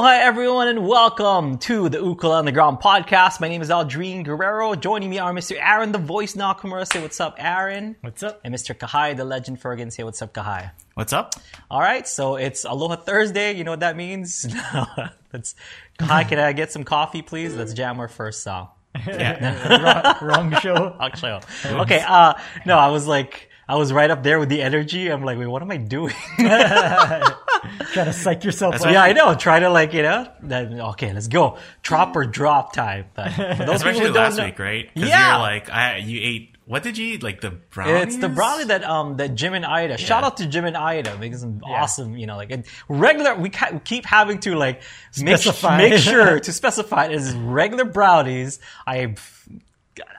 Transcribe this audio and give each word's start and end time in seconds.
Aloha, 0.00 0.14
everyone, 0.14 0.68
and 0.68 0.88
welcome 0.88 1.58
to 1.58 1.90
the 1.90 1.98
Ukulele 1.98 2.38
Underground 2.38 2.78
podcast. 2.78 3.38
My 3.38 3.48
name 3.48 3.60
is 3.60 3.68
Aldrine 3.68 4.24
Guerrero. 4.24 4.74
Joining 4.74 5.10
me 5.10 5.18
are 5.18 5.30
Mr. 5.30 5.58
Aaron, 5.60 5.92
the 5.92 5.98
voice 5.98 6.34
Nakamura. 6.34 6.90
Say 6.90 7.02
what's 7.02 7.20
up, 7.20 7.34
Aaron. 7.36 7.96
What's 8.00 8.22
up? 8.22 8.40
And 8.42 8.54
Mr. 8.54 8.74
Kahai, 8.74 9.14
the 9.14 9.26
legend 9.26 9.60
Fergan. 9.60 9.92
Say 9.92 10.02
what's 10.02 10.22
up, 10.22 10.32
Kahai. 10.32 10.70
What's 10.94 11.12
up? 11.12 11.34
All 11.70 11.80
right, 11.80 12.08
so 12.08 12.36
it's 12.36 12.64
Aloha 12.64 12.96
Thursday. 12.96 13.52
You 13.52 13.62
know 13.62 13.72
what 13.72 13.80
that 13.80 13.94
means? 13.94 14.46
Let's, 15.34 15.54
Kahai, 15.98 16.26
can 16.26 16.38
I 16.38 16.54
get 16.54 16.72
some 16.72 16.84
coffee, 16.84 17.20
please? 17.20 17.54
Let's 17.54 17.74
jam 17.74 18.00
our 18.00 18.08
first 18.08 18.42
song. 18.42 18.70
wrong, 19.06 20.16
wrong 20.22 20.56
show. 20.62 20.96
Actually, 20.98 21.42
okay. 21.66 22.02
Uh, 22.08 22.32
no, 22.64 22.78
I 22.78 22.88
was 22.88 23.06
like, 23.06 23.50
I 23.68 23.76
was 23.76 23.92
right 23.92 24.10
up 24.10 24.22
there 24.22 24.38
with 24.38 24.48
the 24.48 24.62
energy. 24.62 25.08
I'm 25.08 25.24
like, 25.24 25.38
wait, 25.38 25.48
what 25.48 25.60
am 25.60 25.70
I 25.70 25.76
doing? 25.76 26.14
Trying 27.92 28.06
to 28.06 28.12
psych 28.12 28.44
yourself 28.44 28.72
That's 28.72 28.84
up. 28.84 28.92
yeah, 28.92 29.02
I 29.02 29.12
know. 29.12 29.34
Try 29.34 29.58
to 29.60 29.68
like, 29.70 29.92
you 29.92 30.02
know, 30.02 30.26
then, 30.42 30.80
okay, 30.80 31.12
let's 31.12 31.28
go. 31.28 31.58
Drop 31.82 32.16
or 32.16 32.24
drop 32.24 32.72
time. 32.72 33.06
But 33.14 33.32
for 33.32 33.42
those 33.42 33.56
people 33.58 33.72
Especially 33.74 34.00
who 34.00 34.06
don't 34.06 34.14
last 34.16 34.36
know- 34.38 34.44
week, 34.46 34.58
right? 34.58 34.94
'Cause 34.94 35.04
Yeah. 35.08 35.32
You're 35.32 35.38
like, 35.42 35.70
I, 35.70 35.96
you 35.98 36.20
ate, 36.22 36.56
what 36.64 36.82
did 36.84 36.96
you 36.98 37.14
eat? 37.14 37.22
Like 37.22 37.40
the 37.40 37.50
brownies? 37.50 38.14
It's 38.14 38.16
the 38.18 38.28
brownie 38.28 38.64
that 38.66 38.84
um 38.84 39.16
that 39.16 39.34
Jim 39.34 39.54
and 39.54 39.66
Ida. 39.66 39.98
Shout 39.98 40.22
out 40.22 40.36
to 40.36 40.46
Jim 40.46 40.64
and 40.64 40.76
Ida 40.76 41.16
because 41.18 41.40
some 41.40 41.60
Yeah. 41.66 41.82
awesome, 41.82 42.16
you 42.16 42.26
know, 42.28 42.36
like 42.36 42.52
and 42.52 42.64
regular. 42.88 43.34
We 43.34 43.50
ca- 43.50 43.70
we 43.72 43.80
keep 43.80 44.06
having 44.06 44.38
to 44.40 44.54
like 44.54 44.82
make, 45.20 45.44
make 45.76 45.98
sure 45.98 46.38
to 46.46 46.52
specify 46.52 47.06
it 47.06 47.12
as 47.12 47.34
regular 47.34 47.84
brownies. 47.84 48.60
I. 48.86 49.16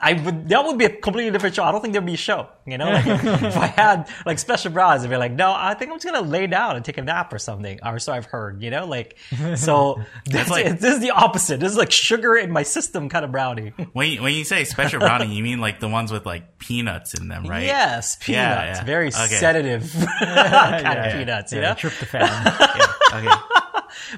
I 0.02 0.14
would 0.14 0.50
that 0.50 0.66
would 0.66 0.78
be 0.78 0.86
a 0.86 0.90
completely 0.90 1.32
different 1.32 1.56
show. 1.56 1.64
I 1.64 1.72
don't 1.72 1.82
think 1.82 1.94
there'd 1.94 2.06
be 2.06 2.14
a 2.16 2.18
show. 2.18 2.50
You 2.68 2.78
know, 2.78 2.92
like 2.92 3.06
if 3.08 3.58
I 3.58 3.68
had 3.68 4.10
like 4.26 4.38
special 4.38 4.70
brownies, 4.72 5.04
I'd 5.04 5.10
be 5.10 5.16
like, 5.18 5.32
no, 5.32 5.54
I 5.56 5.74
think 5.76 5.92
I'm 5.92 5.98
just 5.98 6.06
gonna 6.14 6.28
lay 6.28 6.46
down 6.46 6.76
and 6.76 6.84
take 6.84 6.98
a 6.98 7.02
nap 7.02 7.32
or 7.34 7.40
something. 7.40 7.80
Or 7.84 7.98
so 7.98 8.12
I've 8.12 8.26
heard. 8.26 8.62
You 8.62 8.70
know, 8.70 8.86
like 8.86 9.18
so. 9.56 10.02
That's 10.26 10.50
like- 10.50 10.80
this 10.80 10.96
is 10.96 11.00
the 11.00 11.12
opposite. 11.12 11.60
This 11.62 11.72
is 11.72 11.78
like 11.78 11.92
sugar 11.92 12.36
in 12.36 12.52
my 12.52 12.64
system 12.64 13.08
kind 13.10 13.24
of 13.26 13.32
brownie. 13.32 13.70
When 13.94 14.10
you, 14.12 14.22
when 14.22 14.34
you 14.34 14.44
say 14.44 14.66
special 14.66 15.00
brownie, 15.08 15.34
you 15.34 15.42
mean 15.44 15.60
like 15.62 15.80
the 15.80 15.88
ones 15.90 16.12
with 16.12 16.26
like 16.26 16.60
peanuts 16.60 17.14
in 17.14 17.30
them, 17.30 17.46
right? 17.46 17.64
Yes, 17.64 18.18
peanuts. 18.18 18.28
Yeah, 18.28 18.76
yeah. 18.76 18.84
Very 18.84 19.08
Okay. 19.08 19.28
sedative 19.36 19.92
kind 19.94 20.10
Yeah, 20.22 20.94
of 21.06 21.14
peanuts, 21.14 21.54
you 21.54 21.62
know? 21.62 21.72
Tryptophan. 21.74 22.20
Yeah, 22.20 23.30
okay. 23.30 23.61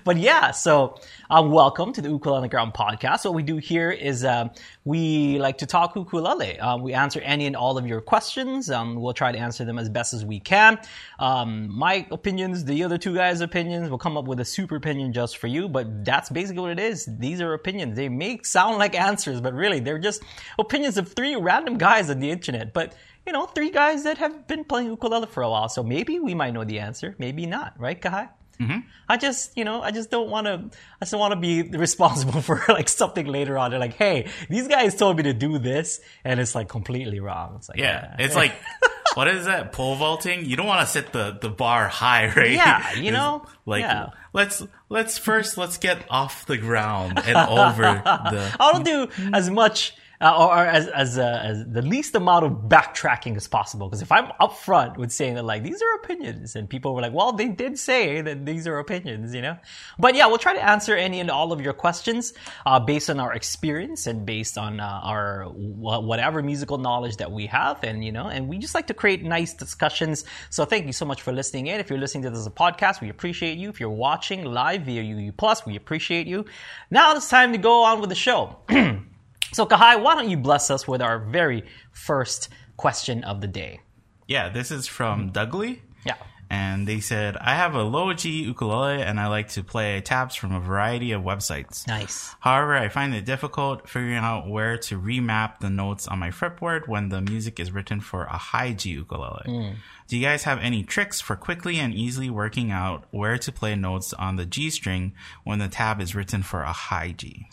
But 0.03 0.17
yeah, 0.17 0.51
so 0.51 0.99
uh, 1.29 1.43
welcome 1.45 1.93
to 1.93 2.01
the 2.01 2.09
Ukulele 2.09 2.37
Underground 2.37 2.73
podcast. 2.73 3.25
What 3.25 3.33
we 3.33 3.43
do 3.43 3.57
here 3.57 3.91
is 3.91 4.23
um, 4.25 4.51
we 4.85 5.39
like 5.39 5.57
to 5.59 5.65
talk 5.65 5.95
ukulele. 5.95 6.59
Um, 6.59 6.81
we 6.81 6.93
answer 6.93 7.19
any 7.21 7.45
and 7.45 7.55
all 7.55 7.77
of 7.77 7.87
your 7.87 8.01
questions. 8.01 8.69
Um, 8.69 8.95
we'll 8.95 9.13
try 9.13 9.31
to 9.31 9.37
answer 9.37 9.65
them 9.65 9.79
as 9.79 9.89
best 9.89 10.13
as 10.13 10.25
we 10.25 10.39
can. 10.39 10.79
Um, 11.19 11.69
my 11.69 12.07
opinions, 12.11 12.65
the 12.65 12.83
other 12.83 12.97
two 12.97 13.15
guys' 13.15 13.41
opinions, 13.41 13.89
we'll 13.89 13.97
come 13.97 14.17
up 14.17 14.25
with 14.25 14.39
a 14.39 14.45
super 14.45 14.75
opinion 14.75 15.13
just 15.13 15.37
for 15.37 15.47
you. 15.47 15.69
But 15.69 16.05
that's 16.05 16.29
basically 16.29 16.61
what 16.61 16.71
it 16.71 16.79
is. 16.79 17.07
These 17.19 17.41
are 17.41 17.53
opinions. 17.53 17.95
They 17.95 18.09
may 18.09 18.39
sound 18.43 18.77
like 18.77 18.95
answers, 18.95 19.41
but 19.41 19.53
really 19.53 19.79
they're 19.79 19.99
just 19.99 20.23
opinions 20.59 20.97
of 20.97 21.11
three 21.13 21.35
random 21.35 21.77
guys 21.77 22.09
on 22.09 22.19
the 22.19 22.29
internet. 22.29 22.73
But 22.73 22.93
you 23.25 23.31
know, 23.31 23.45
three 23.45 23.69
guys 23.69 24.03
that 24.03 24.17
have 24.17 24.47
been 24.47 24.65
playing 24.65 24.87
ukulele 24.87 25.27
for 25.27 25.43
a 25.43 25.49
while. 25.49 25.69
So 25.69 25.81
maybe 25.81 26.19
we 26.19 26.33
might 26.33 26.53
know 26.53 26.63
the 26.63 26.79
answer, 26.79 27.15
maybe 27.17 27.45
not, 27.45 27.73
right, 27.79 27.99
Kahai? 27.99 28.29
Mm-hmm. 28.59 28.79
I 29.09 29.17
just, 29.17 29.57
you 29.57 29.63
know, 29.63 29.81
I 29.81 29.91
just 29.91 30.09
don't 30.11 30.29
want 30.29 30.47
to. 30.47 30.53
I 30.53 30.99
just 31.05 31.11
don't 31.11 31.19
want 31.19 31.33
to 31.33 31.39
be 31.39 31.63
responsible 31.63 32.41
for 32.47 32.63
like 32.69 32.87
something 32.89 33.25
later 33.25 33.57
on. 33.57 33.71
They're 33.71 33.79
like, 33.79 33.93
"Hey, 33.93 34.27
these 34.49 34.67
guys 34.67 34.95
told 34.95 35.17
me 35.17 35.23
to 35.23 35.33
do 35.33 35.57
this," 35.59 35.99
and 36.23 36.39
it's 36.39 36.55
like 36.55 36.69
completely 36.69 37.19
wrong. 37.19 37.55
It's 37.57 37.69
like, 37.69 37.79
Yeah. 37.79 38.11
Uh, 38.13 38.15
it's 38.19 38.35
eh. 38.35 38.39
like, 38.39 38.53
what 39.15 39.27
is 39.27 39.45
that? 39.45 39.71
Pole 39.71 39.95
vaulting? 39.95 40.45
You 40.45 40.55
don't 40.55 40.67
want 40.67 40.81
to 40.81 40.87
set 40.87 41.11
the, 41.13 41.37
the 41.39 41.49
bar 41.49 41.87
high, 41.87 42.27
right? 42.35 42.51
Yeah, 42.51 42.93
you 42.93 43.11
know? 43.11 43.45
Like, 43.65 43.81
Yeah. 43.81 44.09
let's, 44.33 44.63
let's 44.89 45.17
first, 45.17 45.57
let's 45.57 45.77
get 45.77 45.99
off 46.09 46.45
the 46.45 46.57
ground 46.57 47.19
and 47.25 47.37
over 47.37 47.81
the. 47.83 48.55
I 48.59 48.71
don't 48.71 48.85
do 48.85 49.07
as 49.33 49.49
much 49.49 49.95
uh, 50.23 50.37
or, 50.37 50.57
or 50.57 50.65
as 50.65 50.87
as, 50.87 51.17
uh, 51.17 51.41
as 51.43 51.65
the 51.65 51.81
least 51.81 52.15
amount 52.15 52.45
of 52.45 52.51
backtracking 52.69 53.35
as 53.35 53.47
possible. 53.47 53.89
Because 53.89 54.01
if 54.01 54.11
I'm 54.11 54.27
upfront 54.39 54.97
with 54.97 55.11
saying 55.11 55.35
that 55.35 55.43
like 55.43 55.63
these 55.63 55.81
are 55.81 55.95
opinions, 55.95 56.55
and 56.55 56.69
people 56.69 56.95
were 56.95 57.01
like, 57.01 57.11
"Well, 57.13 57.33
they 57.33 57.49
did 57.49 57.77
say 57.77 58.21
that 58.21 58.45
these 58.45 58.65
are 58.65 58.79
opinions," 58.79 59.35
you 59.35 59.41
know. 59.41 59.57
But 59.99 60.15
yeah, 60.15 60.27
we'll 60.27 60.37
try 60.37 60.53
to 60.53 60.63
answer 60.63 60.95
any 60.95 61.19
and 61.19 61.29
all 61.29 61.51
of 61.51 61.59
your 61.59 61.73
questions 61.73 62.33
uh, 62.65 62.79
based 62.79 63.09
on 63.09 63.19
our 63.19 63.33
experience 63.33 64.07
and 64.07 64.25
based 64.25 64.57
on 64.57 64.79
uh, 64.79 65.01
our 65.03 65.43
wh- 65.43 66.03
whatever 66.03 66.41
musical 66.41 66.77
knowledge 66.77 67.17
that 67.17 67.31
we 67.31 67.45
have, 67.47 67.83
and 67.83 68.05
you 68.05 68.13
know, 68.13 68.27
and 68.27 68.47
we 68.47 68.57
just 68.57 68.75
like 68.75 68.87
to 68.87 68.93
create 68.93 69.23
nice 69.23 69.53
discussions. 69.53 70.23
So 70.49 70.63
thank 70.63 70.85
you 70.85 70.93
so 70.93 71.05
much 71.05 71.21
for 71.21 71.33
listening 71.33 71.67
in. 71.67 71.81
If 71.81 71.89
you're 71.89 71.99
listening 71.99 72.23
to 72.23 72.29
this 72.29 72.39
as 72.39 72.47
a 72.47 72.51
podcast, 72.51 73.01
we 73.01 73.09
appreciate 73.09 73.57
you. 73.57 73.67
If 73.67 73.81
you're 73.81 73.89
watching 73.89 74.45
live 74.45 74.83
via 74.83 75.03
UU 75.03 75.33
Plus, 75.33 75.65
we 75.65 75.75
appreciate 75.75 76.27
you. 76.27 76.45
Now 76.89 77.13
it's 77.13 77.29
time 77.29 77.51
to 77.51 77.57
go 77.57 77.83
on 77.83 77.99
with 77.99 78.09
the 78.09 78.15
show. 78.15 78.59
So, 79.53 79.65
Kahai, 79.65 80.01
why 80.01 80.15
don't 80.15 80.29
you 80.29 80.37
bless 80.37 80.71
us 80.71 80.87
with 80.87 81.01
our 81.01 81.19
very 81.19 81.63
first 81.91 82.49
question 82.75 83.23
of 83.23 83.39
the 83.39 83.47
day? 83.47 83.81
Yeah, 84.27 84.49
this 84.49 84.71
is 84.71 84.87
from 84.87 85.31
Dougley. 85.31 85.81
Yeah. 86.05 86.15
And 86.49 86.87
they 86.87 86.99
said, 86.99 87.37
I 87.37 87.55
have 87.55 87.73
a 87.73 87.83
low 87.83 88.13
G 88.13 88.43
ukulele 88.43 89.01
and 89.01 89.19
I 89.19 89.27
like 89.27 89.49
to 89.49 89.63
play 89.63 90.01
tabs 90.01 90.35
from 90.35 90.53
a 90.53 90.59
variety 90.59 91.11
of 91.11 91.21
websites. 91.21 91.87
Nice. 91.87 92.35
However, 92.39 92.75
I 92.75 92.89
find 92.89 93.13
it 93.15 93.25
difficult 93.25 93.89
figuring 93.89 94.17
out 94.17 94.47
where 94.47 94.77
to 94.77 94.99
remap 94.99 95.59
the 95.59 95.69
notes 95.69 96.07
on 96.07 96.19
my 96.19 96.29
fretboard 96.29 96.87
when 96.87 97.09
the 97.09 97.21
music 97.21 97.59
is 97.59 97.71
written 97.71 98.01
for 98.01 98.25
a 98.25 98.37
high 98.37 98.73
G 98.73 98.91
ukulele. 98.91 99.43
Hmm. 99.45 99.73
Do 100.07 100.17
you 100.17 100.23
guys 100.23 100.43
have 100.43 100.59
any 100.59 100.83
tricks 100.83 101.21
for 101.21 101.35
quickly 101.35 101.79
and 101.79 101.93
easily 101.93 102.29
working 102.29 102.69
out 102.71 103.05
where 103.11 103.37
to 103.37 103.51
play 103.51 103.75
notes 103.75 104.13
on 104.13 104.35
the 104.35 104.45
G 104.45 104.69
string 104.69 105.13
when 105.43 105.59
the 105.59 105.67
tab 105.67 106.01
is 106.01 106.13
written 106.13 106.43
for 106.43 106.61
a 106.61 106.73
high 106.73 107.11
G? 107.11 107.47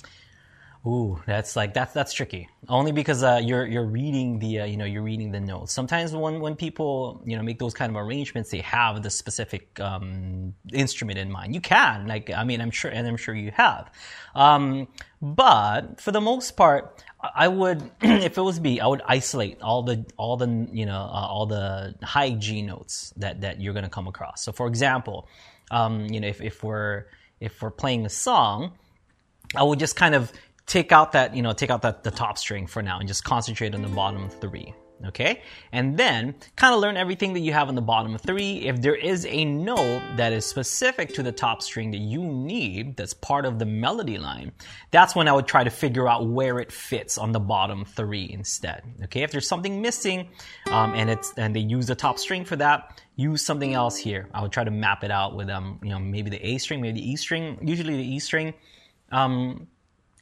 Ooh, 0.86 1.20
that's 1.26 1.56
like 1.56 1.74
that's 1.74 1.92
that's 1.92 2.10
tricky. 2.14 2.48
Only 2.66 2.90
because 2.92 3.22
uh, 3.22 3.38
you're 3.42 3.66
you're 3.66 3.84
reading 3.84 4.38
the 4.38 4.60
uh, 4.60 4.64
you 4.64 4.78
know 4.78 4.86
you're 4.86 5.02
reading 5.02 5.30
the 5.30 5.40
notes. 5.40 5.74
Sometimes 5.74 6.16
when 6.16 6.40
when 6.40 6.56
people 6.56 7.20
you 7.26 7.36
know 7.36 7.42
make 7.42 7.58
those 7.58 7.74
kind 7.74 7.94
of 7.94 7.96
arrangements, 7.96 8.50
they 8.50 8.60
have 8.60 9.02
the 9.02 9.10
specific 9.10 9.78
um, 9.78 10.54
instrument 10.72 11.18
in 11.18 11.30
mind. 11.30 11.54
You 11.54 11.60
can 11.60 12.06
like 12.06 12.30
I 12.30 12.44
mean 12.44 12.62
I'm 12.62 12.70
sure 12.70 12.90
and 12.90 13.06
I'm 13.06 13.18
sure 13.18 13.34
you 13.34 13.50
have, 13.50 13.90
um, 14.34 14.88
but 15.20 16.00
for 16.00 16.12
the 16.12 16.20
most 16.22 16.52
part, 16.52 17.04
I 17.34 17.46
would 17.48 17.82
if 18.00 18.38
it 18.38 18.42
was 18.42 18.58
me, 18.58 18.80
I 18.80 18.86
would 18.86 19.02
isolate 19.04 19.60
all 19.60 19.82
the 19.82 20.06
all 20.16 20.38
the 20.38 20.66
you 20.72 20.86
know 20.86 21.00
uh, 21.00 21.26
all 21.28 21.44
the 21.44 21.94
high 22.02 22.30
G 22.30 22.62
notes 22.62 23.12
that 23.18 23.42
that 23.42 23.60
you're 23.60 23.74
gonna 23.74 23.90
come 23.90 24.08
across. 24.08 24.42
So 24.42 24.50
for 24.50 24.66
example, 24.66 25.28
um, 25.70 26.06
you 26.06 26.20
know 26.20 26.28
if 26.28 26.40
if 26.40 26.64
we're 26.64 27.04
if 27.38 27.60
we're 27.60 27.70
playing 27.70 28.06
a 28.06 28.10
song. 28.10 28.72
I 29.56 29.64
would 29.64 29.80
just 29.80 29.96
kind 29.96 30.14
of 30.14 30.32
take 30.70 30.92
out 30.92 31.10
that, 31.10 31.34
you 31.34 31.42
know, 31.42 31.52
take 31.52 31.68
out 31.68 31.82
that 31.82 32.04
the 32.04 32.12
top 32.12 32.38
string 32.38 32.64
for 32.64 32.80
now 32.80 33.00
and 33.00 33.08
just 33.08 33.24
concentrate 33.24 33.74
on 33.74 33.82
the 33.82 33.88
bottom 33.88 34.30
three. 34.30 34.72
Okay? 35.06 35.42
And 35.72 35.96
then 35.96 36.36
kind 36.54 36.72
of 36.72 36.80
learn 36.80 36.96
everything 36.96 37.32
that 37.32 37.40
you 37.40 37.52
have 37.52 37.68
on 37.68 37.74
the 37.74 37.82
bottom 37.82 38.16
three. 38.18 38.68
If 38.68 38.80
there 38.80 38.94
is 38.94 39.26
a 39.26 39.44
note 39.44 40.02
that 40.16 40.32
is 40.32 40.46
specific 40.46 41.12
to 41.14 41.24
the 41.24 41.32
top 41.32 41.60
string 41.62 41.90
that 41.90 41.98
you 41.98 42.22
need, 42.22 42.96
that's 42.96 43.14
part 43.14 43.46
of 43.46 43.58
the 43.58 43.64
melody 43.64 44.18
line, 44.18 44.52
that's 44.92 45.16
when 45.16 45.26
I 45.26 45.32
would 45.32 45.48
try 45.48 45.64
to 45.64 45.70
figure 45.70 46.06
out 46.06 46.28
where 46.28 46.60
it 46.60 46.70
fits 46.70 47.18
on 47.18 47.32
the 47.32 47.40
bottom 47.40 47.84
three 47.84 48.30
instead. 48.30 48.84
Okay? 49.04 49.22
If 49.22 49.32
there's 49.32 49.48
something 49.48 49.82
missing, 49.82 50.28
um, 50.70 50.94
and 50.94 51.10
it's, 51.10 51.32
and 51.36 51.56
they 51.56 51.60
use 51.60 51.88
the 51.88 51.96
top 51.96 52.16
string 52.16 52.44
for 52.44 52.54
that, 52.56 53.02
use 53.16 53.44
something 53.44 53.74
else 53.74 53.96
here. 53.96 54.28
I 54.32 54.40
would 54.40 54.52
try 54.52 54.62
to 54.62 54.70
map 54.70 55.02
it 55.02 55.10
out 55.10 55.34
with, 55.34 55.50
um, 55.50 55.80
you 55.82 55.90
know, 55.90 55.98
maybe 55.98 56.30
the 56.30 56.46
A 56.46 56.58
string, 56.58 56.80
maybe 56.80 57.00
the 57.00 57.10
E 57.10 57.16
string, 57.16 57.58
usually 57.60 57.96
the 57.96 58.14
E 58.14 58.20
string 58.20 58.54
um, 59.10 59.66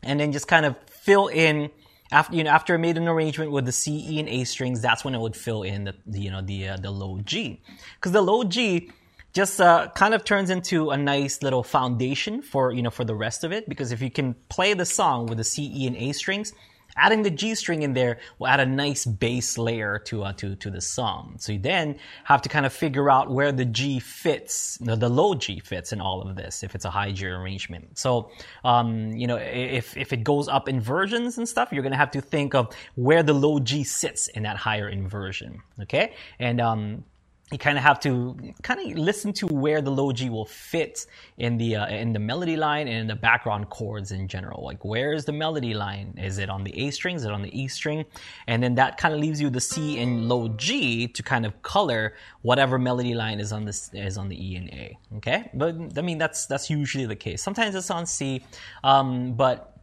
and 0.02 0.20
then 0.20 0.32
just 0.32 0.48
kind 0.48 0.66
of 0.66 0.76
fill 0.88 1.28
in 1.28 1.70
after 2.10 2.36
you 2.36 2.44
know 2.44 2.50
after 2.50 2.74
I 2.74 2.76
made 2.76 2.96
an 2.96 3.08
arrangement 3.08 3.50
with 3.50 3.66
the 3.66 3.72
C, 3.72 4.04
E, 4.08 4.20
and 4.20 4.28
A 4.28 4.44
strings. 4.44 4.80
That's 4.80 5.04
when 5.04 5.14
I 5.14 5.18
would 5.18 5.36
fill 5.36 5.62
in 5.62 5.84
the, 5.84 5.94
the 6.06 6.20
you 6.20 6.30
know 6.30 6.42
the 6.42 6.68
uh, 6.68 6.76
the 6.76 6.90
low 6.90 7.20
G, 7.24 7.60
because 7.96 8.12
the 8.12 8.22
low 8.22 8.44
G 8.44 8.90
just 9.32 9.60
uh, 9.60 9.88
kind 9.94 10.14
of 10.14 10.24
turns 10.24 10.50
into 10.50 10.90
a 10.90 10.96
nice 10.96 11.42
little 11.42 11.62
foundation 11.62 12.42
for 12.42 12.72
you 12.72 12.82
know 12.82 12.90
for 12.90 13.04
the 13.04 13.14
rest 13.14 13.44
of 13.44 13.52
it. 13.52 13.68
Because 13.68 13.92
if 13.92 14.00
you 14.00 14.10
can 14.10 14.34
play 14.48 14.74
the 14.74 14.86
song 14.86 15.26
with 15.26 15.38
the 15.38 15.44
C, 15.44 15.70
E, 15.74 15.86
and 15.86 15.96
A 15.96 16.12
strings. 16.12 16.52
Adding 16.98 17.22
the 17.22 17.30
G 17.30 17.54
string 17.54 17.82
in 17.82 17.94
there 17.94 18.18
will 18.38 18.48
add 18.48 18.60
a 18.60 18.66
nice 18.66 19.04
bass 19.06 19.56
layer 19.56 19.98
to 20.06 20.24
uh, 20.24 20.32
to 20.34 20.56
to 20.56 20.70
the 20.70 20.80
song. 20.80 21.36
So 21.38 21.52
you 21.52 21.58
then 21.58 21.98
have 22.24 22.42
to 22.42 22.48
kind 22.48 22.66
of 22.66 22.72
figure 22.72 23.08
out 23.10 23.30
where 23.30 23.52
the 23.52 23.64
G 23.64 24.00
fits, 24.00 24.78
the, 24.78 24.96
the 24.96 25.08
low 25.08 25.34
G 25.34 25.60
fits 25.60 25.92
in 25.92 26.00
all 26.00 26.20
of 26.20 26.36
this. 26.36 26.62
If 26.62 26.74
it's 26.74 26.84
a 26.84 26.90
high 26.90 27.12
G 27.12 27.26
arrangement, 27.26 27.98
so 27.98 28.30
um, 28.64 29.12
you 29.12 29.26
know 29.26 29.36
if 29.36 29.96
if 29.96 30.12
it 30.12 30.24
goes 30.24 30.48
up 30.48 30.68
inversions 30.68 31.38
and 31.38 31.48
stuff, 31.48 31.72
you're 31.72 31.82
gonna 31.82 31.96
have 31.96 32.10
to 32.12 32.20
think 32.20 32.54
of 32.54 32.74
where 32.96 33.22
the 33.22 33.34
low 33.34 33.58
G 33.58 33.84
sits 33.84 34.28
in 34.28 34.42
that 34.42 34.56
higher 34.56 34.88
inversion. 34.88 35.60
Okay, 35.80 36.14
and 36.38 36.60
um, 36.60 37.04
you 37.50 37.58
kind 37.58 37.78
of 37.78 37.84
have 37.84 37.98
to 38.00 38.36
kind 38.62 38.80
of 38.80 38.98
listen 38.98 39.32
to 39.32 39.46
where 39.46 39.80
the 39.80 39.90
low 39.90 40.12
G 40.12 40.28
will 40.28 40.44
fit 40.44 41.06
in 41.38 41.56
the 41.56 41.76
uh, 41.76 41.86
in 41.86 42.12
the 42.12 42.18
melody 42.18 42.56
line 42.56 42.88
and 42.88 42.98
in 42.98 43.06
the 43.06 43.16
background 43.16 43.70
chords 43.70 44.12
in 44.12 44.28
general. 44.28 44.62
Like 44.64 44.84
where 44.84 45.12
is 45.12 45.24
the 45.24 45.32
melody 45.32 45.72
line? 45.72 46.14
Is 46.18 46.38
it 46.38 46.50
on 46.50 46.62
the 46.64 46.78
A 46.78 46.90
string? 46.90 47.16
Is 47.16 47.24
it 47.24 47.32
on 47.32 47.42
the 47.42 47.58
E 47.58 47.66
string? 47.68 48.04
And 48.46 48.62
then 48.62 48.74
that 48.74 48.98
kind 48.98 49.14
of 49.14 49.20
leaves 49.20 49.40
you 49.40 49.48
the 49.48 49.60
C 49.60 49.98
and 49.98 50.28
low 50.28 50.48
G 50.48 51.08
to 51.08 51.22
kind 51.22 51.46
of 51.46 51.62
color 51.62 52.14
whatever 52.42 52.78
melody 52.78 53.14
line 53.14 53.40
is 53.40 53.52
on 53.52 53.64
this 53.64 53.90
is 53.94 54.18
on 54.18 54.28
the 54.28 54.36
E 54.36 54.56
and 54.56 54.68
A. 54.68 54.98
Okay, 55.16 55.50
but 55.54 55.74
I 55.96 56.02
mean 56.02 56.18
that's 56.18 56.46
that's 56.46 56.68
usually 56.68 57.06
the 57.06 57.16
case. 57.16 57.42
Sometimes 57.42 57.74
it's 57.74 57.90
on 57.90 58.04
C, 58.04 58.42
um, 58.84 59.32
but 59.32 59.77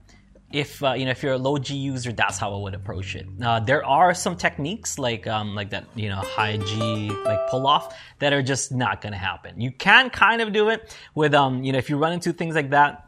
if 0.55 0.81
uh, 0.81 0.93
you 0.93 1.03
know 1.03 1.11
if 1.11 1.21
you're 1.21 1.33
a 1.33 1.37
low 1.37 1.57
G 1.57 1.75
user, 1.75 2.13
that's 2.13 2.37
how 2.37 2.55
I 2.55 2.57
would 2.57 2.73
approach 2.73 3.15
it. 3.15 3.27
Uh, 3.41 3.59
there 3.59 3.85
are 3.85 4.13
some 4.13 4.37
techniques 4.37 4.97
like 4.97 5.27
um, 5.27 5.53
like 5.53 5.69
that 5.71 5.83
you 5.95 6.07
know 6.07 6.15
high 6.15 6.55
G 6.55 7.09
like 7.25 7.49
pull 7.49 7.67
off 7.67 7.93
that 8.19 8.31
are 8.31 8.41
just 8.41 8.71
not 8.71 9.01
going 9.01 9.11
to 9.11 9.19
happen. 9.19 9.59
You 9.59 9.71
can 9.71 10.09
kind 10.09 10.41
of 10.41 10.53
do 10.53 10.69
it 10.69 10.95
with 11.13 11.33
um 11.33 11.63
you 11.63 11.73
know 11.73 11.77
if 11.77 11.89
you 11.89 11.97
run 11.97 12.13
into 12.13 12.31
things 12.31 12.55
like 12.55 12.69
that. 12.69 13.01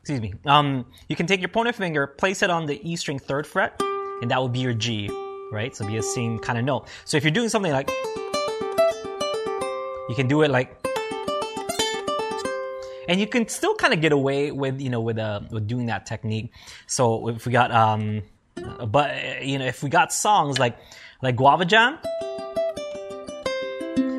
Excuse 0.00 0.22
me. 0.22 0.32
Um, 0.46 0.86
you 1.10 1.16
can 1.16 1.26
take 1.26 1.40
your 1.40 1.50
pointer 1.50 1.74
finger, 1.74 2.06
place 2.06 2.42
it 2.42 2.48
on 2.48 2.64
the 2.64 2.80
E 2.88 2.96
string 2.96 3.18
third 3.18 3.46
fret, 3.46 3.78
and 4.22 4.30
that 4.30 4.38
will 4.38 4.48
be 4.48 4.60
your 4.60 4.72
G, 4.72 5.10
right? 5.52 5.76
So 5.76 5.86
be 5.86 5.98
a 5.98 6.02
same 6.02 6.38
kind 6.38 6.58
of 6.58 6.64
note. 6.64 6.88
So 7.04 7.18
if 7.18 7.24
you're 7.24 7.30
doing 7.30 7.50
something 7.50 7.72
like, 7.72 7.90
you 10.08 10.14
can 10.16 10.26
do 10.26 10.40
it 10.40 10.50
like 10.50 10.87
and 13.08 13.18
you 13.18 13.26
can 13.26 13.48
still 13.48 13.74
kind 13.74 13.92
of 13.92 14.00
get 14.00 14.12
away 14.12 14.52
with 14.52 14.80
you 14.80 14.90
know 14.90 15.00
with 15.00 15.18
uh 15.18 15.40
with 15.50 15.66
doing 15.66 15.86
that 15.86 16.06
technique. 16.06 16.52
So 16.86 17.28
if 17.28 17.46
we 17.46 17.52
got 17.52 17.72
um, 17.72 18.22
but 18.86 19.44
you 19.44 19.58
know 19.58 19.64
if 19.66 19.82
we 19.82 19.88
got 19.88 20.12
songs 20.12 20.58
like 20.58 20.78
like 21.22 21.34
Guava 21.34 21.64
Jam, 21.64 21.98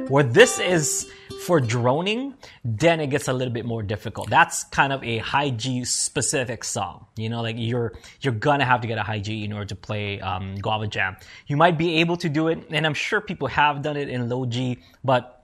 where 0.10 0.24
this 0.24 0.60
is 0.60 1.10
for 1.46 1.62
droning, 1.62 2.34
then 2.66 3.00
it 3.00 3.08
gets 3.08 3.28
a 3.28 3.34
little 3.34 3.54
bit 3.54 3.66
more 3.66 3.82
difficult. 3.82 4.30
That's 4.30 4.66
kind 4.66 4.92
of 4.92 5.04
a 5.04 5.20
high 5.20 5.52
G 5.52 5.86
specific 5.86 6.64
song. 6.64 7.06
You 7.16 7.30
know, 7.30 7.42
like 7.42 7.56
you're 7.58 7.94
you're 8.22 8.34
gonna 8.34 8.66
have 8.66 8.82
to 8.82 8.88
get 8.88 8.98
a 8.98 9.04
high 9.04 9.20
G 9.20 9.46
in 9.46 9.54
order 9.54 9.66
to 9.66 9.76
play 9.76 10.20
um, 10.20 10.56
Guava 10.56 10.88
Jam. 10.88 11.16
You 11.48 11.58
might 11.58 11.78
be 11.78 11.98
able 12.02 12.18
to 12.18 12.30
do 12.30 12.48
it, 12.50 12.68
and 12.72 12.86
I'm 12.86 12.94
sure 12.94 13.22
people 13.22 13.48
have 13.48 13.82
done 13.82 13.98
it 13.98 14.10
in 14.10 14.28
low 14.28 14.46
G, 14.46 14.80
but 15.04 15.39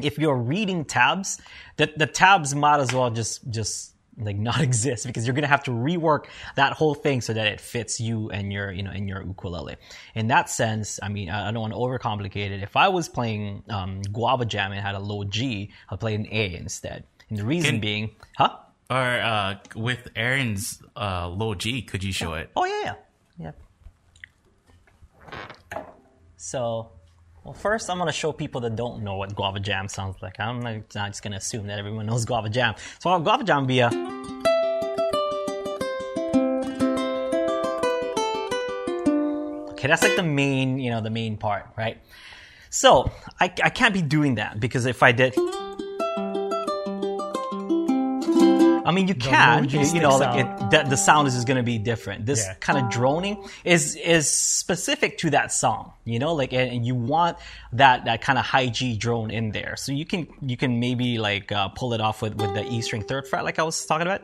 if 0.00 0.18
you're 0.18 0.36
reading 0.36 0.84
tabs, 0.84 1.40
the, 1.76 1.92
the 1.96 2.06
tabs 2.06 2.54
might 2.54 2.80
as 2.80 2.92
well 2.92 3.10
just 3.10 3.48
just 3.50 3.94
like 4.20 4.36
not 4.50 4.60
exist 4.60 5.06
because 5.06 5.26
you're 5.26 5.34
gonna 5.34 5.46
have 5.46 5.64
to 5.64 5.70
rework 5.70 6.26
that 6.56 6.72
whole 6.72 6.94
thing 6.94 7.20
so 7.20 7.32
that 7.32 7.46
it 7.46 7.60
fits 7.60 8.00
you 8.00 8.30
and 8.30 8.52
your 8.52 8.70
you 8.72 8.82
know 8.82 8.90
in 8.92 9.08
your 9.08 9.22
ukulele. 9.22 9.76
In 10.14 10.28
that 10.28 10.50
sense, 10.50 10.98
I 11.02 11.08
mean 11.08 11.30
I, 11.30 11.48
I 11.48 11.52
don't 11.52 11.60
want 11.60 11.72
to 11.72 11.78
overcomplicate 11.78 12.50
it. 12.50 12.62
If 12.62 12.76
I 12.76 12.88
was 12.88 13.08
playing 13.08 13.64
um, 13.68 14.02
Guava 14.02 14.44
Jam 14.44 14.72
and 14.72 14.80
had 14.80 14.94
a 14.94 15.00
low 15.00 15.24
G, 15.24 15.70
I'd 15.88 16.00
play 16.00 16.14
an 16.14 16.26
A 16.30 16.54
instead. 16.54 17.04
And 17.28 17.38
the 17.38 17.44
reason 17.44 17.72
Can- 17.72 17.80
being, 17.80 18.10
huh? 18.36 18.56
Or 18.90 18.96
uh, 18.96 19.56
with 19.76 20.08
Aaron's 20.16 20.82
uh, 20.96 21.28
low 21.28 21.54
G, 21.54 21.82
could 21.82 22.02
you 22.02 22.10
show 22.12 22.32
it? 22.32 22.50
Oh 22.56 22.64
yeah, 22.64 22.94
yeah, 23.38 23.52
yeah. 25.72 25.82
So, 26.38 26.92
well, 27.44 27.54
first 27.54 27.88
I'm 27.88 27.98
gonna 27.98 28.12
show 28.12 28.32
people 28.32 28.60
that 28.62 28.76
don't 28.76 29.02
know 29.02 29.16
what 29.16 29.34
guava 29.34 29.60
jam 29.60 29.88
sounds 29.88 30.16
like. 30.20 30.38
I'm 30.40 30.60
not, 30.60 30.94
not 30.94 31.08
just 31.10 31.22
gonna 31.22 31.36
assume 31.36 31.66
that 31.68 31.78
everyone 31.78 32.06
knows 32.06 32.24
guava 32.24 32.48
jam. 32.48 32.74
So 32.98 33.18
guava 33.20 33.44
jam 33.44 33.66
be 33.66 33.80
a. 33.80 33.86
Okay, 39.72 39.86
that's 39.86 40.02
like 40.02 40.16
the 40.16 40.24
main, 40.24 40.78
you 40.78 40.90
know, 40.90 41.00
the 41.00 41.10
main 41.10 41.36
part, 41.36 41.66
right? 41.76 41.98
So 42.70 43.10
I, 43.40 43.44
I 43.62 43.70
can't 43.70 43.94
be 43.94 44.02
doing 44.02 44.34
that 44.34 44.58
because 44.60 44.86
if 44.86 45.02
I 45.02 45.12
did. 45.12 45.34
I 48.88 48.90
mean, 48.90 49.06
you 49.06 49.14
can, 49.14 49.68
you, 49.68 49.80
you 49.80 50.00
know, 50.00 50.16
like 50.16 50.46
it, 50.46 50.70
the, 50.70 50.82
the 50.88 50.96
sound 50.96 51.28
is 51.28 51.34
just 51.34 51.46
going 51.46 51.58
to 51.58 51.62
be 51.62 51.76
different. 51.76 52.24
This 52.24 52.46
Yeah. 52.46 52.54
kind 52.54 52.78
of 52.78 52.90
droning 52.90 53.36
is 53.62 53.94
is 53.96 54.30
specific 54.30 55.18
to 55.18 55.30
that 55.30 55.52
song, 55.52 55.92
you 56.06 56.18
know, 56.18 56.32
like 56.32 56.54
and, 56.54 56.72
and 56.72 56.86
you 56.86 56.94
want 56.94 57.36
that 57.74 58.06
that 58.06 58.22
kind 58.22 58.38
of 58.38 58.46
high 58.46 58.68
G 58.68 58.96
drone 58.96 59.30
in 59.30 59.50
there. 59.50 59.76
So 59.76 59.92
you 59.92 60.06
can 60.06 60.26
you 60.40 60.56
can 60.56 60.80
maybe 60.80 61.18
like 61.18 61.52
uh, 61.52 61.68
pull 61.68 61.92
it 61.92 62.00
off 62.00 62.22
with 62.22 62.34
with 62.40 62.54
the 62.54 62.64
E 62.66 62.80
string 62.80 63.02
third 63.02 63.28
fret, 63.28 63.44
like 63.44 63.58
I 63.58 63.62
was 63.62 63.84
talking 63.84 64.06
about. 64.06 64.22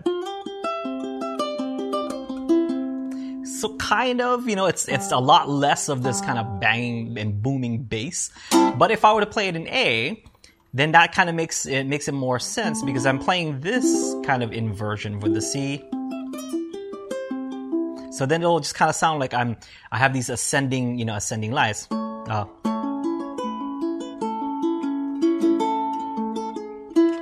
So 3.60 3.76
kind 3.76 4.20
of, 4.22 4.48
you 4.48 4.56
know, 4.56 4.66
it's 4.66 4.88
it's 4.88 5.12
a 5.12 5.18
lot 5.18 5.48
less 5.48 5.88
of 5.90 6.02
this 6.02 6.20
kind 6.22 6.38
of 6.38 6.58
banging 6.60 7.18
and 7.18 7.42
booming 7.42 7.82
bass. 7.84 8.30
But 8.78 8.90
if 8.90 9.04
I 9.04 9.12
were 9.12 9.20
to 9.20 9.26
play 9.26 9.48
it 9.48 9.56
in 9.56 9.68
A, 9.68 10.24
then 10.74 10.90
that 10.92 11.14
kind 11.14 11.30
of 11.30 11.36
makes 11.36 11.64
it 11.66 11.84
makes 11.86 12.08
it 12.08 12.12
more 12.12 12.40
sense 12.40 12.82
because 12.82 13.06
I'm 13.06 13.20
playing 13.20 13.60
this 13.60 14.14
kind 14.26 14.42
of 14.42 14.52
inversion 14.52 15.20
with 15.20 15.32
the 15.32 15.40
C. 15.40 15.78
So 18.10 18.26
then 18.26 18.42
it'll 18.42 18.58
just 18.60 18.74
kind 18.74 18.88
of 18.88 18.96
sound 18.96 19.20
like 19.20 19.32
I'm 19.32 19.56
I 19.92 19.98
have 19.98 20.12
these 20.12 20.28
ascending, 20.28 20.98
you 20.98 21.04
know, 21.04 21.14
ascending 21.14 21.52
lines. 21.52 21.86
Uh, 21.92 22.44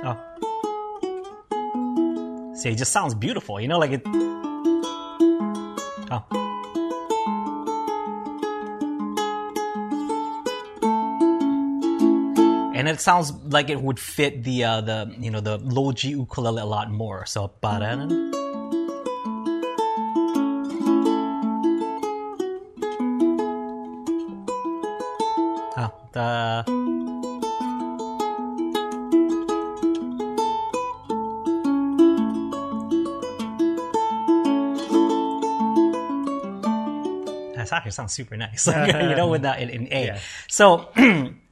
oh. 0.03 0.17
See, 2.55 2.69
it 2.69 2.77
just 2.77 2.91
sounds 2.91 3.13
beautiful, 3.13 3.61
you 3.61 3.67
know, 3.67 3.77
like 3.77 3.91
it. 3.91 4.01
Oh. 6.11 6.52
It 12.93 13.01
sounds 13.01 13.33
like 13.49 13.69
it 13.69 13.81
would 13.81 13.99
fit 13.99 14.43
the 14.43 14.63
uh, 14.63 14.81
the 14.81 15.13
you 15.19 15.31
know 15.31 15.41
the 15.41 15.57
low 15.57 15.91
G 15.91 16.09
ukulele 16.09 16.61
a 16.61 16.65
lot 16.65 16.91
more. 16.91 17.25
So 17.25 17.51
ba-da-dun. 17.59 18.31
Ah, 25.75 25.91
the 26.13 27.03
That 37.55 37.71
actually 37.71 37.91
sounds 37.91 38.13
super 38.13 38.37
nice, 38.37 38.67
like, 38.67 38.87
you 38.93 39.15
know, 39.15 39.27
with 39.33 39.43
that 39.43 39.61
in, 39.61 39.69
in 39.69 39.87
A. 39.91 40.05
Yeah. 40.05 40.19
So 40.49 40.89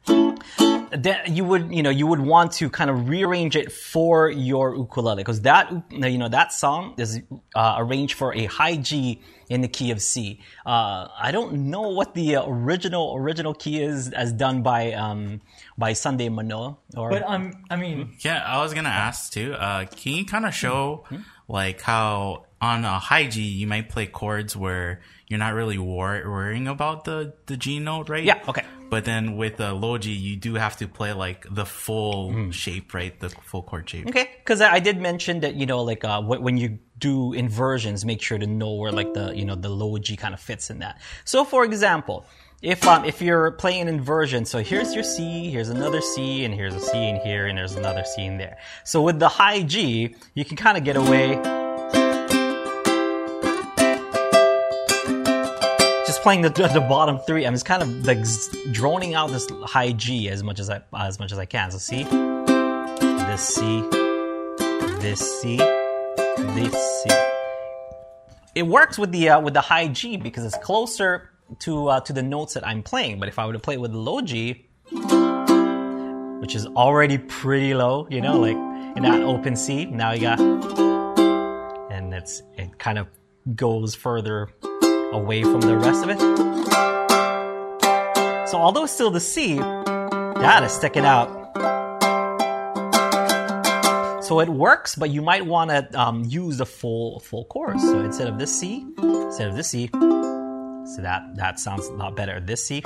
that 0.91 1.29
you 1.29 1.43
would 1.45 1.73
you 1.73 1.83
know 1.83 1.89
you 1.89 2.05
would 2.07 2.19
want 2.19 2.51
to 2.53 2.69
kind 2.69 2.89
of 2.89 3.07
rearrange 3.07 3.55
it 3.55 3.71
for 3.71 4.29
your 4.29 4.75
ukulele 4.75 5.17
because 5.17 5.41
that 5.41 5.71
you 5.91 6.17
know 6.17 6.27
that 6.27 6.51
song 6.53 6.95
is 6.97 7.21
uh, 7.55 7.75
arranged 7.77 8.15
for 8.15 8.33
a 8.35 8.45
high 8.45 8.75
G 8.75 9.21
in 9.49 9.61
the 9.61 9.67
key 9.67 9.91
of 9.91 10.01
C. 10.01 10.39
Uh, 10.65 11.07
I 11.19 11.31
don't 11.31 11.69
know 11.69 11.89
what 11.89 12.13
the 12.13 12.37
uh, 12.37 12.45
original 12.47 13.15
original 13.15 13.53
key 13.53 13.81
is 13.81 14.11
as 14.13 14.31
done 14.33 14.63
by 14.63 14.93
um, 14.93 15.41
by 15.77 15.93
Sunday 15.93 16.29
Manoa 16.29 16.77
or 16.95 17.09
But 17.09 17.23
um, 17.27 17.53
I 17.69 17.75
mean, 17.75 18.15
Yeah, 18.19 18.43
I 18.45 18.61
was 18.61 18.73
gonna 18.73 18.89
ask 18.89 19.31
too. 19.31 19.53
Uh, 19.53 19.85
can 19.85 20.13
you 20.13 20.25
kind 20.25 20.45
of 20.45 20.53
show 20.53 21.05
like 21.47 21.81
how 21.81 22.45
on 22.61 22.85
a 22.85 22.99
high 22.99 23.25
G 23.25 23.41
you 23.41 23.67
might 23.67 23.89
play 23.89 24.05
chords 24.05 24.55
where 24.55 25.01
you're 25.27 25.39
not 25.39 25.53
really 25.53 25.77
wor- 25.77 26.23
worrying 26.25 26.67
about 26.67 27.05
the 27.05 27.33
the 27.47 27.57
G 27.57 27.79
note, 27.79 28.09
right? 28.09 28.23
Yeah, 28.23 28.43
okay. 28.47 28.63
But 28.89 29.05
then 29.05 29.37
with 29.37 29.59
a 29.61 29.71
low 29.73 29.97
G, 29.97 30.11
you 30.11 30.35
do 30.35 30.55
have 30.55 30.77
to 30.77 30.87
play 30.87 31.13
like 31.13 31.47
the 31.49 31.65
full 31.65 32.51
shape, 32.51 32.93
right? 32.93 33.17
The 33.17 33.29
full 33.29 33.63
chord 33.63 33.89
shape. 33.89 34.07
Okay, 34.07 34.29
because 34.39 34.61
I 34.61 34.73
I 34.73 34.79
did 34.79 35.01
mention 35.01 35.39
that 35.39 35.55
you 35.55 35.65
know, 35.65 35.81
like 35.81 36.03
uh, 36.03 36.21
when 36.21 36.57
you 36.57 36.79
do 36.97 37.33
inversions, 37.33 38.05
make 38.05 38.21
sure 38.21 38.37
to 38.37 38.45
know 38.45 38.73
where 38.73 38.91
like 38.91 39.13
the 39.13 39.33
you 39.35 39.45
know 39.45 39.55
the 39.55 39.69
low 39.69 39.97
G 39.97 40.15
kind 40.15 40.33
of 40.33 40.39
fits 40.39 40.69
in 40.69 40.79
that. 40.79 41.01
So, 41.23 41.45
for 41.45 41.63
example, 41.63 42.25
if 42.61 42.85
um 42.85 43.05
if 43.05 43.21
you're 43.21 43.51
playing 43.51 43.83
an 43.83 43.87
inversion, 43.87 44.45
so 44.45 44.59
here's 44.59 44.93
your 44.93 45.03
C, 45.03 45.49
here's 45.49 45.69
another 45.69 46.01
C, 46.01 46.45
and 46.45 46.53
here's 46.53 46.75
a 46.75 46.81
C 46.81 46.97
in 47.09 47.15
here, 47.21 47.47
and 47.47 47.57
there's 47.57 47.75
another 47.75 48.03
C 48.03 48.25
in 48.25 48.37
there. 48.37 48.57
So 48.83 49.01
with 49.01 49.17
the 49.19 49.29
high 49.29 49.63
G, 49.63 50.15
you 50.35 50.45
can 50.45 50.57
kind 50.57 50.77
of 50.77 50.83
get 50.83 50.97
away. 50.97 51.60
Playing 56.21 56.43
the, 56.43 56.49
the 56.73 56.85
bottom 56.87 57.17
three, 57.19 57.45
I'm 57.45 57.53
just 57.53 57.65
kind 57.65 57.81
of 57.81 58.05
like 58.05 58.19
droning 58.71 59.15
out 59.15 59.31
this 59.31 59.47
high 59.63 59.91
G 59.91 60.29
as 60.29 60.43
much 60.43 60.59
as 60.59 60.69
I 60.69 60.81
as 60.95 61.19
much 61.19 61.31
as 61.31 61.39
I 61.39 61.45
can. 61.45 61.71
So 61.71 61.79
see, 61.79 62.03
this 63.25 63.41
C, 63.41 63.81
this 64.99 65.41
C, 65.41 65.57
this 65.57 67.03
C. 67.03 67.09
It 68.53 68.63
works 68.63 68.99
with 68.99 69.11
the 69.11 69.29
uh, 69.29 69.41
with 69.41 69.55
the 69.55 69.61
high 69.61 69.87
G 69.87 70.15
because 70.15 70.45
it's 70.45 70.57
closer 70.57 71.31
to 71.59 71.87
uh, 71.87 71.99
to 72.01 72.13
the 72.13 72.21
notes 72.21 72.53
that 72.53 72.67
I'm 72.67 72.83
playing. 72.83 73.19
But 73.19 73.27
if 73.27 73.39
I 73.39 73.47
were 73.47 73.53
to 73.53 73.59
play 73.59 73.73
it 73.75 73.81
with 73.81 73.91
low 73.91 74.21
G, 74.21 74.67
which 76.39 76.53
is 76.53 76.67
already 76.67 77.17
pretty 77.17 77.73
low, 77.73 78.07
you 78.11 78.21
know, 78.21 78.39
like 78.39 78.57
in 78.95 79.01
that 79.03 79.21
open 79.23 79.55
C, 79.55 79.85
now 79.85 80.11
you 80.11 80.21
got, 80.21 80.39
and 80.39 82.13
it's 82.13 82.43
it 82.57 82.77
kind 82.77 82.99
of 82.99 83.07
goes 83.55 83.95
further 83.95 84.49
away 85.11 85.43
from 85.43 85.61
the 85.61 85.77
rest 85.77 86.03
of 86.03 86.09
it. 86.09 86.19
So 88.47 88.57
although 88.57 88.83
it's 88.83 88.93
still 88.93 89.11
the 89.11 89.19
C, 89.19 89.59
That 90.41 90.63
is 90.63 90.71
sticking 90.71 91.05
out. 91.05 91.29
So 94.23 94.39
it 94.39 94.49
works, 94.49 94.95
but 94.95 95.11
you 95.11 95.21
might 95.21 95.45
want 95.45 95.69
to 95.69 95.87
um, 95.99 96.23
use 96.25 96.57
the 96.57 96.65
full 96.65 97.19
full 97.19 97.45
chorus. 97.45 97.83
So 97.83 97.99
instead 97.99 98.27
of 98.27 98.39
this 98.39 98.59
C, 98.59 98.83
instead 98.97 99.49
of 99.49 99.55
this 99.55 99.69
C, 99.69 99.87
so 99.91 101.01
that 101.03 101.21
that 101.35 101.59
sounds 101.59 101.85
a 101.85 101.93
lot 101.93 102.15
better. 102.15 102.39
This 102.39 102.65
C 102.65 102.81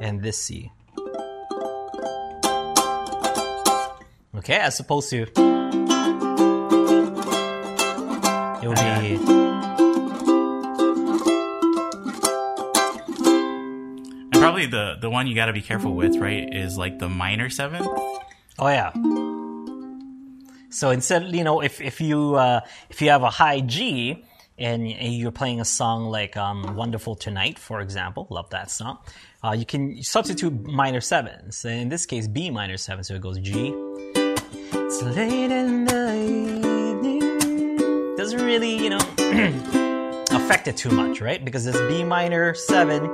and 0.00 0.20
this 0.20 0.36
C. 0.36 0.72
Okay, 4.34 4.56
as 4.56 4.80
opposed 4.80 5.10
to 5.10 5.22
it 8.62 8.68
would 8.68 8.78
be 8.78 9.41
probably 14.70 14.94
the 14.94 15.00
the 15.00 15.10
one 15.10 15.26
you 15.26 15.34
got 15.34 15.46
to 15.46 15.52
be 15.52 15.62
careful 15.62 15.94
with, 15.94 16.16
right, 16.16 16.52
is 16.52 16.76
like 16.76 16.98
the 16.98 17.08
minor 17.08 17.50
seventh. 17.50 17.86
Oh 18.58 18.68
yeah. 18.68 18.92
So 20.70 20.90
instead, 20.90 21.34
you 21.34 21.44
know, 21.44 21.60
if 21.60 21.80
if 21.80 22.00
you 22.00 22.34
uh, 22.34 22.60
if 22.90 23.02
you 23.02 23.10
have 23.10 23.22
a 23.22 23.30
high 23.30 23.60
G 23.60 24.24
and 24.58 24.88
you're 24.88 25.32
playing 25.32 25.60
a 25.60 25.64
song 25.64 26.06
like 26.06 26.36
um, 26.36 26.76
"Wonderful 26.76 27.16
Tonight," 27.16 27.58
for 27.58 27.80
example, 27.80 28.26
love 28.30 28.50
that 28.50 28.70
song, 28.70 28.98
uh, 29.44 29.52
you 29.52 29.66
can 29.66 30.02
substitute 30.02 30.66
minor 30.66 31.00
sevenths. 31.00 31.64
In 31.64 31.88
this 31.88 32.06
case, 32.06 32.28
B 32.28 32.50
minor 32.50 32.76
seven, 32.76 33.04
so 33.04 33.14
it 33.14 33.20
goes 33.20 33.38
G. 33.38 33.72
It's 34.74 35.02
late 35.02 35.50
in 35.50 35.84
the 35.84 36.14
evening. 36.14 38.16
Doesn't 38.16 38.44
really, 38.44 38.76
you 38.76 38.90
know, 38.90 39.00
affect 40.30 40.68
it 40.68 40.76
too 40.76 40.90
much, 40.90 41.20
right? 41.20 41.44
Because 41.44 41.64
this 41.64 41.76
B 41.88 42.04
minor 42.04 42.54
seven, 42.54 43.06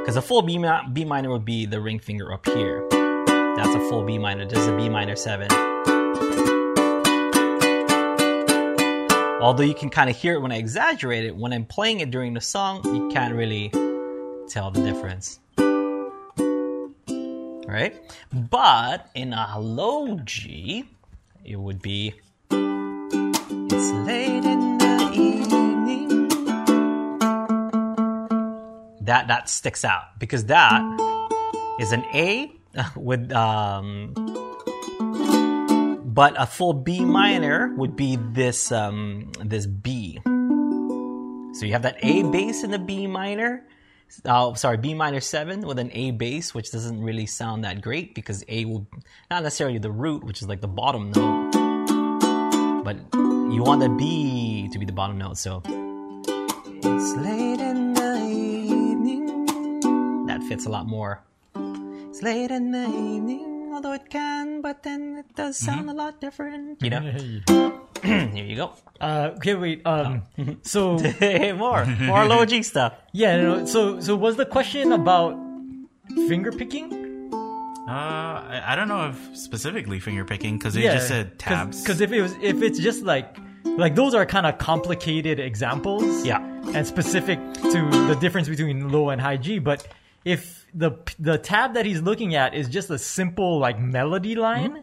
because 0.00 0.16
a 0.16 0.22
full 0.22 0.42
B, 0.42 0.58
B 0.92 1.04
minor 1.04 1.30
would 1.30 1.44
be 1.44 1.66
the 1.66 1.80
ring 1.80 1.98
finger 1.98 2.32
up 2.32 2.46
here. 2.46 2.86
That's 2.90 3.74
a 3.74 3.80
full 3.88 4.02
B 4.02 4.18
minor. 4.18 4.46
This 4.46 4.58
is 4.58 4.66
a 4.66 4.76
B 4.76 4.88
minor 4.88 5.14
seven. 5.14 5.48
Although 9.40 9.64
you 9.64 9.74
can 9.74 9.88
kind 9.90 10.10
of 10.10 10.16
hear 10.16 10.34
it 10.34 10.40
when 10.40 10.52
I 10.52 10.56
exaggerate 10.56 11.24
it, 11.24 11.36
when 11.36 11.52
I'm 11.52 11.64
playing 11.64 12.00
it 12.00 12.10
during 12.10 12.34
the 12.34 12.40
song, 12.40 12.84
you 12.94 13.08
can't 13.10 13.34
really 13.34 13.70
tell 14.48 14.70
the 14.70 14.82
difference. 14.82 15.40
Right? 17.66 17.94
But 18.32 19.08
in 19.14 19.32
a 19.32 19.58
low 19.60 20.18
G, 20.24 20.84
it 21.44 21.56
would 21.56 21.80
be 21.80 22.14
It's 22.50 23.90
late 24.06 24.44
in 24.44 24.69
That 29.10 29.26
that 29.26 29.48
sticks 29.48 29.84
out 29.84 30.20
because 30.20 30.44
that 30.46 30.80
is 31.80 31.90
an 31.90 32.04
A 32.14 32.52
with 32.94 33.32
um 33.32 34.14
but 36.14 36.34
a 36.38 36.46
full 36.46 36.74
B 36.74 37.04
minor 37.04 37.74
would 37.74 37.96
be 37.96 38.14
this 38.16 38.70
um, 38.70 39.32
this 39.42 39.66
B. 39.66 40.20
So 40.24 41.66
you 41.66 41.72
have 41.72 41.82
that 41.82 41.96
A 42.02 42.22
bass 42.30 42.62
in 42.62 42.70
the 42.70 42.78
B 42.78 43.08
minor. 43.08 43.66
Oh, 44.24 44.54
sorry, 44.54 44.76
B 44.76 44.94
minor 44.94 45.18
seven 45.20 45.62
with 45.62 45.80
an 45.80 45.90
A 45.92 46.12
bass, 46.12 46.54
which 46.54 46.70
doesn't 46.70 47.02
really 47.02 47.26
sound 47.26 47.64
that 47.64 47.80
great 47.80 48.14
because 48.14 48.44
A 48.46 48.64
will 48.64 48.86
not 49.28 49.42
necessarily 49.42 49.78
the 49.78 49.90
root, 49.90 50.22
which 50.22 50.40
is 50.40 50.46
like 50.46 50.60
the 50.60 50.68
bottom 50.68 51.10
note, 51.10 51.50
but 52.84 52.96
you 53.14 53.64
want 53.64 53.80
the 53.80 53.88
B 53.88 54.68
to 54.72 54.78
be 54.78 54.84
the 54.86 54.92
bottom 54.92 55.18
note. 55.18 55.36
So 55.36 55.62
it's 55.66 57.16
late 57.16 57.60
fits 60.50 60.66
a 60.66 60.68
lot 60.68 60.84
more. 60.84 61.22
It's 61.54 62.22
late 62.24 62.50
in 62.50 62.72
the 62.72 62.84
evening, 62.84 63.70
although 63.72 63.92
it 63.92 64.10
can, 64.10 64.60
but 64.62 64.82
then 64.82 65.18
it 65.18 65.36
does 65.36 65.56
sound 65.56 65.88
a 65.88 65.92
lot 65.92 66.20
different. 66.20 66.82
You 66.82 66.90
know, 66.90 67.00
here 68.02 68.44
you 68.44 68.56
go. 68.56 68.72
Uh, 69.00 69.30
okay, 69.36 69.54
wait. 69.54 69.86
Um, 69.86 70.22
so 70.62 70.98
more, 71.56 71.86
more 71.86 72.24
low 72.32 72.44
G 72.46 72.64
stuff. 72.64 72.94
yeah, 73.12 73.36
no, 73.36 73.64
so 73.64 74.00
so 74.00 74.16
was 74.16 74.34
the 74.34 74.44
question 74.44 74.90
about 74.90 75.38
finger 76.26 76.50
picking? 76.50 77.30
Uh, 77.86 77.92
I, 77.92 78.72
I 78.72 78.74
don't 78.74 78.88
know 78.88 79.10
if 79.10 79.36
specifically 79.36 80.00
finger 80.00 80.24
picking 80.24 80.58
because 80.58 80.74
they 80.74 80.82
just 80.82 81.06
said 81.06 81.38
tabs. 81.38 81.80
Because 81.80 82.00
if 82.00 82.10
it 82.10 82.22
was 82.22 82.34
if 82.42 82.60
it's 82.60 82.80
just 82.80 83.04
like 83.04 83.36
like 83.64 83.94
those 83.94 84.14
are 84.14 84.26
kind 84.26 84.46
of 84.46 84.58
complicated 84.58 85.38
examples. 85.38 86.26
Yeah. 86.26 86.40
And 86.74 86.84
specific 86.84 87.38
to 87.54 87.88
the 88.08 88.18
difference 88.20 88.48
between 88.48 88.90
low 88.90 89.10
and 89.10 89.20
high 89.20 89.36
G, 89.36 89.60
but 89.60 89.86
if 90.24 90.66
the 90.74 90.92
the 91.18 91.38
tab 91.38 91.74
that 91.74 91.86
he's 91.86 92.02
looking 92.02 92.34
at 92.34 92.54
is 92.54 92.68
just 92.68 92.90
a 92.90 92.98
simple 92.98 93.58
like 93.58 93.78
melody 93.78 94.34
line, 94.34 94.70
Mm-hmm. 94.72 94.80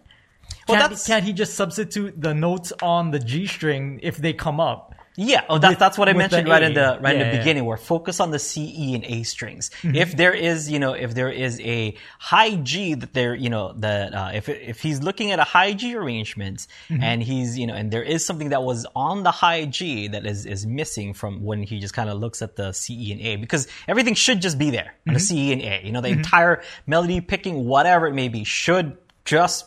Well, 0.70 0.78
can't, 0.78 0.80
that's- 0.82 1.08
can't 1.08 1.24
he 1.26 1.34
just 1.34 1.56
substitute 1.56 2.20
the 2.22 2.34
notes 2.34 2.72
on 2.82 3.12
the 3.12 3.20
G 3.20 3.48
string 3.48 4.00
if 4.02 4.18
they 4.18 4.32
come 4.34 4.60
up? 4.62 4.96
Yeah, 5.20 5.44
oh, 5.50 5.58
that's 5.58 5.72
With- 5.72 5.80
that's 5.80 5.98
what 5.98 6.10
I 6.10 6.14
mentioned 6.14 6.48
right 6.48 6.62
in 6.62 6.76
the 6.76 7.00
right 7.02 7.16
in 7.16 7.20
the 7.20 7.26
yeah. 7.34 7.38
beginning. 7.40 7.66
Where 7.66 7.76
focus 7.76 8.20
on 8.20 8.30
the 8.30 8.38
C, 8.38 8.72
E, 8.78 8.94
and 8.94 9.04
A 9.04 9.24
strings. 9.24 9.72
Mm-hmm. 9.82 9.96
If 9.96 10.16
there 10.16 10.32
is, 10.32 10.70
you 10.70 10.78
know, 10.78 10.94
if 10.94 11.16
there 11.16 11.32
is 11.32 11.60
a 11.62 11.96
high 12.20 12.54
G 12.56 12.94
that 12.94 13.14
there, 13.16 13.34
you 13.34 13.50
know, 13.50 13.74
that 13.78 14.14
uh, 14.14 14.30
if 14.36 14.48
if 14.48 14.80
he's 14.80 15.02
looking 15.02 15.32
at 15.32 15.40
a 15.40 15.44
high 15.44 15.74
G 15.74 15.96
arrangement 15.96 16.68
Mm-hmm. 16.90 17.04
and 17.04 17.24
he's, 17.24 17.58
you 17.58 17.66
know, 17.66 17.74
and 17.74 17.90
there 17.92 18.04
is 18.04 18.24
something 18.24 18.50
that 18.50 18.62
was 18.62 18.86
on 18.96 19.24
the 19.24 19.32
high 19.32 19.66
G 19.66 20.08
that 20.10 20.26
is 20.28 20.46
is 20.46 20.68
missing 20.68 21.14
from 21.16 21.44
when 21.44 21.64
he 21.64 21.80
just 21.80 21.96
kind 21.96 22.10
of 22.10 22.20
looks 22.20 22.44
at 22.44 22.56
the 22.56 22.72
C, 22.72 22.94
E, 23.10 23.12
and 23.12 23.22
A 23.22 23.36
because 23.38 23.68
everything 23.88 24.14
should 24.14 24.40
just 24.40 24.60
be 24.60 24.70
there 24.70 24.94
on 25.08 25.16
the 25.16 25.20
Mm-hmm. 25.20 25.26
C, 25.36 25.50
E, 25.50 25.54
and 25.54 25.62
A. 25.64 25.82
You 25.84 25.92
know, 25.94 26.02
the 26.02 26.10
entire 26.10 26.62
melody 26.86 27.22
picking, 27.22 27.66
whatever 27.66 28.06
it 28.08 28.14
may 28.14 28.28
be, 28.30 28.44
should 28.44 28.98
just 29.26 29.66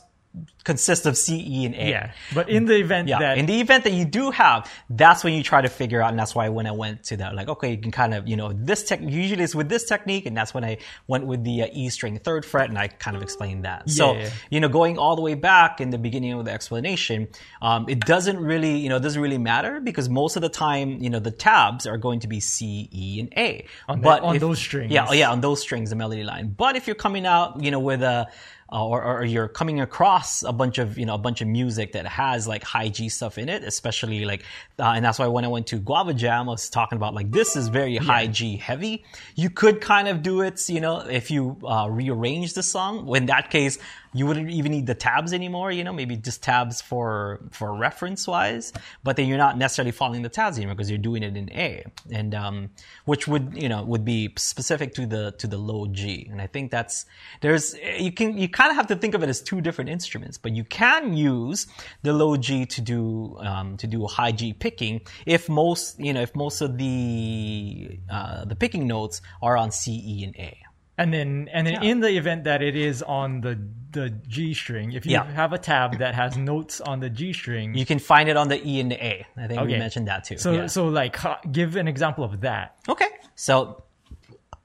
consist 0.62 1.06
of 1.06 1.16
C, 1.16 1.44
E, 1.44 1.66
and 1.66 1.74
A. 1.74 1.88
Yeah. 1.90 2.12
But 2.34 2.48
in 2.48 2.66
the 2.66 2.76
event 2.76 3.08
Yeah. 3.08 3.18
that 3.18 3.38
in 3.38 3.46
the 3.46 3.60
event 3.60 3.82
that 3.84 3.92
you 3.92 4.04
do 4.04 4.30
have, 4.30 4.70
that's 4.88 5.24
when 5.24 5.34
you 5.34 5.42
try 5.42 5.60
to 5.60 5.68
figure 5.68 6.00
out, 6.00 6.10
and 6.10 6.18
that's 6.18 6.34
why 6.34 6.48
when 6.50 6.66
I 6.66 6.70
went 6.72 7.02
to 7.04 7.16
that, 7.16 7.34
like, 7.34 7.48
okay, 7.48 7.72
you 7.72 7.78
can 7.78 7.90
kind 7.90 8.14
of, 8.14 8.28
you 8.28 8.36
know, 8.36 8.52
this 8.52 8.84
tech, 8.84 9.00
usually 9.02 9.42
it's 9.42 9.54
with 9.54 9.68
this 9.68 9.84
technique, 9.84 10.26
and 10.26 10.36
that's 10.36 10.54
when 10.54 10.64
I 10.64 10.78
went 11.08 11.26
with 11.26 11.42
the 11.42 11.62
uh, 11.62 11.66
E 11.72 11.88
string 11.88 12.18
third 12.18 12.44
fret, 12.44 12.68
and 12.68 12.78
I 12.78 12.86
kind 12.88 13.16
of 13.16 13.22
explained 13.22 13.64
that. 13.64 13.90
so, 13.90 14.12
Yeah. 14.14 14.30
you 14.50 14.60
know, 14.60 14.68
going 14.68 14.98
all 14.98 15.16
the 15.16 15.22
way 15.22 15.34
back 15.34 15.80
in 15.80 15.90
the 15.90 15.98
beginning 15.98 16.32
of 16.34 16.44
the 16.44 16.52
explanation, 16.52 17.26
um, 17.60 17.86
it 17.88 18.00
doesn't 18.00 18.38
really, 18.38 18.76
you 18.76 18.88
know, 18.88 18.96
it 18.96 19.02
doesn't 19.02 19.20
really 19.20 19.38
matter 19.38 19.80
because 19.80 20.08
most 20.08 20.36
of 20.36 20.42
the 20.42 20.48
time, 20.48 21.02
you 21.02 21.10
know, 21.10 21.18
the 21.18 21.30
tabs 21.32 21.86
are 21.86 21.96
going 21.98 22.20
to 22.20 22.28
be 22.28 22.38
C, 22.38 22.88
E, 22.92 23.18
and 23.20 23.32
A. 23.36 23.66
On 23.88 24.00
but 24.00 24.22
on 24.22 24.36
if- 24.36 24.40
those 24.40 24.58
strings. 24.58 24.92
Yeah, 24.92 25.06
oh, 25.08 25.12
yeah, 25.12 25.30
on 25.32 25.40
those 25.40 25.60
strings, 25.60 25.90
the 25.90 25.96
melody 25.96 26.22
line. 26.22 26.54
But 26.56 26.76
if 26.76 26.86
you're 26.86 26.94
coming 26.94 27.26
out, 27.26 27.62
you 27.64 27.70
know, 27.72 27.80
with 27.80 28.02
a 28.02 28.28
uh, 28.72 28.86
or, 28.86 29.02
or 29.02 29.24
you're 29.24 29.48
coming 29.48 29.80
across 29.80 30.42
a 30.42 30.52
bunch 30.52 30.78
of 30.78 30.96
you 30.96 31.06
know 31.06 31.14
a 31.14 31.18
bunch 31.18 31.40
of 31.40 31.48
music 31.48 31.92
that 31.92 32.06
has 32.06 32.46
like 32.46 32.62
high 32.62 32.88
G 32.88 33.08
stuff 33.08 33.38
in 33.38 33.48
it, 33.48 33.64
especially 33.64 34.24
like, 34.24 34.44
uh, 34.78 34.92
and 34.94 35.04
that's 35.04 35.18
why 35.18 35.26
when 35.26 35.44
I 35.44 35.48
went 35.48 35.66
to 35.68 35.78
Guava 35.78 36.14
Jam, 36.14 36.48
I 36.48 36.52
was 36.52 36.70
talking 36.70 36.96
about 36.96 37.14
like 37.14 37.30
this 37.30 37.56
is 37.56 37.68
very 37.68 37.96
high 37.96 38.26
G 38.26 38.56
heavy. 38.56 39.04
You 39.34 39.50
could 39.50 39.80
kind 39.80 40.08
of 40.08 40.22
do 40.22 40.42
it, 40.42 40.68
you 40.68 40.80
know, 40.80 41.00
if 41.00 41.30
you 41.30 41.56
uh, 41.64 41.88
rearrange 41.90 42.54
the 42.54 42.62
song. 42.62 43.08
In 43.14 43.26
that 43.26 43.50
case, 43.50 43.78
you 44.12 44.26
wouldn't 44.26 44.50
even 44.50 44.72
need 44.72 44.86
the 44.86 44.94
tabs 44.94 45.32
anymore. 45.32 45.70
You 45.70 45.84
know, 45.84 45.92
maybe 45.92 46.16
just 46.16 46.42
tabs 46.42 46.80
for 46.80 47.40
for 47.50 47.74
reference 47.76 48.26
wise, 48.26 48.72
but 49.04 49.16
then 49.16 49.28
you're 49.28 49.38
not 49.38 49.56
necessarily 49.56 49.92
following 49.92 50.22
the 50.22 50.28
tabs 50.28 50.56
anymore 50.56 50.74
because 50.74 50.90
you're 50.90 50.98
doing 50.98 51.22
it 51.22 51.36
in 51.36 51.50
A, 51.52 51.84
and 52.10 52.34
um, 52.34 52.70
which 53.04 53.28
would 53.28 53.52
you 53.54 53.68
know 53.68 53.84
would 53.84 54.04
be 54.04 54.32
specific 54.36 54.94
to 54.94 55.06
the 55.06 55.32
to 55.38 55.46
the 55.46 55.58
low 55.58 55.86
G. 55.86 56.28
And 56.30 56.40
I 56.40 56.46
think 56.46 56.70
that's 56.70 57.06
there's 57.40 57.74
you 57.98 58.12
can 58.12 58.36
you 58.36 58.48
kind 58.48 58.70
of 58.70 58.76
have 58.76 58.88
to 58.88 58.96
think 58.96 59.14
of 59.14 59.22
it 59.22 59.28
as 59.28 59.40
two 59.40 59.60
different 59.60 59.90
instruments, 59.90 60.38
but 60.38 60.52
you 60.52 60.64
can 60.64 61.14
use 61.16 61.66
the 62.02 62.12
low 62.12 62.36
G 62.36 62.66
to 62.66 62.80
do 62.80 63.36
um, 63.40 63.76
to 63.76 63.86
do 63.86 64.06
high 64.06 64.32
G 64.32 64.52
picking 64.52 65.00
if 65.26 65.48
most 65.48 66.00
you 66.00 66.12
know 66.12 66.20
if 66.20 66.34
most 66.34 66.60
of 66.60 66.78
the 66.78 67.98
uh, 68.10 68.44
the 68.44 68.56
picking 68.56 68.86
notes 68.86 69.22
are 69.40 69.56
on 69.56 69.70
C, 69.70 70.02
E, 70.04 70.24
and 70.24 70.34
A. 70.36 70.58
And 71.00 71.12
then, 71.12 71.48
and 71.52 71.66
then, 71.66 71.74
Yeah. 71.74 71.90
in 71.90 72.00
the 72.00 72.10
event 72.16 72.44
that 72.44 72.60
it 72.62 72.76
is 72.76 73.02
on 73.02 73.40
the 73.40 73.58
the 73.92 74.10
G 74.28 74.54
string, 74.54 74.92
if 74.92 75.04
you 75.04 75.12
Yeah. 75.12 75.24
have 75.32 75.52
a 75.52 75.58
tab 75.58 75.98
that 75.98 76.14
has 76.14 76.36
notes 76.36 76.80
on 76.80 77.00
the 77.00 77.10
G 77.10 77.32
string, 77.32 77.74
You 77.74 77.84
can 77.84 77.98
find 77.98 78.28
it 78.28 78.36
on 78.36 78.46
the 78.46 78.58
E 78.64 78.78
and 78.78 78.88
the 78.92 79.04
A. 79.04 79.26
I 79.36 79.46
think 79.48 79.60
we 79.62 79.76
mentioned 79.78 80.06
that 80.06 80.22
too. 80.24 80.38
so 80.38 80.52
yeah. 80.52 80.66
so 80.68 80.86
like 80.86 81.16
give 81.50 81.74
an 81.74 81.88
example 81.88 82.22
of 82.22 82.40
that. 82.42 82.76
Okay. 82.88 83.08
So 83.34 83.82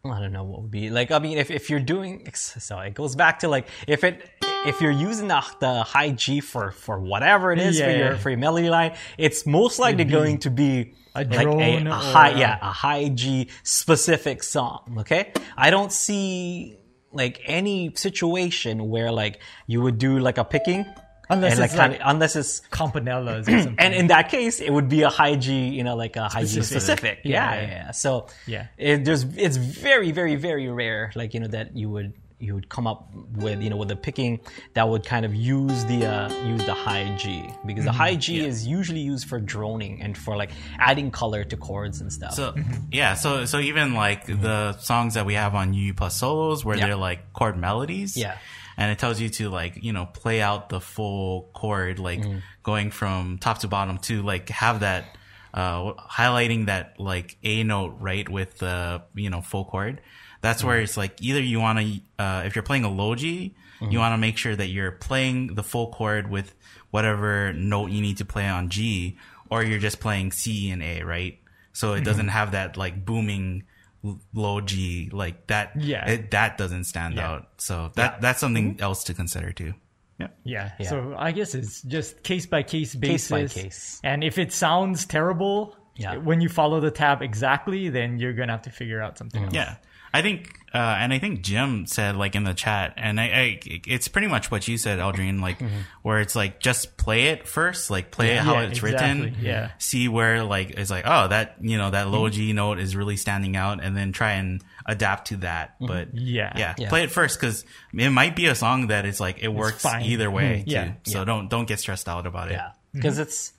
I 0.05 0.19
don't 0.21 0.31
know 0.31 0.43
what 0.43 0.61
would 0.61 0.69
be 0.69 0.91
like. 0.91 1.09
I 1.09 1.17
mean, 1.17 1.39
if, 1.39 1.49
if 1.49 1.69
you're 1.71 1.79
doing 1.95 2.29
so, 2.35 2.77
it 2.79 2.93
goes 2.93 3.15
back 3.15 3.39
to 3.39 3.47
like 3.47 3.67
if 3.87 4.03
it 4.03 4.29
if 4.65 4.81
you're 4.81 4.91
using 4.91 5.27
the, 5.27 5.43
the 5.59 5.83
high 5.83 6.11
G 6.11 6.39
for 6.41 6.71
for 6.71 6.99
whatever 6.99 7.51
it 7.51 7.59
is 7.59 7.79
for 7.79 7.89
your 7.89 8.17
for 8.17 8.29
your 8.29 8.39
melody 8.39 8.69
line, 8.69 8.95
it's 9.17 9.45
most 9.45 9.79
likely 9.79 10.05
going 10.05 10.39
to 10.39 10.49
be 10.49 10.93
a 11.15 11.23
like 11.23 11.47
a, 11.47 11.87
a 11.87 11.91
high 11.93 12.29
a- 12.31 12.37
yeah 12.37 12.57
a 12.61 12.71
high 12.71 13.09
G 13.09 13.49
specific 13.63 14.43
song. 14.43 14.97
Okay, 14.99 15.31
I 15.57 15.69
don't 15.69 15.91
see 15.91 16.77
like 17.13 17.41
any 17.45 17.93
situation 17.95 18.89
where 18.89 19.11
like 19.11 19.39
you 19.67 19.81
would 19.81 19.97
do 19.97 20.19
like 20.19 20.37
a 20.37 20.43
picking. 20.45 20.85
Unless 21.27 21.53
and, 21.53 21.59
like, 21.61 21.69
it's 21.71 21.77
like- 21.79 21.91
kinda- 21.93 22.09
unless 22.09 22.35
it's 22.35 22.61
Campanellas 22.69 23.47
or 23.47 23.51
something. 23.63 23.75
and 23.79 23.95
in 23.95 24.07
that 24.07 24.29
case, 24.29 24.59
it 24.61 24.69
would 24.71 24.89
be 24.89 25.01
a 25.01 25.09
high 25.09 25.35
G, 25.35 25.69
you 25.69 25.83
know, 25.83 25.95
like 25.95 26.17
a 26.17 26.29
high 26.29 26.41
G 26.41 26.61
Specific. 26.61 26.81
specific. 26.81 27.19
Yeah, 27.23 27.31
Yeah, 27.33 27.55
yeah, 27.55 27.61
yeah. 27.67 27.73
yeah. 27.85 27.91
So 27.91 28.27
Yeah. 28.45 28.67
it, 28.77 29.05
there's 29.05 29.23
it's 29.35 29.57
very, 29.57 30.11
very, 30.11 30.35
very 30.35 30.69
rare, 30.69 31.11
like 31.15 31.33
you 31.33 31.39
know, 31.39 31.47
that 31.47 31.75
you 31.75 31.89
would 31.89 32.13
you 32.45 32.53
would 32.53 32.69
come 32.69 32.87
up 32.87 33.09
with 33.33 33.61
you 33.61 33.69
know 33.69 33.75
with 33.77 33.91
a 33.91 33.95
picking 33.95 34.39
that 34.75 34.87
would 34.87 35.03
kind 35.05 35.25
of 35.25 35.33
use 35.35 35.83
the 35.85 36.05
uh, 36.05 36.29
use 36.45 36.63
the 36.65 36.73
high 36.73 37.15
G 37.17 37.43
because 37.65 37.85
the 37.85 37.91
high 37.91 38.15
G 38.15 38.39
is 38.45 38.65
usually 38.65 39.01
used 39.01 39.27
for 39.27 39.39
droning 39.39 40.01
and 40.01 40.17
for 40.17 40.37
like 40.37 40.51
adding 40.79 41.11
color 41.11 41.43
to 41.43 41.57
chords 41.57 42.01
and 42.01 42.13
stuff. 42.13 42.33
So 42.33 42.53
yeah, 42.91 43.15
so 43.15 43.45
so 43.45 43.59
even 43.59 43.93
like 43.93 44.25
the 44.25 44.77
songs 44.77 45.15
that 45.15 45.25
we 45.25 45.33
have 45.33 45.55
on 45.55 45.73
UU 45.73 45.93
Plus 45.95 46.15
solos 46.17 46.63
where 46.63 46.77
Yeah. 46.77 46.87
they're 46.87 46.95
like 46.95 47.33
chord 47.33 47.57
melodies. 47.57 48.15
Yeah. 48.15 48.37
And 48.77 48.91
it 48.91 48.99
tells 48.99 49.21
you 49.21 49.29
to 49.29 49.49
like, 49.49 49.81
you 49.83 49.93
know, 49.93 50.05
play 50.05 50.41
out 50.41 50.67
the 50.67 50.81
full 50.81 51.49
chord, 51.53 51.97
like 51.97 52.21
going 52.61 52.91
from 52.91 53.37
top 53.37 53.59
to 53.59 53.69
bottom 53.69 53.97
to 53.99 54.21
like 54.21 54.49
have 54.49 54.81
that 54.81 55.05
uh 55.53 55.93
highlighting 55.93 56.65
that 56.65 56.99
like 56.99 57.37
A 57.43 57.63
note 57.63 57.95
right 58.01 58.27
with 58.27 58.57
the, 58.57 59.03
you 59.15 59.29
know, 59.29 59.39
full 59.41 59.63
chord. 59.63 60.01
That's 60.45 60.63
where 60.63 60.75
mm-hmm. 60.75 60.83
it's 60.83 60.95
like 60.95 61.19
either 61.23 61.41
you 61.41 61.59
want 61.59 61.79
to 61.79 61.99
uh 62.19 62.43
if 62.45 62.55
you're 62.55 62.61
playing 62.61 62.83
a 62.83 62.91
low 62.91 63.15
G, 63.15 63.55
you 63.81 63.87
mm-hmm. 63.87 63.97
want 63.97 64.13
to 64.13 64.17
make 64.19 64.37
sure 64.37 64.55
that 64.55 64.67
you're 64.67 64.91
playing 64.91 65.55
the 65.55 65.63
full 65.63 65.91
chord 65.91 66.29
with 66.29 66.53
whatever 66.91 67.51
note 67.53 67.89
you 67.89 67.99
need 67.99 68.17
to 68.17 68.25
play 68.25 68.47
on 68.47 68.69
G 68.69 69.17
or 69.49 69.63
you're 69.63 69.79
just 69.79 69.99
playing 69.99 70.31
C 70.31 70.69
and 70.69 70.83
A, 70.83 71.01
right? 71.01 71.39
So 71.73 71.93
it 71.93 71.95
mm-hmm. 71.95 72.03
doesn't 72.05 72.27
have 72.27 72.51
that 72.51 72.77
like 72.77 73.03
booming 73.03 73.63
l- 74.03 74.19
low 74.35 74.61
G 74.61 75.09
like 75.11 75.47
that. 75.47 75.71
Yeah. 75.81 76.07
it, 76.07 76.29
that 76.29 76.59
doesn't 76.59 76.83
stand 76.83 77.15
Yeah. 77.15 77.31
out. 77.31 77.47
So 77.57 77.91
that 77.95 78.21
that's 78.21 78.39
something 78.39 78.77
else 78.79 79.05
to 79.05 79.15
consider 79.15 79.51
too. 79.51 79.73
Yeah, 80.19 80.27
Yeah. 80.43 80.71
Yeah. 80.79 80.89
So 80.89 81.15
I 81.17 81.31
guess 81.31 81.55
it's 81.55 81.81
just 81.81 82.21
case 82.21 82.45
by 82.45 82.61
case 82.61 82.93
basis. 82.93 83.29
Case 83.29 83.53
by 83.55 83.61
case. 83.61 83.99
And 84.03 84.23
if 84.23 84.37
it 84.37 84.53
sounds 84.53 85.07
terrible, 85.07 85.75
Yeah. 85.95 86.17
when 86.17 86.39
you 86.39 86.49
follow 86.49 86.79
the 86.79 86.91
tab 86.91 87.23
exactly, 87.23 87.89
then 87.89 88.19
you're 88.19 88.33
gonna 88.33 88.53
have 88.53 88.61
to 88.63 88.69
figure 88.69 89.01
out 89.01 89.17
something 89.17 89.43
else. 89.43 89.53
yeah. 89.53 89.75
I 90.17 90.21
think, 90.21 90.49
uh, 90.73 90.77
and 90.77 91.13
I 91.13 91.19
think 91.19 91.41
Jim 91.41 91.85
said 91.87 92.15
like 92.15 92.35
in 92.35 92.43
the 92.43 92.53
chat, 92.53 92.93
and 92.97 93.19
I, 93.19 93.23
I 93.25 93.59
it's 93.87 94.07
pretty 94.07 94.27
much 94.27 94.49
what 94.51 94.67
you 94.67 94.77
said, 94.77 94.99
Aldrine, 94.99 95.41
like 95.41 95.57
where 96.01 96.19
it's 96.19 96.35
like 96.35 96.59
just 96.59 96.97
play 96.97 97.27
it 97.27 97.47
first, 97.47 97.89
like 97.89 98.11
play 98.11 98.31
it 98.31 98.39
how 98.39 98.53
Mm-hmm. 98.55 98.61
Yeah, 98.63 98.67
it's 98.69 98.79
exactly, 98.83 99.21
written, 99.21 99.35
yeah. 99.45 99.71
see 99.77 100.07
where 100.07 100.43
like 100.43 100.71
it's 100.71 100.89
like 100.91 101.03
oh 101.05 101.27
that 101.27 101.55
you 101.61 101.77
know 101.77 101.89
that 101.91 102.05
Mm-hmm. 102.07 102.13
low 102.15 102.29
G 102.29 102.53
note 102.53 102.79
is 102.79 102.95
really 102.95 103.17
standing 103.17 103.55
out, 103.55 103.83
and 103.83 103.95
then 103.95 104.11
try 104.11 104.33
and 104.33 104.61
adapt 104.85 105.27
to 105.29 105.37
that. 105.37 105.75
But 105.79 106.09
Mm-hmm. 106.15 106.17
Yeah. 106.19 106.53
yeah, 106.57 106.73
Yeah. 106.77 106.89
play 106.89 107.03
it 107.03 107.11
first 107.11 107.39
because 107.39 107.65
it 107.93 108.09
might 108.09 108.35
be 108.35 108.45
a 108.47 108.55
song 108.55 108.87
that 108.87 109.05
it's 109.05 109.19
like 109.19 109.39
it 109.43 109.49
works 109.49 109.81
fine. 109.83 110.03
either 110.03 110.29
way. 110.31 110.63
Mhm. 110.65 110.71
Yeah. 110.71 110.85
too. 111.03 111.11
so 111.11 111.25
don't 111.25 111.49
don't 111.49 111.67
get 111.67 111.79
stressed 111.79 112.07
out 112.07 112.25
about 112.27 112.49
it. 112.49 112.53
Yeah, 112.53 112.71
because 112.93 113.19
it's 113.19 113.51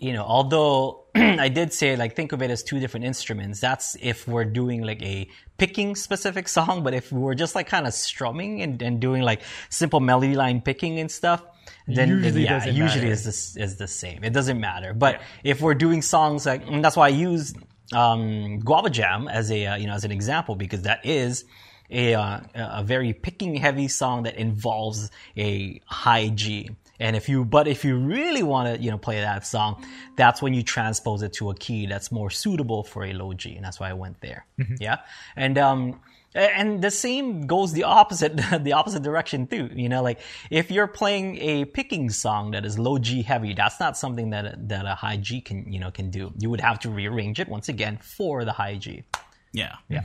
you 0.00 0.14
know, 0.14 0.24
although 0.24 1.04
I 1.14 1.48
did 1.48 1.72
say 1.72 1.94
like 1.94 2.16
think 2.16 2.32
of 2.32 2.40
it 2.42 2.50
as 2.50 2.62
two 2.62 2.80
different 2.80 3.04
instruments. 3.04 3.60
That's 3.60 3.96
if 4.00 4.26
we're 4.26 4.46
doing 4.46 4.82
like 4.82 5.02
a 5.02 5.28
picking 5.58 5.94
specific 5.94 6.48
song, 6.56 6.82
but 6.82 6.94
if 6.94 7.12
we 7.12 7.20
were 7.20 7.34
just 7.34 7.54
like 7.54 7.68
kind 7.68 7.86
of 7.86 7.92
strumming 7.92 8.62
and, 8.62 8.80
and 8.80 8.98
doing 8.98 9.22
like 9.22 9.42
simple 9.68 10.00
melody 10.00 10.34
line 10.34 10.62
picking 10.62 10.98
and 10.98 11.10
stuff, 11.10 11.44
then, 11.86 12.08
then 12.08 12.24
Usually 12.24 12.44
yeah, 12.44 12.58
doesn't 12.58 12.74
usually 12.74 13.00
matter. 13.02 13.12
is 13.12 13.24
this 13.24 13.56
is 13.56 13.76
the 13.76 13.86
same. 13.88 14.24
It 14.24 14.32
doesn't 14.32 14.58
matter. 14.58 14.94
But 14.94 15.20
if 15.44 15.60
we're 15.60 15.74
doing 15.74 16.02
songs 16.02 16.46
like 16.46 16.66
and 16.66 16.82
that's 16.82 16.96
why 16.96 17.06
I 17.06 17.10
use 17.10 17.52
um, 17.92 18.60
Guava 18.60 18.88
Jam 18.90 19.28
as 19.28 19.50
a 19.50 19.66
uh, 19.66 19.76
you 19.76 19.86
know 19.86 19.94
as 19.94 20.04
an 20.04 20.12
example 20.12 20.54
because 20.54 20.82
that 20.82 21.04
is 21.04 21.44
a 21.90 22.14
uh, 22.14 22.40
a 22.54 22.82
very 22.84 23.12
picking 23.12 23.56
heavy 23.56 23.88
song 23.88 24.22
that 24.22 24.36
involves 24.36 25.10
a 25.36 25.80
high 25.86 26.28
G. 26.28 26.70
And 27.00 27.16
if 27.16 27.28
you, 27.28 27.44
but 27.44 27.66
if 27.66 27.84
you 27.84 27.96
really 27.96 28.42
want 28.42 28.74
to, 28.76 28.80
you 28.82 28.90
know, 28.90 28.98
play 28.98 29.20
that 29.20 29.46
song, 29.46 29.84
that's 30.16 30.40
when 30.42 30.52
you 30.54 30.62
transpose 30.62 31.22
it 31.22 31.32
to 31.34 31.50
a 31.50 31.54
key 31.54 31.86
that's 31.86 32.12
more 32.12 32.30
suitable 32.30 32.84
for 32.84 33.04
a 33.04 33.12
low 33.14 33.32
G, 33.32 33.56
and 33.56 33.64
that's 33.64 33.80
why 33.80 33.88
I 33.88 33.94
went 33.94 34.20
there. 34.20 34.44
Yeah, 34.78 34.98
and 35.34 35.56
um, 35.58 36.00
and 36.34 36.80
the 36.82 36.90
same 36.90 37.46
goes 37.46 37.72
the 37.72 37.84
opposite, 37.84 38.36
the 38.62 38.74
opposite 38.74 39.02
direction 39.02 39.46
too. 39.46 39.70
You 39.74 39.88
know, 39.88 40.02
like 40.02 40.20
if 40.50 40.70
you're 40.70 40.86
playing 40.86 41.38
a 41.38 41.64
picking 41.64 42.10
song 42.10 42.50
that 42.52 42.64
is 42.66 42.78
low 42.78 42.98
G 42.98 43.22
heavy, 43.22 43.54
that's 43.54 43.80
not 43.80 43.96
something 43.96 44.30
that 44.30 44.68
that 44.68 44.84
a 44.86 44.94
high 44.94 45.16
G 45.16 45.40
can, 45.40 45.72
you 45.72 45.80
know, 45.80 45.90
can 45.90 46.10
do. 46.10 46.32
You 46.38 46.50
would 46.50 46.60
have 46.60 46.78
to 46.80 46.90
rearrange 46.90 47.40
it 47.40 47.48
once 47.48 47.68
again 47.70 47.96
for 48.02 48.44
the 48.44 48.52
high 48.52 48.76
G. 48.76 49.04
Yeah. 49.52 49.76
Yeah. 49.88 50.04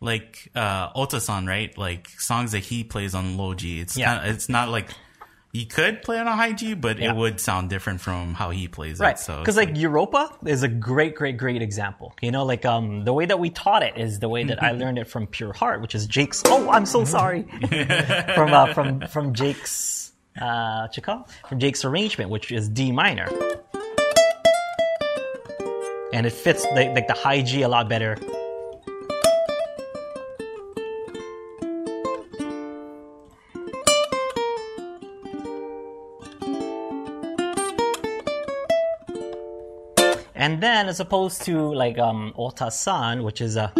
Like 0.00 0.50
uh 0.54 0.92
Otasan, 0.92 1.48
right? 1.48 1.76
Like 1.76 2.08
songs 2.20 2.52
that 2.52 2.60
he 2.60 2.84
plays 2.84 3.14
on 3.14 3.36
low 3.36 3.54
G. 3.54 3.80
It's 3.80 3.96
Yeah. 3.96 4.14
kind 4.16 4.28
of, 4.28 4.34
it's 4.34 4.48
not 4.48 4.68
like 4.68 4.90
he 5.52 5.66
could 5.66 6.02
play 6.02 6.16
on 6.18 6.28
a 6.28 6.36
high 6.36 6.52
G, 6.52 6.74
but 6.74 6.98
Yeah. 6.98 7.10
it 7.10 7.16
would 7.16 7.40
sound 7.40 7.70
different 7.70 8.00
from 8.00 8.34
how 8.34 8.50
he 8.50 8.68
plays 8.68 9.00
Right. 9.00 9.16
it. 9.16 9.18
So 9.18 9.38
Because 9.40 9.56
like 9.56 9.76
Europa 9.76 10.30
is 10.46 10.62
a 10.62 10.68
great, 10.68 11.14
great, 11.16 11.36
great 11.38 11.60
example. 11.60 12.14
You 12.22 12.30
know, 12.30 12.44
like 12.44 12.64
um 12.64 13.04
the 13.04 13.12
way 13.12 13.26
that 13.26 13.38
we 13.40 13.50
taught 13.50 13.82
it 13.82 13.94
is 13.96 14.20
the 14.20 14.28
way 14.28 14.44
that 14.44 14.62
I 14.62 14.70
learned 14.82 14.98
it 14.98 15.08
from 15.08 15.26
Pure 15.26 15.54
Heart, 15.54 15.80
which 15.82 15.94
is 15.96 16.06
Jake's. 16.06 16.42
Oh, 16.46 16.70
I'm 16.70 16.86
so 16.86 17.04
sorry. 17.04 17.42
from 18.34 18.52
uh, 18.52 18.72
from 18.74 19.00
from 19.08 19.34
Jake's 19.34 20.12
uh 20.40 20.86
Chika? 20.88 21.28
from 21.48 21.58
Jake's 21.58 21.84
arrangement, 21.84 22.30
which 22.30 22.52
is 22.52 22.68
D 22.68 22.92
minor, 22.92 23.28
and 26.12 26.26
it 26.26 26.32
fits 26.32 26.64
like 26.74 27.06
the 27.08 27.14
high 27.14 27.42
G 27.42 27.62
a 27.62 27.68
lot 27.68 27.88
better. 27.88 28.16
And 40.40 40.62
then, 40.62 40.88
as 40.88 41.00
opposed 41.00 41.42
to 41.42 41.74
like 41.74 41.98
um, 41.98 42.32
Otasan, 42.34 43.24
which 43.24 43.42
is 43.42 43.56
a, 43.56 43.70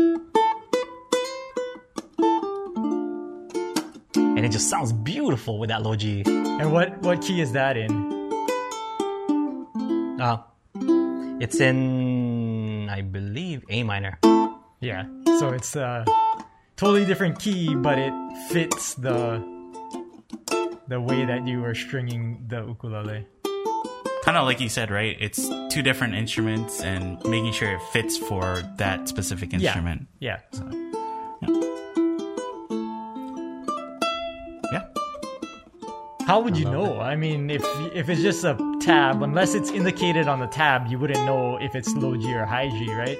and 4.14 4.44
it 4.44 4.52
just 4.52 4.68
sounds 4.68 4.92
beautiful 4.92 5.58
with 5.58 5.70
that 5.70 5.82
low 5.82 5.96
G. 5.96 6.22
And 6.26 6.70
what 6.70 7.00
what 7.00 7.22
key 7.22 7.40
is 7.40 7.52
that 7.52 7.78
in? 7.78 7.90
Uh, 10.20 10.42
it's 11.40 11.60
in, 11.60 12.90
I 12.90 13.00
believe, 13.00 13.64
A 13.70 13.82
minor. 13.82 14.18
Yeah. 14.80 15.06
So 15.38 15.54
it's 15.54 15.74
a 15.76 16.04
totally 16.76 17.06
different 17.06 17.38
key, 17.38 17.74
but 17.74 17.98
it 17.98 18.12
fits 18.50 18.92
the 18.96 19.40
the 20.88 21.00
way 21.00 21.24
that 21.24 21.46
you 21.46 21.64
are 21.64 21.74
stringing 21.74 22.44
the 22.48 22.66
ukulele. 22.66 23.26
Kind 24.24 24.36
of 24.36 24.44
like 24.44 24.60
you 24.60 24.68
said, 24.68 24.90
right? 24.90 25.16
It's 25.20 25.48
two 25.70 25.82
different 25.82 26.14
instruments 26.14 26.80
and 26.82 27.22
making 27.24 27.52
sure 27.52 27.72
it 27.72 27.82
fits 27.92 28.16
for 28.16 28.62
that 28.76 29.08
specific 29.08 29.52
instrument. 29.54 30.06
Yeah. 30.18 30.40
Yeah. 30.50 30.68
Yeah. 34.72 34.84
How 36.26 36.40
would 36.40 36.56
you 36.56 36.64
know? 36.64 37.00
I 37.00 37.16
mean, 37.16 37.50
if 37.50 37.64
if 37.94 38.08
it's 38.08 38.22
just 38.22 38.44
a 38.44 38.56
tab, 38.80 39.22
unless 39.22 39.54
it's 39.54 39.70
indicated 39.70 40.28
on 40.28 40.38
the 40.38 40.46
tab, 40.46 40.86
you 40.88 40.98
wouldn't 40.98 41.24
know 41.26 41.56
if 41.56 41.74
it's 41.74 41.92
low 41.94 42.16
G 42.16 42.32
or 42.34 42.44
high 42.44 42.68
G, 42.68 42.92
right? 42.94 43.18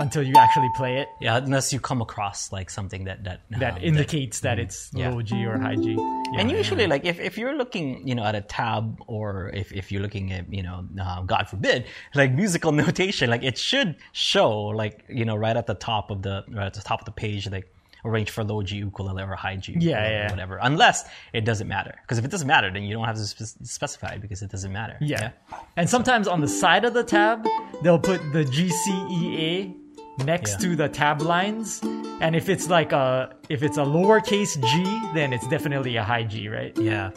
Until 0.00 0.24
you 0.24 0.34
actually 0.36 0.70
play 0.74 0.96
it, 0.98 1.08
Yeah, 1.20 1.36
unless 1.36 1.72
you 1.72 1.78
come 1.78 2.02
across 2.02 2.50
like 2.50 2.68
something 2.68 3.04
that 3.04 3.22
that 3.24 3.40
that 3.62 3.74
um, 3.74 3.82
indicates 3.82 4.40
that 4.40 4.58
it's 4.58 4.90
Yeah. 4.92 5.10
low 5.10 5.22
G 5.22 5.46
or 5.46 5.56
high 5.58 5.76
G. 5.76 5.92
Yeah. 5.94 6.40
and 6.40 6.50
usually, 6.50 6.86
like 6.88 7.04
if, 7.04 7.20
if 7.20 7.38
you're 7.38 7.54
looking, 7.56 7.86
you 8.08 8.14
know, 8.16 8.24
at 8.24 8.34
a 8.34 8.40
tab, 8.40 8.98
or 9.06 9.50
if, 9.54 9.70
if 9.72 9.92
you're 9.92 10.02
looking 10.02 10.32
at, 10.32 10.52
you 10.52 10.64
know, 10.64 10.84
uh, 11.00 11.22
God 11.22 11.48
forbid, 11.48 11.86
like 12.14 12.32
musical 12.32 12.72
notation, 12.84 13.30
like 13.30 13.44
it 13.44 13.56
should 13.56 13.94
show, 14.12 14.50
like 14.82 15.04
you 15.08 15.24
know, 15.24 15.36
right 15.36 15.56
at 15.56 15.66
the 15.68 15.74
top 15.74 16.10
of 16.10 16.22
the 16.22 16.44
right 16.50 16.66
at 16.66 16.74
the 16.74 16.82
top 16.82 16.98
of 17.00 17.04
the 17.04 17.12
page, 17.12 17.48
like 17.48 17.70
arranged 18.04 18.30
for 18.32 18.42
low 18.44 18.62
G 18.62 18.76
ukulele 18.78 19.22
or 19.22 19.36
high 19.36 19.56
G, 19.56 19.72
Yeah, 19.78 19.80
ukulele, 19.80 20.10
yeah. 20.12 20.30
whatever. 20.32 20.58
Unless 20.60 21.04
it 21.32 21.44
doesn't 21.44 21.68
matter, 21.68 21.94
because 22.02 22.18
if 22.18 22.24
it 22.24 22.30
doesn't 22.32 22.48
matter, 22.48 22.68
then 22.70 22.82
you 22.82 22.92
don't 22.96 23.04
have 23.06 23.16
to 23.16 23.24
spe- 23.24 23.62
specify 23.64 24.14
it 24.14 24.20
because 24.20 24.42
it 24.42 24.50
doesn't 24.50 24.72
matter. 24.72 24.96
Yeah. 25.00 25.30
And 25.76 25.88
sometimes 25.88 26.26
on 26.28 26.40
the 26.40 26.48
side 26.48 26.84
of 26.84 26.92
the 26.94 27.04
tab, 27.04 27.46
they'll 27.82 27.98
put 28.12 28.20
the 28.32 28.44
GCEA 28.44 29.74
next 30.18 30.52
Yeah. 30.52 30.68
to 30.70 30.76
the 30.76 30.88
tab 30.88 31.22
lines. 31.22 31.80
And 32.20 32.36
if 32.36 32.48
it's 32.48 32.68
like 32.68 32.92
a 32.92 33.34
if 33.48 33.62
it's 33.62 33.76
a 33.76 33.82
lowercase 33.84 34.54
g, 34.60 34.84
then 35.14 35.32
it's 35.32 35.46
definitely 35.48 35.96
a 35.96 36.04
high 36.04 36.22
G, 36.22 36.48
right? 36.48 36.76
Yeah. 36.78 37.10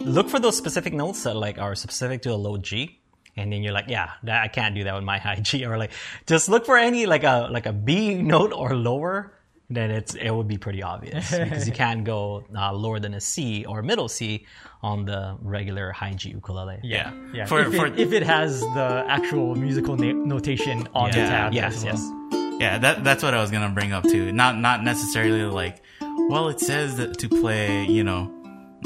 Look 0.00 0.28
for 0.28 0.38
those 0.38 0.56
specific 0.56 0.92
notes 0.92 1.22
that 1.24 1.34
like 1.36 1.58
are 1.58 1.74
specific 1.74 2.22
to 2.22 2.32
a 2.32 2.36
low 2.36 2.56
G, 2.58 3.00
and 3.36 3.52
then 3.52 3.62
you're 3.62 3.72
like, 3.72 3.86
yeah, 3.88 4.10
that, 4.24 4.42
I 4.42 4.48
can't 4.48 4.74
do 4.74 4.84
that 4.84 4.94
with 4.94 5.04
my 5.04 5.18
high 5.18 5.36
G. 5.40 5.64
Or 5.64 5.78
like, 5.78 5.92
just 6.26 6.48
look 6.48 6.66
for 6.66 6.76
any 6.76 7.06
like 7.06 7.24
a 7.24 7.48
like 7.50 7.66
a 7.66 7.72
B 7.72 8.14
note 8.22 8.52
or 8.52 8.74
lower. 8.76 9.32
Then 9.70 9.90
it's 9.90 10.14
it 10.14 10.30
would 10.30 10.46
be 10.46 10.58
pretty 10.58 10.82
obvious 10.82 11.30
because 11.36 11.66
you 11.66 11.72
can't 11.72 12.04
go 12.04 12.44
uh, 12.54 12.72
lower 12.72 13.00
than 13.00 13.14
a 13.14 13.20
C 13.20 13.64
or 13.64 13.82
middle 13.82 14.08
C 14.08 14.46
on 14.82 15.06
the 15.06 15.38
regular 15.40 15.90
high 15.90 16.12
G 16.12 16.30
ukulele. 16.30 16.80
Yeah. 16.82 17.12
Yeah. 17.32 17.46
For, 17.46 17.60
if, 17.60 17.74
for, 17.74 17.86
it, 17.86 17.98
if 17.98 18.12
it 18.12 18.22
has 18.22 18.60
the 18.60 19.04
actual 19.08 19.54
musical 19.54 19.96
na- 19.96 20.12
notation 20.12 20.86
on 20.94 21.10
the 21.10 21.16
tab. 21.16 21.54
Yes. 21.54 21.76
as 21.76 21.84
well. 21.84 22.28
Yes. 22.32 22.60
yeah, 22.60 22.78
that, 22.78 23.04
that's 23.04 23.22
what 23.22 23.32
I 23.32 23.40
was 23.40 23.50
going 23.50 23.66
to 23.66 23.74
bring 23.74 23.92
up 23.92 24.04
too. 24.04 24.32
Not, 24.32 24.58
not 24.58 24.82
necessarily 24.84 25.44
like, 25.44 25.82
well, 26.28 26.48
it 26.48 26.60
says 26.60 26.96
that 26.98 27.18
to 27.20 27.28
play, 27.28 27.86
you 27.86 28.04
know, 28.04 28.30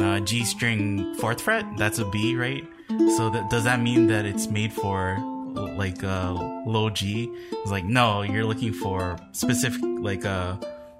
uh, 0.00 0.20
G 0.20 0.44
string 0.44 1.14
fourth 1.16 1.40
fret. 1.40 1.64
That's 1.76 1.98
a 1.98 2.04
B, 2.08 2.36
right? 2.36 2.64
So 3.16 3.30
that, 3.30 3.50
does 3.50 3.64
that 3.64 3.80
mean 3.80 4.06
that 4.06 4.24
it's 4.24 4.46
made 4.46 4.72
for 4.72 5.16
like 5.78 6.02
uh, 6.04 6.34
low 6.66 6.90
G? 6.90 7.30
It's 7.52 7.70
like, 7.70 7.84
no, 7.84 8.22
you're 8.22 8.44
looking 8.44 8.72
for 8.72 9.16
specific, 9.32 9.80
like 9.82 10.24
uh, 10.26 10.56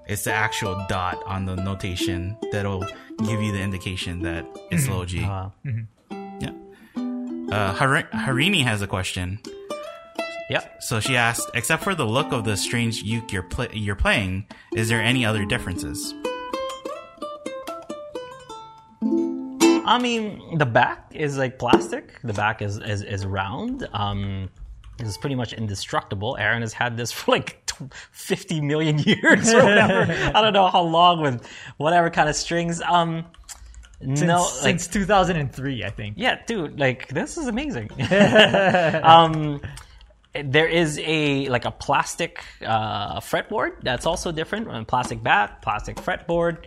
It's 0.07 0.25
the 0.25 0.33
actual 0.33 0.75
dot 0.88 1.23
on 1.27 1.45
the 1.45 1.57
notation 1.57 2.37
that'll 2.53 2.87
give 3.27 3.43
you 3.43 3.53
the 3.53 3.61
indication 3.61 4.23
that 4.23 4.47
it's 4.71 4.88
low 4.88 5.05
G. 5.05 5.25
Uh, 5.25 5.51
Yeah. 6.41 6.53
Uh, 7.51 7.73
Har- 7.75 8.09
Harini 8.14 8.62
has 8.62 8.81
a 8.83 8.87
question. 8.87 9.38
yep. 10.51 10.83
So 10.83 11.01
she 11.01 11.17
asked, 11.17 11.49
except 11.55 11.83
for 11.83 11.95
the 11.95 12.05
look 12.07 12.33
of 12.33 12.45
the 12.45 12.57
strange 12.57 13.03
uke 13.03 13.33
you're, 13.33 13.43
pl- 13.43 13.73
you're 13.75 13.97
playing, 13.97 14.47
is 14.75 14.88
there 14.88 15.01
any 15.03 15.25
other 15.27 15.45
differences? 15.45 16.14
I 19.91 19.99
mean, 19.99 20.59
the 20.59 20.67
back 20.67 21.12
is 21.14 21.38
like 21.38 21.59
plastic. 21.59 22.21
The 22.23 22.35
back 22.35 22.61
is 22.61 22.77
is, 22.79 23.01
is 23.03 23.25
round. 23.25 23.88
Um, 23.95 24.51
it's 25.01 25.17
pretty 25.19 25.37
much 25.37 25.53
indestructible. 25.53 26.37
Aaron 26.39 26.63
has 26.63 26.73
had 26.73 26.97
this 26.97 27.13
for 27.13 27.33
like 27.33 27.65
tw- 27.67 27.93
50 28.13 28.61
million 28.61 28.99
years 28.99 29.53
or 29.53 29.65
whatever. 29.65 30.11
I 30.35 30.41
don't 30.43 30.53
know 30.53 30.69
how 30.69 30.83
long 30.83 31.21
with 31.23 31.47
whatever 31.77 32.11
kind 32.11 32.29
of 32.29 32.37
strings. 32.37 32.81
Um, 32.83 33.27
Since, 34.01 34.23
no, 34.23 34.43
like, 34.63 34.79
since 34.81 34.87
2003, 34.89 35.85
I 35.85 35.91
think. 35.91 36.15
yeah, 36.19 36.41
dude, 36.47 36.79
like 36.79 37.09
this 37.09 37.37
is 37.37 37.47
amazing. 37.49 37.91
um, 39.03 39.61
there 40.45 40.69
is 40.69 41.01
a 41.03 41.49
like 41.49 41.65
a 41.65 41.71
plastic 41.73 42.45
uh, 42.65 43.19
fretboard 43.21 43.81
that's 43.83 44.07
also 44.07 44.31
different. 44.31 44.87
Plastic 44.87 45.23
back, 45.23 45.63
plastic 45.63 45.97
fretboard. 45.97 46.59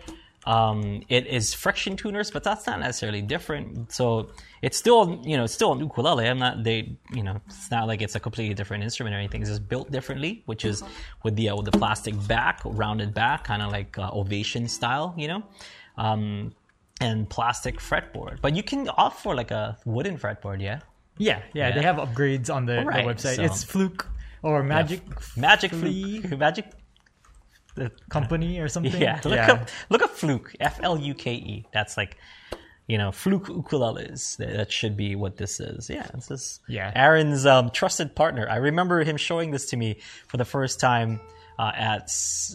Um, 0.44 1.02
it 1.08 1.26
is 1.28 1.54
friction 1.54 1.96
tuners, 1.96 2.30
but 2.32 2.42
that's 2.42 2.66
not 2.66 2.80
necessarily 2.80 3.22
different. 3.22 3.92
So 3.92 4.30
it's 4.60 4.76
still 4.76 5.22
you 5.24 5.36
know 5.36 5.44
it's 5.44 5.54
still 5.54 5.72
an 5.72 5.78
ukulele. 5.78 6.26
I'm 6.28 6.38
not 6.38 6.64
they 6.64 6.96
you 7.14 7.22
know 7.22 7.40
it's 7.46 7.70
not 7.70 7.86
like 7.86 8.02
it's 8.02 8.16
a 8.16 8.20
completely 8.20 8.54
different 8.54 8.82
instrument 8.82 9.14
or 9.14 9.18
anything. 9.18 9.40
It's 9.42 9.50
just 9.50 9.68
built 9.68 9.90
differently, 9.92 10.42
which 10.46 10.64
is 10.64 10.82
with 11.22 11.36
the 11.36 11.50
uh, 11.50 11.56
with 11.56 11.66
the 11.66 11.78
plastic 11.78 12.14
back, 12.26 12.60
rounded 12.64 13.14
back, 13.14 13.44
kind 13.44 13.62
of 13.62 13.70
like 13.70 13.96
uh, 13.98 14.10
ovation 14.12 14.66
style, 14.68 15.14
you 15.16 15.28
know. 15.28 15.42
Um, 15.96 16.52
and 17.00 17.28
plastic 17.28 17.78
fretboard, 17.78 18.40
but 18.40 18.54
you 18.54 18.62
can 18.62 18.88
opt 18.96 19.18
for 19.20 19.34
like 19.34 19.50
a 19.50 19.76
wooden 19.84 20.16
fretboard, 20.18 20.60
yeah. 20.62 20.80
Yeah, 21.18 21.42
yeah, 21.52 21.68
Yeah. 21.68 21.74
they 21.74 21.82
have 21.82 21.96
upgrades 21.96 22.48
on 22.54 22.64
the, 22.66 22.74
the 22.76 23.02
website. 23.02 23.36
so- 23.36 23.42
It's 23.44 23.64
Fluke 23.64 24.08
or 24.42 24.62
Magic 24.62 25.02
Magic 25.36 25.72
Flea 25.72 26.20
Fluke, 26.20 26.38
Magic 26.38 26.66
The 27.74 27.90
company 28.10 28.58
or 28.60 28.68
something. 28.74 29.00
Yeah, 29.00 29.20
look 29.24 29.38
up 29.38 29.68
look 29.90 30.02
up 30.02 30.10
Fluke, 30.10 30.54
F 30.60 30.80
L 30.82 30.98
U 30.98 31.14
K 31.14 31.34
E. 31.34 31.66
That's 31.72 31.96
like, 31.96 32.16
you 32.86 32.98
know, 32.98 33.12
Fluke 33.12 33.46
ukuleles. 33.46 34.36
That 34.36 34.52
that 34.56 34.72
should 34.72 34.96
be 34.96 35.16
what 35.16 35.36
this 35.36 35.60
is. 35.60 35.88
Yeah, 35.88 36.06
this 36.14 36.30
is 36.30 36.60
Yeah. 36.68 36.92
Aaron's 36.94 37.46
um, 37.46 37.70
trusted 37.70 38.14
partner. 38.14 38.46
I 38.48 38.56
remember 38.56 39.02
him 39.04 39.16
showing 39.16 39.50
this 39.50 39.70
to 39.70 39.76
me 39.76 40.00
for 40.28 40.36
the 40.36 40.44
first 40.44 40.80
time 40.80 41.20
uh, 41.58 41.72
at 41.74 42.02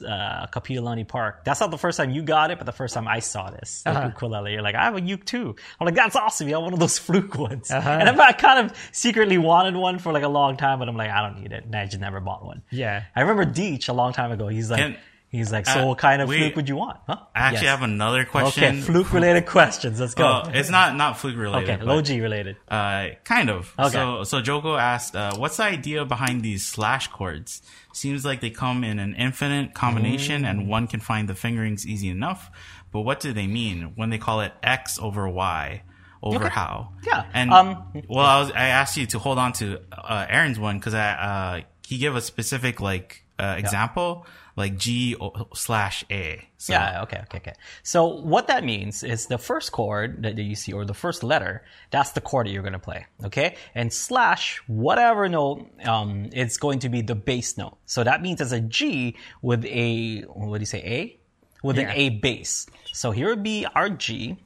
uh, 0.06 0.48
Kapiolani 0.48 1.08
Park. 1.08 1.44
That's 1.46 1.60
not 1.60 1.72
the 1.72 1.78
first 1.78 1.98
time 1.98 2.12
you 2.12 2.22
got 2.24 2.52
it, 2.52 2.58
but 2.58 2.66
the 2.66 2.72
first 2.72 2.94
time 2.94 3.08
I 3.08 3.20
saw 3.20 3.50
this 3.50 3.84
like, 3.86 3.96
Uh-huh. 3.96 4.08
ukulele. 4.08 4.54
You're 4.54 4.62
like, 4.62 4.76
I 4.76 4.84
have 4.86 4.96
a 4.96 5.02
uke 5.02 5.26
too. 5.26 5.56
I'm 5.80 5.86
like, 5.86 5.96
that's 5.96 6.16
awesome. 6.16 6.48
You 6.48 6.56
have 6.56 6.64
one 6.64 6.74
of 6.74 6.80
those 6.80 6.98
Fluke 7.06 7.36
ones. 7.36 7.70
Uh-huh. 7.72 7.90
And 7.90 8.20
I 8.22 8.32
kind 8.34 8.66
of 8.66 8.78
secretly 8.92 9.38
wanted 9.38 9.76
one 9.76 10.00
for 10.00 10.12
like 10.12 10.24
a 10.24 10.28
long 10.28 10.58
time, 10.58 10.80
but 10.80 10.90
I'm 10.90 10.98
like, 10.98 11.12
I 11.12 11.22
don't 11.28 11.42
need 11.42 11.52
it, 11.52 11.66
and 11.66 11.76
I 11.76 11.86
just 11.86 12.00
never 12.00 12.20
bought 12.20 12.46
one. 12.46 12.64
Yeah. 12.72 13.04
I 13.16 13.22
remember 13.22 13.46
Deech 13.46 13.90
a 13.90 13.94
long 13.94 14.14
time 14.14 14.32
ago. 14.32 14.48
He's 14.48 14.70
like, 14.72 14.80
Can- 14.82 14.98
he's 15.30 15.52
like, 15.52 15.66
so 15.66 15.82
uh, 15.82 15.86
what 15.88 15.98
kind 15.98 16.22
of 16.22 16.30
wait. 16.30 16.40
fluke 16.40 16.56
would 16.56 16.70
you 16.70 16.76
want? 16.76 16.98
Huh? 17.08 17.18
I 17.36 17.40
actually 17.40 17.66
Yes. 17.68 17.80
have 17.80 17.84
another 17.84 18.26
question. 18.26 18.64
Okay, 18.64 18.82
fluke 18.82 19.14
related 19.14 19.46
questions. 19.58 20.00
Let's 20.00 20.14
go. 20.14 20.26
Uh, 20.26 20.52
it's 20.54 20.70
not 20.70 20.96
not 20.96 21.18
fluke 21.18 21.38
related. 21.38 21.70
okay, 21.70 21.84
low 21.84 22.02
G 22.02 22.20
related. 22.22 22.56
Uh, 22.68 23.10
kind 23.24 23.50
of. 23.50 23.74
Okay. 23.78 23.90
So, 23.90 24.24
so 24.24 24.42
Joko 24.42 24.76
asked, 24.76 25.16
uh, 25.16 25.36
"What's 25.38 25.58
the 25.58 25.64
idea 25.64 26.06
behind 26.06 26.42
these 26.44 26.66
slash 26.66 27.08
chords? 27.10 27.62
Seems 27.94 28.24
like 28.26 28.42
they 28.42 28.50
come 28.52 28.84
in 28.84 29.00
an 29.00 29.16
infinite 29.16 29.74
combination, 29.74 30.44
Mm. 30.44 30.50
and 30.50 30.68
one 30.68 30.88
can 30.88 31.00
find 31.00 31.28
the 31.28 31.34
fingerings 31.36 31.86
easy 31.88 32.10
enough. 32.10 32.52
But 32.92 33.02
what 33.02 33.20
do 33.20 33.34
they 33.34 33.48
mean 33.48 33.94
when 33.96 34.10
they 34.12 34.18
call 34.18 34.42
it 34.42 34.54
X 34.64 34.98
over 35.00 35.28
Y 35.28 35.82
over 36.24 36.46
Okay. 36.46 36.50
how? 36.54 36.94
Yeah, 37.06 37.26
And 37.34 37.52
um, 37.52 37.84
well, 38.08 38.26
I 38.26 38.40
was 38.40 38.52
I 38.52 38.68
asked 38.68 38.98
you 38.98 39.06
to 39.08 39.20
hold 39.20 39.38
on 39.38 39.54
to 39.54 39.80
uh, 39.92 40.26
Aaron's 40.30 40.58
one 40.60 40.78
because 40.80 40.94
I 40.94 41.10
uh, 41.12 41.62
he 41.86 41.98
gave 41.98 42.16
a 42.16 42.22
specific 42.22 42.80
like 42.82 43.24
uh, 43.40 43.56
example 43.58 44.26
like 44.58 44.76
G 44.78 45.16
slash 45.54 46.04
A. 46.12 46.44
So, 46.58 46.74
Yeah, 46.74 47.04
okay, 47.04 47.20
okay, 47.26 47.38
okay. 47.38 47.54
So 47.84 48.08
what 48.08 48.48
that 48.48 48.64
means 48.66 49.04
is 49.04 49.28
the 49.28 49.38
first 49.38 49.72
chord 49.72 50.24
that 50.24 50.36
you 50.38 50.56
see, 50.56 50.74
or 50.74 50.84
the 50.84 50.96
first 50.96 51.24
letter, 51.24 51.64
that's 51.92 52.12
the 52.12 52.22
chord 52.22 52.48
that 52.48 52.52
you're 52.52 52.64
going 52.64 52.74
to 52.74 52.80
play, 52.80 53.06
okay? 53.24 53.56
And 53.76 53.94
slash, 53.94 54.60
whatever 54.68 55.30
note, 55.30 55.70
um, 55.86 56.30
it's 56.34 56.58
going 56.58 56.80
to 56.80 56.90
be 56.90 57.02
the 57.02 57.16
bass 57.16 57.56
note. 57.58 57.78
So 57.86 58.04
that 58.04 58.22
means 58.24 58.42
it's 58.42 58.52
a 58.52 58.60
G 58.60 59.16
with 59.42 59.64
a, 59.66 60.22
what 60.24 60.58
do 60.58 60.62
you 60.62 60.66
say, 60.66 60.80
A? 60.84 61.20
With 61.64 61.78
Yeah. 61.78 61.90
an 61.90 61.92
A 61.96 62.10
bass. 62.10 62.66
So 62.94 63.12
here 63.12 63.30
would 63.30 63.44
be 63.44 63.66
our 63.76 63.90
G. 63.90 64.38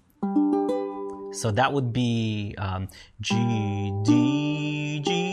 So 1.34 1.50
that 1.52 1.72
would 1.72 1.94
be 1.94 2.54
um, 2.58 2.90
G, 3.22 3.94
D, 4.04 5.00
G. 5.06 5.31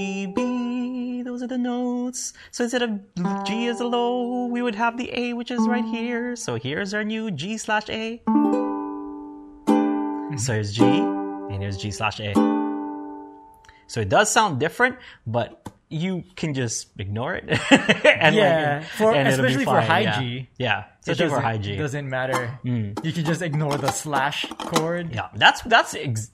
Those 1.39 1.45
are 1.45 1.55
the 1.55 1.59
notes. 1.59 2.33
So 2.51 2.65
instead 2.65 2.83
of 2.83 3.45
G 3.47 3.69
as 3.69 3.79
a 3.79 3.87
low, 3.87 4.47
we 4.47 4.61
would 4.61 4.75
have 4.75 4.99
the 4.99 5.09
A, 5.17 5.35
which 5.35 5.53
is 5.53 5.61
right 5.69 5.85
here. 5.85 6.35
So 6.35 6.57
here's 6.57 6.93
our 6.95 7.05
new 7.05 7.31
G 7.31 7.57
slash 7.59 7.89
A. 7.91 8.21
So 10.37 10.53
here's 10.55 10.73
G, 10.73 10.83
and 10.83 11.63
here's 11.63 11.77
G 11.77 11.93
slash 11.93 12.19
A. 12.19 12.35
So 13.87 14.01
it 14.01 14.09
does 14.09 14.33
sound 14.33 14.59
different, 14.59 14.97
but 15.29 15.63
you 15.89 16.25
can 16.35 16.55
just 16.55 16.89
ignore 16.99 17.37
it. 17.37 17.45
and 17.71 18.35
Yeah, 18.35 18.81
for- 18.81 19.15
and 19.15 19.29
especially 19.29 19.65
for 19.65 19.81
high 19.81 20.01
yeah. 20.01 20.21
G. 20.21 20.49
Yeah, 20.59 20.85
especially 21.07 21.29
for 21.29 21.41
high 21.41 21.59
G. 21.59 21.77
Mm. 21.77 21.79
Doesn't 21.79 22.09
matter. 22.09 22.59
You 22.65 23.13
can 23.13 23.25
just 23.25 23.43
ignore 23.43 23.77
the 23.79 23.93
slash 23.93 24.45
chord. 24.59 25.15
Yeah, 25.15 25.29
that's 25.37 25.63
that's 25.63 25.95
ex- 25.95 26.31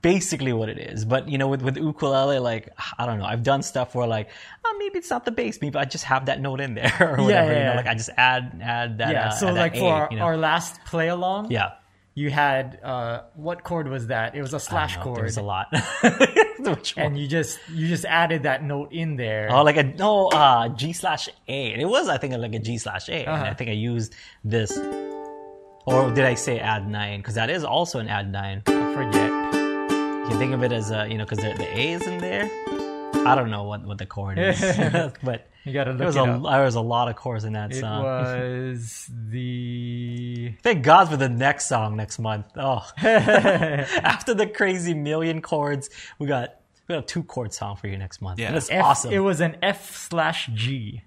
basically 0.00 0.52
what 0.52 0.68
it 0.68 0.78
is. 0.78 1.04
But 1.04 1.28
you 1.28 1.38
know, 1.38 1.48
with 1.48 1.62
with 1.62 1.76
ukulele, 1.76 2.38
like 2.38 2.68
I 2.98 3.06
don't 3.06 3.18
know, 3.18 3.24
I've 3.24 3.42
done 3.42 3.62
stuff 3.62 3.94
where 3.94 4.06
like, 4.06 4.30
oh, 4.64 4.76
maybe 4.78 4.98
it's 4.98 5.10
not 5.10 5.24
the 5.24 5.32
bass, 5.32 5.58
maybe 5.60 5.76
I 5.78 5.84
just 5.84 6.04
have 6.04 6.26
that 6.26 6.40
note 6.40 6.60
in 6.60 6.74
there 6.74 6.92
or 7.00 7.22
whatever. 7.22 7.30
yeah, 7.30 7.42
You 7.44 7.48
know, 7.54 7.70
yeah. 7.70 7.76
like 7.76 7.86
I 7.86 7.94
just 7.94 8.10
add 8.16 8.60
add 8.62 8.98
that. 8.98 9.12
Yeah, 9.12 9.26
uh, 9.28 9.30
so 9.32 9.52
like 9.52 9.74
A, 9.76 9.78
for 9.80 9.92
our, 9.92 10.08
you 10.10 10.18
know? 10.18 10.24
our 10.24 10.36
last 10.36 10.82
play 10.84 11.08
along, 11.08 11.50
yeah, 11.50 11.72
you 12.14 12.30
had 12.30 12.78
uh 12.84 13.22
what 13.34 13.64
chord 13.64 13.88
was 13.88 14.06
that? 14.08 14.34
It 14.36 14.40
was 14.42 14.54
a 14.54 14.60
slash 14.60 14.96
know, 14.96 15.02
chord. 15.02 15.18
There's 15.18 15.36
a 15.38 15.42
lot. 15.42 15.66
Which 16.58 16.96
one? 16.96 17.06
and 17.06 17.18
you 17.18 17.26
just 17.28 17.58
you 17.70 17.88
just 17.88 18.04
added 18.06 18.44
that 18.44 18.62
note 18.62 18.92
in 18.92 19.16
there. 19.16 19.48
Oh, 19.52 19.62
like 19.64 19.76
a 19.76 19.82
no 19.82 20.28
uh, 20.28 20.68
G 20.68 20.92
slash 20.94 21.28
A. 21.48 21.72
And 21.72 21.82
it 21.82 21.84
was, 21.86 22.08
I 22.08 22.16
think, 22.16 22.32
like 22.38 22.54
a 22.54 22.58
G 22.58 22.78
slash 22.78 23.08
A. 23.10 23.12
And 23.26 23.28
Uh-huh. 23.28 23.44
I 23.50 23.54
think 23.54 23.68
I 23.68 23.74
used 23.74 24.14
this, 24.44 24.72
or 25.86 26.10
did 26.12 26.24
I 26.24 26.34
say 26.34 26.60
add 26.60 26.88
nine? 26.88 27.20
Because 27.20 27.34
that 27.34 27.50
is 27.50 27.64
also 27.64 27.98
an 27.98 28.08
add 28.08 28.30
nine. 28.32 28.62
I 28.66 28.94
forget. 28.94 29.63
You 30.24 30.30
can 30.30 30.38
think 30.38 30.52
of 30.54 30.62
it 30.62 30.72
as 30.72 30.90
a, 30.90 31.06
you 31.08 31.18
know, 31.18 31.24
because 31.24 31.38
the, 31.38 31.52
the 31.54 31.68
A 31.78 31.92
is 31.92 32.06
in 32.06 32.18
there. 32.18 32.50
I 33.26 33.34
don't 33.34 33.50
know 33.50 33.64
what, 33.64 33.84
what 33.84 33.98
the 33.98 34.06
chord 34.06 34.38
is, 34.38 34.58
but 35.22 35.48
You 35.64 35.72
gotta 35.72 35.90
look 35.90 35.98
there 35.98 36.06
was 36.06 36.16
it 36.16 36.20
a 36.20 36.22
up. 36.24 36.42
there 36.42 36.64
was 36.64 36.74
a 36.74 36.80
lot 36.80 37.08
of 37.08 37.16
chords 37.16 37.44
in 37.44 37.52
that 37.54 37.74
song. 37.74 38.00
It 38.04 38.04
song. 38.04 38.68
was 38.70 39.10
the 39.30 40.54
Thank 40.62 40.82
God 40.82 41.08
for 41.10 41.16
the 41.16 41.28
next 41.28 41.66
song 41.66 41.96
next 41.96 42.18
month. 42.18 42.46
Oh, 42.56 42.86
after 43.02 44.34
the 44.34 44.46
crazy 44.46 44.94
million 44.94 45.40
chords, 45.42 45.90
we 46.18 46.26
got 46.26 46.56
we 46.88 46.94
got 46.94 47.04
a 47.04 47.06
two 47.06 47.22
chord 47.22 47.52
song 47.54 47.76
for 47.76 47.86
you 47.88 47.96
next 47.96 48.20
month. 48.20 48.38
Yeah. 48.38 48.48
and 48.48 48.56
it's 48.56 48.70
F. 48.70 48.84
awesome. 48.84 49.12
It 49.12 49.20
was 49.20 49.40
an 49.40 49.56
F 49.62 49.94
slash 49.96 50.48
G. 50.54 51.02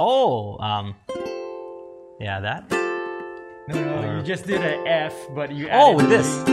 oh, 0.00 0.58
um, 0.58 0.94
yeah, 2.20 2.40
that. 2.40 2.70
No, 2.70 3.74
no, 4.02 4.16
you 4.16 4.22
just 4.24 4.46
did 4.46 4.60
an 4.62 4.86
F, 4.86 5.14
but 5.34 5.52
you 5.52 5.68
Oh, 5.70 5.94
with 5.96 6.08
the 6.08 6.16
this. 6.18 6.44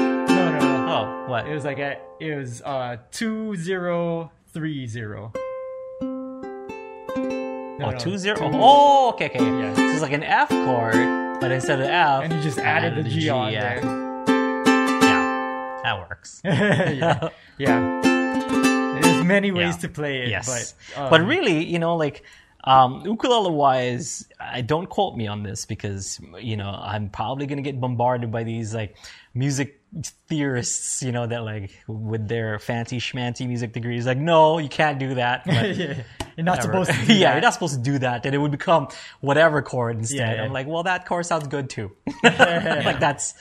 G. 0.88 0.94
Oh, 0.94 1.26
what? 1.28 1.48
It 1.48 1.54
was 1.54 1.66
like 1.66 1.80
a. 1.80 1.98
It 2.20 2.36
was 2.36 2.62
uh 2.62 2.98
two 3.12 3.56
zero 3.56 4.32
three 4.54 4.88
zero. 4.88 5.32
No, 6.02 7.86
Oh, 7.86 7.92
no, 7.92 7.98
two 7.98 8.18
zero. 8.18 8.38
Oh, 8.42 9.10
okay, 9.10 9.26
okay. 9.30 9.40
Yeah. 9.46 9.74
So 9.76 9.84
it's 9.84 10.02
like 10.02 10.12
an 10.14 10.24
F 10.24 10.50
chord, 10.50 10.96
but 11.40 11.52
instead 11.52 11.80
of 11.80 11.86
F, 11.86 12.24
And 12.24 12.34
you 12.34 12.42
just 12.42 12.58
I 12.58 12.64
added 12.64 13.06
the 13.06 13.10
G, 13.10 13.30
on 13.30 13.54
yeah. 13.54 13.80
there. 13.80 13.84
Yeah, 15.04 15.80
that 15.84 16.00
works. 16.10 16.42
yeah, 16.46 17.30
yeah. 17.60 18.02
There's 19.02 19.24
many 19.24 19.52
ways 19.52 19.76
Yeah. 19.76 19.82
to 19.82 19.90
play 19.90 20.24
it, 20.24 20.30
yes, 20.30 20.74
but 20.96 21.00
um, 21.04 21.10
but 21.12 21.22
really, 21.22 21.64
you 21.66 21.78
know, 21.78 21.96
like 21.98 22.24
um, 22.64 23.04
ukulele 23.06 23.52
wise, 23.52 24.28
I 24.40 24.62
don't 24.62 24.88
quote 24.90 25.16
me 25.16 25.28
on 25.28 25.44
this 25.44 25.66
because 25.68 26.20
you 26.42 26.58
know 26.58 26.70
I'm 26.70 27.10
probably 27.10 27.46
gonna 27.46 27.62
get 27.62 27.80
bombarded 27.80 28.32
by 28.32 28.44
these 28.44 28.74
like 28.74 28.98
music 29.36 29.77
theorists, 30.28 31.02
you 31.02 31.12
know, 31.12 31.26
that 31.28 31.44
like 31.44 31.72
with 31.88 32.28
their 32.28 32.60
fancy 32.60 33.00
schmancy 33.00 33.48
music 33.48 33.74
degrees, 33.74 34.06
like 34.06 34.18
no, 34.18 34.58
you 34.60 34.70
can't 34.70 35.00
do 35.00 35.16
that. 35.16 35.44
Yeah, 36.38 36.44
you're 36.44 36.46
not 36.46 36.58
whatever. 36.66 36.86
supposed 36.86 37.00
to. 37.02 37.06
Do 37.08 37.14
yeah, 37.16 37.30
that. 37.30 37.34
you're 37.36 37.42
not 37.42 37.54
supposed 37.54 37.74
to 37.76 37.82
do 37.82 37.98
that, 38.00 38.26
and 38.26 38.36
it 38.36 38.38
would 38.38 38.52
become 38.52 38.90
whatever 39.22 39.64
chord 39.64 39.98
instead. 39.98 40.38
Yeah. 40.38 40.44
I'm 40.44 40.54
like, 40.54 40.68
well, 40.68 40.84
that 40.84 41.08
chord 41.08 41.26
sounds 41.26 41.48
good 41.48 41.68
too. 41.68 41.92
like 42.24 43.00
that's, 43.00 43.34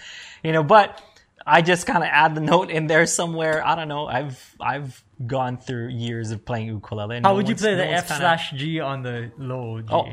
you 0.42 0.52
know, 0.52 0.62
but 0.62 1.02
I 1.46 1.60
just 1.60 1.86
kind 1.86 2.02
of 2.02 2.08
add 2.10 2.34
the 2.34 2.40
note 2.40 2.70
in 2.70 2.86
there 2.86 3.04
somewhere. 3.06 3.64
I 3.66 3.74
don't 3.74 3.88
know. 3.88 4.06
I've 4.06 4.54
I've 4.58 5.04
gone 5.26 5.58
through 5.58 5.88
years 5.88 6.30
of 6.30 6.44
playing 6.46 6.68
ukulele. 6.68 7.16
How 7.16 7.30
no 7.30 7.34
would 7.36 7.48
you 7.50 7.54
play 7.56 7.72
no 7.72 7.78
the 7.84 7.86
one's 7.86 7.98
F 7.98 8.08
kinda- 8.08 8.20
slash 8.20 8.50
G 8.52 8.80
on 8.80 9.02
the 9.02 9.30
low 9.36 9.80
G? 9.82 9.88
Oh. 9.92 10.08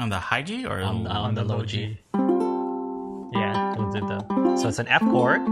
On 0.00 0.08
the 0.08 0.18
high 0.18 0.42
G 0.42 0.64
or 0.66 0.80
on, 0.80 1.06
on 1.06 1.34
the 1.34 1.44
low 1.44 1.62
G. 1.64 1.98
Yeah, 2.14 2.20
The- 4.00 4.56
So 4.56 4.68
it's 4.68 4.78
an 4.78 4.88
F 4.88 5.00
chord 5.02 5.42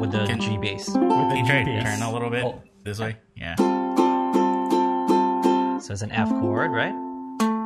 with 0.00 0.10
the 0.12 0.24
Can- 0.26 0.40
G 0.40 0.56
bass. 0.58 0.88
with 0.88 0.94
the 0.94 1.00
Can 1.00 1.36
you 1.36 1.42
G 1.44 1.48
try 1.50 1.58
to 1.64 1.64
bass. 1.64 1.98
turn 1.98 2.02
a 2.08 2.12
little 2.12 2.30
bit 2.30 2.44
Oh. 2.44 2.62
this 2.84 2.98
way? 2.98 3.16
Yeah. 3.36 3.54
So 5.80 5.92
it's 5.92 6.02
an 6.02 6.12
F 6.12 6.28
chord, 6.40 6.70
right? 6.72 6.94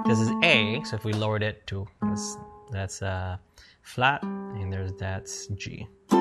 This 0.07 0.19
is 0.21 0.31
A. 0.43 0.83
So 0.85 0.97
if 0.97 1.05
we 1.05 1.13
lowered 1.13 1.43
it 1.43 1.67
to 1.69 1.87
this, 2.03 2.37
that's 2.71 3.01
uh, 3.03 3.37
flat, 3.83 4.23
and 4.23 4.73
there's 4.73 4.93
that's 4.95 5.47
G. 5.49 5.87
So 6.11 6.19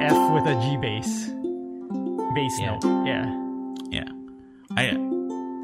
F 0.00 0.32
with 0.32 0.46
a 0.46 0.54
G 0.62 0.76
bass. 0.76 1.28
Bass 2.34 2.58
Yeah. 2.60 2.78
note. 2.80 2.84
Yeah. 3.06 3.26
Yeah. 3.90 4.08
I 4.76 4.90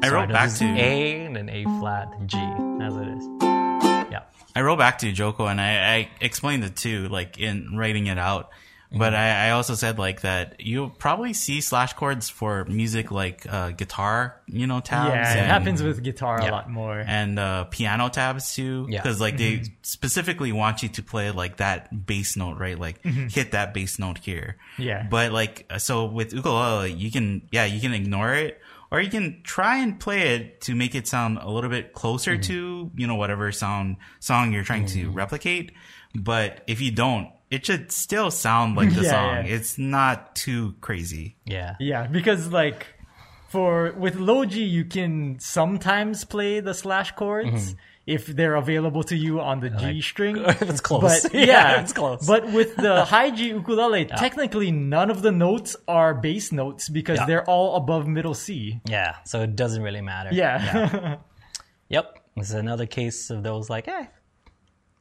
I 0.01 0.07
So 0.07 0.13
wrote 0.15 0.29
back 0.29 0.49
to 0.53 0.65
A 0.65 1.25
and 1.25 1.35
then 1.35 1.49
A 1.49 1.63
flat 1.79 2.07
G. 2.25 2.37
That's 2.79 2.93
what 2.93 3.07
it 3.07 3.17
is. 3.17 3.27
Yeah. 4.11 4.21
I 4.55 4.61
wrote 4.61 4.77
back 4.79 4.99
to 4.99 5.11
Joko 5.11 5.45
and 5.45 5.61
I, 5.61 5.95
I 5.95 6.09
explained 6.21 6.63
it 6.63 6.75
too, 6.75 7.07
like 7.09 7.37
in 7.39 7.77
writing 7.77 8.07
it 8.07 8.17
out. 8.17 8.49
But 8.91 9.13
Mm-hmm. 9.13 9.21
I, 9.21 9.47
I 9.49 9.51
also 9.51 9.75
said 9.75 9.99
like 9.99 10.21
that 10.21 10.55
you'll 10.65 10.89
probably 10.89 11.33
see 11.33 11.61
slash 11.61 11.93
chords 11.93 12.27
for 12.27 12.65
music 12.65 13.11
like 13.11 13.45
uh, 13.47 13.69
guitar, 13.69 14.41
you 14.47 14.65
know, 14.65 14.79
tabs. 14.79 15.11
Yeah, 15.13 15.43
it 15.43 15.45
happens 15.45 15.83
with 15.83 16.01
guitar 16.01 16.39
Yeah. 16.41 16.49
a 16.49 16.51
lot 16.51 16.71
more. 16.71 16.97
and 16.97 17.37
uh, 17.37 17.65
piano 17.65 18.09
tabs 18.09 18.55
too. 18.55 18.87
Yeah. 18.89 19.03
Because 19.03 19.21
like 19.21 19.35
Mm-hmm. 19.35 19.63
they 19.65 19.69
specifically 19.83 20.51
want 20.51 20.81
you 20.81 20.89
to 20.89 21.03
play 21.03 21.29
like 21.29 21.57
that 21.57 22.07
bass 22.07 22.35
note, 22.35 22.57
right? 22.57 22.79
Like 22.79 23.03
hit 23.05 23.51
that 23.51 23.75
bass 23.75 23.99
note 23.99 24.17
here. 24.17 24.57
Mm-hmm. 24.73 24.81
Yeah. 24.81 25.05
But 25.07 25.33
like 25.33 25.71
so 25.77 26.05
with 26.05 26.33
ukulele, 26.33 26.91
you 26.91 27.11
can 27.11 27.43
yeah 27.51 27.65
you 27.65 27.79
can 27.81 27.93
ignore 27.93 28.33
it. 28.33 28.59
Or 28.91 28.99
you 28.99 29.09
can 29.09 29.41
try 29.43 29.77
and 29.77 29.99
play 29.99 30.35
it 30.35 30.61
to 30.61 30.73
make 30.75 30.95
it 30.95 31.07
sound 31.07 31.37
a 31.39 31.49
little 31.49 31.69
bit 31.69 31.93
closer 31.93 32.31
Mm-hmm. 32.33 32.41
to, 32.41 32.91
you 32.95 33.07
know, 33.07 33.15
whatever 33.15 33.51
sound 33.51 33.97
song 34.19 34.51
you're 34.51 34.63
trying 34.63 34.87
to 34.87 35.11
replicate. 35.11 35.71
But 36.15 36.63
if 36.65 36.81
you 36.81 36.89
don't, 36.91 37.29
it 37.51 37.65
should 37.65 37.91
still 37.91 38.31
sound 38.31 38.75
like 38.75 38.93
the 38.95 39.01
Yeah, 39.03 39.09
song. 39.11 39.45
yeah. 39.45 39.53
It's 39.55 39.77
not 39.77 40.35
too 40.35 40.73
crazy. 40.81 41.35
Yeah. 41.45 41.75
Yeah, 41.79 42.07
because 42.07 42.51
like 42.51 42.87
for 43.49 43.91
with 43.97 44.15
low 44.15 44.45
G 44.45 44.63
you 44.63 44.85
can 44.85 45.39
sometimes 45.39 46.23
play 46.25 46.59
the 46.59 46.73
slash 46.73 47.11
chords 47.13 47.75
if 48.09 48.25
they're 48.25 48.55
available 48.55 49.03
to 49.03 49.15
you 49.15 49.39
on 49.39 49.59
the 49.59 49.69
G 49.69 50.01
string. 50.01 50.35
it's 50.45 50.81
close. 50.81 51.21
But 51.23 51.33
Yeah, 51.33 51.45
yeah, 51.45 51.81
it's 51.81 51.93
close. 51.93 52.25
But 52.25 52.51
with 52.51 52.75
the 52.75 53.05
high 53.13 53.29
G 53.29 53.49
ukulele, 53.49 54.05
technically 54.05 54.71
none 54.71 55.09
of 55.11 55.21
the 55.21 55.31
notes 55.31 55.75
are 55.87 56.13
bass 56.13 56.51
notes 56.51 56.89
because 56.89 57.19
Yeah. 57.19 57.25
they're 57.27 57.45
all 57.49 57.75
above 57.75 58.07
middle 58.07 58.33
C. 58.33 58.81
Yeah. 58.85 59.15
So 59.25 59.41
it 59.43 59.55
doesn't 59.55 59.81
really 59.83 60.01
matter. 60.01 60.31
Yeah. 60.33 61.17
Yep. 61.89 62.15
This 62.35 62.49
is 62.49 62.55
another 62.55 62.85
case 62.85 63.29
of 63.29 63.43
those 63.43 63.69
like, 63.69 63.87
eh, 63.87 64.05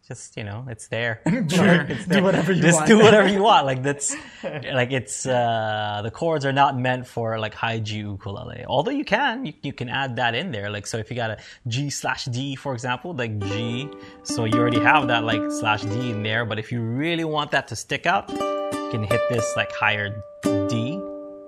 just 0.09 0.37
you 0.37 0.45
know, 0.45 0.65
it's 0.69 0.89
there. 0.89 1.21
Sure. 1.49 1.85
Do 1.85 2.23
whatever 2.23 2.53
you 2.53 2.63
want. 2.63 2.67
just 2.67 2.79
want. 2.79 2.89
do 2.89 2.99
whatever 2.99 3.29
you 3.29 3.43
want. 3.43 3.67
Like 3.67 3.83
that's 3.83 4.17
like 4.43 4.91
it's 4.91 5.27
uh 5.27 6.01
the 6.03 6.11
chords 6.11 6.45
are 6.45 6.53
not 6.53 6.79
meant 6.79 7.07
for 7.07 7.39
like 7.39 7.55
high 7.55 7.79
G 7.79 7.99
ukulele. 7.99 8.65
Although 8.67 8.91
you 8.91 9.05
can, 9.05 9.47
you, 9.47 9.53
you 9.63 9.73
can 9.73 9.89
add 9.89 10.17
that 10.17 10.35
in 10.35 10.51
there. 10.51 10.71
Like 10.71 10.87
so 10.87 10.97
if 10.99 11.11
you 11.11 11.17
got 11.17 11.31
a 11.31 11.39
G 11.67 11.91
slash 11.91 12.25
D, 12.27 12.57
for 12.57 12.73
example, 12.73 13.15
like 13.15 13.39
G, 13.39 13.89
so 14.23 14.45
you 14.45 14.55
already 14.55 14.81
have 14.81 15.09
that 15.09 15.25
like 15.25 15.43
slash 15.51 15.83
D 15.83 16.11
in 16.11 16.23
there. 16.23 16.45
But 16.45 16.59
if 16.59 16.73
you 16.73 16.81
really 16.81 17.25
want 17.25 17.51
that 17.53 17.69
to 17.69 17.77
stick 17.77 18.07
out, 18.07 18.29
you 18.31 18.89
can 18.91 19.05
hit 19.05 19.21
this 19.29 19.47
like 19.57 19.71
higher 19.73 20.23
D, 20.43 21.01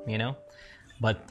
you 0.07 0.19
know? 0.19 0.37
But 1.01 1.30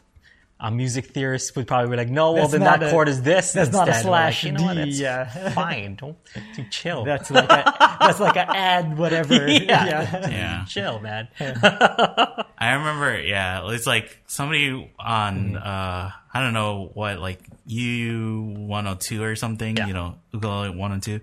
a 0.61 0.69
music 0.69 1.07
theorist 1.07 1.55
would 1.55 1.67
probably 1.67 1.89
be 1.91 1.95
like, 1.95 2.09
no, 2.09 2.33
well 2.33 2.41
That's 2.47 2.51
then 2.51 2.61
that 2.61 2.83
a- 2.83 2.91
chord 2.91 3.07
is 3.07 3.21
this. 3.21 3.53
that's 3.53 3.71
not 3.71 3.87
a 3.87 3.91
instead. 3.91 4.05
We're 4.05 4.11
like, 4.11 4.33
slash 4.33 4.43
you 4.43 4.51
know 4.51 4.63
what? 4.65 4.73
D, 4.75 4.79
That's 4.83 4.99
yeah. 4.99 5.49
fine. 5.53 5.95
Don't, 5.95 6.17
don't 6.57 6.69
chill. 6.69 7.05
That's 7.05 7.31
like 7.31 7.45
a 7.49 7.97
that's 8.01 8.19
like 8.19 8.35
a 8.35 8.49
add 8.57 8.97
whatever. 8.97 9.47
Yeah. 9.49 9.85
yeah. 9.85 10.29
Yeah. 10.29 10.65
chill, 10.65 10.99
man. 10.99 11.29
I 11.41 12.73
remember, 12.73 13.21
yeah, 13.21 13.69
it's 13.71 13.87
like 13.87 14.19
somebody 14.27 14.91
on, 14.99 15.55
uh, 15.55 16.11
I 16.33 16.39
don't 16.41 16.53
know 16.53 16.91
what, 16.93 17.19
like 17.19 17.39
U102 17.69 19.21
or 19.21 19.35
something, 19.35 19.77
Yeah. 19.77 19.87
you 19.87 19.93
know, 19.93 20.15
ukulele 20.33 20.69
102. 20.69 21.21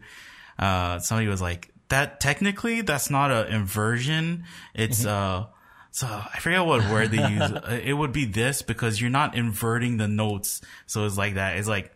Uh, 0.58 0.98
somebody 1.00 1.28
was 1.28 1.42
like, 1.42 1.70
that 1.88 2.20
technically, 2.20 2.80
that's 2.80 3.10
not 3.10 3.30
an 3.30 3.52
inversion. 3.52 4.44
It's, 4.74 5.04
uh, 5.06 5.46
so 5.96 6.06
I 6.06 6.38
forget 6.40 6.66
what 6.66 6.82
word 6.90 7.10
they 7.10 7.26
use. 7.26 7.40
Uh, 7.56 7.80
it 7.82 7.94
would 7.94 8.12
be 8.12 8.26
this 8.26 8.60
because 8.60 9.00
you're 9.00 9.08
not 9.08 9.34
inverting 9.34 9.96
the 9.96 10.06
notes. 10.08 10.60
So 10.84 11.06
it's 11.06 11.16
like 11.16 11.34
that. 11.36 11.56
It's 11.56 11.66
like, 11.68 11.90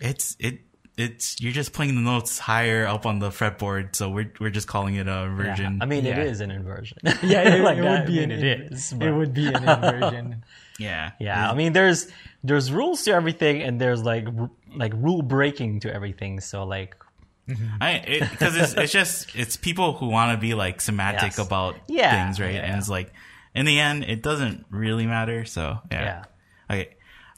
it's, 0.00 0.36
it, 0.40 0.60
it's, 0.96 1.38
you're 1.38 1.52
just 1.52 1.74
playing 1.74 1.94
the 1.94 2.00
notes 2.00 2.38
higher 2.38 2.86
up 2.86 3.04
on 3.04 3.18
the 3.18 3.28
fretboard. 3.28 3.94
So 3.94 4.08
we're, 4.08 4.32
we're 4.40 4.48
just 4.50 4.68
calling 4.68 4.94
it 4.94 5.06
a 5.06 5.24
inversion. 5.24 5.80
I 5.82 5.84
mean, 5.84 6.04
Yeah. 6.06 6.20
it 6.20 6.28
is 6.28 6.40
an 6.40 6.50
inversion. 6.50 6.96
Yeah, 7.22 7.54
it, 7.54 7.60
Like 7.68 7.76
it 7.76 7.82
would 7.82 8.06
be 8.06 8.20
I 8.20 8.22
an 8.22 8.28
mean, 8.30 8.38
it 8.38 8.60
in- 8.62 8.72
is. 8.72 8.92
it 8.92 9.10
would 9.10 9.34
be 9.34 9.46
an 9.48 9.56
inversion. 9.68 10.44
yeah. 10.78 11.10
Yeah, 11.20 11.50
I 11.50 11.54
mean, 11.54 11.74
there's 11.74 12.08
there's 12.42 12.72
rules 12.72 13.04
to 13.04 13.12
everything, 13.12 13.60
and 13.62 13.78
there's 13.78 14.02
like 14.02 14.26
r- 14.38 14.50
like 14.74 14.94
rule 14.96 15.20
breaking 15.22 15.80
to 15.80 15.92
everything. 15.94 16.40
So 16.40 16.64
like, 16.64 16.96
I 17.80 18.18
because 18.30 18.56
it's 18.56 18.72
it's 18.74 18.92
just 18.92 19.34
it's 19.36 19.56
people 19.56 19.92
who 19.92 20.06
want 20.08 20.32
to 20.32 20.40
be 20.40 20.54
like 20.54 20.80
semantic 20.80 21.36
Yes. 21.36 21.38
about 21.38 21.76
Yeah, 21.86 22.24
things, 22.26 22.40
right? 22.40 22.54
yeah. 22.54 22.60
And 22.62 22.78
it's 22.78 22.88
like 22.88 23.12
in 23.54 23.66
the 23.66 23.78
end, 23.78 24.04
it 24.04 24.22
doesn't 24.22 24.66
really 24.70 25.06
matter. 25.06 25.44
So 25.44 25.78
yeah, 25.90 26.24
yeah. 26.70 26.74
okay, 26.74 26.88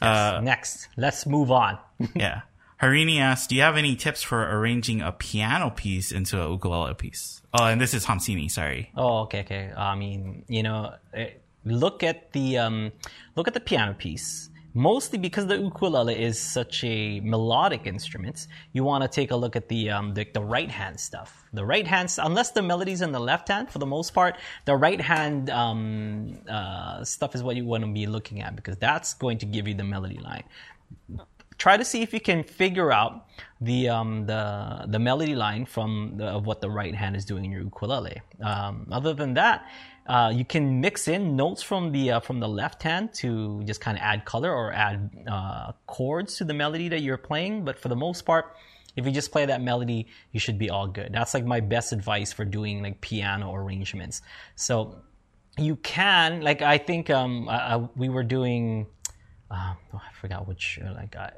uh, 0.01 0.41
Next, 0.43 0.89
let's 0.97 1.27
move 1.27 1.51
on. 1.51 1.79
yeah. 2.15 2.43
Harini 2.83 3.19
asks, 3.19 3.47
"Do 3.47 3.55
you 3.55 3.63
have 3.63 3.77
any 3.77 3.97
tips 3.97 4.23
for 4.23 4.43
arranging 4.43 5.01
a 5.01 5.13
piano 5.13 5.71
piece 5.71 6.13
into 6.13 6.43
a 6.43 6.51
ukulele 6.51 6.95
piece?" 6.95 7.41
Oh, 7.53 7.65
and 7.65 7.81
this 7.81 7.95
is 7.95 8.05
Hamsini. 8.05 8.51
Sorry. 8.51 8.91
Oh, 8.97 9.21
okay, 9.21 9.41
okay. 9.41 9.73
I 9.77 9.95
mean, 9.95 10.45
you 10.49 10.63
know, 10.63 10.95
eh, 11.15 11.31
look 11.65 12.03
at 12.03 12.33
the 12.33 12.59
um, 12.59 12.93
look 13.37 13.49
at 13.49 13.55
the 13.55 13.61
piano 13.61 13.95
piece. 13.95 14.51
Mostly 14.77 15.19
because 15.19 15.47
the 15.47 15.57
ukulele 15.57 16.21
is 16.21 16.37
such 16.39 16.83
a 16.83 17.21
melodic 17.21 17.87
instrument, 17.87 18.49
you 18.73 18.83
want 18.83 19.03
to 19.03 19.09
take 19.09 19.31
a 19.31 19.37
look 19.37 19.55
at 19.55 19.69
the 19.69 19.89
um, 19.91 20.15
the, 20.15 20.27
the 20.35 20.43
right 20.43 20.71
hand 20.71 20.99
stuff. 20.99 21.45
The 21.53 21.65
right 21.65 21.87
hand, 21.87 22.13
unless 22.19 22.51
the 22.51 22.63
melody's 22.63 23.01
in 23.01 23.13
the 23.13 23.21
left 23.21 23.49
hand, 23.49 23.71
for 23.71 23.79
the 23.79 23.87
most 23.87 24.13
part, 24.13 24.37
the 24.65 24.75
right 24.75 25.01
hand 25.01 25.49
um, 25.51 26.39
uh, 26.51 27.05
stuff 27.05 27.37
is 27.37 27.43
what 27.45 27.55
you 27.55 27.65
want 27.65 27.85
to 27.85 27.93
be 27.93 28.07
looking 28.07 28.41
at 28.43 28.57
because 28.57 28.77
that's 28.79 29.15
going 29.15 29.39
to 29.39 29.47
give 29.47 29.69
you 29.69 29.75
the 29.75 29.85
melody 29.85 30.19
line 30.19 30.43
try 31.59 31.77
to 31.77 31.85
see 31.85 32.03
if 32.03 32.13
you 32.13 32.21
can 32.21 32.43
figure 32.43 32.91
out 32.93 33.27
the 33.61 33.89
um, 33.89 34.27
the 34.27 34.85
the 34.89 34.99
melody 34.99 35.35
line 35.35 35.65
from 35.65 36.15
the, 36.17 36.27
of 36.27 36.47
what 36.47 36.61
the 36.61 36.71
right 36.71 36.95
hand 36.95 37.17
is 37.17 37.25
doing 37.25 37.45
in 37.45 37.51
your 37.51 37.63
ukulele. 37.63 38.21
Um, 38.43 38.87
other 38.91 39.15
than 39.15 39.35
that, 39.35 39.67
uh, 40.07 40.31
you 40.35 40.45
can 40.45 40.81
mix 40.81 41.09
in 41.09 41.35
notes 41.35 41.63
from 41.63 41.91
the 41.93 42.13
uh, 42.13 42.21
from 42.21 42.41
the 42.41 42.49
left 42.49 42.83
hand 42.83 43.15
to 43.15 43.63
just 43.65 43.81
kind 43.81 43.97
of 43.97 44.03
add 44.03 44.25
color 44.25 44.53
or 44.53 44.73
add 44.73 45.11
uh, 45.27 45.73
chords 45.87 46.37
to 46.37 46.45
the 46.45 46.55
melody 46.55 46.89
that 46.89 47.01
you're 47.01 47.17
playing. 47.17 47.65
But 47.65 47.79
for 47.79 47.89
the 47.89 47.97
most 47.97 48.23
part, 48.23 48.55
if 48.97 49.07
you 49.07 49.13
just 49.13 49.33
play 49.33 49.47
that 49.47 49.63
melody, 49.63 50.07
you 50.33 50.41
should 50.41 50.59
be 50.59 50.69
all 50.69 50.87
good. 50.87 51.11
That's 51.13 51.33
like 51.33 51.47
my 51.47 51.61
best 51.61 51.93
advice 51.93 52.33
for 52.33 52.45
doing 52.45 52.83
like 52.83 53.01
piano 53.01 53.55
arrangements. 53.55 54.21
So 54.57 54.97
you 55.57 55.77
can 55.77 56.43
like 56.43 56.61
I 56.61 56.79
think 56.79 57.09
um, 57.09 57.49
I, 57.49 57.75
I, 57.75 57.77
we 57.97 58.11
were 58.11 58.25
doing 58.25 58.87
uh, 59.51 59.75
oh, 59.95 60.03
I 60.05 60.13
forgot 60.21 60.47
which 60.47 60.79
like 60.97 61.17
I, 61.17 61.33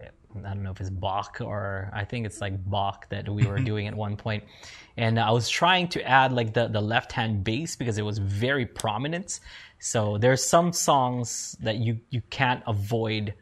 I 0.45 0.55
don't 0.55 0.63
know 0.63 0.71
if 0.71 0.81
it's 0.81 0.91
Bach 0.91 1.41
or 1.41 1.91
I 1.93 2.05
think 2.05 2.27
it's 2.27 2.41
like 2.41 2.55
Bach 2.69 3.09
that 3.11 3.29
we 3.29 3.47
were 3.47 3.59
doing 3.71 3.87
at 3.87 3.95
one 3.95 4.17
point, 4.17 4.45
and 4.97 5.19
I 5.19 5.31
was 5.31 5.49
trying 5.49 5.89
to 5.89 6.03
add 6.03 6.33
like 6.33 6.53
the 6.55 6.69
the 6.69 6.81
left 6.81 7.13
hand 7.13 7.45
bass 7.45 7.77
because 7.77 7.99
it 7.99 8.03
was 8.03 8.19
very 8.19 8.67
prominent. 8.67 9.41
So 9.79 10.19
there's 10.19 10.45
some 10.45 10.73
songs 10.73 11.57
that 11.61 11.77
you 11.77 12.01
you 12.11 12.23
can't 12.31 12.63
avoid 12.67 13.35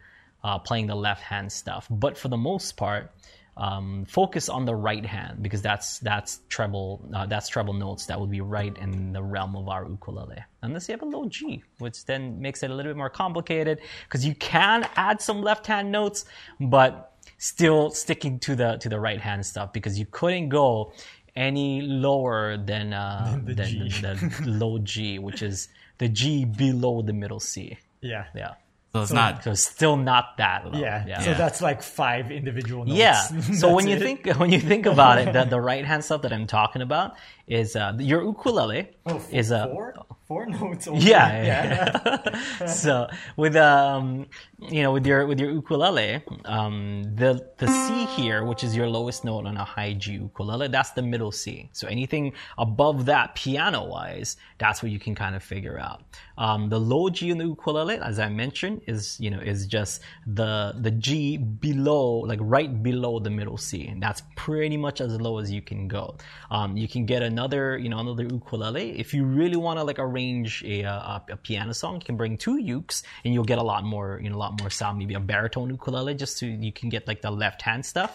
uh, 0.42 0.58
playing 0.58 0.86
the 0.86 0.94
left 0.94 1.22
hand 1.22 1.50
stuff, 1.50 1.86
but 1.90 2.18
for 2.18 2.28
the 2.28 2.36
most 2.36 2.76
part. 2.76 3.10
Um, 3.56 4.04
focus 4.06 4.48
on 4.48 4.64
the 4.64 4.74
right 4.74 5.06
hand 5.06 5.40
because 5.40 5.62
that's 5.62 6.00
that's 6.00 6.40
treble 6.48 7.08
uh, 7.14 7.26
that's 7.26 7.48
treble 7.48 7.72
notes 7.72 8.06
that 8.06 8.20
would 8.20 8.30
be 8.30 8.40
right 8.40 8.76
in 8.78 9.12
the 9.12 9.22
realm 9.22 9.54
of 9.54 9.68
our 9.68 9.86
ukulele 9.88 10.42
unless 10.62 10.88
you 10.88 10.92
have 10.92 11.02
a 11.02 11.04
low 11.06 11.26
G 11.28 11.62
which 11.78 12.04
then 12.04 12.40
makes 12.40 12.64
it 12.64 12.70
a 12.72 12.74
little 12.74 12.90
bit 12.90 12.96
more 12.96 13.10
complicated 13.10 13.78
because 14.08 14.26
you 14.26 14.34
can 14.34 14.88
add 14.96 15.20
some 15.20 15.40
left 15.40 15.68
hand 15.68 15.92
notes 15.92 16.24
but 16.58 17.12
still 17.38 17.90
sticking 17.90 18.40
to 18.40 18.56
the 18.56 18.76
to 18.78 18.88
the 18.88 18.98
right 18.98 19.20
hand 19.20 19.46
stuff 19.46 19.72
because 19.72 20.00
you 20.00 20.06
couldn't 20.10 20.48
go 20.48 20.92
any 21.36 21.80
lower 21.82 22.56
than 22.56 22.92
uh, 22.92 23.38
the 23.44 23.54
than 23.54 23.66
G. 23.68 23.88
the, 24.00 24.34
the 24.42 24.50
low 24.50 24.78
G 24.78 25.20
which 25.20 25.42
is 25.42 25.68
the 25.98 26.08
G 26.08 26.44
below 26.44 27.02
the 27.02 27.12
middle 27.12 27.38
C 27.38 27.78
Yeah. 28.00 28.24
yeah 28.34 28.54
So 28.94 29.02
it's 29.02 29.12
not. 29.12 29.42
so 29.42 29.50
it's 29.50 29.60
still 29.62 29.96
not 29.96 30.36
that 30.38 30.70
low 30.72 30.78
Yeah. 30.78 31.04
yeah. 31.04 31.20
So 31.20 31.30
Yeah. 31.30 31.36
that's 31.36 31.60
like 31.60 31.82
five 31.82 32.30
individual 32.30 32.84
notes. 32.84 32.96
Yeah. 32.96 33.26
So 33.54 33.74
when 33.74 33.88
you 33.88 33.96
it. 33.96 34.00
think 34.02 34.26
when 34.38 34.52
you 34.52 34.60
think 34.60 34.86
about 34.86 35.18
it, 35.18 35.32
the, 35.32 35.44
the 35.44 35.60
right 35.60 35.84
hand 35.84 36.04
stuff 36.04 36.22
that 36.22 36.32
I'm 36.32 36.46
talking 36.46 36.80
about 36.80 37.16
is 37.46 37.76
uh, 37.76 37.92
your 37.98 38.22
ukulele 38.24 38.88
Oh, 39.06 39.16
f- 39.16 39.32
is 39.32 39.50
a 39.50 39.68
four? 39.70 39.94
Four 40.26 40.46
notes. 40.46 40.88
Only. 40.88 41.04
Yeah, 41.04 41.42
yeah. 41.50 42.30
yeah. 42.34 42.66
so 42.66 43.06
with 43.36 43.54
um, 43.56 44.26
you 44.70 44.82
know, 44.82 44.92
with 44.92 45.06
your 45.06 45.26
with 45.26 45.38
your 45.38 45.50
ukulele, 45.50 46.22
um, 46.46 47.02
the 47.14 47.46
the 47.58 47.66
C 47.68 48.06
here, 48.06 48.44
which 48.44 48.64
is 48.64 48.74
your 48.74 48.88
lowest 48.88 49.24
note 49.24 49.44
on 49.44 49.58
a 49.58 49.64
high 49.64 49.92
G 49.92 50.12
ukulele, 50.12 50.68
that's 50.68 50.92
the 50.92 51.02
middle 51.02 51.30
C. 51.30 51.68
So 51.72 51.86
anything 51.88 52.32
above 52.56 53.04
that, 53.04 53.34
piano 53.34 53.84
wise, 53.84 54.38
that's 54.56 54.82
what 54.82 54.90
you 54.90 54.98
can 54.98 55.14
kind 55.14 55.36
of 55.36 55.42
figure 55.42 55.78
out. 55.78 56.02
Um, 56.38 56.70
the 56.70 56.80
low 56.80 57.10
G 57.10 57.28
in 57.30 57.36
the 57.36 57.44
ukulele, 57.44 57.98
as 57.98 58.18
I 58.18 58.30
mentioned, 58.30 58.80
is 58.86 59.20
you 59.20 59.30
know 59.30 59.40
is 59.40 59.66
just 59.66 60.00
the 60.26 60.74
the 60.80 60.90
G 60.90 61.36
below, 61.36 62.20
like 62.20 62.38
right 62.42 62.82
below 62.82 63.18
the 63.18 63.30
middle 63.30 63.58
C, 63.58 63.86
and 63.88 64.02
that's 64.02 64.22
pretty 64.36 64.78
much 64.78 65.02
as 65.02 65.20
low 65.20 65.36
as 65.38 65.50
you 65.52 65.60
can 65.60 65.86
go. 65.86 66.16
Um, 66.50 66.78
you 66.78 66.88
can 66.88 67.04
get 67.04 67.22
another 67.34 67.64
you 67.84 67.88
know 67.92 68.00
another 68.06 68.26
ukulele 68.38 68.86
if 69.04 69.08
you 69.16 69.22
really 69.40 69.60
want 69.66 69.76
to 69.78 69.84
like 69.90 70.00
arrange 70.06 70.52
a, 70.74 70.76
a, 70.82 71.22
a 71.36 71.36
piano 71.36 71.72
song. 71.82 71.94
You 72.00 72.06
can 72.10 72.16
bring 72.22 72.34
two 72.46 72.56
ukes, 72.76 73.02
and 73.24 73.28
you'll 73.32 73.50
get 73.52 73.58
a 73.64 73.68
lot 73.72 73.82
more 73.94 74.08
you 74.22 74.28
know 74.30 74.36
a 74.40 74.42
lot 74.46 74.52
more 74.60 74.70
sound. 74.70 74.98
Maybe 75.02 75.14
a 75.14 75.24
baritone 75.32 75.68
ukulele, 75.70 76.14
just 76.14 76.38
so 76.38 76.46
you 76.46 76.72
can 76.72 76.88
get 76.94 77.02
like 77.10 77.20
the 77.28 77.30
left 77.44 77.60
hand 77.68 77.82
stuff, 77.92 78.12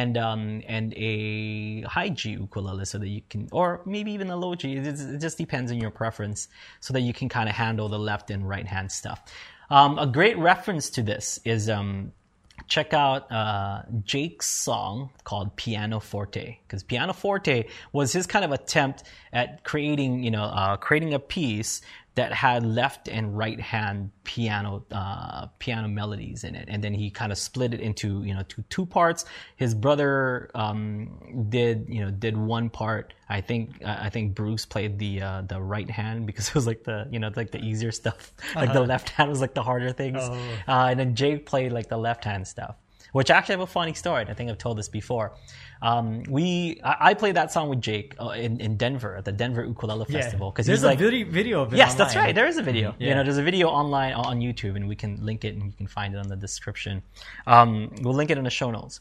and 0.00 0.16
um 0.28 0.62
and 0.76 0.94
a 0.96 1.82
high 1.96 2.12
G 2.20 2.22
ukulele, 2.30 2.84
so 2.92 2.96
that 2.98 3.08
you 3.16 3.22
can, 3.30 3.48
or 3.52 3.68
maybe 3.84 4.10
even 4.12 4.28
a 4.30 4.36
low 4.44 4.54
G. 4.54 4.64
It, 4.76 4.86
it 4.86 5.20
just 5.26 5.38
depends 5.38 5.70
on 5.70 5.78
your 5.78 5.94
preference, 6.02 6.48
so 6.80 6.92
that 6.94 7.02
you 7.08 7.12
can 7.12 7.28
kind 7.28 7.48
of 7.48 7.54
handle 7.54 7.88
the 7.88 8.02
left 8.10 8.30
and 8.30 8.48
right 8.48 8.66
hand 8.66 8.90
stuff. 8.90 9.18
Um, 9.68 9.98
a 9.98 10.06
great 10.06 10.38
reference 10.38 10.90
to 10.90 11.02
this 11.02 11.40
is 11.44 11.68
um, 11.68 12.12
check 12.68 12.92
out 12.92 13.30
uh, 13.30 13.82
Jake's 14.04 14.46
song 14.46 15.10
called 15.24 15.54
Piano 15.56 16.00
Forte 16.00 16.58
because 16.66 16.82
Piano 16.82 17.12
Forte 17.12 17.64
was 17.92 18.12
his 18.12 18.26
kind 18.26 18.44
of 18.44 18.52
attempt 18.52 19.04
at 19.32 19.64
creating, 19.64 20.22
you 20.22 20.30
know, 20.30 20.44
uh, 20.44 20.76
creating 20.76 21.14
a 21.14 21.18
piece 21.18 21.80
that 22.16 22.32
had 22.32 22.64
left 22.66 23.08
and 23.08 23.36
right 23.38 23.60
hand 23.60 24.10
piano 24.24 24.84
uh, 24.90 25.46
piano 25.58 25.86
melodies 25.86 26.44
in 26.44 26.54
it, 26.56 26.64
and 26.68 26.82
then 26.82 26.92
he 26.94 27.10
kind 27.10 27.30
of 27.30 27.38
split 27.38 27.72
it 27.74 27.80
into 27.80 28.22
you 28.24 28.34
know 28.34 28.42
two 28.48 28.62
two 28.70 28.84
parts. 28.86 29.24
His 29.56 29.74
brother 29.74 30.50
um, 30.54 31.46
did 31.50 31.86
you 31.88 32.00
know 32.04 32.10
did 32.10 32.36
one 32.36 32.68
part. 32.70 33.14
I 33.28 33.40
think 33.40 33.84
I 33.84 34.08
think 34.10 34.34
Bruce 34.34 34.64
played 34.66 34.98
the 34.98 35.20
uh, 35.22 35.42
the 35.42 35.60
right 35.60 35.88
hand 35.90 36.26
because 36.26 36.48
it 36.50 36.54
was 36.54 36.66
like 36.66 36.82
the 36.84 37.06
you 37.10 37.18
know 37.18 37.30
like 37.36 37.50
the 37.52 37.60
easier 37.62 37.92
stuff. 37.92 38.32
Like 38.56 38.70
Uh-huh. 38.70 38.80
the 38.80 38.86
left 38.86 39.10
hand 39.10 39.28
was 39.30 39.40
like 39.40 39.54
the 39.54 39.62
harder 39.62 39.92
things, 39.92 40.18
Oh. 40.20 40.32
uh, 40.68 40.86
and 40.90 40.98
then 40.98 41.14
Jake 41.14 41.44
played 41.46 41.70
like 41.72 41.88
the 41.88 41.98
left 41.98 42.24
hand 42.24 42.48
stuff. 42.48 42.76
Which 43.12 43.30
I 43.30 43.36
actually 43.36 43.54
have 43.54 43.60
a 43.60 43.66
funny 43.66 43.94
story. 43.94 44.26
I 44.28 44.34
think 44.34 44.50
I've 44.50 44.58
told 44.58 44.78
this 44.78 44.88
before. 44.88 45.32
Um, 45.82 46.22
we 46.28 46.80
I, 46.84 46.96
I 47.10 47.14
played 47.14 47.36
that 47.36 47.52
song 47.52 47.68
with 47.68 47.80
Jake 47.80 48.14
uh, 48.20 48.30
in 48.30 48.60
in 48.60 48.76
Denver 48.76 49.16
at 49.16 49.24
the 49.24 49.32
Denver 49.32 49.64
Ukulele 49.64 50.06
Yeah. 50.08 50.20
Festival 50.20 50.50
because 50.50 50.66
there's 50.66 50.80
he's 50.80 50.84
a 50.84 50.88
like 50.88 50.98
video, 50.98 51.26
video 51.30 51.62
of 51.62 51.72
it. 51.72 51.76
Yes, 51.76 51.94
that's 51.94 52.16
right. 52.16 52.34
There 52.34 52.46
is 52.46 52.56
a 52.58 52.62
video. 52.62 52.94
You 52.98 53.14
know, 53.14 53.22
there's 53.24 53.38
a 53.38 53.42
video 53.42 53.68
online 53.68 54.12
on 54.14 54.26
on 54.26 54.40
YouTube, 54.40 54.76
and 54.76 54.88
we 54.88 54.96
can 54.96 55.24
link 55.24 55.44
it, 55.44 55.54
and 55.54 55.64
you 55.64 55.72
can 55.72 55.86
find 55.86 56.14
it 56.14 56.18
on 56.18 56.28
the 56.28 56.36
description. 56.36 57.02
Um, 57.46 57.90
we'll 58.02 58.14
link 58.14 58.30
it 58.30 58.38
in 58.38 58.44
the 58.44 58.50
show 58.50 58.70
notes. 58.70 59.00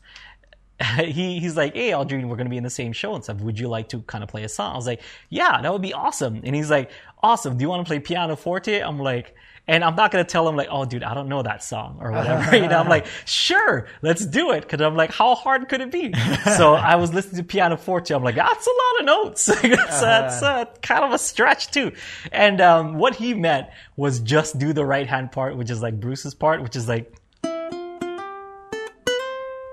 he 0.97 1.39
he's 1.39 1.55
like, 1.55 1.73
hey, 1.73 1.91
Aldrine, 1.91 2.27
we're 2.27 2.35
gonna 2.35 2.49
be 2.49 2.57
in 2.57 2.63
the 2.63 2.69
same 2.69 2.91
show 2.93 3.15
and 3.15 3.23
stuff. 3.23 3.37
Would 3.39 3.57
you 3.57 3.67
like 3.69 3.89
to 3.89 4.01
kind 4.01 4.23
of 4.23 4.29
play 4.29 4.43
a 4.43 4.49
song? 4.49 4.73
I 4.73 4.75
was 4.75 4.87
like, 4.87 5.01
yeah, 5.29 5.61
that 5.61 5.71
would 5.71 5.81
be 5.81 5.93
awesome. 5.93 6.41
And 6.43 6.55
he's 6.55 6.69
like, 6.69 6.91
awesome. 7.23 7.57
Do 7.57 7.61
you 7.63 7.69
want 7.69 7.85
to 7.85 7.89
play 7.89 7.99
piano 7.99 8.35
forte? 8.35 8.79
I'm 8.81 8.99
like. 8.99 9.33
And 9.67 9.83
I'm 9.83 9.95
not 9.95 10.11
gonna 10.11 10.23
tell 10.23 10.47
him 10.47 10.55
like, 10.55 10.67
oh, 10.69 10.85
dude, 10.85 11.03
I 11.03 11.13
don't 11.13 11.27
know 11.27 11.41
that 11.41 11.63
song 11.63 11.97
or 11.99 12.11
whatever. 12.11 12.55
you 12.57 12.67
know, 12.67 12.79
I'm 12.79 12.87
like, 12.87 13.07
sure, 13.25 13.87
let's 14.01 14.25
do 14.25 14.51
it. 14.51 14.67
Cause 14.67 14.81
I'm 14.81 14.95
like, 14.95 15.11
how 15.11 15.35
hard 15.35 15.67
could 15.69 15.81
it 15.81 15.91
be? 15.91 16.13
so 16.57 16.73
I 16.73 16.95
was 16.95 17.13
listening 17.13 17.37
to 17.37 17.43
piano 17.43 17.77
forte. 17.77 18.13
I'm 18.13 18.23
like, 18.23 18.35
that's 18.35 18.67
a 18.67 18.69
lot 18.69 18.99
of 18.99 19.05
notes. 19.05 19.45
that's, 19.61 20.01
that's 20.01 20.43
uh, 20.43 20.65
kind 20.81 21.03
of 21.03 21.11
a 21.11 21.17
stretch 21.17 21.71
too. 21.71 21.91
And 22.31 22.61
um, 22.61 22.97
what 22.97 23.15
he 23.15 23.33
meant 23.33 23.67
was 23.95 24.19
just 24.19 24.59
do 24.59 24.73
the 24.73 24.85
right 24.85 25.07
hand 25.07 25.31
part, 25.31 25.57
which 25.57 25.71
is 25.71 25.81
like 25.81 25.99
Bruce's 25.99 26.35
part, 26.35 26.61
which 26.61 26.75
is 26.75 26.87
like 26.87 27.11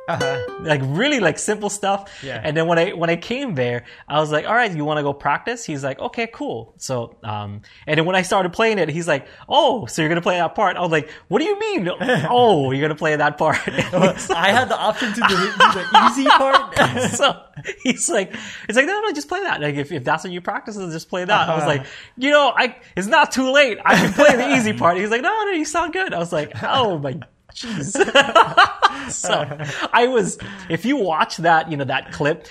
Uh-huh. 0.08 0.40
like 0.62 0.80
really 0.84 1.20
like 1.20 1.38
simple 1.38 1.70
stuff. 1.70 2.10
Yeah. 2.24 2.40
And 2.42 2.56
then 2.56 2.66
when 2.66 2.78
I 2.78 2.90
when 2.92 3.08
I 3.08 3.16
came 3.16 3.54
there, 3.54 3.84
I 4.08 4.18
was 4.20 4.32
like, 4.32 4.46
all 4.46 4.54
right, 4.54 4.74
you 4.74 4.84
want 4.84 4.98
to 4.98 5.02
go 5.02 5.12
practice? 5.12 5.64
He's 5.64 5.84
like, 5.84 5.98
okay, 6.00 6.26
cool. 6.26 6.74
So 6.78 7.16
um, 7.22 7.62
and 7.86 7.98
then 7.98 8.04
when 8.04 8.16
I 8.16 8.22
started 8.22 8.52
playing 8.52 8.78
it, 8.78 8.88
he's 8.88 9.06
like, 9.06 9.26
oh, 9.48 9.86
so 9.86 10.02
you're 10.02 10.08
gonna 10.08 10.20
play 10.20 10.36
that 10.38 10.54
part? 10.54 10.76
I 10.76 10.80
was 10.80 10.90
like, 10.90 11.08
what 11.28 11.38
do 11.38 11.44
you 11.44 11.58
mean? 11.58 11.88
oh, 12.28 12.72
you're 12.72 12.82
gonna 12.82 12.98
play 12.98 13.14
that 13.14 13.38
part? 13.38 13.58
I 13.68 14.50
had 14.50 14.68
the 14.68 14.76
option 14.78 15.10
to 15.14 15.20
do, 15.20 15.36
the 15.36 16.08
easy 16.10 16.24
part. 16.26 16.76
so 17.10 17.40
he's 17.82 18.08
like, 18.08 18.34
it's 18.68 18.76
like, 18.76 18.86
no, 18.86 19.00
no, 19.00 19.12
just 19.12 19.28
play 19.28 19.42
that. 19.44 19.60
Like, 19.60 19.76
if, 19.76 19.92
if 19.92 20.02
that's 20.04 20.24
what 20.24 20.32
you 20.32 20.40
practice, 20.40 20.76
just 20.76 21.08
play 21.08 21.24
that. 21.24 21.48
I 21.48 21.54
was 21.54 21.62
Uh-huh. 21.62 21.68
like, 21.78 21.86
you 22.16 22.30
know, 22.30 22.52
I, 22.56 22.76
it's 22.96 23.06
not 23.06 23.30
too 23.30 23.50
late. 23.52 23.78
I 23.84 23.94
can 23.96 24.12
play 24.14 24.34
the 24.36 24.56
easy 24.56 24.72
part. 24.72 24.96
He's 24.96 25.10
like, 25.10 25.22
no, 25.22 25.44
no, 25.44 25.50
you 25.52 25.64
sound 25.64 25.92
good. 25.92 26.12
I 26.12 26.18
was 26.18 26.32
like, 26.32 26.52
oh 26.62 26.98
my. 26.98 27.20
so 29.10 29.58
I 29.92 30.06
was, 30.08 30.38
if 30.68 30.84
you 30.84 30.96
watch 30.96 31.38
that, 31.38 31.70
you 31.70 31.76
know, 31.76 31.84
that 31.84 32.12
clip, 32.12 32.46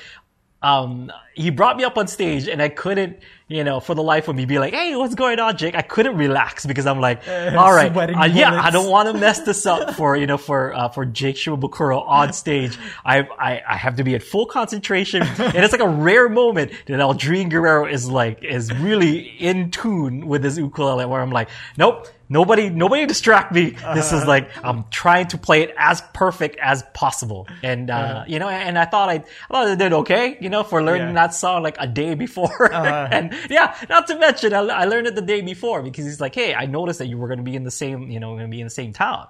um, 0.64 1.12
he 1.34 1.50
brought 1.50 1.76
me 1.76 1.84
up 1.84 1.98
on 1.98 2.08
stage 2.08 2.48
and 2.48 2.62
I 2.62 2.70
couldn't, 2.70 3.18
you 3.48 3.64
know, 3.64 3.80
for 3.80 3.96
the 3.96 4.04
life 4.04 4.28
of 4.28 4.36
me 4.36 4.46
be 4.46 4.60
like, 4.60 4.74
hey, 4.74 4.96
what's 4.96 5.16
going 5.16 5.40
on, 5.40 5.58
Jake? 5.58 5.74
I 5.74 5.82
couldn't 5.82 6.16
relax 6.18 6.68
because 6.68 6.86
I'm 6.86 7.00
like, 7.00 7.28
all 7.28 7.74
right, 7.74 7.96
uh, 7.96 8.26
yeah, 8.26 8.62
I 8.62 8.70
don't 8.70 8.90
want 8.90 9.08
to 9.12 9.20
mess 9.20 9.40
this 9.40 9.66
up 9.66 9.96
for, 9.96 10.16
you 10.16 10.28
know, 10.28 10.38
for, 10.38 10.74
uh, 10.74 10.90
for 10.90 11.04
Jake 11.04 11.36
Shimabukuro 11.36 12.08
on 12.08 12.32
stage. 12.34 12.78
I, 13.04 13.22
I, 13.40 13.62
I 13.68 13.76
have 13.76 13.96
to 13.96 14.04
be 14.04 14.14
at 14.14 14.22
full 14.22 14.46
concentration 14.46 15.24
and 15.24 15.56
it's 15.56 15.72
like 15.72 15.82
a 15.82 15.88
rare 15.88 16.30
moment 16.30 16.74
that 16.86 17.00
Aldrine 17.00 17.50
Guerrero 17.50 17.88
is 17.88 18.08
like, 18.08 18.44
is 18.44 18.72
really 18.76 19.18
in 19.20 19.72
tune 19.72 20.28
with 20.28 20.44
his 20.44 20.60
ukulele 20.60 21.06
where 21.06 21.22
I'm 21.22 21.32
like, 21.32 21.50
nope. 21.78 22.08
Nobody, 22.32 22.70
nobody 22.70 23.06
distract 23.06 23.52
me. 23.52 23.76
This 23.94 24.14
is 24.14 24.26
like 24.26 24.50
I'm 24.64 24.86
trying 24.90 25.28
to 25.34 25.38
play 25.38 25.64
it 25.64 25.72
as 25.78 26.02
perfect 26.14 26.56
as 26.62 26.82
possible, 26.94 27.46
and 27.62 27.90
uh, 27.92 28.24
you 28.26 28.40
know, 28.40 28.48
and 28.48 28.80
I 28.80 28.86
thought 28.86 29.10
I, 29.10 29.16
I 29.16 29.50
thought 29.52 29.68
I 29.68 29.76
did 29.76 29.92
okay, 30.02 30.38
you 30.40 30.50
know, 30.50 30.64
for 30.64 30.82
learning 30.82 31.10
Yeah. 31.10 31.28
that 31.28 31.34
song 31.34 31.62
like 31.62 31.76
a 31.78 31.88
day 31.88 32.16
before, 32.16 32.74
and 33.16 33.36
yeah, 33.50 33.76
not 33.90 34.08
to 34.08 34.16
mention 34.18 34.54
I, 34.54 34.62
I 34.84 34.86
learned 34.86 35.08
it 35.08 35.16
the 35.16 35.28
day 35.34 35.42
before 35.42 35.84
because 35.84 36.06
he's 36.06 36.22
like, 36.22 36.34
hey, 36.34 36.56
I 36.56 36.66
noticed 36.68 37.00
that 37.00 37.08
you 37.12 37.18
were 37.18 37.28
going 37.28 37.44
to 37.44 37.50
be 37.52 37.56
in 37.56 37.66
the 37.66 37.76
same, 37.84 38.10
you 38.10 38.20
know, 38.22 38.30
going 38.40 38.50
to 38.50 38.56
be 38.58 38.62
in 38.62 38.68
the 38.72 38.78
same 38.82 38.94
town, 38.94 39.28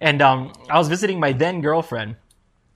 and 0.00 0.20
um, 0.20 0.52
I 0.68 0.76
was 0.82 0.88
visiting 0.88 1.20
my 1.20 1.32
then 1.32 1.60
girlfriend, 1.60 2.16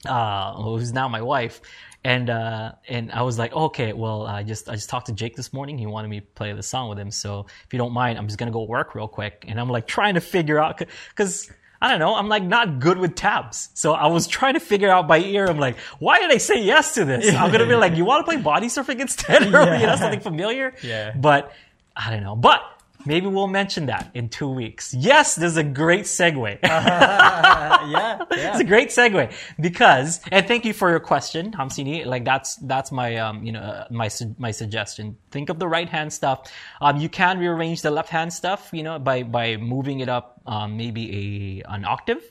uh, 0.07 0.53
who's 0.55 0.93
now 0.93 1.07
my 1.09 1.21
wife. 1.21 1.59
And 2.05 2.29
uh, 2.29 2.73
and 2.87 3.11
I 3.11 3.23
was 3.23 3.39
like, 3.39 3.51
okay, 3.53 3.91
well, 3.91 4.27
I 4.27 4.43
just 4.43 4.69
I 4.69 4.75
just 4.75 4.89
talked 4.91 5.07
to 5.07 5.11
Jake 5.13 5.35
this 5.35 5.51
morning. 5.51 5.75
He 5.79 5.87
wanted 5.87 6.07
me 6.09 6.19
to 6.19 6.25
play 6.35 6.53
the 6.53 6.61
song 6.61 6.87
with 6.87 6.99
him. 6.99 7.09
So 7.09 7.47
if 7.65 7.73
you 7.73 7.79
don't 7.79 7.93
mind, 7.93 8.19
I'm 8.19 8.27
just 8.27 8.37
gonna 8.37 8.51
go 8.51 8.61
work 8.63 8.93
real 8.93 9.07
quick. 9.07 9.43
And 9.47 9.59
I'm 9.59 9.69
like 9.69 9.87
trying 9.87 10.13
to 10.13 10.21
figure 10.21 10.59
out 10.59 10.77
because 11.09 11.51
I 11.81 11.89
don't 11.89 11.97
know, 11.99 12.13
I'm 12.15 12.29
like 12.29 12.43
not 12.43 12.79
good 12.79 12.99
with 12.99 13.15
tabs. 13.15 13.69
So 13.73 13.93
I 13.93 14.05
was 14.05 14.27
trying 14.27 14.53
to 14.53 14.59
figure 14.59 14.89
out 14.89 15.07
by 15.07 15.17
ear. 15.17 15.47
I'm 15.47 15.57
like, 15.57 15.77
why 15.97 16.19
did 16.19 16.31
I 16.31 16.37
say 16.37 16.61
yes 16.63 16.93
to 16.93 17.05
this? 17.05 17.33
I'm 17.33 17.51
gonna 17.51 17.65
be 17.65 17.75
like, 17.75 17.95
you 17.95 18.05
want 18.05 18.23
to 18.23 18.31
play 18.31 18.39
body 18.39 18.67
surfing 18.67 18.99
instead, 18.99 19.41
or 19.47 19.47
you 19.47 19.51
know 19.51 19.73
Yeah. 19.79 19.95
something 19.95 20.19
familiar? 20.19 20.75
Yeah. 20.83 21.11
But 21.15 21.53
I 21.95 22.11
don't 22.11 22.21
know. 22.21 22.35
But 22.35 22.61
maybe 23.05 23.27
we'll 23.27 23.47
mention 23.47 23.87
that 23.87 24.11
in 24.13 24.29
two 24.29 24.49
weeks. 24.49 24.93
Yes, 24.93 25.35
this 25.35 25.51
is 25.51 25.57
a 25.57 25.63
great 25.63 26.05
segue. 26.05 26.59
Uh, 27.45 27.87
yeah, 27.89 28.23
It's 28.31 28.59
a 28.59 28.63
great 28.63 28.89
segue 28.89 29.31
because, 29.59 30.19
and 30.31 30.47
thank 30.47 30.65
you 30.65 30.73
for 30.73 30.89
your 30.89 30.99
question, 30.99 31.51
Hamsini. 31.51 32.05
Like 32.05 32.25
that's 32.25 32.55
that's 32.57 32.91
my 32.91 33.17
um 33.17 33.43
you 33.43 33.51
know 33.51 33.61
uh, 33.61 33.87
my 33.89 34.09
my 34.37 34.51
suggestion. 34.51 35.17
Think 35.31 35.49
of 35.49 35.59
the 35.59 35.67
right 35.67 35.87
hand 35.89 36.11
stuff. 36.11 36.51
Um, 36.81 36.97
you 36.97 37.09
can 37.09 37.39
rearrange 37.39 37.81
the 37.81 37.91
left 37.91 38.09
hand 38.09 38.33
stuff, 38.33 38.69
you 38.73 38.83
know, 38.83 38.99
by 38.99 39.23
by 39.23 39.57
moving 39.57 39.99
it 39.99 40.09
up 40.09 40.41
um 40.45 40.77
maybe 40.77 41.61
a 41.63 41.73
an 41.73 41.85
octave. 41.85 42.23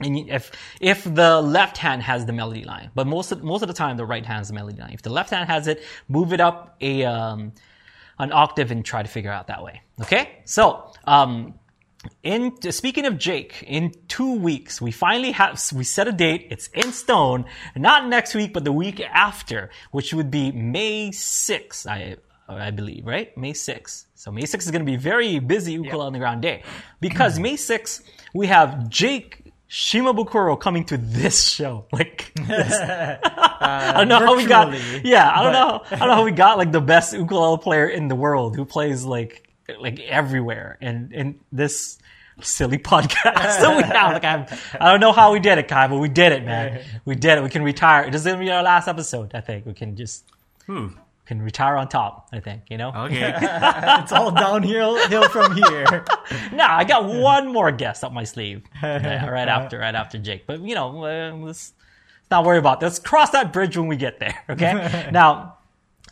And 0.00 0.28
if 0.30 0.52
if 0.80 1.02
the 1.02 1.40
left 1.40 1.76
hand 1.76 2.02
has 2.02 2.24
the 2.24 2.32
melody 2.32 2.64
line, 2.64 2.90
but 2.94 3.06
most 3.06 3.32
of, 3.32 3.42
most 3.42 3.62
of 3.62 3.68
the 3.68 3.74
time 3.74 3.96
the 3.96 4.06
right 4.06 4.24
hand 4.24 4.38
has 4.38 4.48
the 4.48 4.54
melody 4.54 4.80
line. 4.80 4.92
If 4.92 5.02
the 5.02 5.10
left 5.10 5.30
hand 5.30 5.48
has 5.48 5.66
it, 5.66 5.82
move 6.08 6.32
it 6.32 6.40
up 6.40 6.76
a 6.80 7.04
um, 7.04 7.52
an 8.18 8.32
octave 8.32 8.70
and 8.70 8.84
try 8.84 9.02
to 9.02 9.08
figure 9.08 9.30
out 9.30 9.46
that 9.46 9.62
way. 9.62 9.82
Okay, 10.00 10.40
so 10.44 10.92
um, 11.04 11.54
in 12.22 12.56
speaking 12.72 13.06
of 13.06 13.18
Jake, 13.18 13.64
in 13.66 13.92
two 14.08 14.34
weeks 14.34 14.80
we 14.80 14.90
finally 14.90 15.32
have 15.32 15.60
we 15.74 15.84
set 15.84 16.08
a 16.08 16.12
date. 16.12 16.48
It's 16.50 16.68
in 16.68 16.92
stone. 16.92 17.44
Not 17.76 18.08
next 18.08 18.34
week, 18.34 18.52
but 18.52 18.64
the 18.64 18.72
week 18.72 19.00
after, 19.00 19.70
which 19.90 20.14
would 20.14 20.30
be 20.30 20.52
May 20.52 21.10
sixth. 21.12 21.86
I 21.86 22.16
I 22.48 22.70
believe 22.70 23.04
right, 23.06 23.36
May 23.36 23.52
sixth. 23.52 24.06
So 24.14 24.30
May 24.32 24.46
sixth 24.46 24.66
is 24.66 24.70
going 24.70 24.84
to 24.84 24.90
be 24.90 24.96
very 24.96 25.38
busy 25.38 25.72
Ukulele 25.72 26.06
Underground 26.06 26.42
day 26.42 26.62
because 27.00 27.38
May 27.38 27.56
sixth 27.56 28.04
we 28.34 28.46
have 28.46 28.88
Jake. 28.88 29.47
Shimabukuro 29.70 30.58
coming 30.58 30.84
to 30.86 30.96
this 30.96 31.46
show, 31.46 31.86
like 31.92 32.32
this. 32.34 32.72
I 33.60 33.92
don't 33.96 34.08
know 34.08 34.18
how 34.18 34.36
we 34.36 34.46
got. 34.46 34.72
Yeah, 35.04 35.30
I 35.30 35.42
don't 35.42 35.52
know. 35.52 35.82
I 35.90 35.96
don't 35.96 36.08
know 36.08 36.14
how 36.14 36.24
we 36.24 36.32
got 36.32 36.56
like 36.58 36.72
the 36.72 36.80
best 36.80 37.12
ukulele 37.12 37.58
player 37.58 37.86
in 37.86 38.08
the 38.08 38.14
world 38.16 38.56
who 38.56 38.64
plays 38.64 39.04
like 39.04 39.48
like 39.80 40.00
everywhere, 40.00 40.78
and 40.80 41.12
and 41.12 41.40
this 41.52 41.98
silly 42.40 42.78
podcast 42.92 43.22
that 43.22 43.76
we 43.76 43.82
have. 43.82 44.12
Like 44.14 44.24
I'm, 44.24 44.46
I 44.80 44.90
don't 44.90 45.00
know 45.00 45.12
how 45.12 45.32
we 45.32 45.40
did 45.40 45.58
it, 45.58 45.68
Kai, 45.68 45.88
but 45.88 45.98
we 45.98 46.08
did 46.08 46.32
it, 46.32 46.44
man. 46.44 46.82
We 47.04 47.14
did 47.14 47.38
it. 47.38 47.42
We 47.42 47.50
can 47.50 47.62
retire. 47.62 48.10
This 48.10 48.22
is 48.22 48.26
gonna 48.26 48.38
be 48.38 48.50
our 48.50 48.62
last 48.62 48.88
episode. 48.88 49.34
I 49.34 49.40
think 49.40 49.66
we 49.66 49.74
can 49.74 49.96
just 49.96 50.24
Ooh. 50.70 50.94
Can 51.28 51.42
retire 51.42 51.76
on 51.76 51.88
top. 51.88 52.28
I 52.32 52.40
think 52.40 52.62
you 52.70 52.78
know. 52.78 52.90
Okay. 52.90 53.34
it's 53.40 54.12
all 54.12 54.30
downhill 54.30 54.96
hill 55.08 55.28
from 55.28 55.54
here. 55.54 56.04
nah, 56.52 56.74
I 56.74 56.84
got 56.84 57.04
one 57.04 57.52
more 57.52 57.70
guest 57.70 58.02
up 58.02 58.12
my 58.12 58.24
sleeve. 58.24 58.62
Yeah, 58.82 59.28
right 59.30 59.46
after, 59.46 59.78
right 59.78 59.94
after 59.94 60.18
Jake. 60.18 60.46
But 60.46 60.60
you 60.62 60.74
know, 60.74 61.04
uh, 61.04 61.34
let's, 61.34 61.44
let's 61.44 62.30
not 62.30 62.46
worry 62.46 62.58
about 62.58 62.80
this. 62.80 62.98
Cross 62.98 63.30
that 63.30 63.52
bridge 63.52 63.76
when 63.76 63.88
we 63.88 63.96
get 63.96 64.18
there. 64.18 64.42
Okay. 64.48 65.10
now, 65.12 65.57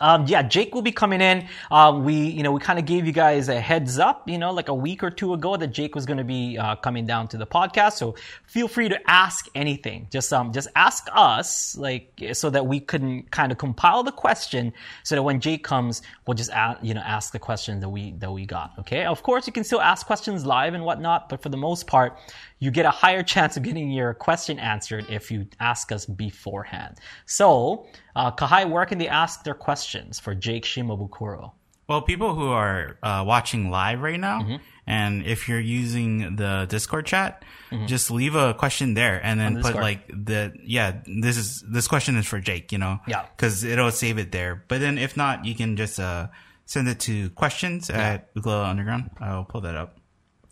um, 0.00 0.26
yeah, 0.26 0.42
Jake 0.42 0.74
will 0.74 0.82
be 0.82 0.92
coming 0.92 1.20
in. 1.20 1.48
Um, 1.70 2.04
we, 2.04 2.14
you 2.14 2.42
know, 2.42 2.52
we 2.52 2.60
kind 2.60 2.78
of 2.78 2.84
gave 2.84 3.06
you 3.06 3.12
guys 3.12 3.48
a 3.48 3.60
heads 3.60 3.98
up, 3.98 4.28
you 4.28 4.38
know, 4.38 4.52
like 4.52 4.68
a 4.68 4.74
week 4.74 5.02
or 5.02 5.10
two 5.10 5.34
ago 5.34 5.56
that 5.56 5.68
Jake 5.68 5.94
was 5.94 6.06
going 6.06 6.18
to 6.18 6.24
be 6.24 6.58
uh, 6.58 6.76
coming 6.76 7.06
down 7.06 7.28
to 7.28 7.36
the 7.36 7.46
podcast. 7.46 7.94
So 7.94 8.14
feel 8.44 8.68
free 8.68 8.88
to 8.88 9.10
ask 9.10 9.46
anything. 9.54 10.08
Just, 10.10 10.32
um, 10.32 10.52
just 10.52 10.68
ask 10.74 11.06
us, 11.12 11.76
like, 11.76 12.22
so 12.32 12.50
that 12.50 12.66
we 12.66 12.80
can 12.80 13.22
kind 13.24 13.52
of 13.52 13.58
compile 13.58 14.02
the 14.02 14.12
question, 14.12 14.72
so 15.02 15.14
that 15.14 15.22
when 15.22 15.40
Jake 15.40 15.64
comes, 15.64 16.02
we'll 16.26 16.34
just, 16.34 16.50
ask, 16.50 16.78
you 16.82 16.94
know, 16.94 17.02
ask 17.02 17.32
the 17.32 17.38
question 17.38 17.80
that 17.80 17.88
we 17.88 18.12
that 18.12 18.30
we 18.30 18.46
got. 18.46 18.72
Okay. 18.78 19.04
Of 19.04 19.22
course, 19.22 19.46
you 19.46 19.52
can 19.52 19.64
still 19.64 19.80
ask 19.80 20.06
questions 20.06 20.44
live 20.44 20.74
and 20.74 20.84
whatnot, 20.84 21.28
but 21.28 21.42
for 21.42 21.48
the 21.48 21.56
most 21.56 21.86
part, 21.86 22.18
you 22.58 22.70
get 22.70 22.86
a 22.86 22.90
higher 22.90 23.22
chance 23.34 23.56
of 23.56 23.62
getting 23.62 23.90
your 23.90 24.14
question 24.14 24.58
answered 24.58 25.06
if 25.08 25.30
you 25.30 25.46
ask 25.60 25.92
us 25.92 26.06
beforehand. 26.06 26.98
So, 27.26 27.86
uh, 28.16 28.32
Kahai, 28.32 28.64
where 28.68 28.86
can 28.86 28.98
they 28.98 29.08
ask 29.08 29.44
their 29.44 29.54
questions 29.54 30.18
for 30.18 30.34
Jake 30.34 30.64
Shimabukuro? 30.64 31.52
Well, 31.88 32.02
people 32.02 32.34
who 32.34 32.48
are 32.48 32.98
uh, 33.02 33.22
watching 33.24 33.70
live 33.70 34.00
right 34.02 34.18
now, 34.18 34.40
Mm-hmm. 34.42 34.56
and 34.88 35.24
if 35.24 35.46
you're 35.48 35.60
using 35.60 36.34
the 36.34 36.66
Discord 36.68 37.06
chat, 37.06 37.44
just 37.86 38.10
leave 38.10 38.34
a 38.34 38.54
question 38.54 38.94
there, 38.94 39.20
and 39.22 39.38
then 39.38 39.54
the 39.54 39.60
put 39.60 39.66
Discord. 39.78 39.82
like 39.84 40.00
the 40.08 40.52
yeah, 40.64 41.02
this 41.06 41.36
is 41.36 41.62
this 41.70 41.86
question 41.86 42.16
is 42.16 42.26
for 42.26 42.40
Jake, 42.40 42.72
you 42.72 42.78
know, 42.78 42.98
Yeah. 43.06 43.26
because 43.36 43.62
it'll 43.62 43.92
save 43.92 44.18
it 44.18 44.32
there. 44.32 44.64
But 44.66 44.80
then 44.80 44.98
if 44.98 45.16
not, 45.16 45.44
you 45.44 45.54
can 45.54 45.76
just 45.76 46.00
uh, 46.00 46.26
send 46.64 46.88
it 46.88 46.98
to 47.06 47.30
questions 47.38 47.90
at 47.90 48.30
Ukulele 48.34 48.66
Underground. 48.70 49.10
I'll 49.20 49.44
pull 49.44 49.60
that 49.62 49.76
up. 49.76 49.98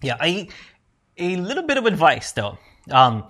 Yeah, 0.02 0.16
I, 0.20 0.48
a 1.18 1.34
little 1.36 1.64
bit 1.66 1.78
of 1.78 1.86
advice 1.86 2.30
though. 2.32 2.58
Um, 2.90 3.26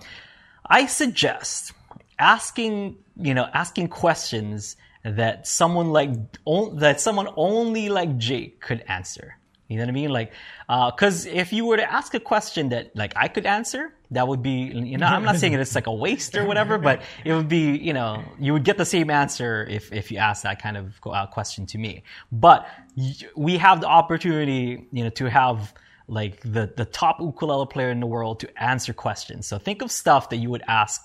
I 0.67 0.85
suggest 0.87 1.73
asking, 2.19 2.97
you 3.17 3.33
know, 3.33 3.47
asking 3.53 3.89
questions 3.89 4.77
that 5.03 5.47
someone 5.47 5.91
like 5.91 6.09
on, 6.45 6.77
that 6.77 6.99
someone 6.99 7.27
only 7.35 7.89
like 7.89 8.17
Jake 8.17 8.59
could 8.59 8.83
answer. 8.87 9.37
You 9.67 9.77
know 9.77 9.83
what 9.83 9.89
I 9.89 9.93
mean? 9.93 10.09
Like, 10.11 10.31
because 10.67 11.25
if 11.25 11.51
you 11.51 11.65
were 11.65 11.77
to 11.77 11.91
ask 11.91 12.13
a 12.13 12.19
question 12.19 12.69
that 12.69 12.95
like 12.95 13.13
I 13.15 13.27
could 13.27 13.47
answer, 13.47 13.93
that 14.11 14.27
would 14.27 14.43
be, 14.43 14.51
you 14.51 14.97
know, 14.97 15.07
I'm 15.07 15.23
not 15.23 15.37
saying 15.37 15.53
it's 15.53 15.73
like 15.73 15.87
a 15.87 15.93
waste 15.93 16.35
or 16.35 16.45
whatever, 16.45 16.77
but 16.77 17.01
it 17.23 17.33
would 17.33 17.49
be, 17.49 17.75
you 17.77 17.93
know, 17.93 18.23
you 18.39 18.53
would 18.53 18.63
get 18.63 18.77
the 18.77 18.85
same 18.85 19.09
answer 19.09 19.65
if 19.67 19.91
if 19.91 20.11
you 20.11 20.19
ask 20.19 20.43
that 20.43 20.61
kind 20.61 20.77
of 20.77 20.99
uh, 21.05 21.25
question 21.27 21.65
to 21.67 21.79
me. 21.79 22.03
But 22.31 22.67
we 23.35 23.57
have 23.57 23.81
the 23.81 23.87
opportunity, 23.87 24.87
you 24.91 25.03
know, 25.03 25.09
to 25.11 25.29
have 25.31 25.73
like 26.07 26.41
the 26.41 26.71
the 26.77 26.85
top 26.85 27.19
ukulele 27.19 27.65
player 27.65 27.89
in 27.89 27.99
the 27.99 28.07
world 28.07 28.41
to 28.41 28.63
answer 28.63 28.93
questions. 28.93 29.47
So 29.47 29.57
think 29.57 29.81
of 29.81 29.91
stuff 29.91 30.29
that 30.29 30.37
you 30.37 30.51
would 30.51 30.63
ask 30.67 31.01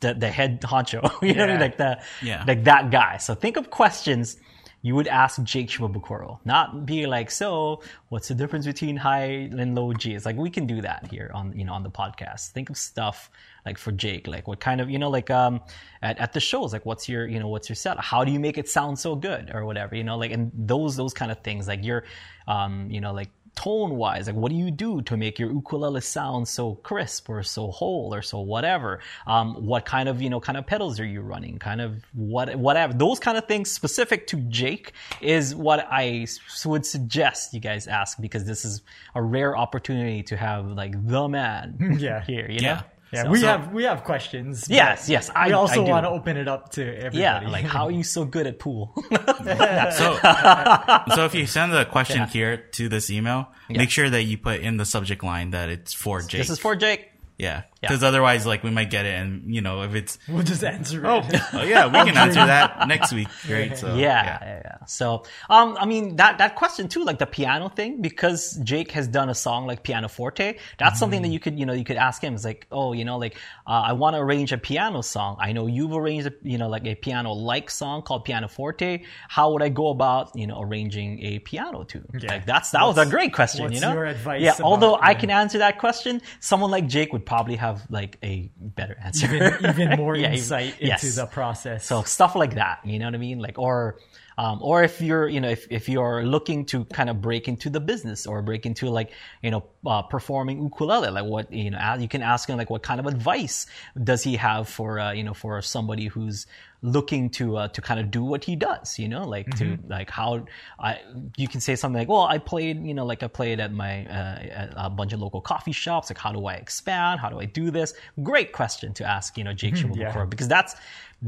the 0.00 0.14
the 0.14 0.28
head 0.28 0.60
honcho, 0.62 1.02
you 1.22 1.34
know, 1.34 1.40
what 1.42 1.50
I 1.50 1.52
mean? 1.52 1.60
Like 1.60 1.76
the 1.76 2.00
Yeah. 2.22 2.44
like 2.46 2.64
that 2.64 2.90
guy. 2.90 3.18
So 3.18 3.34
think 3.34 3.56
of 3.56 3.70
questions 3.70 4.36
you 4.82 4.94
would 4.94 5.08
ask 5.08 5.42
Jake 5.42 5.68
Shimabukuro, 5.68 6.38
not 6.46 6.86
be 6.86 7.04
like, 7.06 7.30
so 7.30 7.82
what's 8.08 8.28
the 8.28 8.34
difference 8.34 8.64
between 8.64 8.96
high 8.96 9.24
and 9.60 9.74
low 9.74 9.92
G? 9.92 10.14
It's 10.14 10.24
like 10.24 10.36
we 10.36 10.48
can 10.48 10.66
do 10.66 10.80
that 10.80 11.06
here 11.10 11.30
on 11.34 11.52
you 11.58 11.64
know 11.66 11.74
on 11.74 11.82
the 11.82 11.90
podcast. 11.90 12.48
Think 12.52 12.70
of 12.70 12.76
stuff 12.78 13.30
like 13.66 13.76
for 13.76 13.92
Jake, 13.92 14.26
like 14.26 14.48
what 14.48 14.58
kind 14.58 14.80
of 14.80 14.88
you 14.88 14.98
know 14.98 15.10
like 15.10 15.28
um 15.30 15.60
at, 16.00 16.18
at 16.18 16.32
the 16.32 16.40
shows, 16.40 16.72
like 16.72 16.86
what's 16.86 17.08
your 17.10 17.26
you 17.28 17.38
know 17.38 17.48
what's 17.48 17.68
your 17.68 17.76
set? 17.76 17.98
How 18.00 18.24
do 18.24 18.32
you 18.32 18.40
make 18.40 18.56
it 18.56 18.68
sound 18.70 18.98
so 18.98 19.14
good 19.14 19.50
or 19.52 19.66
whatever? 19.66 19.94
You 19.94 20.04
know, 20.04 20.16
like 20.16 20.32
and 20.32 20.50
those 20.54 20.96
those 20.96 21.12
kind 21.12 21.30
of 21.30 21.40
things, 21.40 21.68
like 21.68 21.84
your 21.84 22.04
um 22.48 22.90
you 22.90 23.02
know 23.02 23.12
like 23.12 23.28
tone 23.56 23.96
wise 23.96 24.26
like 24.26 24.36
what 24.36 24.50
do 24.50 24.56
you 24.56 24.70
do 24.70 25.02
to 25.02 25.16
make 25.16 25.38
your 25.38 25.50
ukulele 25.52 26.00
sound 26.00 26.46
so 26.48 26.74
crisp 26.76 27.28
or 27.28 27.42
so 27.42 27.68
whole 27.70 28.14
or 28.14 28.22
so 28.22 28.40
whatever 28.40 29.00
um, 29.26 29.54
what 29.66 29.84
kind 29.84 30.08
of 30.08 30.22
you 30.22 30.30
know 30.30 30.40
kind 30.40 30.56
of 30.56 30.66
pedals 30.66 30.98
are 30.98 31.04
you 31.04 31.20
running 31.20 31.58
kind 31.58 31.80
of 31.80 32.02
what 32.14 32.54
whatever 32.56 32.92
those 32.94 33.18
kind 33.20 33.36
of 33.36 33.46
things 33.46 33.70
specific 33.70 34.26
to 34.26 34.36
jake 34.48 34.92
is 35.20 35.54
what 35.54 35.86
i 35.90 36.26
would 36.64 36.86
suggest 36.86 37.52
you 37.52 37.60
guys 37.60 37.86
ask 37.86 38.20
because 38.20 38.44
this 38.44 38.64
is 38.64 38.82
a 39.14 39.22
rare 39.22 39.56
opportunity 39.56 40.22
to 40.22 40.36
have 40.36 40.66
like 40.66 40.92
the 41.06 41.28
man 41.28 41.76
Yeah. 42.00 42.22
here 42.24 42.46
you 42.50 42.60
know 42.60 42.68
Yeah. 42.68 42.82
Yeah, 43.12 43.24
So- 43.24 43.30
we 43.30 43.40
so- 43.40 43.46
have 43.46 43.72
we 43.72 43.84
have 43.84 44.04
questions. 44.04 44.60
but 44.68 44.74
yes 44.74 45.08
yes 45.08 45.30
i 45.34 45.48
we 45.48 45.52
also 45.52 45.82
I 45.82 45.84
do. 45.84 45.90
want 45.90 46.04
to 46.06 46.10
open 46.10 46.36
it 46.36 46.46
up 46.48 46.70
to 46.72 46.82
everybody. 46.82 47.18
yeah 47.18 47.48
like 47.48 47.64
how 47.64 47.84
are 47.86 47.90
you 47.90 48.04
so 48.04 48.24
good 48.24 48.46
at 48.46 48.58
pool 48.58 48.94
So, 49.10 50.16
so 51.14 51.24
if 51.24 51.34
you 51.34 51.46
send 51.46 51.72
the 51.72 51.84
question 51.90 52.26
here 52.28 52.56
to 52.78 52.88
this 52.88 53.10
email, 53.10 53.48
make 53.68 53.90
sure 53.90 54.08
that 54.08 54.22
you 54.22 54.38
put 54.38 54.60
in 54.60 54.76
the 54.76 54.84
subject 54.84 55.24
line 55.24 55.50
that 55.50 55.68
it's 55.68 55.92
for 55.92 56.20
Jake. 56.22 56.40
this 56.40 56.50
is 56.50 56.58
for 56.58 56.76
jake 56.76 57.08
yeah, 57.38 57.62
because 57.80 58.02
otherwise, 58.02 58.46
like 58.46 58.62
we 58.62 58.70
might 58.70 58.90
get 58.90 59.06
it, 59.06 59.14
and 59.14 59.54
you 59.54 59.60
know, 59.60 59.82
if 59.82 59.94
it's 59.94 60.18
we'll 60.28 60.42
just 60.42 60.62
answer 60.64 61.04
it. 61.04 61.08
oh 61.08 61.22
yeah, 61.64 61.86
we 61.86 61.92
can 62.10 62.16
answer 62.16 62.44
that 62.44 62.86
next 62.88 63.12
week, 63.12 63.28
right? 63.48 63.76
So 63.76 63.94
yeah, 63.94 64.38
yeah, 64.42 64.60
yeah. 64.64 64.84
So, 64.86 65.24
um, 65.48 65.76
I 65.80 65.86
mean 65.86 66.16
that 66.16 66.38
that 66.38 66.56
question 66.56 66.88
too, 66.88 67.04
like 67.04 67.18
the 67.18 67.26
piano 67.26 67.68
thing, 67.68 68.02
because 68.02 68.58
Jake 68.62 68.90
has 68.92 69.08
done 69.08 69.28
a 69.28 69.34
song 69.34 69.66
like 69.66 69.82
Piano 69.82 70.08
Forte. 70.08 70.56
That's 70.78 70.98
something 70.98 71.22
that 71.22 71.28
you 71.28 71.40
could, 71.40 71.58
you 71.58 71.66
know, 71.66 71.72
you 71.72 71.84
could 71.84 71.96
ask 71.96 72.22
him. 72.22 72.34
It's 72.34 72.44
like, 72.44 72.66
oh, 72.70 72.92
you 72.92 73.04
know, 73.04 73.18
like 73.18 73.36
uh, 73.66 73.70
I 73.86 73.92
want 73.94 74.14
to 74.16 74.20
arrange 74.20 74.52
a 74.52 74.58
piano 74.58 75.02
song. 75.02 75.36
I 75.40 75.52
know 75.52 75.66
you've 75.66 75.92
arranged, 75.92 76.26
a, 76.26 76.32
you 76.42 76.58
know, 76.58 76.68
like 76.68 76.86
a 76.86 76.94
piano-like 76.94 77.70
song 77.70 78.02
called 78.02 78.24
Piano 78.24 78.48
Forte. 78.48 79.04
How 79.28 79.52
would 79.52 79.62
I 79.62 79.68
go 79.70 79.88
about, 79.90 80.32
you 80.34 80.46
know, 80.46 80.60
arranging 80.60 81.24
a 81.24 81.38
piano 81.38 81.84
tune? 81.84 82.06
Yeah. 82.18 82.28
Like 82.32 82.46
that's 82.46 82.70
that 82.72 82.84
was 82.84 82.98
a 82.98 83.06
great 83.06 83.32
question. 83.32 83.72
you 83.72 83.80
know, 83.80 83.92
your 83.94 84.04
advice 84.06 84.42
Yeah. 84.42 84.50
about- 84.54 84.64
although 84.64 84.98
I 85.00 85.14
can 85.14 85.30
answer 85.30 85.58
that 85.58 85.78
question, 85.78 86.20
someone 86.40 86.70
like 86.70 86.86
Jake 86.86 87.12
would 87.12 87.24
probably 87.24 87.56
have 87.56 87.69
like 87.90 88.18
a 88.22 88.50
better 88.56 88.96
answer, 89.02 89.26
even, 89.34 89.66
even 89.66 89.96
more 89.98 90.16
Yeah, 90.16 90.32
insight 90.32 90.74
into 90.80 90.86
yes. 90.86 91.14
the 91.16 91.26
process. 91.26 91.84
So 91.86 92.02
stuff 92.02 92.34
like 92.34 92.54
that, 92.54 92.80
you 92.84 92.98
know 92.98 93.06
what 93.06 93.14
I 93.14 93.18
mean? 93.18 93.38
Like, 93.38 93.58
or, 93.58 93.98
um, 94.38 94.60
or 94.62 94.82
if 94.82 95.00
you're, 95.00 95.28
you 95.28 95.40
know, 95.40 95.50
if, 95.50 95.66
if 95.70 95.88
you're 95.88 96.24
looking 96.24 96.64
to 96.66 96.84
kind 96.86 97.10
of 97.10 97.20
break 97.20 97.46
into 97.48 97.68
the 97.68 97.80
business 97.80 98.26
or 98.26 98.40
break 98.42 98.64
into 98.64 98.88
like, 98.88 99.12
you 99.42 99.50
know, 99.50 99.64
uh, 99.86 100.02
performing 100.02 100.62
ukulele, 100.62 101.10
like 101.10 101.24
what, 101.24 101.52
you 101.52 101.70
know, 101.70 101.96
you 101.98 102.08
can 102.08 102.22
ask 102.22 102.48
him 102.48 102.56
like 102.56 102.70
what 102.70 102.82
kind 102.82 103.00
of 103.00 103.06
advice 103.06 103.66
does 104.02 104.22
he 104.22 104.36
have 104.36 104.68
for, 104.68 104.98
uh, 104.98 105.12
you 105.12 105.24
know, 105.24 105.34
for 105.34 105.60
somebody 105.62 106.06
who's 106.06 106.46
looking 106.82 107.28
to, 107.30 107.56
uh, 107.58 107.68
to 107.68 107.80
kind 107.82 108.00
of 108.00 108.10
do 108.10 108.24
what 108.24 108.42
he 108.44 108.56
does, 108.56 108.98
you 108.98 109.08
know, 109.08 109.26
like 109.26 109.48
to, 109.56 109.78
like 109.88 110.08
how 110.10 110.46
I, 110.78 111.00
you 111.36 111.46
can 111.46 111.60
say 111.60 111.76
something 111.76 111.98
like, 111.98 112.08
well, 112.08 112.22
I 112.22 112.38
played, 112.38 112.84
you 112.84 112.94
know, 112.94 113.04
like 113.04 113.22
I 113.22 113.26
played 113.28 113.60
at 113.60 113.72
my, 113.72 114.06
uh, 114.06 114.38
at 114.62 114.72
a 114.76 114.88
bunch 114.90 115.12
of 115.12 115.20
local 115.20 115.40
coffee 115.42 115.72
shops. 115.72 116.08
Like, 116.10 116.18
how 116.18 116.32
do 116.32 116.46
I 116.46 116.54
expand? 116.54 117.20
How 117.20 117.28
do 117.28 117.38
I 117.38 117.44
do 117.44 117.70
this? 117.70 117.92
Great 118.22 118.52
question 118.52 118.94
to 118.94 119.04
ask, 119.04 119.36
you 119.36 119.44
know, 119.44 119.52
Jake 119.52 119.74
Shimabukuro 119.74 120.14
Yeah. 120.14 120.24
because 120.24 120.48
that's 120.48 120.74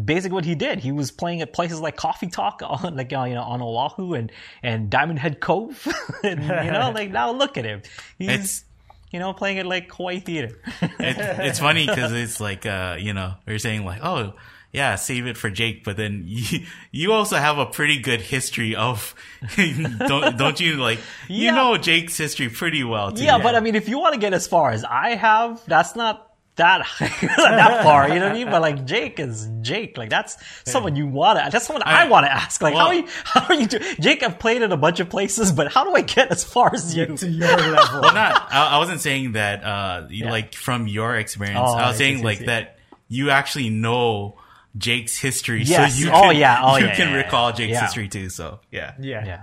basically 0.05 0.35
what 0.35 0.47
he 0.47 0.55
did. 0.55 0.79
He 0.79 0.91
was 0.91 1.11
playing 1.11 1.43
at 1.43 1.53
places 1.53 1.81
like 1.81 1.97
Coffee 1.97 2.29
Talk, 2.29 2.63
on, 2.67 2.97
like 2.97 3.13
uh, 3.13 3.25
you 3.25 3.35
know, 3.35 3.43
on 3.43 3.61
Oahu 3.61 4.15
and 4.15 4.33
and 4.63 4.89
Diamond 4.89 5.19
Head 5.19 5.41
Cove, 5.41 5.87
and 6.25 6.43
you 6.43 6.49
know, 6.73 6.91
like 6.95 7.11
now 7.11 7.31
look 7.33 7.59
at 7.59 7.65
him. 7.67 7.83
He's 8.19 8.29
It's- 8.31 8.65
you 9.11 9.19
know 9.19 9.35
playing 9.35 9.59
at 9.59 9.67
like 9.67 9.93
Hawaii 9.93 10.21
Theater. 10.21 10.59
it, 10.81 11.17
it's 11.19 11.59
funny 11.59 11.87
because 11.87 12.13
it's 12.13 12.41
like 12.41 12.65
uh, 12.65 12.97
you 12.99 13.13
know, 13.13 13.35
you're 13.47 13.59
saying 13.59 13.85
like, 13.85 14.01
oh 14.03 14.33
yeah, 14.73 14.95
save 14.97 15.27
it 15.27 15.37
for 15.37 15.51
Jake, 15.51 15.85
but 15.85 15.97
then 15.97 16.25
you, 16.27 16.61
you 16.91 17.13
also 17.13 17.37
have 17.37 17.59
a 17.59 17.67
pretty 17.67 18.01
good 18.01 18.21
history 18.23 18.75
of 18.75 19.15
don't 19.57 20.37
don't 20.39 20.61
you 20.61 20.77
like 20.77 20.99
you 21.29 21.53
know 21.53 21.77
Jake's 21.77 22.17
history 22.17 22.49
pretty 22.49 22.83
well 22.85 23.13
too. 23.13 23.25
yeah, 23.25 23.39
but 23.39 23.55
I 23.55 23.61
mean, 23.61 23.75
if 23.75 23.89
you 23.89 23.99
want 23.99 24.15
to 24.15 24.21
get 24.21 24.33
as 24.35 24.47
far 24.47 24.71
as 24.71 24.85
I 24.85 25.15
have, 25.15 25.63
that's 25.67 25.95
not. 25.97 26.29
That 26.57 26.87
that 27.01 27.81
far, 27.83 28.11
you 28.11 28.17
know 28.17 28.27
what 28.27 28.33
I 28.33 28.35
mean? 28.35 28.51
But 28.51 28.61
like 28.61 28.85
Jake 28.85 29.19
is 29.19 29.49
Jake, 29.63 29.97
like 29.97 30.11
that's 30.11 30.37
someone 30.71 30.97
you 30.97 31.07
want 31.07 31.39
to. 31.39 31.49
That's 31.51 31.67
someone 31.67 31.83
I, 31.83 32.03
I- 32.05 32.09
want 32.11 32.27
to 32.27 32.31
ask. 32.31 32.61
Like, 32.61 32.75
how 32.75 32.89
are 32.89 32.95
you? 32.95 33.09
How 33.25 33.47
are 33.47 33.55
you 33.55 33.67
doing? 33.67 33.83
Jake, 33.99 34.23
I've 34.23 34.39
played 34.39 34.61
in 34.61 34.71
a 34.71 34.77
bunch 34.77 35.01
of 35.01 35.09
places, 35.09 35.51
but 35.51 35.73
how 35.73 35.85
do 35.85 35.95
I 35.95 36.03
get 36.03 36.31
as 36.31 36.45
far 36.45 36.71
as 36.75 36.95
you? 36.95 37.17
To 37.17 37.27
your 37.27 37.49
level. 37.57 38.03
Well, 38.03 38.13
not. 38.15 38.49
I, 38.53 38.67
I 38.75 38.79
wasn't 38.79 39.01
saying 39.01 39.33
that. 39.33 39.65
Uh, 39.65 40.07
you- 40.11 40.27
like 40.27 40.55
from 40.55 40.87
your 40.87 41.17
experience, 41.17 41.59
Oh, 41.59 41.73
I 41.73 41.87
was 41.87 41.95
I 41.97 41.99
saying 41.99 42.19
see, 42.19 42.23
like 42.25 42.39
see. 42.41 42.45
that 42.47 42.77
you 43.09 43.31
actually 43.31 43.71
know 43.71 44.37
Jake's 44.77 45.19
history, 45.19 45.63
Yes. 45.65 45.95
so 45.95 46.01
you 46.05 46.11
Oh, 46.11 46.23
can, 46.31 46.37
yeah. 46.37 46.61
Oh, 46.63 46.77
you 46.77 46.87
yeah, 46.87 46.95
can 46.95 47.09
yeah, 47.09 47.15
yeah. 47.17 47.23
recall 47.25 47.53
Jake's 47.53 47.73
Yeah. 47.73 47.81
history 47.83 48.09
too. 48.09 48.29
So 48.31 48.61
yeah, 48.71 48.95
yeah. 49.01 49.25
Yeah. 49.25 49.41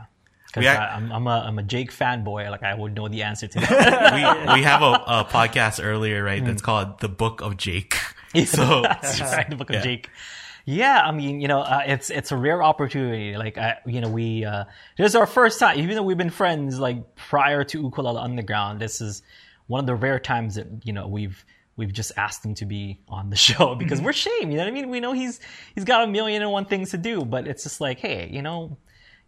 Because 0.48 0.66
I'm, 0.66 1.12
I'm 1.12 1.28
a 1.28 1.44
I'm 1.48 1.60
a 1.60 1.64
Jake 1.64 1.92
fanboy. 1.94 2.50
Like 2.50 2.64
I 2.64 2.74
would 2.74 2.96
know 2.96 3.08
the 3.08 3.22
answer 3.22 3.46
to 3.48 3.60
that. 3.60 4.48
we 4.48 4.54
we 4.56 4.64
have 4.64 4.82
a, 4.82 4.86
a 5.06 5.26
podcast 5.30 5.80
earlier, 5.84 6.24
right? 6.24 6.44
That's 6.44 6.62
called 6.64 7.00
the 7.02 7.10
Book 7.10 7.42
of 7.42 7.58
Jake. 7.58 7.96
So 8.46 8.84
That's 8.84 9.20
right, 9.22 9.50
the 9.50 9.56
book 9.56 9.70
of 9.72 9.78
yeah. 9.78 9.82
Jake. 9.82 10.10
Yeah, 10.66 11.02
I 11.04 11.12
mean, 11.12 11.42
you 11.42 11.48
know, 11.48 11.62
uh, 11.62 11.82
it's 11.88 12.12
it's 12.12 12.32
a 12.32 12.38
rare 12.38 12.62
opportunity. 12.62 13.36
Like, 13.36 13.58
I, 13.58 13.78
you 13.88 14.02
know, 14.02 14.10
we 14.10 14.46
uh, 14.46 14.66
this 15.00 15.08
is 15.08 15.16
our 15.16 15.26
first 15.26 15.60
time, 15.60 15.80
even 15.80 15.96
though 15.96 16.04
we've 16.04 16.16
been 16.18 16.30
friends 16.30 16.80
like 16.80 17.16
prior 17.16 17.64
to 17.64 17.82
Ukulele 17.82 18.20
Underground. 18.20 18.80
This 18.80 19.02
is 19.02 19.24
one 19.66 19.80
of 19.80 19.88
the 19.88 19.96
rare 19.96 20.20
times 20.20 20.56
that 20.56 20.68
you 20.84 20.94
know 20.94 21.08
we've 21.08 21.44
we've 21.80 21.94
just 21.94 22.12
asked 22.18 22.46
him 22.46 22.54
to 22.56 22.66
be 22.66 23.00
on 23.08 23.30
the 23.30 23.36
show 23.48 23.74
because 23.74 24.00
mm-hmm. 24.00 24.06
we're 24.06 24.14
shame. 24.14 24.52
You 24.52 24.58
know 24.58 24.64
what 24.64 24.68
I 24.68 24.72
mean? 24.72 24.90
We 24.90 25.00
know 25.00 25.14
he's 25.14 25.40
he's 25.74 25.86
got 25.86 26.04
a 26.04 26.08
million 26.08 26.44
and 26.44 26.52
one 26.52 26.66
things 26.66 26.92
to 26.92 26.98
do, 26.98 27.26
but 27.26 27.48
it's 27.48 27.64
just 27.64 27.82
like, 27.82 28.00
hey, 28.00 28.30
you 28.32 28.44
know, 28.44 28.78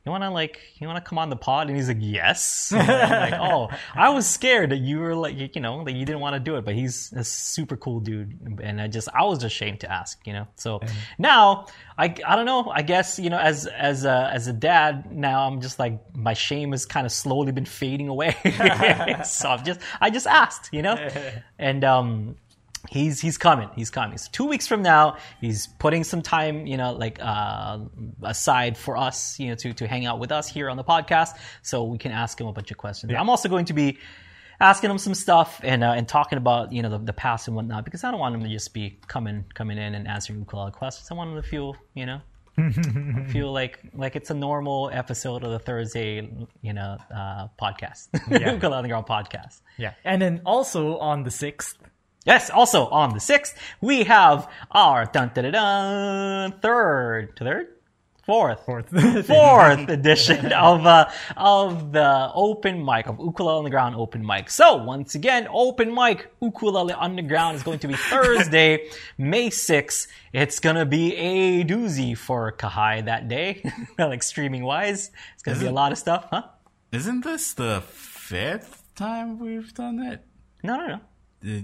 you 0.05 0.11
want 0.11 0.23
to 0.23 0.29
like 0.29 0.59
you 0.79 0.87
want 0.87 1.03
to 1.03 1.07
come 1.07 1.17
on 1.17 1.29
the 1.29 1.35
pod? 1.35 1.67
And 1.67 1.75
he's 1.75 1.87
like 1.87 1.97
yes. 1.99 2.71
Like 3.21 3.33
oh 3.33 3.69
i 3.93 4.09
was 4.09 4.27
scared 4.27 4.71
that 4.71 4.77
you 4.77 4.99
were 4.99 5.15
like 5.15 5.55
you 5.55 5.61
know 5.61 5.83
that 5.83 5.93
you 5.93 6.05
didn't 6.05 6.21
want 6.21 6.35
to 6.35 6.39
do 6.39 6.55
it 6.55 6.65
but 6.65 6.73
he's 6.73 7.11
a 7.13 7.23
super 7.23 7.75
cool 7.77 7.99
dude 7.99 8.59
and 8.61 8.81
i 8.81 8.87
just 8.87 9.09
i 9.13 9.23
was 9.23 9.43
ashamed 9.43 9.79
to 9.81 9.91
ask 9.91 10.25
you 10.25 10.33
know? 10.33 10.47
So 10.55 10.79
mm-hmm. 10.79 10.95
now 11.19 11.67
i 11.97 12.05
i 12.05 12.35
don't 12.35 12.45
know 12.45 12.69
i 12.69 12.81
guess 12.81 13.19
you 13.19 13.29
know 13.29 13.37
as 13.37 13.67
as 13.67 14.05
a 14.05 14.29
as 14.33 14.47
a 14.47 14.53
dad 14.53 15.11
now 15.11 15.47
i'm 15.47 15.61
just 15.61 15.79
like 15.79 15.99
my 16.15 16.33
shame 16.33 16.71
has 16.71 16.85
kind 16.85 17.05
of 17.05 17.11
slowly 17.11 17.51
been 17.51 17.65
fading 17.65 18.07
away. 18.07 18.35
So 19.25 19.49
i've 19.49 19.63
just 19.63 19.79
i 19.99 20.09
just 20.09 20.27
asked 20.27 20.69
you 20.71 20.81
know? 20.81 20.95
And 21.59 21.83
um 21.83 22.35
he's 22.89 23.21
he's 23.21 23.37
coming. 23.37 23.69
He's 23.75 23.89
coming. 23.89 24.17
So 24.17 24.29
two 24.31 24.45
weeks 24.45 24.67
from 24.67 24.81
now 24.81 25.17
he's 25.39 25.67
putting 25.67 26.03
some 26.03 26.21
time 26.21 26.65
you 26.67 26.77
know 26.77 26.93
like 26.93 27.19
uh, 27.21 27.79
aside 28.23 28.77
for 28.77 28.97
us 28.97 29.39
you 29.39 29.49
know 29.49 29.55
to 29.55 29.73
to 29.73 29.87
hang 29.87 30.05
out 30.05 30.19
with 30.19 30.31
us 30.31 30.47
here 30.47 30.69
on 30.69 30.77
the 30.77 30.83
podcast. 30.83 31.37
So 31.61 31.83
we 31.83 31.97
can 31.97 32.11
ask 32.11 32.39
him 32.39 32.47
a 32.47 32.53
bunch 32.53 32.71
of 32.71 32.77
questions. 32.77 33.11
Yeah. 33.11 33.19
i'm 33.19 33.29
also 33.29 33.49
going 33.49 33.65
to 33.65 33.73
be 33.73 33.97
asking 34.59 34.91
him 34.91 34.97
some 34.97 35.15
stuff 35.15 35.59
and 35.63 35.83
uh, 35.83 35.93
and 35.95 36.07
talking 36.07 36.37
about 36.37 36.71
you 36.71 36.81
know 36.81 36.89
the, 36.89 36.99
the 36.99 37.13
past 37.13 37.47
and 37.47 37.55
whatnot 37.55 37.83
because 37.83 38.03
i 38.03 38.11
don't 38.11 38.19
want 38.19 38.35
him 38.35 38.43
to 38.43 38.49
just 38.49 38.73
be 38.73 38.99
coming 39.07 39.43
coming 39.55 39.77
in 39.77 39.95
and 39.95 40.07
answering 40.07 40.39
ukulele 40.39 40.71
questions. 40.71 41.09
I 41.09 41.15
want 41.15 41.31
him 41.31 41.41
to 41.41 41.47
feel 41.47 41.75
you 41.95 42.05
know 42.05 42.21
feel 43.29 43.51
like 43.51 43.79
like 43.93 44.15
it's 44.15 44.29
a 44.29 44.33
normal 44.33 44.89
episode 44.93 45.43
of 45.43 45.51
the 45.51 45.59
Thursday, 45.59 46.29
you 46.61 46.73
know, 46.73 46.97
uh, 47.13 47.47
podcast, 47.59 48.09
yeah. 48.29 48.51
Ukulele 48.53 48.77
Underground 48.77 49.05
podcast. 49.05 49.61
Yeah, 49.77 49.93
and 50.03 50.21
then 50.21 50.41
also 50.45 50.97
on 50.97 51.23
the 51.23 51.31
sixth, 51.31 51.77
Yes, 52.25 52.49
also 52.51 52.85
on 52.87 53.13
the 53.13 53.19
6th, 53.19 53.55
we 53.81 54.03
have 54.03 54.47
our 54.69 55.05
dun, 55.05 55.31
dun, 55.33 55.51
dun, 55.51 56.51
third, 56.61 57.33
third? 57.37 57.67
Fourth. 58.23 58.63
Fourth. 58.65 58.89
Fourth 59.25 59.89
edition 59.89 60.53
of, 60.53 60.85
uh, 60.85 61.09
of 61.35 61.91
the 61.91 62.31
open 62.35 62.85
mic, 62.85 63.07
of 63.07 63.17
Ukulele 63.19 63.57
Underground 63.57 63.95
open 63.95 64.25
mic. 64.25 64.51
So, 64.51 64.75
once 64.75 65.15
again, 65.15 65.47
open 65.51 65.93
mic 65.93 66.31
Ukulele 66.41 66.93
Underground 66.93 67.55
is 67.57 67.63
going 67.63 67.79
to 67.79 67.87
be 67.87 67.93
Thursday, 68.09 68.89
May 69.17 69.49
6th. 69.49 70.07
It's 70.33 70.59
gonna 70.59 70.85
be 70.85 71.15
a 71.15 71.65
doozy 71.65 72.15
for 72.15 72.51
Kahai 72.51 73.03
that 73.05 73.27
day, 73.27 73.63
like 73.97 74.21
streaming 74.21 74.63
wise. 74.63 75.09
It's 75.33 75.43
gonna 75.43 75.55
isn't, 75.55 75.67
be 75.67 75.69
a 75.69 75.73
lot 75.73 75.91
of 75.91 75.97
stuff, 75.97 76.27
huh? 76.29 76.43
Isn't 76.91 77.23
this 77.23 77.53
the 77.53 77.81
fifth 77.81 78.83
time 78.95 79.39
we've 79.39 79.73
done 79.73 79.99
it? 79.99 80.23
No, 80.63 80.77
no, 80.77 80.87
no. 80.87 80.99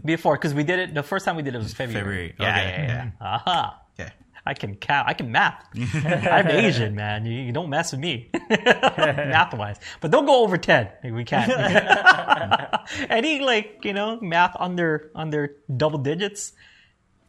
Before, 0.03 0.35
because 0.35 0.53
we 0.53 0.63
did 0.63 0.79
it 0.79 0.93
the 0.93 1.03
first 1.03 1.25
time 1.25 1.35
we 1.35 1.43
did 1.43 1.53
it 1.55 1.59
was 1.59 1.73
February. 1.73 2.01
February. 2.01 2.35
Yeah, 2.39 2.49
okay. 2.49 2.69
yeah, 2.69 2.87
yeah. 2.87 3.03
Mm-hmm. 3.03 3.23
Aha. 3.23 3.81
Okay. 3.99 4.11
I 4.45 4.53
can 4.53 4.75
count. 4.75 5.07
I 5.07 5.13
can 5.13 5.31
math. 5.31 5.63
I'm 5.75 6.47
Asian, 6.47 6.95
man. 6.95 7.25
You, 7.25 7.41
you 7.41 7.51
don't 7.51 7.69
mess 7.69 7.91
with 7.91 7.99
me, 7.99 8.29
math 8.49 9.53
wise. 9.53 9.77
But 9.99 10.11
don't 10.11 10.25
go 10.25 10.43
over 10.43 10.57
ten. 10.57 10.89
We 11.03 11.25
can't. 11.25 11.51
Any 13.09 13.41
like 13.41 13.79
you 13.83 13.93
know 13.93 14.19
math 14.21 14.55
under 14.57 15.11
under 15.13 15.57
double 15.75 15.99
digits, 15.99 16.53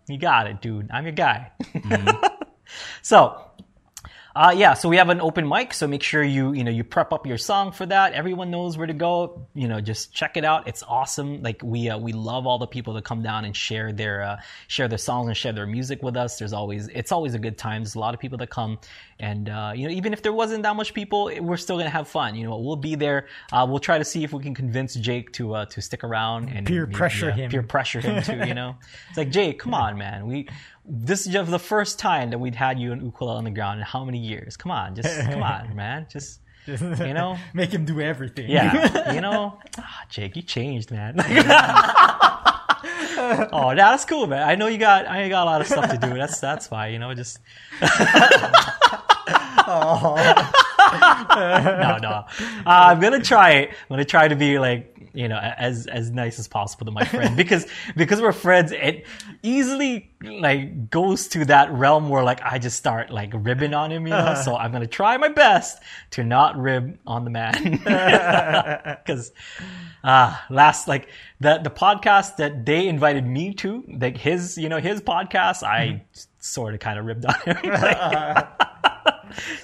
you 0.06 0.16
got 0.16 0.46
it, 0.46 0.62
dude. 0.62 0.90
I'm 0.92 1.04
your 1.04 1.12
guy. 1.12 1.50
Mm-hmm. 1.74 2.26
so 3.02 3.42
uh, 4.38 4.52
yeah, 4.52 4.72
so 4.72 4.88
we 4.88 4.96
have 4.98 5.08
an 5.08 5.20
open 5.20 5.48
mic, 5.48 5.74
so 5.74 5.88
make 5.88 6.00
sure 6.00 6.22
you 6.22 6.52
you 6.52 6.62
know 6.62 6.70
you 6.70 6.84
prep 6.84 7.12
up 7.12 7.26
your 7.26 7.38
song 7.38 7.72
for 7.72 7.84
that. 7.86 8.12
Everyone 8.12 8.52
knows 8.52 8.78
where 8.78 8.86
to 8.86 8.92
go. 8.92 9.48
You 9.52 9.66
know, 9.66 9.80
just 9.80 10.14
check 10.14 10.36
it 10.36 10.44
out. 10.44 10.68
It's 10.68 10.84
awesome. 10.84 11.42
Like 11.42 11.60
we 11.64 11.90
uh, 11.90 11.98
we 11.98 12.12
love 12.12 12.46
all 12.46 12.56
the 12.56 12.68
people 12.68 12.94
that 12.94 13.04
come 13.04 13.20
down 13.20 13.44
and 13.44 13.56
share 13.56 13.92
their 13.92 14.22
uh, 14.22 14.36
share 14.68 14.86
their 14.86 14.96
songs 14.96 15.26
and 15.26 15.36
share 15.36 15.52
their 15.52 15.66
music 15.66 16.04
with 16.04 16.16
us. 16.16 16.38
There's 16.38 16.52
always 16.52 16.86
it's 16.86 17.10
always 17.10 17.34
a 17.34 17.38
good 17.40 17.58
time. 17.58 17.82
There's 17.82 17.96
a 17.96 17.98
lot 17.98 18.14
of 18.14 18.20
people 18.20 18.38
that 18.38 18.48
come, 18.48 18.78
and 19.18 19.48
uh, 19.48 19.72
you 19.74 19.88
know 19.88 19.92
even 19.92 20.12
if 20.12 20.22
there 20.22 20.32
wasn't 20.32 20.62
that 20.62 20.76
much 20.76 20.94
people, 20.94 21.32
we're 21.40 21.56
still 21.56 21.76
gonna 21.76 21.90
have 21.90 22.06
fun. 22.06 22.36
You 22.36 22.44
know, 22.46 22.56
we'll 22.60 22.76
be 22.76 22.94
there. 22.94 23.26
Uh, 23.52 23.66
we'll 23.68 23.80
try 23.80 23.98
to 23.98 24.04
see 24.04 24.22
if 24.22 24.32
we 24.32 24.40
can 24.40 24.54
convince 24.54 24.94
Jake 24.94 25.32
to 25.32 25.54
uh, 25.54 25.64
to 25.64 25.82
stick 25.82 26.04
around 26.04 26.50
and 26.50 26.64
peer 26.64 26.86
maybe, 26.86 26.96
pressure 26.96 27.32
him. 27.32 27.50
Peer 27.50 27.64
pressure 27.64 28.00
him 28.00 28.22
too. 28.22 28.46
You 28.46 28.54
know, 28.54 28.76
it's 29.08 29.18
like 29.18 29.30
Jake, 29.30 29.58
come 29.58 29.74
on, 29.74 29.98
man. 29.98 30.28
We 30.28 30.46
this 30.88 31.26
is 31.26 31.32
just 31.32 31.50
the 31.50 31.58
first 31.58 31.98
time 31.98 32.30
that 32.30 32.38
we'd 32.38 32.54
had 32.54 32.78
you 32.78 32.92
in 32.92 33.04
Ukulele 33.04 33.38
Underground 33.38 33.80
in 33.80 33.84
how 33.84 34.04
many 34.04 34.18
years? 34.18 34.56
Come 34.56 34.72
on, 34.72 34.94
just 34.94 35.20
come 35.20 35.42
on, 35.42 35.74
man. 35.82 36.06
Just 36.10 36.40
you 36.66 37.14
know, 37.14 37.36
make 37.54 37.70
him 37.70 37.84
do 37.84 38.00
everything. 38.00 38.50
Yeah, 38.50 39.12
you 39.14 39.20
know, 39.20 39.58
oh, 39.78 39.84
Jake, 40.08 40.36
you 40.36 40.42
changed, 40.42 40.90
man. 40.90 41.14
oh, 43.52 43.74
that's 43.76 44.04
cool, 44.04 44.26
man. 44.26 44.48
I 44.48 44.54
know 44.54 44.66
you 44.66 44.78
got, 44.78 45.06
I 45.06 45.28
got 45.28 45.42
a 45.42 45.50
lot 45.50 45.60
of 45.60 45.66
stuff 45.66 45.90
to 45.90 45.98
do. 45.98 46.14
That's 46.14 46.40
that's 46.40 46.66
fine. 46.66 46.92
You 46.92 46.98
know, 46.98 47.14
just. 47.14 47.38
no, 47.80 47.88
no. 52.00 52.08
Uh, 52.08 52.24
I'm 52.66 53.00
gonna 53.00 53.22
try 53.22 53.50
it. 53.52 53.70
I'm 53.70 53.88
gonna 53.90 54.04
try 54.04 54.28
to 54.28 54.36
be 54.36 54.58
like 54.58 54.97
you 55.14 55.28
know, 55.28 55.38
as 55.38 55.86
as 55.86 56.10
nice 56.10 56.38
as 56.38 56.48
possible 56.48 56.86
to 56.86 56.92
my 56.92 57.04
friend 57.04 57.36
because 57.36 57.66
because 57.96 58.20
we're 58.20 58.32
friends, 58.32 58.72
it 58.72 59.06
easily 59.42 60.10
like 60.22 60.90
goes 60.90 61.28
to 61.28 61.44
that 61.46 61.72
realm 61.72 62.08
where 62.08 62.22
like 62.22 62.40
I 62.42 62.58
just 62.58 62.76
start 62.76 63.10
like 63.10 63.30
ribbing 63.34 63.74
on 63.74 63.90
him, 63.90 64.06
you 64.06 64.10
know. 64.10 64.34
so 64.44 64.56
I'm 64.56 64.72
gonna 64.72 64.86
try 64.86 65.16
my 65.16 65.28
best 65.28 65.82
to 66.12 66.24
not 66.24 66.56
rib 66.56 66.98
on 67.06 67.24
the 67.24 67.30
man 67.30 67.70
because 69.04 69.32
uh 70.04 70.36
last 70.50 70.88
like 70.88 71.08
the 71.40 71.58
the 71.58 71.70
podcast 71.70 72.36
that 72.36 72.66
they 72.66 72.88
invited 72.88 73.26
me 73.26 73.54
to, 73.54 73.84
like 73.88 74.16
his 74.16 74.58
you 74.58 74.68
know 74.68 74.78
his 74.78 75.00
podcast, 75.00 75.62
I 75.62 75.86
mm-hmm. 75.86 76.04
sort 76.40 76.74
of 76.74 76.80
kind 76.80 76.98
of 76.98 77.04
ribbed 77.04 77.24
on 77.24 77.34
him 77.44 77.56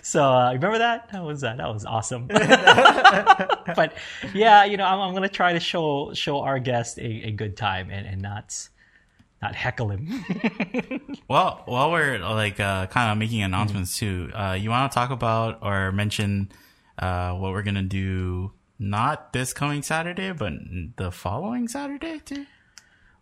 so 0.03 0.25
uh, 0.25 0.53
remember 0.53 0.79
that? 0.79 1.11
That 1.11 1.23
was 1.23 1.45
uh, 1.45 1.55
that 1.57 1.69
was 1.69 1.85
awesome. 1.85 2.27
but 2.29 3.95
yeah, 4.33 4.65
you 4.65 4.77
know, 4.77 4.85
I'm, 4.85 5.01
I'm, 5.01 5.15
gonna 5.15 5.29
try 5.29 5.53
to 5.53 5.61
show 5.61 6.13
show 6.15 6.41
our 6.41 6.59
guest 6.59 6.99
a, 6.99 7.29
a 7.29 7.31
good 7.31 7.57
time 7.57 7.91
and, 7.91 8.07
and 8.07 8.21
not 8.23 8.69
not 9.43 9.55
heckle 9.55 9.91
him. 9.91 10.25
well, 11.29 11.63
while 11.67 11.91
we're 11.91 12.19
like 12.19 12.61
uh, 12.61 12.87
kind 12.87 13.13
of 13.13 13.19
making 13.19 13.43
announcements 13.43 13.99
too, 13.99 14.31
uh, 14.35 14.57
you 14.59 14.71
want 14.71 14.91
to 14.91 14.95
talk 14.95 15.11
about 15.11 15.59
or 15.63 15.93
mention 15.93 16.51
uh, 16.99 17.33
what 17.33 17.53
we're 17.53 17.63
gonna 17.63 17.83
do? 17.83 18.53
Not 18.79 19.33
this 19.33 19.53
coming 19.53 19.83
Saturday, 19.83 20.33
but 20.33 20.53
the 20.97 21.11
following 21.11 21.69
Saturday 21.69 22.21
too. 22.25 22.47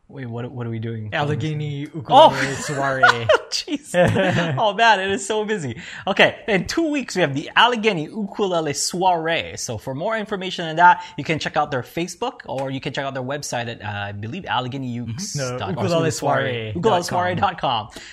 Wait, 0.09 0.27
what 0.27 0.51
what 0.53 0.67
are 0.67 0.71
we 0.71 0.79
doing? 0.79 1.09
Allegheny 1.15 1.81
ukulele 1.81 2.37
oh. 2.37 2.55
soiree. 2.61 3.03
Jeez. 3.51 4.57
oh 4.59 4.75
man, 4.75 5.01
it 5.01 5.11
is 5.11 5.27
so 5.27 5.45
busy. 5.45 5.81
Okay, 6.07 6.45
in 6.49 6.67
two 6.67 6.91
weeks 6.91 7.17
we 7.17 7.23
have 7.23 7.35
the 7.35 7.51
Allegheny 7.57 8.05
ukulele 8.05 8.75
soiree. 8.75 9.57
So 9.57 9.79
for 9.79 9.95
more 9.95 10.19
information 10.19 10.67
on 10.67 10.77
that, 10.77 11.03
you 11.17 11.25
can 11.25 11.39
check 11.39 11.57
out 11.57 11.71
their 11.71 11.83
Facebook 11.83 12.41
or 12.47 12.71
you 12.71 12.81
can 12.81 12.93
check 12.93 13.07
out 13.07 13.15
their 13.15 13.23
website 13.23 13.69
at 13.69 13.83
uh, 13.83 14.09
I 14.09 14.13
believe 14.13 14.45
Allegheny 14.45 15.01
Ukes. 15.01 15.35
No, 15.35 15.69
ukulele 15.69 16.11
soiree. 16.11 16.73
Ukulele 16.75 17.05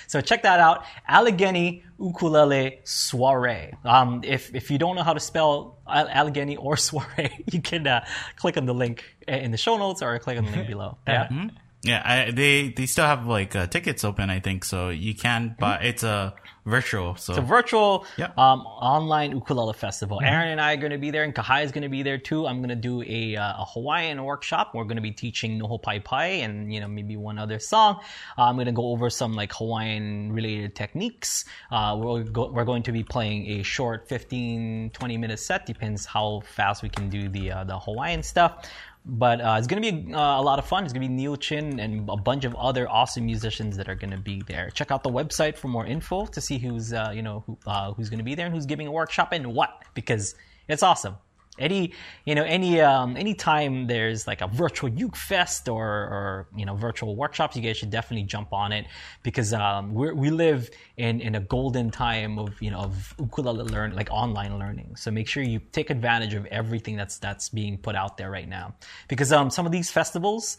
So 0.06 0.20
check 0.22 0.42
that 0.44 0.60
out. 0.60 0.86
Allegheny 1.06 1.84
ukulele 1.98 2.80
soiree. 2.84 3.72
Um, 3.84 4.22
if 4.24 4.54
if 4.54 4.70
you 4.70 4.78
don't 4.78 4.96
know 4.96 5.02
how 5.02 5.12
to 5.12 5.20
spell 5.20 5.78
Allegheny 5.86 6.56
or 6.56 6.76
soiree, 6.88 7.44
you 7.52 7.60
can 7.60 7.86
uh, 7.86 8.06
click 8.36 8.56
on 8.56 8.64
the 8.64 8.74
link 8.74 9.04
in 9.28 9.50
the 9.50 9.58
show 9.58 9.76
notes 9.76 10.00
or 10.00 10.18
click 10.18 10.38
on 10.38 10.46
the 10.46 10.50
link 10.50 10.66
below. 10.66 10.96
Yeah. 11.06 11.26
Mm-hmm. 11.26 11.48
Yeah, 11.82 12.02
I, 12.04 12.30
they 12.30 12.68
they 12.68 12.86
still 12.86 13.06
have 13.06 13.26
like 13.26 13.56
uh, 13.56 13.66
tickets 13.66 14.04
open, 14.04 14.28
I 14.28 14.40
think. 14.40 14.64
So 14.64 14.90
you 14.90 15.14
can, 15.14 15.56
but 15.58 15.78
mm-hmm. 15.78 15.86
it's 15.86 16.02
a 16.02 16.34
virtual. 16.66 17.16
So 17.16 17.32
it's 17.32 17.38
a 17.38 17.42
virtual 17.42 18.04
yep. 18.18 18.36
um, 18.36 18.60
online 18.60 19.32
ukulele 19.32 19.72
festival. 19.72 20.18
Mm-hmm. 20.18 20.26
Aaron 20.26 20.48
and 20.48 20.60
I 20.60 20.74
are 20.74 20.76
going 20.76 20.92
to 20.92 20.98
be 20.98 21.10
there, 21.10 21.24
and 21.24 21.34
Kahai 21.34 21.64
is 21.64 21.72
going 21.72 21.82
to 21.82 21.88
be 21.88 22.02
there 22.02 22.18
too. 22.18 22.46
I'm 22.46 22.58
going 22.58 22.68
to 22.68 22.74
do 22.74 23.02
a, 23.02 23.36
uh, 23.36 23.62
a 23.62 23.64
Hawaiian 23.64 24.22
workshop. 24.22 24.72
We're 24.74 24.84
going 24.84 24.96
to 24.96 25.02
be 25.02 25.10
teaching 25.12 25.58
Noho 25.58 25.80
Pai 25.80 26.00
Pai 26.00 26.42
and 26.42 26.72
you 26.72 26.80
know 26.80 26.88
maybe 26.88 27.16
one 27.16 27.38
other 27.38 27.58
song. 27.58 28.00
Uh, 28.36 28.42
I'm 28.44 28.56
going 28.56 28.66
to 28.66 28.72
go 28.72 28.88
over 28.90 29.08
some 29.08 29.34
like 29.34 29.52
Hawaiian 29.54 30.32
related 30.32 30.74
techniques. 30.74 31.46
Uh, 31.70 31.98
we're 31.98 32.24
go- 32.24 32.50
we're 32.52 32.64
going 32.64 32.82
to 32.84 32.92
be 32.92 33.02
playing 33.02 33.60
a 33.60 33.62
short 33.62 34.08
15 34.08 34.90
20 34.90 35.16
minute 35.16 35.38
set. 35.38 35.66
Depends 35.66 36.04
how 36.04 36.42
fast 36.44 36.82
we 36.82 36.88
can 36.88 37.08
do 37.08 37.28
the 37.28 37.50
uh, 37.52 37.64
the 37.64 37.78
Hawaiian 37.78 38.22
stuff. 38.22 38.68
But 39.04 39.40
uh, 39.40 39.56
it's 39.58 39.66
going 39.66 39.82
to 39.82 39.92
be 39.92 40.14
uh, 40.14 40.40
a 40.40 40.42
lot 40.42 40.58
of 40.58 40.66
fun. 40.66 40.84
It's 40.84 40.92
going 40.92 41.02
to 41.02 41.08
be 41.08 41.14
Neil 41.14 41.36
Chin 41.36 41.80
and 41.80 42.08
a 42.08 42.16
bunch 42.16 42.44
of 42.44 42.54
other 42.54 42.88
awesome 42.88 43.24
musicians 43.24 43.76
that 43.78 43.88
are 43.88 43.94
going 43.94 44.10
to 44.10 44.18
be 44.18 44.42
there. 44.46 44.70
Check 44.70 44.90
out 44.90 45.02
the 45.02 45.10
website 45.10 45.56
for 45.56 45.68
more 45.68 45.86
info 45.86 46.26
to 46.26 46.40
see 46.40 46.58
who's 46.58 46.92
uh, 46.92 47.10
you 47.14 47.22
know 47.22 47.42
who, 47.46 47.58
uh, 47.66 47.92
who's 47.94 48.10
going 48.10 48.18
to 48.18 48.24
be 48.24 48.34
there 48.34 48.46
and 48.46 48.54
who's 48.54 48.66
giving 48.66 48.86
a 48.86 48.92
workshop 48.92 49.32
and 49.32 49.54
what 49.54 49.70
because 49.94 50.34
it's 50.68 50.82
awesome 50.82 51.16
any 51.58 51.92
you 52.24 52.34
know 52.34 52.44
any 52.44 52.80
um 52.80 53.16
any 53.16 53.34
time 53.34 53.86
there's 53.86 54.26
like 54.26 54.40
a 54.40 54.46
virtual 54.46 54.88
uke 54.88 55.16
fest 55.16 55.68
or 55.68 55.84
or 55.84 56.48
you 56.56 56.64
know 56.64 56.74
virtual 56.74 57.16
workshops 57.16 57.56
you 57.56 57.62
guys 57.62 57.76
should 57.76 57.90
definitely 57.90 58.24
jump 58.24 58.52
on 58.52 58.72
it 58.72 58.86
because 59.22 59.52
um 59.52 59.92
we 59.92 60.12
we 60.12 60.30
live 60.30 60.70
in 60.96 61.20
in 61.20 61.34
a 61.34 61.40
golden 61.40 61.90
time 61.90 62.38
of 62.38 62.60
you 62.62 62.70
know 62.70 62.78
of 62.78 63.14
ukulele 63.18 63.64
learn 63.64 63.94
like 63.94 64.08
online 64.10 64.58
learning. 64.58 64.94
So 64.96 65.10
make 65.10 65.28
sure 65.28 65.42
you 65.42 65.60
take 65.72 65.90
advantage 65.90 66.34
of 66.34 66.46
everything 66.46 66.96
that's 66.96 67.18
that's 67.18 67.48
being 67.48 67.78
put 67.78 67.94
out 67.94 68.16
there 68.16 68.30
right 68.30 68.48
now 68.48 68.74
because 69.08 69.32
um 69.32 69.50
some 69.50 69.66
of 69.66 69.72
these 69.72 69.90
festivals 69.90 70.56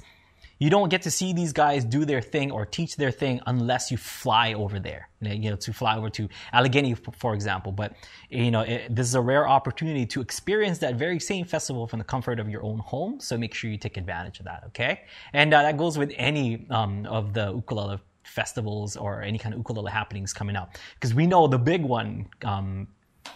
you 0.61 0.69
don't 0.69 0.89
get 0.89 1.01
to 1.01 1.09
see 1.09 1.33
these 1.33 1.53
guys 1.53 1.83
do 1.83 2.05
their 2.05 2.21
thing 2.21 2.51
or 2.51 2.67
teach 2.67 2.95
their 2.95 3.09
thing 3.09 3.41
unless 3.47 3.89
you 3.89 3.97
fly 3.97 4.53
over 4.53 4.79
there. 4.79 5.09
You 5.19 5.49
know, 5.49 5.55
to 5.55 5.73
fly 5.73 5.97
over 5.97 6.11
to 6.11 6.29
Allegheny, 6.53 6.93
for 6.93 7.33
example. 7.33 7.71
But 7.71 7.95
you 8.29 8.51
know, 8.51 8.61
it, 8.61 8.95
this 8.95 9.07
is 9.07 9.15
a 9.15 9.21
rare 9.21 9.47
opportunity 9.47 10.05
to 10.05 10.21
experience 10.21 10.77
that 10.77 10.97
very 10.97 11.19
same 11.19 11.45
festival 11.45 11.87
from 11.87 11.97
the 11.97 12.05
comfort 12.05 12.39
of 12.39 12.47
your 12.47 12.63
own 12.63 12.77
home. 12.77 13.19
So 13.19 13.39
make 13.39 13.55
sure 13.55 13.71
you 13.71 13.77
take 13.79 13.97
advantage 13.97 14.37
of 14.37 14.45
that. 14.45 14.65
Okay, 14.67 15.01
and 15.33 15.51
uh, 15.51 15.63
that 15.63 15.77
goes 15.77 15.97
with 15.97 16.13
any 16.15 16.67
um, 16.69 17.07
of 17.07 17.33
the 17.33 17.51
ukulele 17.51 17.99
festivals 18.23 18.95
or 18.95 19.23
any 19.23 19.39
kind 19.39 19.55
of 19.55 19.59
ukulele 19.61 19.91
happenings 19.91 20.31
coming 20.31 20.55
up 20.55 20.77
because 20.93 21.15
we 21.15 21.25
know 21.25 21.47
the 21.47 21.57
big 21.57 21.81
one 21.81 22.27
um, 22.43 22.87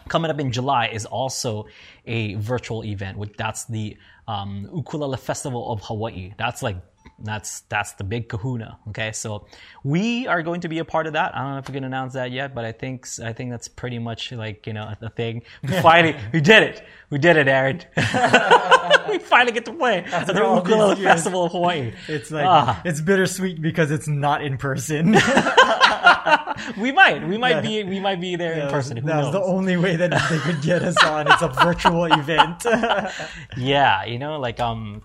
coming 0.09 0.29
up 0.29 0.39
in 0.39 0.51
July 0.51 0.89
is 0.89 1.07
also 1.07 1.65
a 2.05 2.35
virtual 2.35 2.83
event. 2.85 3.17
Which 3.17 3.33
that's 3.35 3.65
the 3.65 3.97
um, 4.27 4.69
Ukulele 4.75 5.17
Festival 5.17 5.71
of 5.71 5.81
Hawaii. 5.81 6.35
That's 6.37 6.61
like 6.61 6.77
that's 7.19 7.61
that's 7.61 7.93
the 7.93 8.03
big 8.03 8.27
kahuna. 8.27 8.77
Okay, 8.89 9.11
so 9.11 9.45
we 9.83 10.27
are 10.27 10.43
going 10.43 10.61
to 10.61 10.67
be 10.67 10.79
a 10.79 10.85
part 10.85 11.07
of 11.07 11.13
that. 11.13 11.35
I 11.35 11.39
don't 11.39 11.51
know 11.51 11.57
if 11.59 11.67
we 11.67 11.73
can 11.73 11.83
announce 11.83 12.13
that 12.13 12.31
yet, 12.31 12.53
but 12.53 12.65
I 12.65 12.71
think 12.71 13.07
I 13.23 13.31
think 13.31 13.51
that's 13.51 13.67
pretty 13.67 13.99
much 13.99 14.31
like 14.31 14.67
you 14.67 14.73
know 14.73 14.93
a 15.01 15.09
thing. 15.09 15.43
We 15.63 15.69
finally 15.81 16.17
we 16.33 16.41
did 16.41 16.63
it. 16.63 16.83
We 17.09 17.19
did 17.19 17.37
it, 17.37 17.47
Aaron. 17.47 17.81
we 19.09 19.19
finally 19.19 19.53
get 19.53 19.65
to 19.65 19.73
play 19.73 19.99
at 19.99 20.27
the 20.27 20.33
Ukulele 20.33 21.01
Festival 21.01 21.45
of 21.45 21.51
Hawaii. 21.51 21.93
It's 22.07 22.31
like 22.31 22.45
ah. 22.45 22.81
it's 22.83 22.99
bittersweet 22.99 23.61
because 23.61 23.91
it's 23.91 24.07
not 24.07 24.43
in 24.43 24.57
person. 24.57 25.11
we 26.77 26.91
might, 26.91 27.25
we 27.27 27.37
might 27.37 27.63
yeah. 27.63 27.83
be, 27.83 27.83
we 27.83 27.99
might 27.99 28.19
be 28.19 28.35
there 28.35 28.57
yeah, 28.57 28.65
in 28.65 28.71
person. 28.71 28.97
Who 28.97 29.07
that's 29.07 29.25
knows? 29.25 29.33
the 29.33 29.41
only 29.41 29.77
way 29.77 29.95
that 29.95 30.11
they 30.29 30.39
could 30.39 30.61
get 30.61 30.81
us 30.81 31.01
on. 31.03 31.31
It's 31.31 31.43
a 31.43 31.47
virtual 31.47 32.05
event. 32.05 32.65
yeah, 33.55 34.03
you 34.05 34.17
know, 34.17 34.39
like 34.39 34.59
um, 34.59 35.03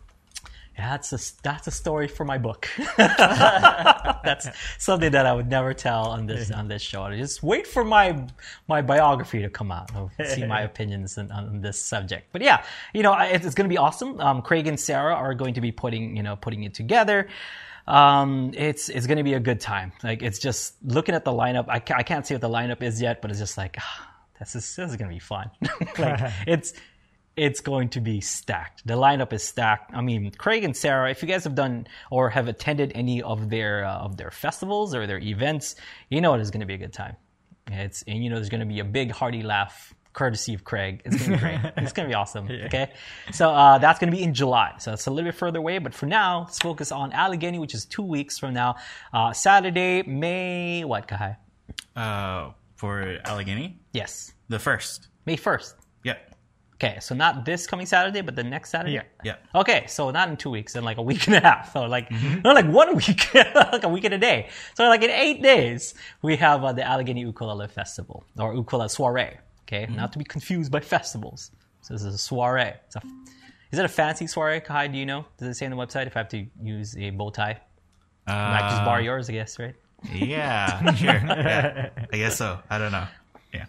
that's 0.81 1.13
a 1.13 1.43
that's 1.43 1.67
a 1.67 1.71
story 1.71 2.09
for 2.09 2.25
my 2.25 2.39
book. 2.39 2.69
that's 2.97 4.49
something 4.79 5.13
that 5.13 5.27
I 5.27 5.33
would 5.33 5.49
never 5.49 5.75
tell 5.75 6.09
on 6.09 6.27
this 6.27 6.51
on 6.51 6.69
this 6.69 6.83
show. 6.83 7.15
Just 7.15 7.43
wait 7.43 7.67
for 7.67 7.85
my 7.85 8.27
my 8.67 8.83
biography 8.83 9.43
to 9.43 9.51
come 9.51 9.71
out. 9.71 9.91
I'll 9.95 10.11
see 10.27 10.47
my 10.47 10.63
opinions 10.63 11.19
on, 11.19 11.31
on, 11.31 11.61
this 11.61 11.83
subject. 11.83 12.29
But 12.33 12.43
yeah, 12.43 12.65
you 12.95 13.03
know, 13.03 13.15
it's, 13.19 13.47
it's 13.47 13.55
going 13.55 13.69
to 13.69 13.73
be 13.73 13.79
awesome. 13.79 14.19
Um, 14.21 14.43
Craig 14.43 14.67
and 14.67 14.79
Sarah 14.79 15.15
are 15.15 15.35
going 15.35 15.55
to 15.55 15.61
be 15.61 15.71
putting 15.71 16.17
you 16.17 16.23
know 16.23 16.37
putting 16.37 16.65
it 16.65 16.75
together. 16.75 17.29
Um, 17.87 18.53
it's 18.55 18.89
it's 18.89 19.07
going 19.07 19.19
to 19.19 19.25
be 19.25 19.35
a 19.35 19.41
good 19.41 19.61
time. 19.61 19.93
Like 20.03 20.23
it's 20.23 20.39
just 20.39 20.75
looking 20.83 21.15
at 21.15 21.25
the 21.25 21.33
lineup. 21.33 21.69
I, 21.69 21.83
I 21.95 22.03
can't 22.03 22.27
see 22.27 22.35
what 22.35 22.41
the 22.41 22.49
lineup 22.49 22.83
is 22.83 23.01
yet, 23.01 23.23
but 23.23 23.31
it's 23.31 23.41
just 23.41 23.59
like. 23.59 23.77
Ah, 23.79 24.07
this 24.41 24.55
is, 24.55 24.75
this 24.75 24.91
is 24.91 24.97
going 24.97 25.11
to 25.11 25.15
be 25.15 25.21
fun. 25.21 25.51
like, 25.99 26.33
it's 26.47 26.73
it's 27.41 27.63
going 27.63 27.89
to 27.89 28.01
be 28.03 28.21
stacked. 28.21 28.87
The 28.87 28.95
lineup 28.95 29.33
is 29.33 29.43
stacked. 29.43 29.95
I 29.95 30.03
mean, 30.03 30.31
Craig 30.33 30.63
and 30.63 30.77
Sarah, 30.77 31.11
if 31.11 31.23
you 31.23 31.29
guys 31.29 31.45
have 31.45 31.55
done 31.55 31.87
or 32.11 32.29
have 32.29 32.49
attended 32.49 32.93
any 32.95 33.23
of 33.23 33.49
their 33.49 33.87
uh, 33.87 33.97
of 33.97 34.19
their 34.19 34.31
festivals 34.31 34.95
or 34.95 35.07
their 35.07 35.19
events, 35.19 35.75
you 36.11 36.21
know 36.21 36.35
it 36.35 36.43
is 36.43 36.51
going 36.51 36.61
to 36.61 36.67
be 36.67 36.75
a 36.75 36.79
good 36.79 36.93
time. 36.93 37.17
It's 37.71 38.03
and 38.07 38.23
you 38.23 38.29
know 38.29 38.37
there's 38.37 38.51
going 38.51 38.61
to 38.61 38.67
be 38.67 38.81
a 38.81 38.85
big 38.85 39.11
hearty 39.11 39.43
laugh 39.43 39.95
courtesy 40.13 40.53
of 40.53 40.65
Craig. 40.65 41.01
It's 41.07 41.17
going 41.17 41.31
to 41.31 41.37
be 41.37 41.41
great. 41.41 41.73
it's 41.79 41.95
going 41.95 42.09
to 42.09 42.13
be 42.13 42.15
awesome. 42.15 42.47
Yeah. 42.47 42.67
Okay. 42.67 42.93
So 43.33 43.49
uh, 43.49 43.79
that's 43.79 43.99
going 43.99 44.11
to 44.11 44.17
be 44.17 44.23
in 44.23 44.35
July. 44.35 44.75
So 44.79 44.93
it's 44.93 45.07
a 45.07 45.11
little 45.11 45.31
bit 45.31 45.39
further 45.39 45.61
away. 45.61 45.79
But 45.79 45.95
for 45.95 46.05
now, 46.05 46.41
let's 46.41 46.59
focus 46.59 46.93
on 46.93 47.11
Allegheny, 47.13 47.59
which 47.59 47.75
is 47.75 47.87
two 47.87 48.03
weeks 48.03 48.39
from 48.39 48.53
now. 48.53 48.77
Uh, 49.15 49.33
Saturday, 49.33 50.03
May, 50.03 50.85
what, 50.85 51.09
Kai? 51.09 51.39
Uh, 51.97 52.51
for 52.77 53.19
Allegheny? 53.25 53.81
Yes. 53.93 54.35
The 54.49 54.59
1st. 54.59 55.07
May 55.25 55.37
1st. 55.37 55.75
Okay, 56.83 56.99
so 56.99 57.15
not 57.15 57.45
this 57.45 57.67
coming 57.67 57.85
Saturday, 57.85 58.23
but 58.23 58.35
the 58.37 58.43
next 58.43 58.71
Saturday. 58.71 58.95
Yeah, 58.95 59.03
yeah. 59.23 59.37
Okay, 59.55 59.85
so 59.87 60.11
not 60.11 60.31
in 60.31 60.39
two 60.39 60.49
weeks, 60.49 60.77
in 60.77 60.83
like 60.83 60.97
a 60.97 61.03
week 61.03 61.27
and 61.27 61.37
a 61.37 61.41
half. 61.41 61.75
So 61.75 61.85
like 61.85 62.09
mm-hmm. 62.09 62.41
not 62.41 62.55
like 62.55 62.67
one 62.69 62.97
week, 62.97 63.35
like 63.35 63.85
a 63.85 63.89
week 63.89 64.05
and 64.05 64.15
a 64.15 64.19
day. 64.19 64.49
So 64.75 64.89
like 64.89 65.03
in 65.03 65.11
eight 65.11 65.43
days, 65.43 65.93
we 66.23 66.37
have 66.37 66.65
uh, 66.65 66.73
the 66.73 66.83
Allegheny 66.83 67.21
Ukulele 67.21 67.69
Festival 67.69 68.25
or 68.39 68.55
Ukulele 68.55 68.89
Soiree. 68.89 69.37
Okay, 69.65 69.83
mm-hmm. 69.83 69.95
not 69.95 70.13
to 70.13 70.19
be 70.19 70.25
confused 70.25 70.73
by 70.73 70.81
festivals. 70.81 71.51
So 71.83 71.93
this 71.93 72.03
is 72.03 72.15
a 72.15 72.19
soiree. 72.19 72.63
A, 72.63 73.03
is 73.73 73.79
it 73.79 73.85
a 73.85 73.89
fancy 73.89 74.27
soiree, 74.27 74.61
Kai? 74.61 74.87
Do 74.87 74.97
you 74.97 75.05
know? 75.05 75.27
Does 75.37 75.49
it 75.49 75.55
say 75.59 75.67
on 75.67 75.73
the 75.73 75.77
website 75.77 76.07
if 76.07 76.17
I 76.17 76.21
have 76.21 76.31
to 76.31 76.47
use 76.63 76.97
a 76.97 77.11
bow 77.11 77.29
tie? 77.29 77.61
Uh, 78.27 78.33
I 78.33 78.71
just 78.71 78.85
borrow 78.87 79.03
yours, 79.03 79.29
I 79.29 79.35
guess, 79.35 79.59
right? 79.59 79.75
Yeah, 80.11 80.95
sure. 80.95 81.11
Yeah, 81.11 81.91
I 82.13 82.17
guess 82.17 82.39
so. 82.39 82.59
I 82.71 82.79
don't 82.79 82.93
know. 82.93 83.07
Yeah. 83.53 83.67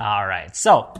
All 0.00 0.26
right. 0.26 0.56
So 0.56 0.94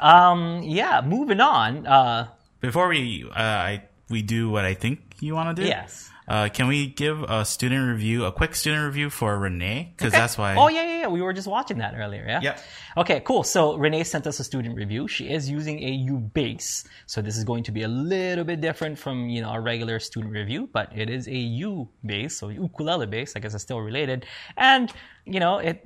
um, 0.00 0.62
yeah, 0.62 1.02
moving 1.04 1.40
on. 1.40 1.86
Uh, 1.86 2.28
Before 2.60 2.88
we 2.88 3.24
uh, 3.30 3.40
I, 3.40 3.82
we 4.08 4.22
do 4.22 4.50
what 4.50 4.64
I 4.64 4.74
think 4.74 5.00
you 5.20 5.34
want 5.34 5.56
to 5.56 5.62
do. 5.62 5.68
Yes. 5.68 6.10
Uh, 6.30 6.48
can 6.48 6.68
we 6.68 6.86
give 6.86 7.24
a 7.24 7.44
student 7.44 7.88
review, 7.88 8.24
a 8.24 8.30
quick 8.30 8.54
student 8.54 8.84
review 8.86 9.10
for 9.10 9.36
Renee? 9.36 9.92
Because 9.96 10.12
okay. 10.12 10.20
that's 10.20 10.38
why. 10.38 10.54
Oh 10.54 10.68
yeah, 10.68 10.84
yeah, 10.84 11.00
yeah. 11.00 11.06
We 11.08 11.22
were 11.22 11.32
just 11.32 11.48
watching 11.48 11.78
that 11.78 11.94
earlier. 11.96 12.24
Yeah. 12.24 12.40
Yeah. 12.40 12.58
Okay, 12.96 13.18
cool. 13.24 13.42
So 13.42 13.76
Renee 13.76 14.04
sent 14.04 14.28
us 14.28 14.38
a 14.38 14.44
student 14.44 14.76
review. 14.76 15.08
She 15.08 15.28
is 15.28 15.50
using 15.50 15.82
a 15.82 15.90
U 15.90 16.18
bass, 16.18 16.84
so 17.06 17.20
this 17.20 17.36
is 17.36 17.42
going 17.42 17.64
to 17.64 17.72
be 17.72 17.82
a 17.82 17.88
little 17.88 18.44
bit 18.44 18.60
different 18.60 18.96
from 18.96 19.28
you 19.28 19.42
know 19.42 19.50
a 19.50 19.60
regular 19.60 19.98
student 19.98 20.32
review, 20.32 20.68
but 20.72 20.96
it 20.96 21.10
is 21.10 21.26
a 21.26 21.34
U 21.34 21.88
bass, 22.06 22.38
so 22.38 22.48
ukulele 22.48 23.06
bass. 23.06 23.34
I 23.34 23.40
guess 23.40 23.52
it's 23.52 23.64
still 23.64 23.80
related, 23.80 24.24
and 24.56 24.92
you 25.24 25.40
know 25.40 25.58
it 25.58 25.82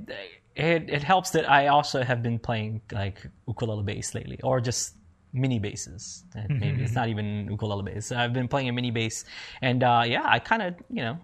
it, 0.57 0.88
it 0.88 1.02
helps 1.02 1.30
that 1.30 1.50
I 1.50 1.68
also 1.68 2.02
have 2.02 2.22
been 2.22 2.38
playing 2.38 2.82
like 2.92 3.26
ukulele 3.48 3.82
bass 3.82 4.14
lately, 4.14 4.38
or 4.42 4.61
just 4.61 4.94
mini 5.32 5.59
basses. 5.59 6.24
Maybe 6.48 6.82
it's 6.82 6.94
not 6.94 7.09
even 7.09 7.48
ukulele 7.50 7.82
bass. 7.82 8.12
I've 8.12 8.32
been 8.32 8.48
playing 8.48 8.68
a 8.68 8.72
mini 8.72 8.90
bass, 8.90 9.24
and 9.61 9.82
uh, 9.82 10.05
yeah, 10.07 10.22
I 10.24 10.38
kind 10.38 10.62
of 10.62 10.74
you 10.90 11.02
know 11.02 11.18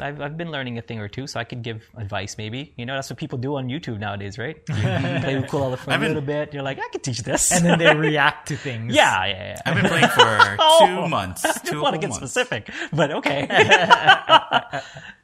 I've, 0.00 0.20
I've 0.20 0.36
been 0.36 0.52
learning 0.52 0.78
a 0.78 0.82
thing 0.82 1.00
or 1.00 1.08
two, 1.08 1.26
so 1.26 1.40
I 1.40 1.44
could 1.44 1.62
give 1.62 1.82
advice 1.96 2.38
maybe. 2.38 2.72
You 2.76 2.86
know, 2.86 2.94
that's 2.94 3.10
what 3.10 3.18
people 3.18 3.38
do 3.38 3.56
on 3.56 3.66
YouTube 3.68 3.98
nowadays, 3.98 4.38
right? 4.38 4.56
You, 4.68 4.74
you 4.76 5.20
play 5.20 5.34
ukulele 5.34 5.76
for 5.76 5.90
a 5.90 5.98
been, 5.98 6.08
little 6.08 6.22
bit, 6.22 6.54
you're 6.54 6.62
like, 6.62 6.78
I 6.78 6.88
could 6.88 7.02
teach 7.02 7.22
this. 7.22 7.50
And 7.50 7.66
then 7.66 7.78
they 7.80 7.92
react 8.08 8.48
to 8.48 8.56
things. 8.56 8.94
Yeah, 8.94 9.26
yeah, 9.26 9.32
yeah. 9.32 9.62
I've 9.66 9.74
been 9.74 9.90
playing 9.90 10.08
for 10.08 10.56
oh, 10.60 10.86
two 10.86 11.08
months. 11.08 11.44
I 11.44 11.52
don't 11.64 11.80
want 11.80 11.94
to 11.94 11.98
get 11.98 12.10
months. 12.10 12.18
specific, 12.18 12.70
but 12.92 13.10
okay. 13.10 13.46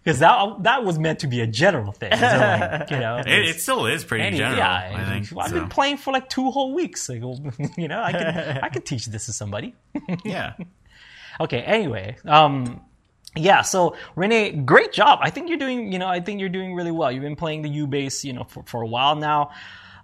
Because 0.02 0.18
that, 0.18 0.62
that 0.62 0.84
was 0.84 0.98
meant 0.98 1.20
to 1.20 1.28
be 1.28 1.40
a 1.40 1.46
general 1.46 1.92
thing. 1.92 2.12
So 2.16 2.26
like, 2.26 2.90
you 2.90 2.98
know, 2.98 3.18
it, 3.18 3.28
it, 3.28 3.60
still 3.60 3.86
is 3.86 4.04
pretty 4.04 4.24
any, 4.24 4.38
general, 4.38 4.58
yeah, 4.58 4.92
I 4.96 5.04
think. 5.04 5.38
I've 5.38 5.50
so. 5.50 5.60
been 5.60 5.68
playing 5.68 5.98
for 5.98 6.12
like 6.12 6.28
two 6.28 6.50
whole 6.50 6.74
weeks. 6.74 7.08
Like, 7.08 7.22
you 7.76 7.86
know, 7.86 8.02
I 8.02 8.10
can, 8.10 8.58
I 8.62 8.68
can 8.70 8.82
teach 8.82 9.06
this 9.06 9.26
to 9.26 9.32
somebody. 9.32 9.76
yeah. 10.24 10.54
Okay, 11.40 11.60
anyway. 11.60 12.16
Um, 12.24 12.80
yeah, 13.38 13.62
so 13.62 13.96
Renee, 14.16 14.52
great 14.52 14.92
job. 14.92 15.20
I 15.22 15.30
think 15.30 15.48
you're 15.48 15.58
doing, 15.58 15.92
you 15.92 15.98
know, 15.98 16.08
I 16.08 16.20
think 16.20 16.40
you're 16.40 16.48
doing 16.48 16.74
really 16.74 16.90
well. 16.90 17.10
You've 17.10 17.22
been 17.22 17.36
playing 17.36 17.62
the 17.62 17.70
U 17.70 17.86
bass, 17.86 18.24
you 18.24 18.32
know, 18.32 18.44
for, 18.44 18.62
for 18.64 18.82
a 18.82 18.86
while 18.86 19.16
now. 19.16 19.50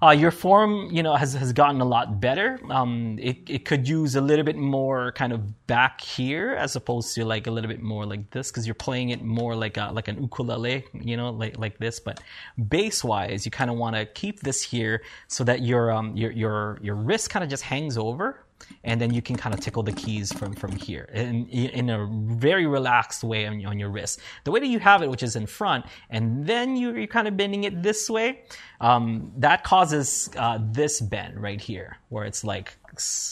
Uh, 0.02 0.10
your 0.10 0.30
form, 0.30 0.90
you 0.92 1.02
know, 1.02 1.14
has, 1.14 1.32
has 1.32 1.52
gotten 1.54 1.80
a 1.80 1.84
lot 1.84 2.20
better. 2.20 2.60
Um, 2.68 3.18
it, 3.22 3.38
it 3.48 3.64
could 3.64 3.88
use 3.88 4.16
a 4.16 4.20
little 4.20 4.44
bit 4.44 4.56
more 4.56 5.12
kind 5.12 5.32
of 5.32 5.66
back 5.66 6.00
here 6.02 6.52
as 6.52 6.76
opposed 6.76 7.14
to 7.14 7.24
like 7.24 7.46
a 7.46 7.50
little 7.50 7.68
bit 7.68 7.80
more 7.80 8.04
like 8.04 8.30
this 8.30 8.50
because 8.50 8.66
you're 8.66 8.74
playing 8.74 9.10
it 9.10 9.22
more 9.22 9.56
like 9.56 9.78
a, 9.78 9.90
like 9.92 10.08
an 10.08 10.20
ukulele, 10.20 10.84
you 10.92 11.16
know, 11.16 11.30
like 11.30 11.58
like 11.58 11.78
this. 11.78 12.00
But 12.00 12.20
bass 12.68 13.02
wise, 13.02 13.46
you 13.46 13.50
kind 13.50 13.70
of 13.70 13.76
want 13.76 13.96
to 13.96 14.04
keep 14.04 14.40
this 14.40 14.62
here 14.62 15.02
so 15.28 15.42
that 15.44 15.62
your 15.62 15.90
um 15.90 16.14
your 16.16 16.32
your 16.32 16.78
your 16.82 16.96
wrist 16.96 17.30
kind 17.30 17.42
of 17.42 17.48
just 17.48 17.62
hangs 17.62 17.96
over 17.96 18.43
and 18.82 19.00
then 19.00 19.12
you 19.12 19.22
can 19.22 19.36
kind 19.36 19.54
of 19.54 19.60
tickle 19.60 19.82
the 19.82 19.92
keys 19.92 20.32
from 20.32 20.54
from 20.54 20.72
here 20.72 21.08
in, 21.12 21.48
in 21.48 21.90
a 21.90 22.06
very 22.36 22.66
relaxed 22.66 23.24
way 23.24 23.46
on, 23.46 23.64
on 23.66 23.78
your 23.78 23.90
wrist. 23.90 24.20
The 24.44 24.50
way 24.50 24.60
that 24.60 24.66
you 24.66 24.78
have 24.78 25.02
it, 25.02 25.10
which 25.10 25.22
is 25.22 25.36
in 25.36 25.46
front, 25.46 25.86
and 26.10 26.46
then 26.46 26.76
you, 26.76 26.96
are 26.96 27.06
kind 27.06 27.28
of 27.28 27.36
bending 27.36 27.64
it 27.64 27.82
this 27.82 28.08
way, 28.08 28.42
um, 28.80 29.32
that 29.36 29.64
causes 29.64 30.30
uh, 30.36 30.58
this 30.60 31.00
bend 31.00 31.40
right 31.40 31.60
here, 31.60 31.98
where 32.08 32.24
it's 32.24 32.44
like 32.44 32.76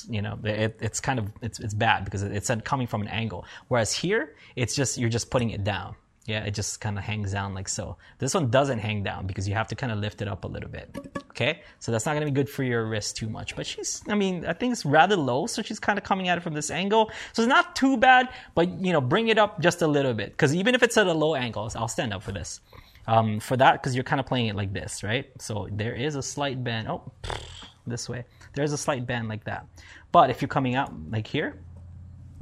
you 0.09 0.23
know 0.23 0.39
it, 0.45 0.77
it's 0.81 1.01
kind 1.01 1.19
of 1.19 1.31
it's, 1.41 1.61
it's 1.61 1.75
bad 1.75 2.05
because 2.05 2.23
it's 2.23 2.51
coming 2.65 2.87
from 2.87 3.03
an 3.03 3.09
angle. 3.09 3.45
Whereas 3.69 3.93
here, 3.93 4.35
it's 4.57 4.75
just 4.75 4.99
you're 4.99 5.11
just 5.11 5.31
putting 5.31 5.51
it 5.51 5.65
down. 5.65 5.95
Yeah, 6.27 6.45
it 6.45 6.53
just 6.53 6.81
kind 6.81 6.99
of 6.99 7.05
hangs 7.05 7.33
down 7.33 7.53
like 7.53 7.69
so. 7.69 7.97
This 8.19 8.33
one 8.33 8.49
doesn't 8.49 8.79
hang 8.79 9.03
down 9.03 9.27
because 9.27 9.49
you 9.49 9.55
have 9.55 9.67
to 9.69 9.75
kind 9.75 9.91
of 9.91 9.99
lift 9.99 10.23
it 10.23 10.29
up 10.29 10.45
a 10.45 10.47
little 10.47 10.69
bit. 10.69 10.97
Okay, 11.31 11.63
so 11.81 11.91
that's 11.91 12.07
not 12.07 12.13
going 12.13 12.25
to 12.25 12.31
be 12.31 12.35
good 12.35 12.49
for 12.49 12.63
your 12.63 12.87
wrist 12.87 13.17
too 13.17 13.29
much. 13.29 13.57
But 13.57 13.67
she's, 13.67 14.03
I 14.09 14.15
mean, 14.15 14.47
I 14.47 14.53
think 14.53 14.73
it's 14.73 14.85
rather 14.85 15.17
low, 15.17 15.47
so 15.47 15.63
she's 15.63 15.81
kind 15.81 15.99
of 15.99 16.05
coming 16.05 16.29
at 16.29 16.39
it 16.39 16.43
from 16.43 16.55
this 16.55 16.71
angle. 16.71 17.11
So 17.33 17.43
it's 17.43 17.49
not 17.49 17.75
too 17.75 17.97
bad, 17.97 18.29
but 18.55 18.69
you 18.81 18.93
know, 18.93 19.01
bring 19.01 19.29
it 19.29 19.39
up 19.39 19.61
just 19.61 19.83
a 19.83 19.87
little 19.87 20.15
bit 20.15 20.31
because 20.31 20.55
even 20.55 20.77
if 20.77 20.83
it's 20.85 20.97
at 20.97 21.09
a 21.09 21.13
low 21.13 21.35
angle, 21.35 21.71
I'll 21.75 21.89
stand 21.89 22.13
up 22.13 22.23
for 22.23 22.33
this. 22.33 22.61
Um, 23.09 23.41
for 23.41 23.57
that, 23.57 23.83
because 23.83 23.97
you're 23.97 24.05
kind 24.05 24.21
of 24.21 24.27
playing 24.27 24.47
it 24.47 24.55
like 24.55 24.73
this, 24.73 25.03
right? 25.03 25.29
So 25.41 25.67
there 25.73 25.95
is 25.95 26.15
a 26.15 26.23
slight 26.23 26.63
bend. 26.63 26.87
Oh, 26.87 27.11
this 27.87 28.09
way. 28.09 28.25
There's 28.55 28.73
a 28.73 28.79
slight 28.79 29.07
bend 29.07 29.29
like 29.29 29.43
that. 29.45 29.67
But 30.13 30.31
if 30.31 30.41
you're 30.41 30.49
coming 30.49 30.77
out 30.77 30.93
like 31.11 31.27
here, 31.27 31.59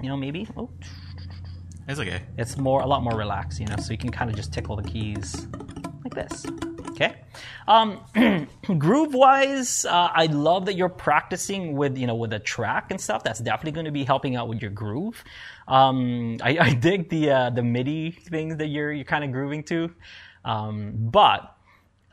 you 0.02 0.08
know, 0.08 0.16
maybe. 0.16 0.46
Oh, 0.56 0.68
it's 1.90 2.00
okay. 2.00 2.22
It's 2.38 2.56
more 2.56 2.82
a 2.82 2.86
lot 2.86 3.02
more 3.02 3.16
relaxed, 3.16 3.60
you 3.60 3.66
know, 3.66 3.76
so 3.76 3.92
you 3.92 3.98
can 3.98 4.10
kind 4.10 4.30
of 4.30 4.36
just 4.36 4.52
tickle 4.52 4.76
the 4.76 4.82
keys 4.82 5.46
like 6.04 6.14
this. 6.14 6.46
Okay. 6.90 7.16
Um, 7.66 8.00
groove 8.78 9.14
wise, 9.14 9.84
uh, 9.84 10.10
I 10.12 10.26
love 10.26 10.66
that 10.66 10.74
you're 10.74 10.88
practicing 10.88 11.74
with 11.76 11.96
you 11.96 12.06
know 12.06 12.14
with 12.14 12.32
a 12.32 12.38
track 12.38 12.90
and 12.90 13.00
stuff. 13.00 13.24
That's 13.24 13.40
definitely 13.40 13.72
going 13.72 13.86
to 13.86 13.92
be 13.92 14.04
helping 14.04 14.36
out 14.36 14.48
with 14.48 14.60
your 14.60 14.70
groove. 14.70 15.22
Um, 15.66 16.36
I, 16.42 16.58
I 16.60 16.74
dig 16.74 17.08
the 17.08 17.30
uh, 17.30 17.50
the 17.50 17.62
MIDI 17.62 18.10
things 18.10 18.56
that 18.56 18.66
you're 18.66 18.92
you're 18.92 19.04
kind 19.04 19.24
of 19.24 19.32
grooving 19.32 19.62
to, 19.64 19.92
um, 20.44 20.92
but 20.96 21.56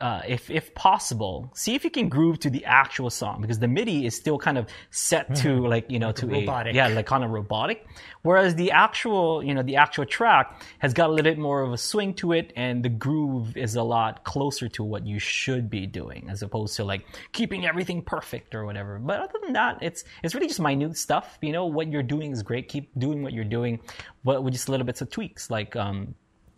uh, 0.00 0.22
if 0.28 0.48
if 0.48 0.74
possible, 0.74 1.50
see 1.54 1.74
if 1.74 1.82
you 1.82 1.90
can 1.90 2.08
groove 2.08 2.38
to 2.40 2.50
the 2.50 2.64
actual 2.64 3.10
song 3.10 3.40
because 3.40 3.58
the 3.58 3.66
MIDI 3.66 4.06
is 4.06 4.14
still 4.14 4.38
kind 4.38 4.56
of 4.56 4.68
set 4.90 5.34
to 5.36 5.66
like 5.66 5.90
you 5.90 5.98
know 5.98 6.12
to 6.12 6.26
robotic. 6.26 6.72
a 6.72 6.76
yeah 6.76 6.86
like 6.88 7.06
kind 7.06 7.24
of 7.24 7.30
robotic, 7.30 7.84
whereas 8.22 8.54
the 8.54 8.70
actual 8.70 9.42
you 9.42 9.54
know 9.54 9.62
the 9.62 9.74
actual 9.74 10.06
track 10.06 10.62
has 10.78 10.94
got 10.94 11.10
a 11.10 11.12
little 11.12 11.30
bit 11.32 11.38
more 11.38 11.62
of 11.62 11.72
a 11.72 11.78
swing 11.78 12.14
to 12.14 12.32
it, 12.32 12.52
and 12.54 12.84
the 12.84 12.88
groove 12.88 13.56
is 13.56 13.74
a 13.74 13.82
lot 13.82 14.22
closer 14.22 14.68
to 14.68 14.84
what 14.84 15.04
you 15.04 15.18
should 15.18 15.68
be 15.68 15.84
doing 15.84 16.28
as 16.30 16.42
opposed 16.42 16.76
to 16.76 16.84
like 16.84 17.04
keeping 17.32 17.66
everything 17.66 18.00
perfect 18.00 18.54
or 18.54 18.64
whatever. 18.64 19.00
But 19.00 19.18
other 19.18 19.38
than 19.42 19.54
that, 19.54 19.78
it's 19.82 20.04
it's 20.22 20.32
really 20.32 20.46
just 20.46 20.60
minute 20.60 20.96
stuff. 20.96 21.38
You 21.42 21.50
know 21.50 21.66
what 21.66 21.90
you're 21.90 22.04
doing 22.04 22.30
is 22.30 22.44
great. 22.44 22.68
Keep 22.68 22.96
doing 22.96 23.24
what 23.24 23.32
you're 23.32 23.44
doing, 23.44 23.80
but 24.22 24.44
with 24.44 24.52
just 24.52 24.68
little 24.68 24.86
bits 24.86 25.00
of 25.00 25.10
tweaks 25.10 25.50
like. 25.50 25.74
um 25.74 26.14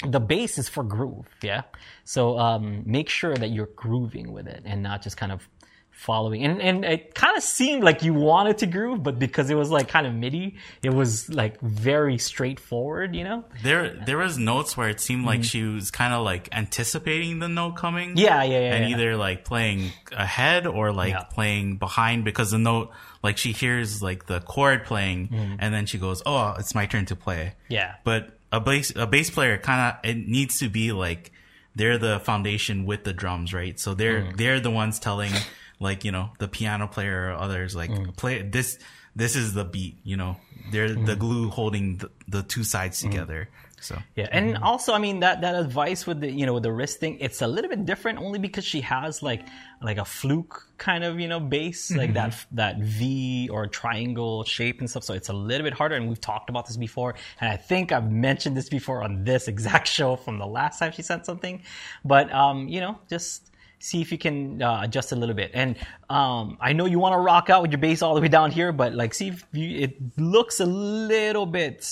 the 0.07 0.20
bass 0.20 0.59
is 0.59 0.68
for 0.68 0.82
groove, 0.82 1.26
yeah. 1.42 1.62
So 2.05 2.38
um, 2.38 2.82
make 2.86 3.09
sure 3.09 3.34
that 3.36 3.51
you're 3.51 3.68
grooving 3.76 4.32
with 4.32 4.46
it 4.46 4.62
and 4.64 4.82
not 4.82 5.03
just 5.03 5.16
kind 5.16 5.30
of 5.32 5.46
following. 5.90 6.42
And 6.42 6.62
and 6.62 6.82
it 6.84 7.14
kind 7.14 7.36
of 7.36 7.42
seemed 7.42 7.84
like 7.84 8.03
you 8.03 8.14
wanted 8.14 8.57
to 8.59 8.66
groove, 8.66 9.03
but 9.03 9.18
because 9.18 9.51
it 9.51 9.55
was 9.57 9.70
like 9.70 9.88
kind 9.88 10.07
of 10.07 10.14
MIDI, 10.14 10.57
it 10.82 10.94
was 10.94 11.28
like 11.28 11.61
very 11.61 12.16
straightforward, 12.16 13.14
you 13.14 13.24
know. 13.24 13.44
There, 13.62 13.90
there 14.07 14.16
was 14.16 14.38
notes 14.38 14.74
where 14.76 14.88
it 14.88 15.01
seemed 15.01 15.26
like 15.26 15.44
she 15.44 15.62
was 15.64 15.90
kind 15.90 16.14
of 16.14 16.24
like 16.24 16.48
anticipating 16.53 17.38
the 17.38 17.48
note 17.48 17.76
coming. 17.76 18.11
Mm-hmm. 18.11 18.18
Yeah, 18.18 18.42
yeah, 18.44 18.59
yeah. 18.61 18.74
and 18.76 18.88
yeah. 18.88 18.96
either 18.96 19.16
like 19.16 19.44
playing 19.44 19.90
ahead 20.12 20.66
or 20.66 20.92
like 20.92 21.11
Yeah. 21.12 21.24
playing 21.24 21.76
behind 21.76 22.24
because 22.24 22.53
the 22.53 22.59
note, 22.59 22.90
like 23.22 23.36
she 23.36 23.53
hears 23.53 24.03
like 24.03 24.24
the 24.26 24.40
chord 24.40 24.86
playing, 24.86 25.28
Mm-hmm. 25.28 25.57
and 25.59 25.74
then 25.74 25.84
she 25.84 25.98
goes, 25.98 26.22
"Oh, 26.24 26.55
it's 26.59 26.74
my 26.74 26.86
turn 26.86 27.05
to 27.07 27.16
play." 27.16 27.53
Yeah. 27.68 27.96
But 28.05 28.38
a 28.53 28.61
bass, 28.61 28.92
a 28.96 29.07
bass 29.07 29.30
player 29.30 29.59
kind 29.59 29.80
of 29.94 30.09
it 30.11 30.16
needs 30.28 30.59
to 30.59 30.68
be 30.68 30.92
like 30.92 31.32
they're 31.76 31.98
the 31.98 32.18
foundation 32.20 32.84
with 32.84 33.05
the 33.05 33.12
drums, 33.12 33.53
right? 33.55 33.78
So 33.78 33.94
they're 33.94 34.22
Mm. 34.22 34.36
they're 34.36 34.61
the 34.61 34.70
ones 34.70 34.98
telling 34.98 35.32
like 35.78 36.05
you 36.05 36.12
know 36.12 36.30
the 36.38 36.48
piano 36.48 36.88
player 36.88 37.30
or 37.30 37.32
others 37.34 37.74
like 37.76 37.90
Mm. 37.90 38.16
play 38.16 38.42
this. 38.42 38.78
This 39.16 39.34
is 39.34 39.55
the 39.55 39.64
beat, 39.64 39.98
you 40.05 40.16
know. 40.16 40.36
They're 40.70 40.94
the 40.94 41.16
glue 41.16 41.48
holding 41.51 41.96
the, 41.98 42.11
the 42.28 42.42
two 42.44 42.62
sides 42.62 42.98
Mm. 43.01 43.11
together. 43.11 43.48
So 43.80 43.98
Yeah, 44.14 44.28
and 44.30 44.58
also, 44.58 44.92
I 44.92 44.98
mean 44.98 45.20
that 45.20 45.40
that 45.40 45.54
advice 45.54 46.06
with 46.06 46.20
the 46.20 46.30
you 46.30 46.46
know 46.46 46.54
with 46.54 46.62
the 46.62 46.72
wrist 46.72 47.00
thing, 47.00 47.18
it's 47.20 47.40
a 47.40 47.46
little 47.46 47.70
bit 47.70 47.86
different 47.86 48.18
only 48.18 48.38
because 48.38 48.64
she 48.64 48.82
has 48.82 49.22
like 49.22 49.46
like 49.82 49.98
a 49.98 50.04
fluke 50.04 50.68
kind 50.76 51.02
of 51.02 51.18
you 51.18 51.28
know 51.28 51.40
bass, 51.40 51.90
like 51.90 52.12
that 52.14 52.36
that 52.52 52.78
V 52.78 53.48
or 53.50 53.66
triangle 53.66 54.44
shape 54.44 54.80
and 54.80 54.90
stuff. 54.90 55.04
So 55.04 55.14
it's 55.14 55.30
a 55.30 55.32
little 55.32 55.64
bit 55.64 55.72
harder, 55.72 55.94
and 55.96 56.08
we've 56.08 56.20
talked 56.20 56.50
about 56.50 56.66
this 56.66 56.76
before. 56.76 57.14
And 57.40 57.50
I 57.50 57.56
think 57.56 57.90
I've 57.90 58.10
mentioned 58.10 58.56
this 58.56 58.68
before 58.68 59.02
on 59.02 59.24
this 59.24 59.48
exact 59.48 59.88
show 59.98 60.16
from 60.16 60.38
the 60.38 60.46
last 60.46 60.78
time 60.78 60.92
she 60.92 61.02
sent 61.02 61.24
something. 61.24 61.62
But 62.04 62.32
um, 62.32 62.68
you 62.68 62.80
know, 62.80 62.98
just 63.08 63.50
see 63.80 64.02
if 64.02 64.12
you 64.12 64.18
can 64.18 64.62
uh, 64.62 64.82
adjust 64.82 65.12
a 65.12 65.16
little 65.16 65.34
bit. 65.34 65.50
And 65.54 65.76
um, 66.10 66.58
I 66.60 66.74
know 66.74 66.84
you 66.84 66.98
want 66.98 67.14
to 67.14 67.18
rock 67.18 67.48
out 67.48 67.62
with 67.62 67.72
your 67.72 67.80
bass 67.80 68.02
all 68.02 68.14
the 68.14 68.20
way 68.20 68.28
down 68.28 68.50
here, 68.50 68.72
but 68.72 68.94
like 68.94 69.14
see 69.14 69.28
if 69.28 69.46
you, 69.52 69.78
it 69.78 70.18
looks 70.18 70.60
a 70.60 70.66
little 70.66 71.46
bit 71.46 71.82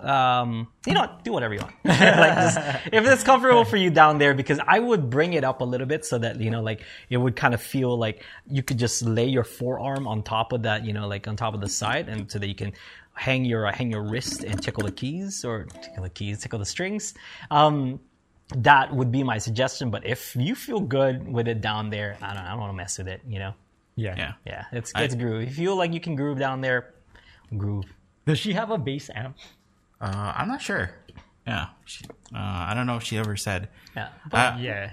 um, 0.00 0.68
you 0.86 0.94
know, 0.94 1.10
do 1.24 1.32
whatever 1.32 1.54
you 1.54 1.60
want. 1.60 1.74
like, 1.84 2.34
just, 2.34 2.58
if 2.92 3.06
it's 3.06 3.22
comfortable 3.22 3.64
for 3.64 3.76
you 3.76 3.90
down 3.90 4.18
there, 4.18 4.34
because 4.34 4.60
I 4.66 4.78
would 4.78 5.10
bring 5.10 5.32
it 5.34 5.44
up 5.44 5.60
a 5.60 5.64
little 5.64 5.86
bit 5.86 6.04
so 6.04 6.18
that 6.18 6.40
you 6.40 6.50
know, 6.50 6.62
like 6.62 6.82
it 7.10 7.16
would 7.16 7.36
kind 7.36 7.54
of 7.54 7.62
feel 7.62 7.96
like 7.98 8.24
you 8.48 8.62
could 8.62 8.78
just 8.78 9.02
lay 9.02 9.26
your 9.26 9.44
forearm 9.44 10.06
on 10.06 10.22
top 10.22 10.52
of 10.52 10.62
that, 10.62 10.84
you 10.84 10.92
know, 10.92 11.06
like 11.08 11.26
on 11.28 11.36
top 11.36 11.54
of 11.54 11.60
the 11.60 11.68
side, 11.68 12.08
and 12.08 12.30
so 12.30 12.38
that 12.38 12.46
you 12.48 12.54
can 12.54 12.72
hang 13.14 13.44
your 13.44 13.66
uh, 13.66 13.72
hang 13.72 13.90
your 13.90 14.02
wrist 14.08 14.44
and 14.44 14.62
tickle 14.62 14.84
the 14.84 14.92
keys 14.92 15.44
or 15.44 15.64
tickle 15.82 16.02
the 16.04 16.10
keys, 16.10 16.40
tickle 16.40 16.58
the 16.58 16.64
strings. 16.64 17.14
Um, 17.50 18.00
that 18.56 18.94
would 18.94 19.10
be 19.12 19.22
my 19.22 19.38
suggestion. 19.38 19.90
But 19.90 20.06
if 20.06 20.34
you 20.36 20.54
feel 20.54 20.80
good 20.80 21.26
with 21.30 21.48
it 21.48 21.60
down 21.60 21.90
there, 21.90 22.16
I 22.22 22.28
don't, 22.34 22.42
I 22.44 22.50
don't 22.50 22.60
want 22.60 22.70
to 22.70 22.76
mess 22.76 22.96
with 22.98 23.08
it. 23.08 23.20
You 23.28 23.40
know, 23.40 23.54
Yeah. 23.96 24.14
yeah. 24.16 24.32
yeah, 24.46 24.64
it's 24.72 24.92
I- 24.94 25.02
it's 25.02 25.14
groove. 25.14 25.42
If 25.42 25.58
you 25.58 25.66
feel 25.66 25.76
like 25.76 25.92
you 25.92 26.00
can 26.00 26.14
groove 26.14 26.38
down 26.38 26.60
there, 26.62 26.94
groove. 27.56 27.84
Does 28.26 28.38
she 28.38 28.52
have 28.52 28.70
a 28.70 28.78
bass 28.78 29.10
amp? 29.14 29.36
Uh, 30.00 30.32
I'm 30.36 30.48
not 30.48 30.62
sure. 30.62 30.90
Yeah, 31.46 31.68
she, 31.86 32.04
uh, 32.34 32.38
I 32.38 32.72
don't 32.74 32.86
know 32.86 32.96
if 32.96 33.04
she 33.04 33.16
ever 33.18 33.36
said. 33.36 33.68
Yeah, 33.96 34.08
Uh, 34.32 34.56
Yeah. 34.60 34.92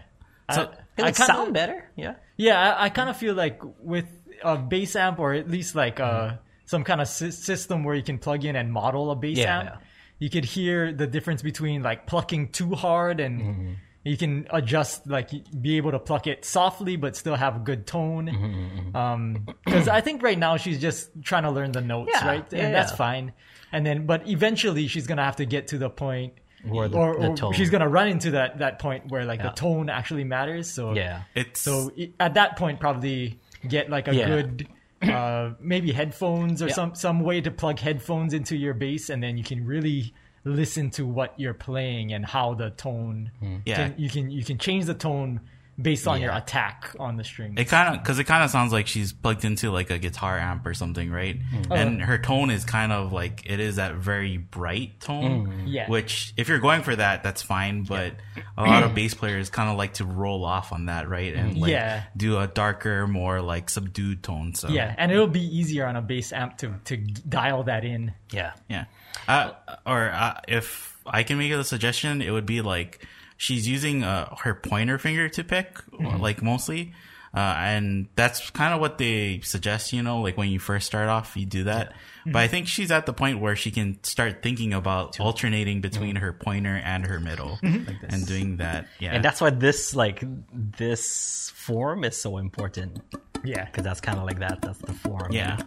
So- 0.52 0.62
I, 0.62 0.64
it 0.64 0.70
I 0.70 1.06
would 1.08 1.16
kinda- 1.16 1.26
sound 1.26 1.54
better. 1.54 1.90
Yeah. 1.96 2.16
Yeah, 2.38 2.76
I, 2.76 2.86
I 2.86 2.90
kind 2.90 3.10
of 3.10 3.18
feel 3.18 3.34
like 3.34 3.60
with 3.80 4.06
a 4.44 4.58
bass 4.58 4.96
amp, 4.96 5.20
or 5.20 5.34
at 5.34 5.50
least 5.50 5.76
like 5.76 6.00
uh, 6.00 6.36
some 6.66 6.84
kind 6.84 7.02
of 7.02 7.08
sy- 7.08 7.30
system 7.32 7.84
where 7.84 7.96
you 7.96 8.04
can 8.04 8.18
plug 8.20 8.46
in 8.46 8.56
and 8.56 8.72
model 8.72 9.12
a 9.12 9.16
bass 9.16 9.38
Yeah, 9.38 9.60
amp, 9.60 9.70
yeah. 9.70 9.78
you 10.20 10.30
could 10.30 10.46
hear 10.46 10.94
the 10.94 11.08
difference 11.08 11.42
between 11.42 11.84
like 11.84 12.08
plucking 12.08 12.50
too 12.52 12.74
hard 12.76 13.20
and 13.20 13.42
Mm-hmm. 13.42 13.74
you 14.04 14.18
can 14.18 14.48
adjust, 14.52 15.08
like 15.08 15.32
be 15.62 15.78
able 15.78 15.92
to 15.92 16.00
pluck 16.00 16.28
it 16.28 16.46
softly 16.46 16.96
but 16.96 17.16
still 17.18 17.36
have 17.36 17.56
a 17.58 17.60
good 17.60 17.86
tone. 17.88 18.28
Mm-hmm, 18.28 18.96
Um, 18.96 19.46
because 19.66 19.88
I 19.88 20.00
think 20.02 20.22
right 20.24 20.38
now 20.40 20.58
she's 20.58 20.80
just 20.80 21.10
trying 21.24 21.44
to 21.44 21.52
learn 21.52 21.72
the 21.74 21.82
notes, 21.82 22.12
Yeah, 22.14 22.28
right? 22.28 22.46
yeah, 22.52 22.60
and 22.66 22.76
that's 22.76 22.92
fine. 22.94 23.34
And 23.76 23.86
then, 23.86 24.06
but 24.06 24.28
eventually 24.28 24.88
she's 24.88 25.06
gonna 25.06 25.24
have 25.26 25.36
to 25.38 25.46
get 25.46 25.68
to 25.70 25.78
the 25.78 25.90
point. 25.90 26.34
Where 26.68 26.88
the- 26.88 26.98
or, 26.98 27.20
the 27.20 27.28
or 27.30 27.36
tone. 27.38 27.54
she's 27.54 27.70
gonna 27.70 27.88
run 27.90 28.08
into 28.08 28.32
that, 28.32 28.58
that 28.60 28.80
point 28.80 29.12
where 29.12 29.24
like 29.26 29.40
Yeah. 29.40 29.50
the 29.50 29.56
tone 29.56 29.90
actually 29.90 30.24
matters. 30.24 30.72
So 30.72 30.94
Yeah. 30.96 31.22
It's 31.36 31.60
so 31.62 31.92
at 32.20 32.34
that 32.36 32.56
point, 32.58 32.80
probably 32.80 33.38
get 33.68 33.90
like 33.90 34.08
a 34.08 34.16
Yeah. 34.16 34.28
good, 34.28 34.68
uh, 35.04 35.52
maybe 35.60 35.92
headphones 35.92 36.64
or 36.64 36.68
Yeah. 36.68 36.74
some 36.74 36.96
some 36.96 37.20
way 37.20 37.42
to 37.42 37.52
plug 37.52 37.80
headphones 37.80 38.34
into 38.34 38.56
your 38.58 38.74
bass, 38.74 39.10
and 39.12 39.22
then 39.22 39.38
you 39.38 39.44
can 39.44 39.66
really 39.66 40.14
listen 40.44 40.90
to 40.92 41.06
what 41.06 41.34
you're 41.40 41.54
playing 41.54 42.14
and 42.14 42.26
how 42.26 42.54
the 42.56 42.70
tone. 42.72 43.32
Yeah. 43.66 43.76
can, 43.90 43.96
you 43.98 44.10
can 44.10 44.32
you 44.32 44.44
can 44.44 44.58
change 44.58 44.86
the 44.86 44.94
tone 44.96 45.42
based 45.82 46.08
on 46.08 46.22
your 46.22 46.32
attack 46.32 46.96
on 47.00 47.18
the 47.18 47.24
string. 47.24 47.56
It 47.58 47.66
kind 47.66 47.96
of 47.96 48.02
because 48.02 48.18
it 48.20 48.24
kind 48.26 48.44
of 48.44 48.50
sounds 48.50 48.72
like 48.72 48.88
she's 48.88 49.12
plugged 49.12 49.44
into 49.44 49.72
like 49.72 49.90
a 49.90 49.98
guitar 49.98 50.38
amp 50.38 50.66
or 50.66 50.74
something, 50.74 51.12
right? 51.12 51.38
And 51.70 52.02
her 52.02 52.18
tone 52.18 52.50
is 52.50 52.64
kind 52.66 52.92
of 52.92 53.12
like 53.12 53.44
it 53.46 53.60
is 53.60 53.76
that 53.76 53.96
very 53.96 54.38
bright 54.38 55.00
tone. 55.02 55.64
Yeah. 55.68 55.90
Which, 55.90 56.34
if 56.38 56.48
you're 56.48 56.60
going 56.60 56.84
for 56.84 56.96
that, 56.96 57.24
that's 57.24 57.42
fine. 57.42 57.84
But 57.84 58.16
a 58.58 58.64
lot 58.64 58.84
of 58.84 58.96
bass 58.96 59.14
players 59.14 59.50
kind 59.50 59.70
of 59.70 59.78
like 59.78 59.96
to 59.96 60.06
roll 60.06 60.46
off 60.46 60.72
on 60.72 60.86
that, 60.86 61.10
right? 61.10 61.34
And 61.34 61.58
like 61.58 61.72
Yeah. 61.72 62.04
do 62.16 62.38
a 62.40 62.48
darker, 62.48 63.08
more 63.08 63.42
like 63.42 63.70
subdued 63.70 64.24
tone. 64.24 64.56
So 64.56 64.70
yeah, 64.70 64.96
and 64.98 65.12
it'll 65.12 65.28
be 65.28 65.42
easier 65.44 65.86
on 65.86 65.96
a 65.96 66.02
bass 66.02 66.32
amp 66.32 66.58
to 66.60 66.76
to 66.86 66.98
dial 66.98 67.64
that 67.64 67.84
in. 67.84 68.14
Yeah. 68.32 68.54
Yeah. 68.70 68.86
Uh, 69.28 69.52
or 69.86 70.10
uh, 70.10 70.40
if 70.48 70.98
I 71.06 71.24
can 71.24 71.38
make 71.38 71.52
a 71.52 71.64
suggestion, 71.64 72.22
it 72.22 72.32
would 72.32 72.46
be 72.46 72.62
like 72.62 73.06
she's 73.38 73.68
using 73.68 74.04
uh, 74.04 74.36
her 74.38 74.54
pointer 74.56 74.98
finger 74.98 75.30
to 75.30 75.44
pick, 75.44 75.80
like 76.00 76.42
mostly. 76.42 76.94
Uh, 77.34 77.54
and 77.58 78.08
that's 78.16 78.50
kind 78.52 78.74
of 78.74 78.80
what 78.80 78.98
they 78.98 79.42
suggest, 79.44 79.92
you 79.92 80.02
know, 80.02 80.22
like 80.22 80.38
when 80.38 80.48
you 80.48 80.58
first 80.58 80.88
start 80.88 81.10
off, 81.10 81.36
you 81.36 81.46
do 81.46 81.66
that. 81.66 81.92
But 82.26 82.38
I 82.38 82.48
think 82.48 82.66
she's 82.68 82.92
at 82.92 83.06
the 83.06 83.12
point 83.12 83.42
where 83.42 83.58
she 83.58 83.72
can 83.72 84.02
start 84.06 84.42
thinking 84.42 84.72
about 84.74 85.20
alternating 85.20 85.82
between 85.82 86.16
her 86.16 86.32
pointer 86.32 86.82
and 86.82 87.06
her 87.06 87.20
middle 87.20 87.60
and 87.62 88.26
doing 88.26 88.58
that. 88.58 88.88
Yeah. 89.00 89.12
And 89.16 89.24
that's 89.26 89.42
why 89.42 89.50
this 89.50 89.94
like 89.94 90.24
this 90.54 91.52
form 91.54 92.06
is 92.06 92.16
so 92.16 92.38
important 92.38 93.02
Yeah, 93.44 93.66
because 93.66 93.84
that's 93.84 94.00
kind 94.00 94.18
of 94.18 94.24
like 94.24 94.40
that. 94.40 94.62
That's 94.62 94.80
the 94.80 94.94
form. 94.94 95.34
yeah. 95.34 95.58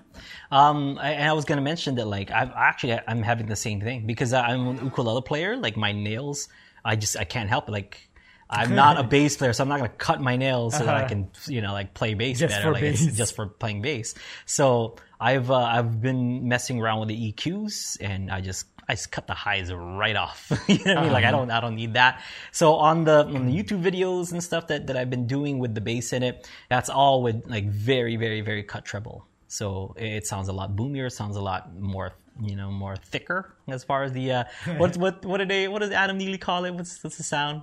Um, 0.50 0.98
I, 0.98 1.10
and 1.12 1.28
I 1.28 1.34
was 1.34 1.44
gonna 1.44 1.60
mention 1.60 1.96
that 1.96 2.06
like 2.06 2.30
I've 2.30 2.50
actually 2.56 2.98
I'm 3.06 3.22
having 3.22 3.46
the 3.46 3.56
same 3.56 3.82
thing 3.82 4.06
because 4.06 4.32
I'm 4.32 4.68
an 4.68 4.84
ukulele 4.86 5.20
player. 5.20 5.54
Like 5.54 5.76
my 5.76 5.92
nails, 5.92 6.48
I 6.84 6.96
just 6.96 7.16
I 7.16 7.24
can't 7.24 7.48
help 7.48 7.68
it. 7.68 7.72
Like 7.72 8.08
I'm 8.50 8.74
not 8.74 8.98
a 8.98 9.02
bass 9.02 9.36
player, 9.36 9.52
so 9.52 9.62
I'm 9.62 9.68
not 9.68 9.76
gonna 9.78 9.90
cut 9.90 10.20
my 10.22 10.36
nails 10.36 10.76
so 10.76 10.84
that 10.84 10.94
I 10.94 11.00
Uh-huh. 11.00 11.08
can 11.08 11.30
you 11.48 11.60
know 11.60 11.72
like 11.72 11.92
play 11.94 12.14
bass 12.14 12.38
Just 12.38 12.54
better. 12.54 12.72
like 12.72 12.82
it's 12.82 13.04
just 13.16 13.34
for 13.36 13.46
playing 13.46 13.82
bass. 13.82 14.14
So 14.46 14.96
I've 15.20 15.50
uh, 15.50 15.56
I've 15.56 16.00
been 16.00 16.48
messing 16.48 16.80
around 16.80 17.00
with 17.00 17.08
the 17.10 17.32
EQs 17.32 17.98
and 18.00 18.30
I 18.30 18.40
just 18.40 18.66
I 18.88 18.94
just 18.94 19.12
cut 19.12 19.26
the 19.26 19.34
highs 19.34 19.70
right 19.70 20.16
off. 20.16 20.50
you 20.66 20.78
know 20.78 20.94
what 20.94 20.98
I 20.98 21.02
mean? 21.02 21.12
Like 21.12 21.24
I 21.26 21.30
don't 21.30 21.50
I 21.50 21.60
don't 21.60 21.74
need 21.74 21.92
that. 21.94 22.22
So 22.52 22.74
on 22.76 23.04
the 23.04 23.26
on 23.26 23.44
the 23.46 23.52
YouTube 23.52 23.82
videos 23.82 24.32
and 24.32 24.42
stuff 24.42 24.68
that, 24.68 24.86
that 24.86 24.96
I've 24.96 25.10
been 25.10 25.26
doing 25.26 25.58
with 25.58 25.74
the 25.74 25.82
bass 25.82 26.14
in 26.14 26.22
it, 26.22 26.48
that's 26.70 26.88
all 26.88 27.22
with 27.22 27.44
like 27.46 27.66
very, 27.68 28.16
very, 28.16 28.40
very 28.40 28.62
cut 28.62 28.86
treble. 28.86 29.26
So 29.48 29.94
it 29.98 30.26
sounds 30.26 30.48
a 30.48 30.52
lot 30.54 30.74
boomier, 30.76 31.10
sounds 31.10 31.36
a 31.36 31.40
lot 31.42 31.74
more 31.74 32.12
you 32.40 32.56
know, 32.56 32.70
more 32.70 32.96
thicker 32.96 33.52
as 33.68 33.84
far 33.84 34.02
as 34.04 34.12
the 34.12 34.32
uh 34.32 34.44
what 34.76 34.96
what 35.02 35.24
what 35.24 35.38
did 35.38 35.48
they 35.48 35.68
what 35.68 35.80
does 35.80 35.90
Adam 35.90 36.18
Neely 36.18 36.38
call 36.38 36.64
it? 36.64 36.72
What's 36.74 37.02
what's 37.02 37.16
the 37.16 37.22
sound? 37.24 37.62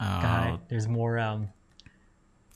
Uh, 0.00 0.22
God, 0.22 0.60
there's 0.68 0.86
more 0.88 1.18
um 1.18 1.48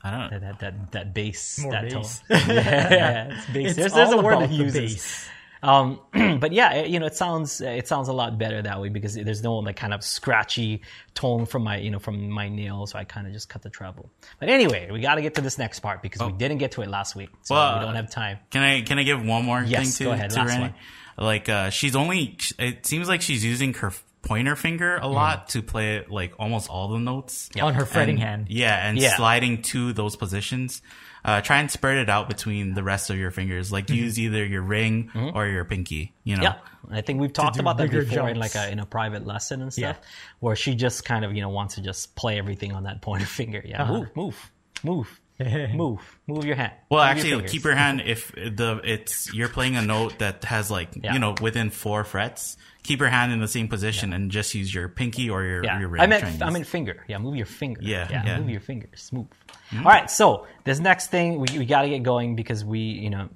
I 0.04 0.10
don't 0.10 0.20
know. 0.20 0.28
that 0.38 0.40
that 0.40 0.58
that, 0.60 0.92
that 0.92 1.14
bass 1.14 1.58
More 1.60 1.72
that 1.72 1.82
bass. 1.90 2.22
tone. 2.28 2.38
yeah, 2.56 3.32
it's 3.34 3.46
bass. 3.46 3.66
It's 3.70 3.76
there's 3.76 3.92
there's 3.92 4.12
a 4.12 4.18
word 4.18 4.40
that 4.40 4.50
he 4.50 4.56
uses. 4.62 4.92
bass. 4.94 5.28
Um, 5.64 6.00
but 6.40 6.50
yeah, 6.50 6.72
it, 6.74 6.88
you 6.90 6.98
know, 6.98 7.06
it 7.06 7.14
sounds 7.14 7.60
it 7.60 7.86
sounds 7.86 8.08
a 8.08 8.12
lot 8.12 8.36
better 8.36 8.60
that 8.62 8.80
way 8.80 8.88
because 8.88 9.14
there's 9.14 9.44
no 9.44 9.58
like 9.58 9.76
kind 9.76 9.94
of 9.94 10.02
scratchy 10.02 10.82
tone 11.14 11.46
from 11.46 11.62
my 11.62 11.76
you 11.76 11.92
know 11.92 12.00
from 12.00 12.28
my 12.30 12.48
nail, 12.48 12.84
so 12.88 12.98
I 12.98 13.04
kind 13.04 13.28
of 13.28 13.32
just 13.32 13.48
cut 13.48 13.62
the 13.62 13.70
treble. 13.70 14.10
But 14.40 14.48
anyway, 14.48 14.90
we 14.90 15.00
got 15.00 15.14
to 15.16 15.22
get 15.22 15.34
to 15.36 15.40
this 15.40 15.58
next 15.58 15.78
part 15.78 16.02
because 16.02 16.20
we 16.20 16.32
didn't 16.32 16.58
get 16.58 16.72
to 16.72 16.82
it 16.82 16.88
last 16.88 17.14
week, 17.14 17.30
so 17.42 17.54
Well, 17.54 17.78
we 17.78 17.84
don't 17.84 17.94
have 17.94 18.10
time. 18.10 18.38
Can 18.50 18.64
I 18.64 18.80
can 18.82 18.98
I 18.98 19.04
give 19.04 19.24
one 19.24 19.44
more 19.44 19.62
Yes, 19.62 19.96
thing 19.98 20.06
to, 20.06 20.10
go 20.10 20.12
ahead, 20.14 20.30
to 20.30 20.36
last 20.36 20.48
Renee? 20.50 20.60
one. 20.62 20.74
Like 21.18 21.48
uh, 21.48 21.70
she's 21.70 21.94
only 21.96 22.38
it 22.58 22.86
seems 22.86 23.08
like 23.08 23.20
she's 23.22 23.44
using 23.44 23.74
her 23.74 23.92
pointer 24.22 24.54
finger 24.54 24.98
Mm. 25.00 25.04
a 25.04 25.06
lot 25.08 25.48
to 25.50 25.62
play 25.62 26.04
like 26.08 26.32
almost 26.38 26.68
all 26.70 26.88
the 26.88 26.98
notes. 26.98 27.50
On 27.60 27.74
her 27.74 27.84
fretting 27.84 28.16
And- 28.16 28.22
hand. 28.24 28.46
Yeah, 28.50 28.88
and 28.88 28.96
Yeah. 28.98 29.16
sliding 29.16 29.62
to 29.62 29.92
those 29.92 30.14
positions. 30.16 30.80
Uh, 31.24 31.40
try 31.40 31.58
and 31.58 31.70
spread 31.70 31.98
it 31.98 32.08
out 32.10 32.28
between 32.28 32.74
the 32.74 32.82
rest 32.82 33.08
of 33.10 33.16
your 33.16 33.30
fingers. 33.30 33.70
Like 33.70 33.90
use 33.90 34.18
either 34.18 34.44
your 34.44 34.62
ring 34.62 35.10
or 35.34 35.46
your 35.46 35.64
pinky. 35.64 36.12
You 36.24 36.36
know. 36.36 36.42
Mm-hmm. 36.48 36.92
Yeah, 36.92 36.98
I 36.98 37.00
think 37.00 37.20
we've 37.20 37.32
talked 37.32 37.58
about 37.60 37.76
that 37.78 37.90
bigger 37.90 38.04
before 38.04 38.28
in 38.28 38.38
like 38.38 38.54
a 38.56 38.70
in 38.70 38.78
a 38.80 38.86
private 38.86 39.24
lesson 39.26 39.62
and 39.62 39.72
stuff, 39.72 39.98
Yeah. 40.00 40.08
where 40.40 40.56
she 40.56 40.74
just 40.74 41.04
kind 41.04 41.24
of 41.24 41.32
you 41.34 41.40
know 41.40 41.48
wants 41.48 41.74
to 41.76 41.80
just 41.80 42.14
play 42.16 42.38
everything 42.38 42.72
on 42.72 42.84
that 42.84 43.02
pointer 43.02 43.26
finger. 43.40 43.62
Yeah, 43.64 43.82
Uh-huh. 43.82 43.92
move, 43.92 44.16
move, 44.16 44.50
move, 44.82 45.20
move, 45.74 46.00
move 46.26 46.44
your 46.44 46.56
hand. 46.56 46.72
Well, 46.90 47.02
Move 47.04 47.10
actually, 47.10 47.30
fingers. 47.30 47.50
keep 47.52 47.64
your 47.64 47.74
hand 47.74 48.02
if 48.04 48.32
the 48.32 48.80
it's 48.84 49.32
you're 49.34 49.48
playing 49.48 49.76
a 49.76 49.82
note 49.82 50.18
that 50.18 50.44
has 50.44 50.70
like 50.70 50.90
Yeah. 50.94 51.12
you 51.14 51.18
know 51.18 51.34
within 51.40 51.70
four 51.70 52.04
frets. 52.04 52.56
Keep 52.82 52.98
your 52.98 53.10
hand 53.10 53.32
in 53.32 53.38
the 53.40 53.46
same 53.46 53.68
position 53.68 54.12
and 54.12 54.30
just 54.32 54.54
use 54.56 54.74
your 54.74 54.88
pinky 54.88 55.30
or 55.30 55.44
your 55.44 55.62
Yeah, 55.64 55.78
your 55.78 55.88
ring. 55.88 56.02
I 56.02 56.06
meant 56.06 56.22
Try 56.22 56.30
and 56.30 56.42
I 56.42 56.46
use- 56.46 56.52
meant 56.54 56.66
finger. 56.66 57.04
Yeah, 57.06 57.18
move 57.18 57.36
your 57.36 57.46
finger. 57.46 57.80
Yeah, 57.80 58.08
yeah, 58.10 58.22
yeah. 58.26 58.38
move 58.40 58.50
your 58.50 58.60
fingers. 58.60 59.08
Move. 59.12 59.28
All 59.76 59.82
right, 59.84 60.10
so 60.10 60.46
this 60.64 60.80
next 60.80 61.06
thing 61.10 61.38
we, 61.38 61.58
we 61.58 61.64
got 61.64 61.82
to 61.82 61.88
get 61.88 62.02
going 62.02 62.34
because 62.34 62.64
we 62.64 62.80
you 62.80 63.10
know 63.10 63.28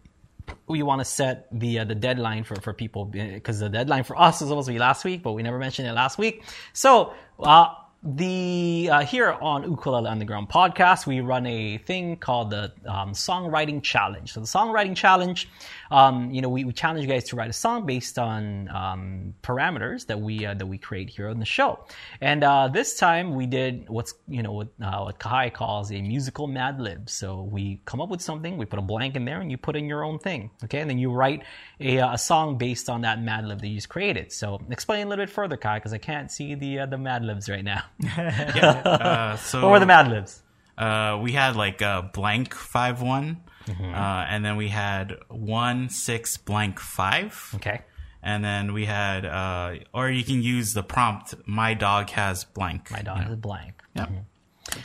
we 0.66 0.82
want 0.82 1.00
to 1.00 1.04
set 1.04 1.46
the 1.52 1.78
uh, 1.80 1.84
the 1.84 1.94
deadline 1.94 2.42
for 2.44 2.56
for 2.56 2.72
people 2.72 3.04
because 3.04 3.60
the 3.60 3.68
deadline 3.68 4.02
for 4.04 4.16
us 4.20 4.40
was 4.40 4.48
supposed 4.48 4.66
to 4.66 4.72
be 4.72 4.78
last 4.80 5.04
week, 5.04 5.22
but 5.22 5.32
we 5.32 5.42
never 5.44 5.58
mentioned 5.58 5.86
it 5.88 5.92
last 5.92 6.18
week. 6.18 6.42
So. 6.72 7.12
Uh, 7.38 7.66
the 8.02 8.88
uh, 8.92 9.00
here 9.00 9.32
on 9.32 9.64
Ukulele 9.64 10.08
Underground 10.08 10.48
podcast, 10.48 11.06
we 11.06 11.20
run 11.20 11.46
a 11.46 11.78
thing 11.78 12.16
called 12.16 12.50
the 12.50 12.72
um, 12.86 13.12
songwriting 13.12 13.82
challenge. 13.82 14.32
So 14.32 14.40
the 14.40 14.46
songwriting 14.46 14.94
challenge, 14.94 15.48
um, 15.90 16.30
you 16.30 16.40
know, 16.40 16.48
we, 16.48 16.64
we 16.64 16.72
challenge 16.72 17.02
you 17.02 17.08
guys 17.08 17.24
to 17.24 17.36
write 17.36 17.50
a 17.50 17.54
song 17.54 17.86
based 17.86 18.18
on 18.18 18.68
um, 18.68 19.34
parameters 19.42 20.06
that 20.06 20.20
we 20.20 20.46
uh, 20.46 20.54
that 20.54 20.66
we 20.66 20.78
create 20.78 21.10
here 21.10 21.28
on 21.28 21.38
the 21.38 21.44
show. 21.44 21.84
And 22.20 22.44
uh, 22.44 22.68
this 22.68 22.98
time 22.98 23.34
we 23.34 23.46
did 23.46 23.88
what's 23.88 24.14
you 24.28 24.42
know 24.42 24.52
what 24.52 24.68
uh, 24.82 25.02
what 25.04 25.18
Kahai 25.18 25.52
calls 25.52 25.92
a 25.92 26.00
musical 26.00 26.46
Mad 26.46 26.80
Lib. 26.80 27.08
So 27.08 27.42
we 27.42 27.80
come 27.84 28.00
up 28.00 28.08
with 28.08 28.20
something, 28.20 28.56
we 28.56 28.64
put 28.64 28.78
a 28.78 28.82
blank 28.82 29.16
in 29.16 29.24
there, 29.24 29.40
and 29.40 29.50
you 29.50 29.58
put 29.58 29.76
in 29.76 29.86
your 29.86 30.04
own 30.04 30.18
thing. 30.18 30.50
Okay, 30.64 30.80
and 30.80 30.90
then 30.90 30.98
you 30.98 31.10
write 31.10 31.44
a, 31.80 32.00
uh, 32.00 32.14
a 32.14 32.18
song 32.18 32.58
based 32.58 32.88
on 32.88 33.02
that 33.02 33.20
Mad 33.20 33.46
Lib 33.46 33.60
that 33.60 33.68
you 33.68 33.76
just 33.76 33.88
created. 33.88 34.32
So 34.32 34.60
explain 34.70 35.06
a 35.06 35.10
little 35.10 35.24
bit 35.24 35.32
further, 35.32 35.56
Kai, 35.56 35.78
because 35.78 35.92
I 35.92 35.98
can't 35.98 36.30
see 36.30 36.54
the 36.54 36.80
uh, 36.80 36.86
the 36.86 36.98
Mad 36.98 37.24
Libs 37.24 37.48
right 37.48 37.64
now. 37.64 37.82
uh, 38.18 39.36
so 39.36 39.62
what 39.62 39.72
were 39.72 39.80
the 39.80 39.86
Mad 39.86 40.08
Libs? 40.08 40.42
uh, 40.78 41.18
we 41.22 41.32
had 41.32 41.56
like 41.56 41.82
a 41.82 42.10
blank 42.12 42.54
five 42.54 43.02
one, 43.02 43.42
Mm-hmm. 43.66 43.94
uh, 43.94 44.24
and 44.28 44.44
then 44.44 44.56
we 44.56 44.68
had 44.68 45.16
one 45.28 45.88
six 45.90 46.36
blank 46.36 46.78
five, 46.80 47.50
Okay. 47.56 47.82
and 48.22 48.44
then 48.44 48.72
we 48.72 48.84
had 48.86 49.24
uh, 49.26 49.74
or 49.92 50.08
you 50.10 50.22
can 50.24 50.42
use 50.42 50.72
the 50.72 50.82
prompt. 50.82 51.34
My 51.46 51.74
dog 51.74 52.10
has 52.10 52.44
blank. 52.44 52.90
My 52.90 53.02
dog 53.02 53.28
is 53.30 53.36
blank. 53.36 53.82
Yeah. 53.94 54.06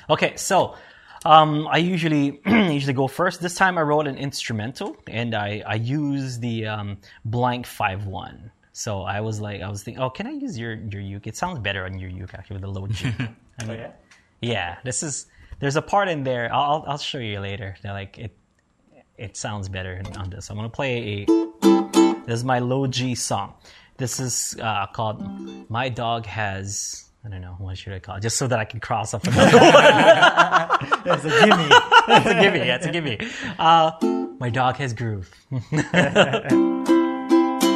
Okay, 0.10 0.36
so 0.38 0.76
um, 1.26 1.68
I 1.68 1.78
usually 1.78 2.40
usually 2.46 2.94
go 2.94 3.08
first. 3.08 3.42
This 3.42 3.56
time 3.56 3.78
I 3.78 3.82
wrote 3.82 4.08
an 4.08 4.18
instrumental, 4.18 4.98
and 5.08 5.36
I 5.36 5.64
I 5.66 5.76
use 5.76 6.40
the 6.40 6.68
um, 6.68 6.98
blank 7.26 7.66
five 7.68 8.06
one. 8.08 8.52
So 8.74 9.02
I 9.04 9.20
was 9.22 9.40
like, 9.42 9.62
I 9.62 9.70
was 9.70 9.84
thinking, 9.84 10.02
oh, 10.02 10.10
can 10.10 10.26
I 10.28 10.32
use 10.32 10.58
your 10.58 10.74
your 10.76 11.02
uke? 11.02 11.28
It 11.28 11.36
sounds 11.36 11.60
better 11.60 11.84
on 11.86 12.00
your 12.00 12.10
uke 12.10 12.34
actually 12.34 12.56
with 12.56 12.64
the 12.64 12.72
low 12.80 12.88
G. 12.88 13.06
Mean, 13.06 13.36
yeah? 13.68 13.92
yeah, 14.42 14.78
this 14.84 15.04
is 15.04 15.26
there's 15.60 15.76
a 15.76 15.82
part 15.82 16.08
in 16.10 16.24
there. 16.24 16.50
I'll 16.54 16.62
I'll- 16.72 16.86
I'll 16.88 16.98
show 16.98 17.20
you 17.20 17.40
later. 17.42 17.76
That 17.84 17.92
like 17.92 18.18
it 18.18 18.32
it 19.22 19.38
sounds 19.38 19.70
better 19.70 20.02
on 20.18 20.30
this. 20.32 20.50
I'm 20.50 20.56
gonna 20.58 20.70
play 20.70 21.26
a. 21.30 22.22
This 22.26 22.40
is 22.40 22.44
my 22.44 22.60
low 22.60 22.88
G 22.88 23.14
song. 23.16 23.54
This 23.98 24.20
is 24.20 24.58
uh, 24.60 24.88
called 24.88 25.22
"My 25.70 25.90
Dog 25.90 26.26
Has." 26.26 27.06
I 27.24 27.30
don't 27.30 27.42
know 27.42 27.56
what 27.60 27.78
should 27.78 27.94
I 27.94 28.00
call 28.00 28.16
it, 28.16 28.22
just 28.22 28.38
so 28.38 28.48
that 28.48 28.58
I 28.58 28.66
can 28.66 28.80
cross 28.80 29.14
off 29.14 29.24
another 29.26 29.58
one. 29.60 31.04
That's 31.06 31.24
a 31.24 31.30
gimme. 31.30 31.68
it's 32.08 32.26
a 32.26 32.34
gimme. 32.42 32.60
It's 32.60 32.86
a 32.88 32.92
gimme. 32.92 33.20
Uh, 33.60 33.92
my 34.40 34.50
dog 34.50 34.78
has 34.78 34.94
groove. 34.94 35.30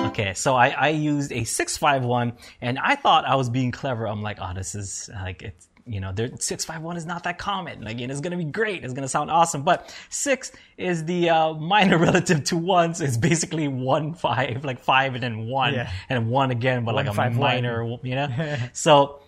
okay, 0.07 0.33
so 0.33 0.55
I, 0.55 0.69
I 0.69 0.89
used 0.89 1.31
a 1.31 1.43
six 1.43 1.77
five 1.77 2.03
one, 2.03 2.33
and 2.59 2.79
I 2.79 2.95
thought 2.95 3.25
I 3.25 3.35
was 3.35 3.51
being 3.51 3.71
clever. 3.71 4.07
I'm 4.07 4.23
like, 4.23 4.39
oh, 4.41 4.53
this 4.55 4.73
is 4.73 5.11
like 5.13 5.43
it's 5.43 5.67
you 5.87 5.99
know, 5.99 6.11
there 6.11 6.29
six 6.39 6.65
five 6.65 6.81
one 6.81 6.97
is 6.97 7.05
not 7.05 7.23
that 7.25 7.37
common. 7.37 7.81
Like, 7.83 8.01
and 8.01 8.11
it's 8.11 8.21
gonna 8.21 8.37
be 8.37 8.43
great. 8.45 8.83
It's 8.83 8.93
gonna 8.93 9.07
sound 9.07 9.29
awesome. 9.29 9.61
But 9.63 9.93
six 10.09 10.51
is 10.77 11.05
the 11.05 11.29
uh, 11.29 11.53
minor 11.53 11.97
relative 12.09 12.43
to 12.45 12.57
one, 12.57 12.93
so 12.95 13.03
it's 13.03 13.17
basically 13.17 13.67
one 13.67 14.13
five, 14.13 14.65
like 14.65 14.79
five 14.79 15.13
and 15.13 15.21
then 15.23 15.47
one, 15.47 15.73
Yeah. 15.75 15.91
and 16.09 16.29
one 16.29 16.49
again, 16.51 16.85
but 16.85 16.95
like 16.95 17.05
a 17.05 17.09
One, 17.09 17.15
five, 17.15 17.37
one. 17.37 17.49
minor, 17.63 17.83
you 18.03 18.15
know. 18.15 18.57
so 18.73 19.19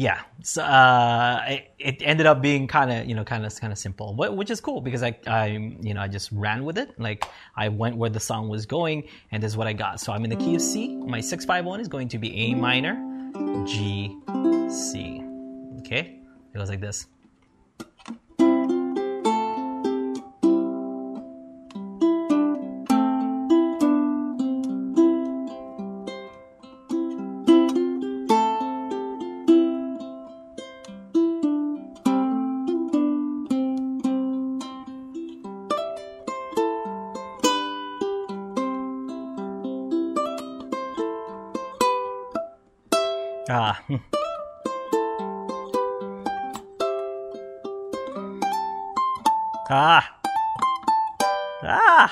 yeah 0.00 0.20
so 0.44 0.62
uh 0.62 1.44
it, 1.48 1.72
it 1.80 2.02
ended 2.04 2.24
up 2.24 2.40
being 2.40 2.68
kind 2.68 2.92
of 2.92 3.04
you 3.06 3.16
know 3.16 3.24
kind 3.24 3.44
of 3.44 3.52
kind 3.60 3.72
of 3.72 3.78
simple 3.80 4.14
which 4.14 4.48
is 4.48 4.60
cool 4.60 4.80
because 4.80 5.02
i 5.02 5.12
i 5.26 5.46
you 5.80 5.92
know 5.92 6.00
i 6.00 6.06
just 6.06 6.30
ran 6.30 6.64
with 6.64 6.78
it 6.78 6.96
like 7.00 7.24
i 7.56 7.68
went 7.68 7.96
where 7.96 8.08
the 8.08 8.20
song 8.20 8.48
was 8.48 8.64
going 8.64 9.02
and 9.32 9.42
this 9.42 9.50
is 9.50 9.56
what 9.56 9.66
i 9.66 9.72
got 9.72 9.98
so 10.00 10.12
i'm 10.12 10.22
in 10.22 10.30
the 10.30 10.36
key 10.36 10.54
of 10.54 10.62
c 10.62 10.94
my 10.98 11.20
651 11.20 11.80
is 11.80 11.88
going 11.88 12.06
to 12.06 12.16
be 12.16 12.32
a 12.32 12.54
minor 12.54 12.94
g 13.66 14.16
c 14.70 15.20
okay 15.88 16.20
it 16.52 16.58
goes 16.58 16.68
like 16.68 16.80
this. 16.80 17.06
Ah 43.50 43.82
ah 49.70 50.04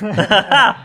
ah 0.00 0.84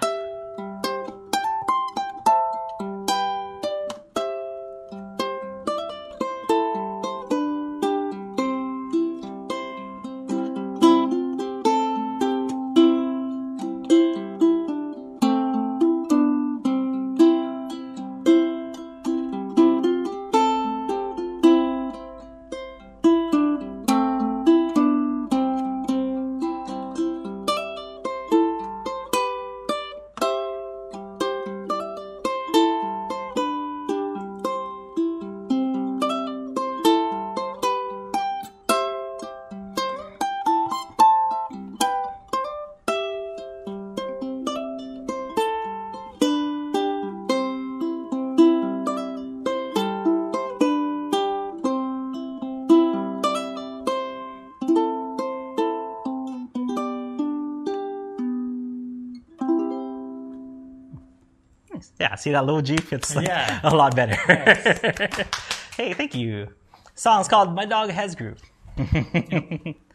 Yeah, 62.14 62.18
see 62.18 62.32
that 62.34 62.46
little 62.46 62.62
G 62.62 62.78
fits 62.78 63.16
like 63.16 63.26
Yeah. 63.26 63.60
a 63.64 63.76
lot 63.76 63.96
better. 63.96 64.14
hey, 65.78 65.94
thank 65.94 66.14
you. 66.14 66.48
Song's 66.94 67.28
called 67.28 67.56
"My 67.56 67.66
Dog 67.66 67.90
Has 67.90 68.14
Groove." 68.14 68.40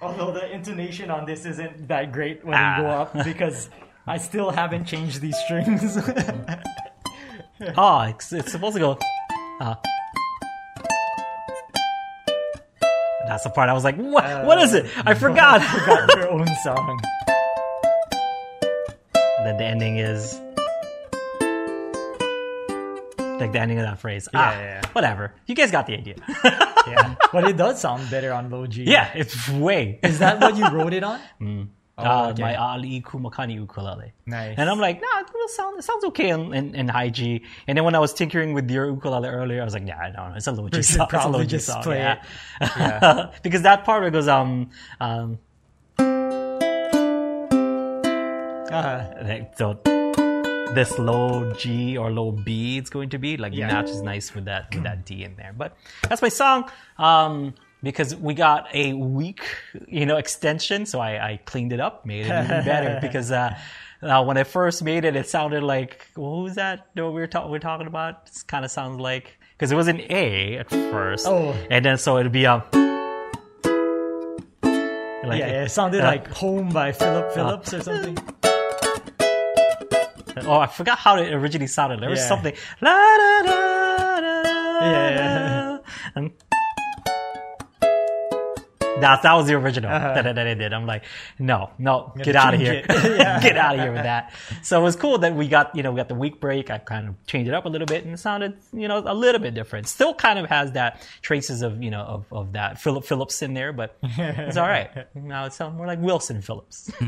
Although 0.02 0.32
the 0.32 0.50
intonation 0.52 1.12
on 1.12 1.26
this 1.26 1.46
isn't 1.46 1.86
that 1.86 2.10
great 2.10 2.44
when 2.44 2.54
Ah. 2.58 2.76
you 2.76 2.82
go 2.82 2.88
up 2.88 3.12
because 3.24 3.70
I 4.04 4.18
still 4.18 4.50
haven't 4.50 4.84
changed 4.86 5.20
these 5.20 5.36
strings. 5.46 5.96
Oh, 7.76 8.00
it's, 8.02 8.32
it's 8.32 8.50
supposed 8.52 8.74
to 8.74 8.80
go. 8.80 8.98
Uh, 9.60 9.74
that's 13.28 13.44
the 13.44 13.50
part 13.50 13.68
I 13.68 13.72
was 13.74 13.84
like, 13.84 13.96
what? 13.96 14.44
what 14.44 14.58
is 14.60 14.74
it? 14.74 14.86
I 15.06 15.14
forgot. 15.14 15.60
Got 15.86 16.16
your 16.16 16.30
own 16.30 16.46
song. 16.64 17.00
then 19.44 19.56
the 19.56 19.64
ending 19.64 19.98
is 19.98 20.40
like 23.40 23.52
the 23.52 23.60
ending 23.60 23.78
of 23.78 23.84
that 23.84 23.98
phrase. 23.98 24.28
ah, 24.34 24.52
yeah, 24.52 24.60
yeah. 24.60 24.80
whatever. 24.92 25.34
You 25.46 25.54
guys 25.54 25.70
got 25.70 25.86
the 25.86 25.94
idea. 25.94 26.16
Yeah, 26.86 27.14
but 27.32 27.44
it 27.48 27.56
does 27.56 27.80
sound 27.80 28.08
better 28.10 28.32
on 28.32 28.50
low 28.50 28.66
G. 28.66 28.84
yeah, 28.84 29.10
it's 29.14 29.48
way. 29.50 30.00
Is 30.02 30.18
that 30.20 30.40
what 30.40 30.56
you 30.56 30.68
wrote 30.68 30.92
it 30.92 31.04
on? 31.04 31.20
uh, 31.98 32.28
okay. 32.30 32.42
my 32.42 32.54
Ali 32.56 33.00
Kumakani 33.02 33.54
ukulele. 33.54 34.12
Nice. 34.26 34.54
And 34.56 34.70
I'm 34.70 34.78
like, 34.78 35.00
nah, 35.00 35.20
it 35.20 35.26
will 35.34 35.48
sound, 35.48 35.78
it 35.78 35.82
sounds 35.82 36.04
okay 36.04 36.30
in, 36.30 36.54
in, 36.54 36.74
in 36.74 36.88
high 36.88 37.10
G. 37.10 37.42
And 37.66 37.76
then 37.76 37.84
when 37.84 37.94
I 37.94 37.98
was 37.98 38.14
tinkering 38.14 38.54
with 38.54 38.70
your 38.70 38.86
ukulele 38.86 39.28
earlier, 39.28 39.60
I 39.60 39.64
was 39.64 39.74
like, 39.74 39.86
yeah, 39.86 39.98
I 39.98 40.10
don't 40.10 40.30
know, 40.30 40.36
it's 40.36 40.46
a 40.46 40.52
low 40.52 40.68
G 40.68 40.82
song. 40.82 41.08
It's 41.12 41.24
a 41.24 41.28
low 41.28 41.44
G 41.44 41.58
song. 41.58 41.82
play 41.82 41.98
yeah. 41.98 42.22
it. 42.60 42.70
Yeah. 42.78 43.30
because 43.42 43.62
that 43.62 43.84
part 43.84 44.00
where 44.00 44.08
it 44.08 44.12
goes, 44.12 44.28
um, 44.28 44.70
um, 45.00 45.38
Uh, 48.70 49.02
like, 49.22 49.56
so 49.56 49.80
this 50.74 50.98
low 50.98 51.52
G 51.54 51.96
or 51.96 52.10
low 52.10 52.30
B 52.32 52.78
it's 52.78 52.90
going 52.90 53.08
to 53.10 53.18
be 53.18 53.36
like 53.36 53.54
Yeah. 53.54 53.68
matches 53.68 54.02
nice 54.02 54.34
with 54.34 54.44
that 54.46 54.74
with 54.74 54.84
that 54.84 55.04
D 55.04 55.24
in 55.24 55.34
there. 55.36 55.54
But 55.56 55.76
that's 56.08 56.22
my 56.22 56.28
song. 56.28 56.70
Um 56.98 57.54
because 57.82 58.14
we 58.16 58.34
got 58.34 58.66
a 58.74 58.92
week, 58.94 59.42
you 59.86 60.04
know, 60.04 60.16
extension, 60.16 60.84
so 60.84 60.98
I, 60.98 61.10
I 61.30 61.36
cleaned 61.44 61.72
it 61.72 61.78
up, 61.78 62.04
made 62.04 62.26
it 62.26 62.44
even 62.44 62.64
better. 62.64 62.98
Because 63.06 63.30
uh, 63.30 63.56
uh, 64.02 64.24
when 64.24 64.36
I 64.36 64.42
first 64.42 64.82
made 64.82 65.04
it, 65.04 65.14
it 65.14 65.28
sounded 65.28 65.62
like 65.62 66.08
what 66.16 66.42
was 66.42 66.56
that? 66.56 66.88
No, 66.96 67.12
we 67.12 67.20
were, 67.20 67.28
ta- 67.28 67.44
we 67.46 67.52
were 67.52 67.60
talking 67.60 67.86
about. 67.86 68.28
It 68.34 68.42
kind 68.48 68.64
of 68.64 68.72
sounds 68.72 68.98
like 69.00 69.38
because 69.52 69.70
it 69.70 69.76
was 69.76 69.86
an 69.86 70.00
A 70.10 70.56
at 70.58 70.68
first, 70.70 71.26
Oh. 71.28 71.54
and 71.70 71.84
then 71.84 71.98
so 71.98 72.18
it'd 72.18 72.32
be 72.32 72.46
a. 72.46 72.64
like, 75.24 75.38
yeah, 75.40 75.62
it 75.64 75.70
sounded 75.70 76.00
uh, 76.00 76.06
like 76.06 76.26
Home 76.32 76.70
by 76.70 76.90
Philip 76.90 77.32
Phillips 77.32 77.72
or 77.74 77.80
something. 77.82 78.18
Oh, 80.46 80.58
I 80.58 80.66
forgot 80.66 80.98
how 80.98 81.16
it 81.16 81.32
originally 81.32 81.66
sounded. 81.66 82.00
There 82.00 82.10
was 82.10 82.20
Yeah. 82.20 82.28
something. 82.28 82.54
La, 82.80 82.90
da, 82.92 83.42
da, 83.42 84.20
da, 84.20 84.80
Yeah, 84.80 85.10
yeah. 85.10 85.78
And 86.14 86.30
that, 89.00 89.22
that 89.22 89.34
was 89.34 89.46
the 89.46 89.54
original 89.54 89.90
Uh-huh. 89.90 90.14
that, 90.22 90.34
that 90.34 90.46
I 90.46 90.54
did. 90.54 90.72
I'm 90.72 90.86
like, 90.86 91.04
no, 91.38 91.70
no, 91.78 92.12
get 92.22 92.36
out 92.36 92.54
of 92.54 92.60
here. 92.60 92.82
get 92.88 93.56
out 93.56 93.74
of 93.74 93.80
here 93.80 93.92
with 93.92 94.02
that. 94.02 94.32
So 94.62 94.80
it 94.80 94.82
was 94.82 94.96
cool 94.96 95.18
that 95.18 95.34
we 95.34 95.48
got, 95.48 95.74
you 95.74 95.82
know, 95.82 95.90
we 95.92 95.96
got 95.96 96.08
the 96.08 96.14
week 96.14 96.40
break. 96.40 96.70
I 96.70 96.78
kind 96.78 97.08
of 97.08 97.14
changed 97.26 97.48
it 97.48 97.54
up 97.54 97.64
a 97.64 97.68
little 97.68 97.86
bit 97.86 98.04
and 98.04 98.14
it 98.14 98.18
sounded, 98.18 98.56
you 98.72 98.88
know, 98.88 99.02
a 99.06 99.14
little 99.14 99.40
bit 99.40 99.54
different. 99.54 99.86
Still 99.88 100.14
kind 100.14 100.38
of 100.38 100.46
has 100.48 100.72
that 100.72 101.06
traces 101.22 101.62
of, 101.62 101.82
you 101.82 101.90
know, 101.90 102.02
of, 102.02 102.26
of 102.32 102.52
that 102.52 102.80
Philip 102.80 103.04
Phillips 103.04 103.42
in 103.42 103.54
there, 103.54 103.72
but 103.72 103.96
it's 104.02 104.56
all 104.56 104.68
right. 104.68 104.90
Now 105.14 105.44
it 105.46 105.52
sounds 105.52 105.76
more 105.76 105.86
like 105.86 106.00
Wilson 106.00 106.40
Phillips. 106.42 106.90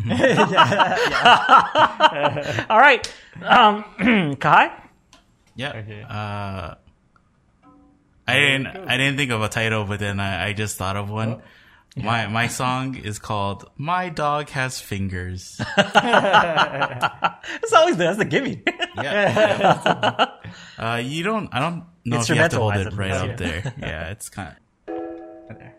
all 2.68 2.78
right. 2.78 3.12
Um, 3.43 4.36
Kai? 4.41 4.72
Yeah. 5.57 5.70
Okay. 5.76 6.03
Uh, 6.03 6.74
I 8.26 8.34
didn't. 8.38 8.66
I 8.66 8.97
didn't 8.97 9.16
think 9.16 9.30
of 9.32 9.43
a 9.43 9.49
title, 9.49 9.84
but 9.84 9.99
then 10.01 10.20
I, 10.20 10.49
I 10.49 10.53
just 10.53 10.76
thought 10.76 10.97
of 10.97 11.11
one. 11.11 11.43
My 11.97 12.28
my 12.28 12.47
song 12.47 12.95
is 12.97 13.18
called 13.18 13.68
"My 13.76 14.09
Dog 14.11 14.49
Has 14.51 14.80
Fingers." 14.80 15.61
It's 17.62 17.72
always 17.72 17.97
there. 17.97 18.14
That's 18.14 18.18
the 18.18 18.24
gimme. 18.24 18.62
Yeah. 18.97 20.26
uh, 20.78 21.01
you 21.03 21.22
don't. 21.22 21.49
I 21.53 21.61
don't 21.61 21.84
know 22.05 22.20
if 22.20 22.28
you 22.28 22.34
have 22.34 22.51
to 22.51 22.59
hold 22.59 22.76
it 22.76 22.88
it, 22.88 22.93
right 22.93 23.12
up 23.12 23.36
there. 23.38 23.72
Yeah, 23.78 24.11
it's 24.11 24.28
kind 24.28 24.57
of. 24.88 24.95
There. 25.57 25.74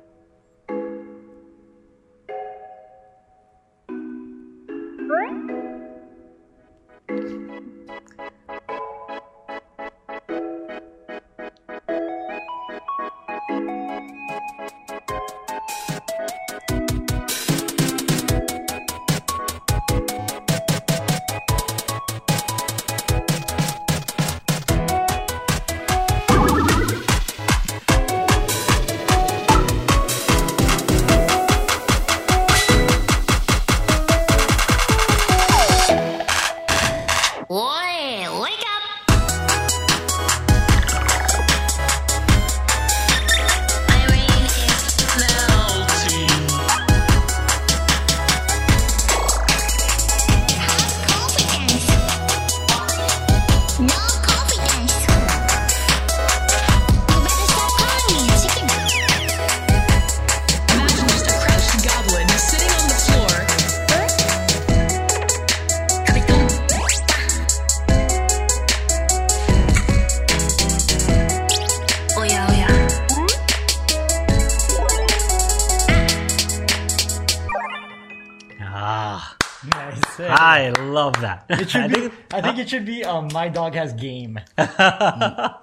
It 81.60 81.70
should 81.70 81.82
I 81.86 81.88
be, 81.88 81.94
think, 81.96 82.14
I 82.32 82.42
think 82.42 82.58
it 82.60 82.70
should 82.70 82.86
be 82.86 83.04
um, 83.06 83.28
My 83.34 83.50
Dog 83.50 83.74
Has 83.76 83.94
Game. 83.94 84.40
yeah. 84.58 85.58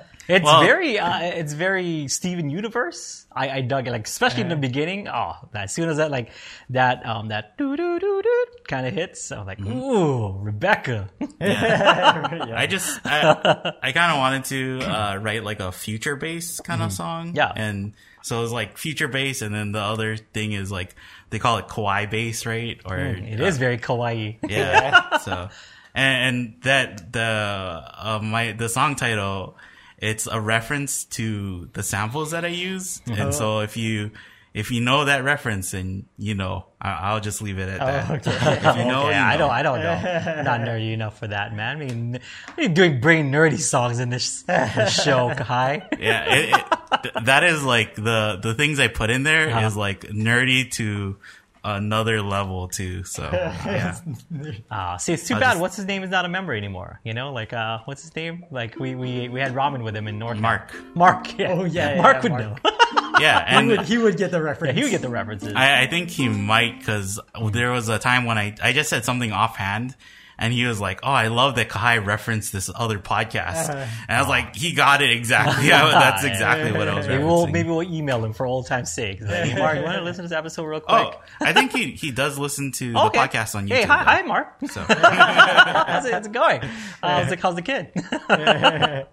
It's 0.28 0.44
Well- 0.44 0.60
very, 0.62 0.96
uh, 0.96 1.18
it's 1.22 1.54
very 1.54 2.06
Steven 2.06 2.50
Universe. 2.50 3.26
I, 3.34 3.50
I 3.50 3.60
dug 3.62 3.88
it, 3.88 3.90
like 3.90 4.06
especially 4.06 4.42
in 4.42 4.48
the 4.48 4.54
beginning. 4.54 5.08
Oh, 5.08 5.32
as 5.54 5.72
soon 5.74 5.88
as 5.88 5.96
that 5.96 6.12
like 6.12 6.30
that 6.70 7.04
um 7.04 7.28
that 7.28 7.58
doo 7.58 7.76
doo 7.76 7.98
doo 7.98 8.22
doo 8.22 8.44
kind 8.68 8.86
of 8.86 8.94
hits, 8.94 9.32
I'm 9.32 9.44
like, 9.44 9.60
ooh, 9.60 10.38
Rebecca. 10.38 11.10
Yeah, 11.40 12.54
I 12.56 12.68
just. 12.68 13.00
I, 13.04 13.72
I 13.82 13.90
kind 13.90 14.12
of 14.12 14.18
wanted 14.18 14.44
to 14.44 14.80
uh, 14.88 15.16
write 15.16 15.42
like 15.42 15.58
a 15.58 15.72
future 15.72 16.14
bass 16.14 16.60
kind 16.60 16.80
of 16.80 16.92
song. 16.92 17.34
Yeah. 17.34 17.50
And 17.56 17.94
so 18.22 18.42
it's 18.42 18.52
like 18.52 18.78
future 18.78 19.08
bass, 19.08 19.42
and 19.42 19.54
then 19.54 19.72
the 19.72 19.80
other 19.80 20.16
thing 20.16 20.52
is 20.52 20.70
like 20.70 20.94
they 21.30 21.38
call 21.38 21.58
it 21.58 21.68
kawaii 21.68 22.10
bass, 22.10 22.46
right? 22.46 22.80
Or 22.84 22.96
mm, 22.96 23.32
It 23.32 23.40
uh, 23.40 23.44
is 23.44 23.58
very 23.58 23.78
kawaii. 23.78 24.36
yeah. 24.48 25.18
so, 25.18 25.48
and, 25.94 26.36
and 26.36 26.62
that 26.62 27.12
the 27.12 27.20
uh, 27.22 28.20
my 28.22 28.52
the 28.52 28.68
song 28.68 28.96
title, 28.96 29.56
it's 29.98 30.26
a 30.26 30.40
reference 30.40 31.04
to 31.04 31.68
the 31.72 31.82
samples 31.82 32.32
that 32.32 32.44
I 32.44 32.48
use, 32.48 33.00
and 33.06 33.20
uh-huh. 33.20 33.32
so 33.32 33.60
if 33.60 33.76
you 33.76 34.10
if 34.52 34.70
you 34.70 34.80
know 34.80 35.04
that 35.04 35.22
reference, 35.24 35.74
and 35.74 36.06
you 36.18 36.34
know, 36.34 36.66
I, 36.80 36.90
I'll 36.90 37.20
just 37.20 37.40
leave 37.42 37.58
it 37.58 37.68
at 37.68 37.78
that. 37.78 38.10
Oh, 38.10 38.14
okay. 38.14 38.30
If 38.70 38.76
you 38.78 38.84
know, 38.84 39.08
yeah, 39.08 39.26
you 39.28 39.34
I 39.34 39.36
don't, 39.36 39.50
I 39.50 39.62
don't 39.62 39.78
know. 39.80 40.42
Not 40.42 40.60
nerdy 40.60 40.92
enough 40.92 41.18
for 41.18 41.28
that, 41.28 41.54
man. 41.54 41.76
I 41.76 41.84
mean, 41.84 42.18
you're 42.58 42.68
doing 42.68 43.00
brain 43.00 43.30
nerdy 43.30 43.60
songs 43.60 44.00
in 44.00 44.10
this, 44.10 44.42
this 44.42 45.02
show, 45.02 45.32
Kai. 45.36 45.88
yeah, 45.98 46.34
it, 46.34 46.48
it, 46.54 47.02
th- 47.02 47.24
that 47.26 47.44
is 47.44 47.62
like 47.64 47.94
the 47.94 48.38
the 48.42 48.54
things 48.54 48.80
I 48.80 48.88
put 48.88 49.10
in 49.10 49.22
there 49.22 49.48
is 49.48 49.54
Uh-huh. 49.54 49.78
like 49.78 50.00
nerdy 50.02 50.70
to 50.72 51.16
another 51.64 52.22
level 52.22 52.68
too. 52.68 53.04
So 53.04 53.22
yeah, 53.32 53.98
Ah, 54.70 54.96
see, 54.96 55.12
it's 55.12 55.26
too 55.26 55.34
I'll 55.34 55.40
bad. 55.40 55.50
just- 55.52 55.60
What's 55.60 55.76
his 55.76 55.86
name 55.86 56.02
is 56.02 56.10
not 56.10 56.24
a 56.24 56.28
member 56.28 56.54
anymore. 56.54 57.00
You 57.04 57.14
know, 57.14 57.32
like 57.32 57.52
uh, 57.52 57.78
what's 57.84 58.02
his 58.02 58.14
name? 58.16 58.44
Like 58.50 58.78
we 58.78 58.94
we 58.94 59.28
we 59.28 59.40
had 59.40 59.54
ramen 59.54 59.82
with 59.84 59.96
him 59.96 60.08
in 60.08 60.18
North. 60.18 60.38
Mark. 60.38 60.72
Mark. 60.94 61.38
Yeah. 61.38 61.52
Oh, 61.52 61.64
yeah, 61.64 61.94
yeah, 61.96 62.02
Mark 62.02 62.16
yeah, 62.16 62.22
would 62.22 62.32
Mark. 62.32 62.64
know. 62.64 62.70
yeah, 63.20 63.48
He 63.50 63.56
and 63.56 63.68
would, 63.68 63.80
he 63.82 63.98
would 63.98 64.16
get 64.16 64.30
the 64.30 64.42
reference. 64.42 64.70
yeah, 64.74 64.78
he 64.78 64.82
would 64.84 64.90
get 64.90 65.02
the 65.02 65.08
references. 65.10 65.52
I, 65.54 65.82
I 65.82 65.86
think 65.86 66.10
he 66.10 66.28
might 66.28 66.78
because 66.78 67.18
there 67.52 67.70
was 67.70 67.88
a 67.88 67.98
time 67.98 68.24
when 68.24 68.38
I 68.38 68.54
I 68.62 68.72
just 68.72 68.88
said 68.90 69.04
something 69.04 69.32
offhand, 69.32 69.94
and 70.40 70.52
he 70.52 70.64
was 70.64 70.80
like, 70.80 71.00
"Oh, 71.04 71.10
I 71.12 71.28
love 71.28 71.54
that 71.56 71.68
Kai 71.68 71.98
referenced 71.98 72.52
this 72.52 72.68
other 72.74 72.98
podcast," 72.98 73.68
Uh-huh. 73.68 73.86
and 74.08 74.16
I 74.16 74.20
was 74.20 74.28
like, 74.28 74.56
"He 74.56 74.72
got 74.72 75.02
it 75.02 75.10
exactly. 75.10 75.66
Yeah, 75.68 75.84
that's 75.90 76.24
exactly 76.24 76.72
what 76.72 76.88
I 76.88 76.94
was 76.96 77.06
Maybe 77.06 77.22
we'll 77.22 77.46
maybe 77.46 77.68
we'll 77.68 77.82
email 77.82 78.24
him 78.24 78.32
for 78.32 78.46
old 78.46 78.66
time's 78.66 78.90
sake. 78.92 79.20
Like, 79.20 79.30
hey, 79.44 79.58
Mark, 79.58 79.76
you 79.78 79.84
want 79.84 79.98
to 79.98 80.02
listen 80.02 80.24
to 80.24 80.28
this 80.28 80.36
episode 80.36 80.64
real 80.64 80.80
quick? 80.80 81.14
Oh, 81.14 81.20
I 81.40 81.52
think 81.52 81.72
he 81.72 81.92
he 81.92 82.10
does 82.10 82.38
listen 82.38 82.72
to 82.72 82.92
the 82.92 82.98
podcast 82.98 83.54
on 83.54 83.68
YouTube. 83.68 83.74
Hey, 83.74 83.82
hi, 83.84 83.98
though. 83.98 84.10
hi, 84.10 84.22
Mark. 84.22 84.56
So 84.68 84.80
how's, 84.88 86.06
it, 86.06 86.12
how's 86.12 86.26
it 86.26 86.32
going? 86.32 86.62
Uh, 86.62 86.68
how's, 87.02 87.28
the, 87.30 87.36
how's 87.36 87.54
the 87.54 87.62
kid? 87.62 87.92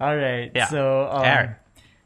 All 0.00 0.16
right. 0.16 0.50
Yeah. 0.54 0.66
So, 0.66 1.08
um, 1.10 1.24
Aaron. 1.24 1.54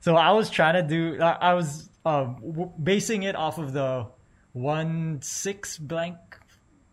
so 0.00 0.16
I 0.16 0.32
was 0.32 0.50
trying 0.50 0.74
to 0.74 0.82
do. 0.82 1.20
I, 1.22 1.32
I 1.32 1.54
was 1.54 1.88
um, 2.04 2.36
w- 2.42 2.72
basing 2.82 3.22
it 3.22 3.34
off 3.34 3.58
of 3.58 3.72
the 3.72 4.06
one 4.52 5.20
six 5.22 5.78
blank. 5.78 6.16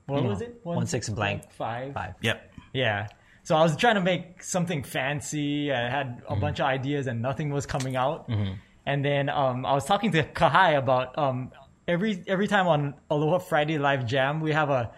What 0.06 0.24
was 0.24 0.42
it? 0.42 0.60
one 0.64 0.86
six 0.88 1.10
blank 1.10 1.50
five. 1.52 1.94
Five. 1.94 2.16
yep. 2.22 2.52
Yeah. 2.74 3.08
So 3.44 3.56
I 3.56 3.62
was 3.62 3.76
trying 3.76 3.96
to 3.96 4.02
make 4.02 4.42
something 4.42 4.84
fancy. 4.84 5.72
I 5.72 5.90
had 5.90 6.22
a 6.30 6.36
bunch 6.36 6.60
of 6.60 6.66
ideas 6.66 7.08
and 7.08 7.22
nothing 7.22 7.50
was 7.52 7.66
coming 7.66 7.96
out. 7.96 8.30
And 8.86 9.04
then 9.04 9.30
um, 9.30 9.66
I 9.66 9.74
was 9.74 9.86
talking 9.86 10.12
to 10.14 10.24
Kahai 10.24 10.78
about 10.78 11.18
um, 11.18 11.52
every 11.88 12.24
every 12.28 12.48
time 12.48 12.68
on 12.68 12.94
Aloha 13.10 13.40
Friday 13.40 13.78
Live 13.78 14.06
Jam, 14.06 14.40
we 14.42 14.52
have 14.54 14.70
a 14.70 14.92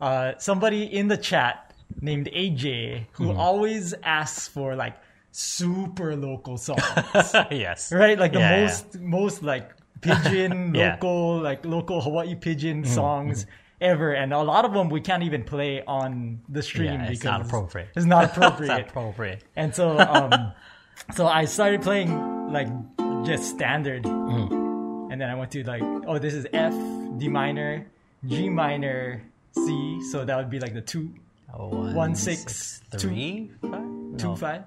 uh, 0.00 0.32
somebody 0.38 0.84
in 0.84 1.08
the 1.08 1.16
chat 1.16 1.74
named 2.00 2.28
AJ 2.34 3.06
who 3.12 3.32
always 3.32 3.92
asks 4.02 4.48
for 4.48 4.74
like 4.76 4.96
super 5.32 6.16
local 6.16 6.56
songs, 6.58 6.80
yes. 7.50 7.92
right? 7.92 8.18
Like 8.18 8.32
the 8.32 8.38
Yeah, 8.40 8.56
yeah. 8.56 8.62
most 8.64 8.98
most 9.00 9.42
like 9.42 9.70
pidgin 10.00 10.74
Yeah. 10.74 10.92
local 10.92 11.38
like 11.40 11.64
local 11.64 12.00
Hawaii 12.00 12.34
pidgin 12.34 12.84
songs 12.84 13.46
ever, 13.80 14.12
and 14.12 14.32
a 14.32 14.42
lot 14.42 14.64
of 14.64 14.72
them 14.74 14.88
we 14.90 15.00
can't 15.00 15.22
even 15.22 15.42
play 15.44 15.82
on 15.86 16.40
the 16.48 16.62
stream 16.62 16.92
Yeah, 16.92 16.96
because 16.98 17.16
it's 17.16 17.24
not 17.24 17.40
appropriate. 17.42 17.88
It's 17.96 18.06
not 18.06 18.24
appropriate. 18.24 18.60
It's 18.70 18.78
not 18.78 18.88
appropriate. 18.88 19.44
and 19.56 19.74
so 19.74 19.98
um, 19.98 20.52
so 21.14 21.26
I 21.26 21.44
started 21.46 21.82
playing 21.82 22.10
like 22.52 22.68
just 23.24 23.44
standard, 23.50 24.04
Mm. 24.04 25.12
and 25.12 25.20
then 25.20 25.28
I 25.30 25.34
went 25.34 25.50
to 25.52 25.62
like 25.64 25.82
oh 26.06 26.18
this 26.18 26.34
is 26.34 26.46
F 26.52 26.74
D 27.18 27.28
minor 27.28 27.86
G 28.26 28.48
minor 28.48 29.22
C, 29.52 30.00
so 30.10 30.24
that 30.24 30.36
would 30.36 30.50
be 30.50 30.60
like 30.60 30.74
the 30.74 30.80
two 30.82 31.10
Oh, 31.52 31.66
one, 31.66 31.94
One, 31.94 32.14
six, 32.14 32.80
two- 32.92 32.98
three, 32.98 33.50
five? 33.60 33.82
two 34.18 34.28
No, 34.28 34.36
five. 34.36 34.62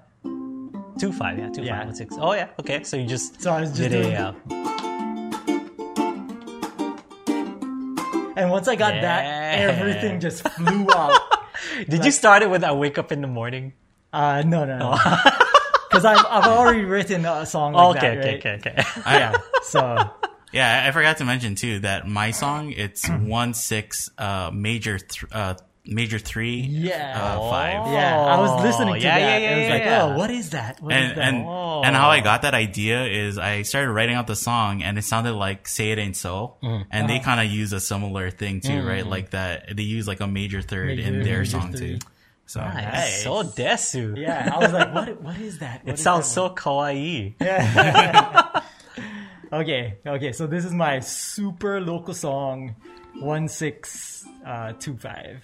two 0.98 1.12
five. 1.12 1.38
Yeah, 1.38 1.48
two 1.48 1.62
Yeah. 1.62 1.78
five, 1.78 1.86
one 1.86 1.94
six. 1.94 2.14
Oh 2.20 2.34
yeah, 2.34 2.48
okay. 2.60 2.84
So 2.84 2.98
you 2.98 3.06
just 3.06 3.40
So 3.40 3.52
I 3.52 3.60
was 3.62 3.70
just 3.70 3.80
did 3.80 3.92
doing- 4.02 4.12
a 4.14 4.36
uh, 4.52 4.73
And 8.36 8.50
once 8.50 8.68
I 8.68 8.76
got 8.76 8.92
that, 9.00 9.24
everything 9.58 10.20
just 10.20 10.46
flew 10.48 10.86
out. 10.94 11.20
Did 11.88 12.04
you 12.04 12.10
start 12.10 12.42
it 12.42 12.50
with 12.50 12.64
"I 12.64 12.72
wake 12.72 12.98
up 12.98 13.12
in 13.12 13.20
the 13.20 13.28
morning"? 13.28 13.72
Uh, 14.12 14.42
no, 14.46 14.64
no, 14.64 14.78
no. 14.78 14.98
Because 15.90 16.04
I've, 16.06 16.26
I've 16.28 16.50
already 16.50 16.82
written 16.84 17.24
a 17.24 17.46
song 17.46 17.72
like 17.72 17.82
Oh, 17.84 17.90
okay, 17.90 18.00
that, 18.00 18.18
okay, 18.18 18.50
right? 18.50 18.60
okay, 18.66 18.70
okay. 18.72 18.84
Yeah. 19.06 19.34
So 19.62 20.10
Yeah, 20.52 20.82
I 20.84 20.88
I 20.88 20.90
forgot 20.90 21.18
to 21.18 21.24
mention 21.24 21.54
too 21.54 21.78
that 21.80 22.08
my 22.08 22.32
song 22.32 22.72
it's 22.72 23.08
one 23.08 23.54
six 23.54 24.10
uh 24.18 24.50
major 24.52 24.98
th- 24.98 25.30
uh 25.30 25.54
major 25.86 26.18
three 26.18 26.60
Yeah. 26.60 27.12
uh, 27.20 27.50
five. 27.50 27.92
yeah, 27.92 28.16
I 28.18 28.40
was 28.40 28.62
listening 28.64 28.94
to 28.94 29.00
yeah, 29.00 29.18
that. 29.18 29.20
yeah, 29.20 29.36
and 29.36 29.44
it 29.44 29.58
was 29.60 29.68
yeah, 29.68 29.74
like, 29.74 29.84
yeah. 29.84 30.02
oh, 30.04 30.16
what 30.18 30.30
is 30.30 30.50
that? 30.50 30.80
What 30.80 30.92
is 30.92 30.98
and 31.10 31.18
that? 31.18 31.28
and 31.28 31.44
Oh. 31.46 31.82
and 31.84 31.94
how 31.94 32.08
I 32.08 32.20
got 32.20 32.42
that 32.42 32.54
idea 32.54 33.04
is 33.04 33.36
I 33.38 33.62
started 33.62 33.90
writing 33.90 34.14
out 34.14 34.26
the 34.26 34.36
song 34.36 34.82
and 34.82 34.96
it 34.98 35.02
sounded 35.04 35.34
like 35.34 35.68
"Say 35.68 35.90
It 35.90 35.98
Ain't 35.98 36.16
So," 36.16 36.56
Mm. 36.62 36.86
and 36.90 37.04
Uh-huh. 37.04 37.06
they 37.06 37.18
kind 37.22 37.40
of 37.46 37.52
use 37.52 37.72
a 37.74 37.80
similar 37.80 38.30
thing 38.30 38.60
too, 38.60 38.82
right? 38.82 39.06
Like 39.06 39.30
that 39.30 39.76
they 39.76 39.82
use 39.82 40.08
like 40.08 40.20
a 40.20 40.26
major 40.26 40.62
third 40.62 40.98
in 40.98 41.22
their 41.22 41.44
song 41.44 41.72
three. 41.72 41.98
too. 41.98 42.06
So 42.46 42.60
Nice. 42.60 43.22
So 43.24 43.42
desu. 43.42 44.16
yeah, 44.16 44.50
I 44.54 44.58
was 44.58 44.72
like, 44.72 44.92
what? 44.94 45.20
What 45.22 45.36
is 45.38 45.58
that? 45.58 45.84
What 45.84 45.90
It 45.90 45.94
is 45.94 46.02
sounds 46.02 46.26
that 46.28 46.32
so 46.34 46.50
kawaii. 46.50 47.34
Yeah. 47.40 48.60
Okay, 49.52 49.98
okay. 50.04 50.32
So 50.32 50.46
this 50.48 50.64
is 50.64 50.72
my 50.72 50.98
super 51.00 51.80
local 51.80 52.12
song, 52.14 52.74
one 53.20 53.46
six 53.48 54.13
uh, 54.44 54.72
two 54.78 54.96
five. 54.96 55.42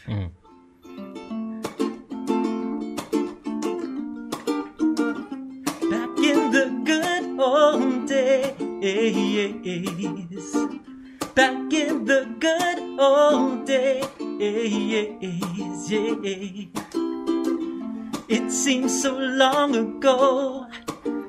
Back 5.91 6.19
in 6.19 6.51
the 6.51 6.67
good 6.85 7.41
old 7.41 8.07
days, 8.07 8.55
back 11.35 11.73
in 11.73 12.05
the 12.05 12.27
good 12.39 13.01
old 13.01 13.65
days, 13.67 14.05
yeah. 15.91 16.67
It 18.29 18.53
seems 18.53 19.03
so 19.03 19.17
long 19.17 19.75
ago. 19.75 20.67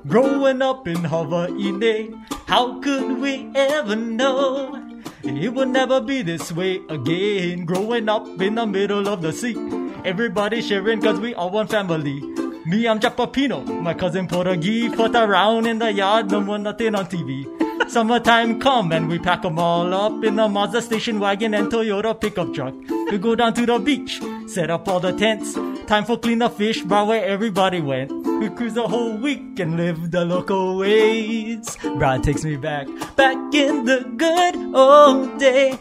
Growing 0.08 0.62
up 0.62 0.88
in 0.88 1.04
Hawaii, 1.06 2.12
how 2.48 2.80
could 2.82 3.20
we 3.20 3.50
ever 3.56 3.96
know? 3.96 4.91
It 5.24 5.54
would 5.54 5.70
never 5.70 6.02
be 6.02 6.24
this 6.24 6.52
way 6.52 6.82
again. 6.90 7.66
Growing 7.66 8.10
up 8.10 8.28
in 8.42 8.56
the 8.56 8.66
middle 8.66 9.08
of 9.08 9.22
the 9.22 9.32
sea, 9.32 9.56
everybody 10.04 10.62
sharing 10.62 11.02
cause 11.02 11.20
we 11.20 11.36
all 11.36 11.52
one 11.52 11.68
family. 11.68 12.22
Me, 12.66 12.88
I'm 12.88 13.00
Japapino, 13.00 13.66
my 13.82 13.94
cousin 13.94 14.28
Portuguese, 14.28 14.94
foot 14.96 15.16
around 15.16 15.68
in 15.68 15.80
the 15.80 15.92
yard, 15.92 16.32
no 16.32 16.42
more 16.42 16.58
nothing 16.58 16.96
on 16.96 17.06
TV. 17.06 17.46
Summertime 17.88 18.60
come 18.60 18.92
and 18.92 19.08
we 19.08 19.20
pack 19.20 19.44
'em 19.46 19.60
all 19.60 19.94
up 19.94 20.24
in 20.24 20.36
the 20.36 20.48
Mazda 20.48 20.82
station 20.82 21.20
wagon 21.20 21.54
and 21.54 21.68
Toyota 21.72 22.14
pickup 22.20 22.54
truck. 22.54 22.74
We 23.12 23.18
go 23.18 23.36
down 23.36 23.54
to 23.56 23.66
the 23.66 23.80
beach, 23.80 24.22
set 24.48 24.70
up 24.70 24.88
all 24.88 25.00
the 25.00 25.12
tents. 25.12 25.58
Time 25.88 26.06
for 26.06 26.18
clean 26.18 26.42
up 26.42 26.58
fish, 26.58 26.82
bar 26.84 27.06
where 27.06 27.26
everybody 27.26 27.82
went. 27.82 28.12
We 28.40 28.50
cruise 28.50 28.74
the 28.74 28.88
whole 28.88 29.18
week 29.18 29.60
and 29.60 29.76
live 29.76 30.12
the 30.12 30.24
local 30.26 30.78
ways. 30.78 31.78
Brad 31.98 32.24
takes 32.24 32.44
me 32.46 32.56
back, 32.56 32.88
back 33.16 33.38
in 33.54 33.86
the 33.86 34.06
good 34.16 34.56
old 34.74 35.38
days. 35.38 35.78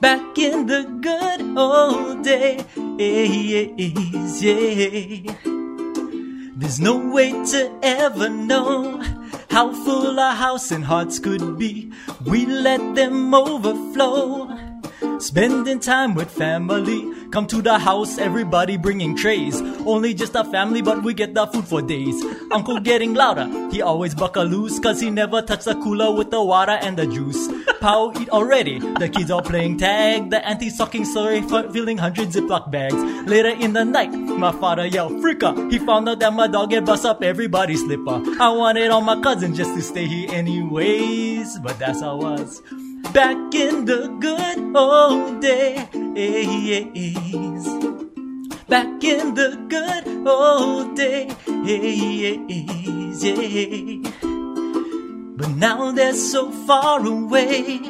Back 0.00 0.38
in 0.38 0.66
the 0.66 0.84
good 1.00 1.42
old 1.56 2.22
days, 2.22 2.64
yeah. 4.42 5.51
There's 6.62 6.78
no 6.78 6.96
way 6.96 7.32
to 7.32 7.72
ever 7.82 8.28
know 8.28 9.02
how 9.50 9.74
full 9.74 10.20
our 10.20 10.32
house 10.36 10.70
and 10.70 10.84
hearts 10.84 11.18
could 11.18 11.58
be. 11.58 11.90
We 12.24 12.46
let 12.46 12.94
them 12.94 13.34
overflow. 13.34 14.51
Spending 15.18 15.80
time 15.80 16.14
with 16.14 16.30
family. 16.30 17.10
Come 17.30 17.46
to 17.46 17.62
the 17.62 17.78
house, 17.78 18.18
everybody 18.18 18.76
bringing 18.76 19.16
trays. 19.16 19.60
Only 19.86 20.14
just 20.14 20.34
a 20.34 20.44
family, 20.44 20.82
but 20.82 21.02
we 21.02 21.14
get 21.14 21.34
the 21.34 21.46
food 21.46 21.66
for 21.66 21.80
days. 21.80 22.22
Uncle 22.50 22.80
getting 22.80 23.14
louder. 23.14 23.46
He 23.70 23.82
always 23.82 24.14
buckle 24.14 24.44
loose, 24.44 24.78
cause 24.78 25.00
he 25.00 25.10
never 25.10 25.40
touched 25.40 25.64
the 25.64 25.74
cooler 25.76 26.14
with 26.14 26.30
the 26.30 26.42
water 26.42 26.72
and 26.72 26.96
the 26.96 27.06
juice. 27.06 27.48
Pau 27.80 28.12
eat 28.20 28.28
already. 28.30 28.78
The 28.78 29.08
kids 29.08 29.30
all 29.30 29.42
playing 29.42 29.78
tag. 29.78 30.30
The 30.30 30.46
auntie 30.46 30.70
sucking 30.70 31.04
for 31.04 31.70
filling 31.70 31.98
hundred 31.98 32.28
Ziploc 32.28 32.70
bags. 32.70 32.94
Later 33.28 33.50
in 33.50 33.72
the 33.72 33.84
night, 33.84 34.12
my 34.12 34.52
father 34.52 34.86
yelled, 34.86 35.12
Freaka! 35.12 35.70
He 35.70 35.78
found 35.78 36.08
out 36.08 36.18
that 36.20 36.32
my 36.32 36.46
dog 36.46 36.72
had 36.72 36.84
bust 36.84 37.04
up 37.04 37.22
everybody's 37.22 37.80
slipper. 37.80 38.22
I 38.40 38.50
wanted 38.50 38.90
all 38.90 39.00
my 39.00 39.20
cousins 39.20 39.56
just 39.56 39.74
to 39.74 39.82
stay 39.82 40.06
here 40.06 40.30
anyways, 40.32 41.58
but 41.60 41.78
that's 41.78 42.00
how 42.00 42.16
it 42.16 42.22
was. 42.22 42.62
Back 43.10 43.54
in 43.54 43.84
the 43.84 44.08
good 44.20 44.76
old 44.76 45.40
days. 45.40 45.88
Back 48.68 49.04
in 49.04 49.34
the 49.34 49.58
good 49.68 50.26
old 50.26 50.96
days. 50.96 51.34
Yeah. 51.64 52.36
But 55.36 55.50
now 55.56 55.90
they're 55.92 56.14
so 56.14 56.50
far 56.50 57.04
away. 57.06 57.80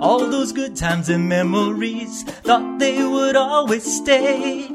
All 0.00 0.28
those 0.30 0.52
good 0.52 0.76
times 0.76 1.08
and 1.08 1.28
memories 1.28 2.22
thought 2.44 2.78
they 2.78 3.02
would 3.04 3.34
always 3.34 3.84
stay. 3.84 4.68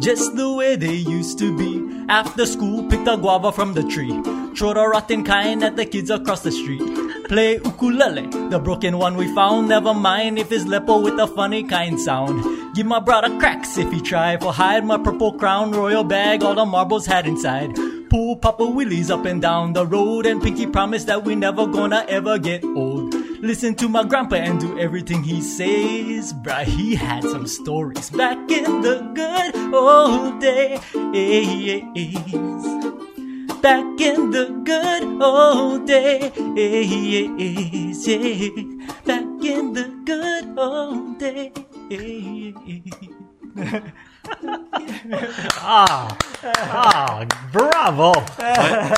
Just 0.00 0.34
the 0.34 0.52
way 0.52 0.76
they 0.76 0.94
used 0.94 1.38
to 1.38 1.56
be. 1.56 1.86
After 2.08 2.46
school, 2.46 2.88
picked 2.88 3.06
a 3.06 3.16
guava 3.16 3.52
from 3.52 3.74
the 3.74 3.82
tree. 3.84 4.18
Throw 4.56 4.72
the 4.74 4.88
rotten 4.88 5.22
kind 5.24 5.62
at 5.62 5.76
the 5.76 5.84
kids 5.84 6.10
across 6.10 6.40
the 6.42 6.50
street. 6.50 6.80
Play 7.30 7.60
ukulele, 7.64 8.26
the 8.50 8.58
broken 8.58 8.98
one 8.98 9.16
we 9.16 9.32
found. 9.32 9.68
Never 9.68 9.94
mind 9.94 10.36
if 10.36 10.50
it's 10.50 10.64
lepo 10.64 11.00
with 11.00 11.16
a 11.20 11.28
funny 11.28 11.62
kind 11.62 12.00
sound. 12.00 12.74
Give 12.74 12.84
my 12.84 12.98
brother 12.98 13.38
cracks 13.38 13.78
if 13.78 13.92
he 13.92 14.00
try 14.00 14.36
for 14.36 14.52
hide 14.52 14.84
my 14.84 14.98
purple 14.98 15.34
crown, 15.34 15.70
royal 15.70 16.02
bag, 16.02 16.42
all 16.42 16.56
the 16.56 16.66
marbles 16.66 17.06
had 17.06 17.28
inside. 17.28 17.76
Pull 18.10 18.34
Papa 18.34 18.66
Willies 18.66 19.12
up 19.12 19.26
and 19.26 19.40
down 19.40 19.74
the 19.74 19.86
road, 19.86 20.26
and 20.26 20.42
Pinky 20.42 20.66
promised 20.66 21.06
that 21.06 21.22
we 21.22 21.36
never 21.36 21.68
gonna 21.68 22.04
ever 22.08 22.36
get 22.36 22.64
old. 22.64 23.14
Listen 23.40 23.76
to 23.76 23.88
my 23.88 24.02
grandpa 24.02 24.34
and 24.34 24.58
do 24.58 24.76
everything 24.76 25.22
he 25.22 25.40
says. 25.40 26.32
Bruh, 26.32 26.64
he 26.64 26.96
had 26.96 27.22
some 27.22 27.46
stories 27.46 28.10
back 28.10 28.38
in 28.50 28.80
the 28.80 29.08
good 29.14 29.54
old 29.72 30.40
days. 30.40 30.80
Back 33.62 34.00
in 34.00 34.30
the 34.30 34.46
good 34.64 35.22
old 35.22 35.86
days. 35.86 36.32
Yeah. 38.06 38.48
Back 39.04 39.44
in 39.44 39.72
the 39.74 39.84
good 40.04 40.58
old 40.58 41.18
days. 41.18 41.52
Ah, 45.62 46.16
ah, 46.44 47.26
bravo! 47.52 48.12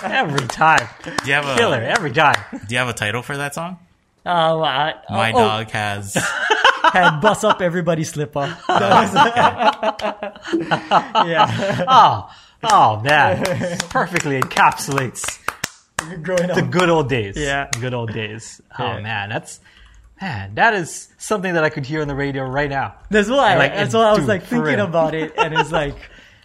Every 0.05 0.47
time, 0.47 0.89
Do 1.02 1.10
you 1.26 1.32
have 1.34 1.48
a 1.48 1.56
killer 1.56 1.82
every 1.82 2.12
time. 2.12 2.36
Do 2.52 2.59
you 2.74 2.78
have 2.78 2.89
a 2.89 2.93
title 2.93 3.22
for 3.22 3.36
that 3.36 3.55
song? 3.55 3.78
Um, 4.24 4.62
I, 4.62 4.94
My 5.10 5.32
oh, 5.32 5.39
dog 5.39 5.70
has. 5.70 6.14
had 6.93 7.20
bust 7.20 7.44
up 7.44 7.60
everybody 7.62 8.05
slip 8.05 8.36
up. 8.36 8.51
That 8.68 8.93
was- 8.93 9.14
yeah, 11.26 11.84
Oh, 11.89 12.30
oh 12.64 13.01
man, 13.01 13.44
perfectly 13.90 14.40
encapsulates 14.40 15.39
growing 16.22 16.51
up. 16.51 16.56
the 16.56 16.62
good 16.62 16.89
old 16.89 17.09
days. 17.09 17.36
Yeah. 17.36 17.68
good 17.80 17.94
old 17.94 18.12
days. 18.12 18.60
Oh 18.78 18.84
Yeah. 18.97 19.01
man, 19.01 19.28
that's 19.28 19.60
man, 20.20 20.55
that 20.55 20.74
is 20.74 21.09
something 21.18 21.55
that 21.55 21.64
I 21.64 21.68
could 21.70 21.84
hear 21.86 22.01
on 22.02 22.09
the 22.09 22.14
radio 22.14 22.44
right 22.44 22.70
now. 22.70 22.94
That's 23.10 23.28
why. 23.28 23.56
Like, 23.56 23.74
that's 23.74 23.94
why 23.94 24.05
I 24.05 24.12
was 24.16 24.26
like 24.28 24.43
thinking 24.44 24.76
real. 24.76 24.86
about 24.86 25.14
it, 25.14 25.32
and 25.36 25.52
it's 25.55 25.72
like 25.82 25.97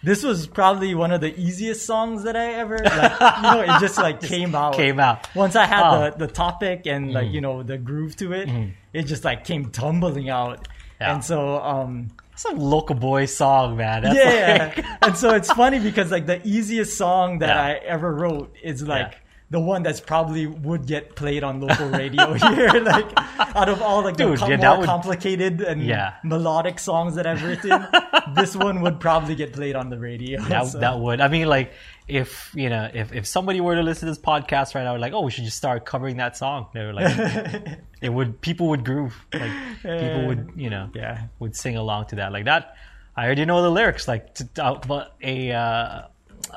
this 0.02 0.22
was 0.22 0.46
probably 0.46 0.94
one 0.94 1.10
of 1.10 1.20
the 1.20 1.34
easiest 1.40 1.84
songs 1.84 2.22
that 2.24 2.36
I 2.36 2.52
ever. 2.54 2.78
Like, 2.78 3.20
you 3.36 3.42
know, 3.42 3.60
it 3.62 3.80
just 3.80 3.96
like 3.98 4.20
came 4.20 4.54
out. 4.54 4.74
Came 4.74 5.00
out. 5.00 5.28
Once 5.34 5.56
I 5.56 5.66
had 5.66 5.82
Oh. 5.84 6.10
The 6.10 6.26
the 6.26 6.32
topic 6.32 6.86
and 6.86 7.12
like 7.12 7.30
you 7.30 7.40
know 7.40 7.62
the 7.62 7.78
groove 7.78 8.14
to 8.16 8.32
it, 8.32 8.48
it 8.92 9.02
just 9.04 9.24
like 9.24 9.44
came 9.44 9.70
tumbling 9.70 10.28
out. 10.30 10.68
Yeah. 11.00 11.14
And 11.14 11.24
so, 11.24 11.58
um, 11.62 12.08
It's 12.38 12.44
a 12.44 12.52
local 12.54 12.94
boy 12.94 13.26
song, 13.26 13.76
man. 13.76 14.04
That's 14.04 14.14
yeah, 14.16 14.72
like- 14.76 14.86
and 15.02 15.16
so 15.16 15.34
it's 15.34 15.50
funny 15.52 15.80
because 15.80 16.12
like 16.12 16.26
the 16.26 16.40
easiest 16.46 16.96
song 16.96 17.40
that 17.40 17.48
Yeah. 17.48 17.60
I 17.60 17.72
ever 17.84 18.14
wrote 18.14 18.54
is 18.62 18.80
like. 18.86 19.10
Yeah. 19.12 19.18
The 19.50 19.58
one 19.58 19.82
that's 19.82 20.00
probably 20.00 20.46
would 20.46 20.86
get 20.86 21.16
played 21.16 21.42
on 21.42 21.60
local 21.62 21.88
radio 21.88 22.34
here, 22.34 22.68
like 22.82 23.10
out 23.56 23.70
of 23.70 23.80
all 23.80 24.02
like 24.04 24.18
the 24.18 24.36
com- 24.36 24.50
yeah, 24.50 24.56
more 24.58 24.78
would- 24.78 24.86
complicated 24.86 25.62
and 25.62 25.82
Yeah. 25.82 26.16
melodic 26.22 26.78
songs 26.78 27.14
that 27.14 27.26
I've 27.26 27.42
written, 27.42 27.86
this 28.34 28.54
one 28.54 28.82
would 28.82 29.00
probably 29.00 29.34
get 29.34 29.54
played 29.54 29.74
on 29.74 29.88
the 29.88 29.98
radio. 29.98 30.38
that, 30.42 30.66
so- 30.66 30.80
that 30.80 30.98
would. 31.00 31.22
I 31.22 31.28
mean, 31.28 31.46
like, 31.46 31.72
if 32.06 32.50
you 32.54 32.68
know, 32.68 32.90
if, 32.92 33.12
if 33.14 33.26
somebody 33.26 33.62
were 33.62 33.74
to 33.74 33.82
listen 33.82 34.06
to 34.06 34.12
this 34.14 34.22
podcast 34.22 34.74
right 34.74 34.84
now, 34.84 34.96
like, 34.98 35.14
oh, 35.14 35.22
we 35.22 35.30
should 35.30 35.44
just 35.44 35.56
start 35.56 35.86
covering 35.86 36.18
that 36.18 36.36
song. 36.36 36.66
They 36.74 36.84
were 36.84 36.92
like, 36.92 37.16
it 38.02 38.10
would. 38.12 38.40
People 38.42 38.68
would 38.68 38.84
groove. 38.84 39.14
Like, 39.32 39.50
people 39.82 40.26
would, 40.26 40.52
you 40.56 40.68
know, 40.68 40.90
yeah. 40.94 41.22
would 41.38 41.56
sing 41.56 41.76
along 41.76 42.06
to 42.08 42.16
that. 42.16 42.32
Like 42.32 42.44
that. 42.44 42.74
I 43.16 43.24
already 43.24 43.46
know 43.46 43.62
the 43.62 43.70
lyrics. 43.70 44.06
Like, 44.06 44.34
to, 44.34 44.48
uh, 44.62 44.78
but 44.86 45.16
a, 45.22 45.52
uh, 45.52 46.02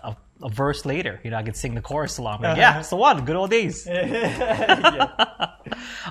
a 0.03 0.15
a 0.43 0.49
verse 0.49 0.85
later, 0.85 1.19
you 1.23 1.31
know, 1.31 1.37
I 1.37 1.43
could 1.43 1.55
sing 1.55 1.75
the 1.75 1.81
chorus 1.81 2.17
along. 2.17 2.41
Like, 2.41 2.57
yeah, 2.57 2.79
it's 2.79 2.89
the 2.89 2.95
one. 2.95 3.25
Good 3.25 3.35
old 3.35 3.51
days. 3.51 3.87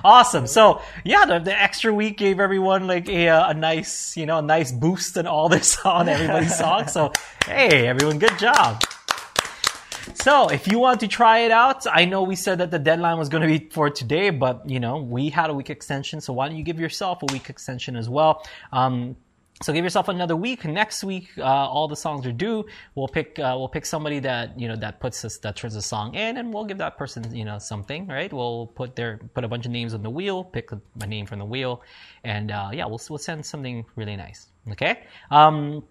Awesome. 0.03 0.47
So 0.47 0.81
yeah, 1.03 1.25
the, 1.25 1.39
the 1.39 1.59
extra 1.59 1.93
week 1.93 2.17
gave 2.17 2.39
everyone 2.39 2.87
like 2.87 3.07
a, 3.09 3.29
uh, 3.29 3.49
a 3.49 3.53
nice, 3.53 4.17
you 4.17 4.25
know, 4.25 4.39
a 4.39 4.41
nice 4.41 4.71
boost 4.71 5.17
and 5.17 5.27
all 5.27 5.49
this 5.49 5.77
on 5.85 6.09
everybody's 6.09 6.57
song. 6.57 6.87
So 6.87 7.11
hey, 7.45 7.87
everyone, 7.87 8.19
good 8.19 8.37
job. 8.39 8.83
So 10.15 10.49
if 10.49 10.67
you 10.67 10.79
want 10.79 10.99
to 11.01 11.07
try 11.07 11.39
it 11.39 11.51
out, 11.51 11.85
I 11.91 12.05
know 12.05 12.23
we 12.23 12.35
said 12.35 12.57
that 12.59 12.71
the 12.71 12.79
deadline 12.79 13.17
was 13.17 13.29
going 13.29 13.41
to 13.41 13.47
be 13.47 13.69
for 13.69 13.89
today, 13.89 14.29
but 14.29 14.69
you 14.69 14.79
know 14.79 14.97
we 14.97 15.29
had 15.29 15.49
a 15.49 15.53
week 15.53 15.69
extension. 15.69 16.21
So 16.21 16.33
why 16.33 16.47
don't 16.47 16.57
you 16.57 16.63
give 16.63 16.79
yourself 16.79 17.21
a 17.23 17.31
week 17.31 17.49
extension 17.49 17.95
as 17.95 18.09
well? 18.09 18.45
Um, 18.71 19.15
so 19.61 19.73
give 19.73 19.83
yourself 19.83 20.07
another 20.07 20.35
week. 20.35 20.65
Next 20.65 21.03
week, 21.03 21.29
uh, 21.37 21.43
all 21.43 21.87
the 21.87 21.95
songs 21.95 22.25
are 22.25 22.31
due. 22.31 22.65
We'll 22.95 23.07
pick 23.07 23.37
uh, 23.39 23.55
we'll 23.57 23.69
pick 23.69 23.85
somebody 23.85 24.19
that 24.19 24.59
you 24.59 24.67
know 24.67 24.75
that 24.77 24.99
puts 24.99 25.23
us 25.25 25.37
that 25.39 25.55
turns 25.55 25.75
a 25.75 25.81
song 25.81 26.15
in, 26.15 26.37
and 26.37 26.53
we'll 26.53 26.65
give 26.65 26.77
that 26.79 26.97
person 26.97 27.33
you 27.35 27.45
know 27.45 27.59
something, 27.59 28.07
right? 28.07 28.31
We'll 28.31 28.67
put 28.67 28.95
their 28.95 29.17
put 29.33 29.43
a 29.43 29.47
bunch 29.47 29.65
of 29.65 29.71
names 29.71 29.93
on 29.93 30.03
the 30.03 30.09
wheel, 30.09 30.43
pick 30.43 30.71
a, 30.71 30.81
a 31.01 31.07
name 31.07 31.25
from 31.25 31.39
the 31.39 31.45
wheel, 31.45 31.81
and 32.23 32.51
uh, 32.51 32.69
yeah, 32.73 32.85
we'll 32.85 33.01
we'll 33.09 33.19
send 33.19 33.45
something 33.45 33.85
really 33.95 34.15
nice. 34.15 34.47
Okay. 34.71 35.03
Um, 35.31 35.83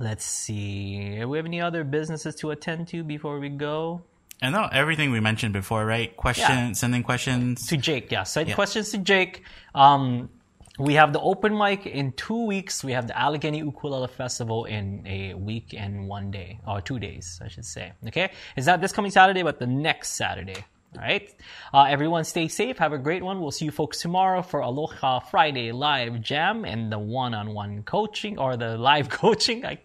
let's 0.00 0.24
see. 0.24 1.16
Do 1.18 1.28
we 1.28 1.38
have 1.38 1.46
any 1.46 1.60
other 1.60 1.84
businesses 1.84 2.34
to 2.36 2.50
attend 2.50 2.88
to 2.88 3.02
before 3.02 3.38
we 3.40 3.48
go? 3.48 4.02
I 4.40 4.50
know 4.50 4.68
everything 4.70 5.10
we 5.10 5.18
mentioned 5.18 5.52
before, 5.52 5.84
right? 5.84 6.16
Question, 6.16 6.68
Yeah. 6.68 6.72
sending 6.72 7.02
questions. 7.02 7.66
to 7.66 7.76
Jake. 7.76 8.12
Yeah, 8.12 8.22
send 8.22 8.48
Yeah. 8.48 8.54
questions 8.54 8.90
to 8.92 8.98
Jake. 8.98 9.42
Um, 9.74 10.30
we 10.78 10.94
have 10.94 11.12
the 11.12 11.20
open 11.20 11.56
mic 11.56 11.86
in 11.86 12.12
two 12.12 12.46
weeks. 12.46 12.84
We 12.84 12.92
have 12.92 13.06
the 13.06 13.18
Allegheny 13.18 13.58
Ukulele 13.58 14.08
Festival 14.08 14.64
in 14.64 15.04
a 15.06 15.34
week 15.34 15.74
and 15.76 16.08
one 16.08 16.30
day, 16.30 16.60
or 16.66 16.80
two 16.80 16.98
days, 16.98 17.40
I 17.44 17.48
should 17.48 17.64
say. 17.64 17.92
Okay, 18.06 18.30
it's 18.56 18.66
not 18.66 18.80
this 18.80 18.92
coming 18.92 19.10
Saturday, 19.10 19.42
but 19.42 19.58
the 19.58 19.66
next 19.66 20.10
Saturday. 20.12 20.64
All 20.96 21.02
right. 21.02 21.28
Uh, 21.74 21.82
everyone, 21.82 22.24
stay 22.24 22.48
safe. 22.48 22.78
Have 22.78 22.94
a 22.94 22.98
great 22.98 23.22
one. 23.22 23.40
We'll 23.40 23.50
see 23.50 23.66
you 23.66 23.70
folks 23.70 24.00
tomorrow 24.00 24.40
for 24.40 24.60
Aloha 24.60 25.20
Friday 25.20 25.70
live 25.70 26.22
jam 26.22 26.64
and 26.64 26.90
the 26.90 26.98
one-on-one 26.98 27.82
coaching 27.82 28.38
or 28.38 28.56
the 28.56 28.78
live 28.78 29.08
coaching. 29.22 29.66
I, 29.66 29.78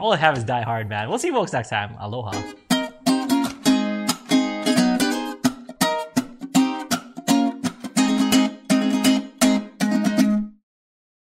all 0.00 0.12
I 0.12 0.16
have 0.16 0.36
is 0.36 0.42
die 0.42 0.62
hard, 0.62 0.88
man. 0.88 1.08
We'll 1.08 1.18
see 1.18 1.28
you 1.28 1.34
folks 1.34 1.52
next 1.52 1.68
time. 1.68 1.96
Aloha. 2.00 2.67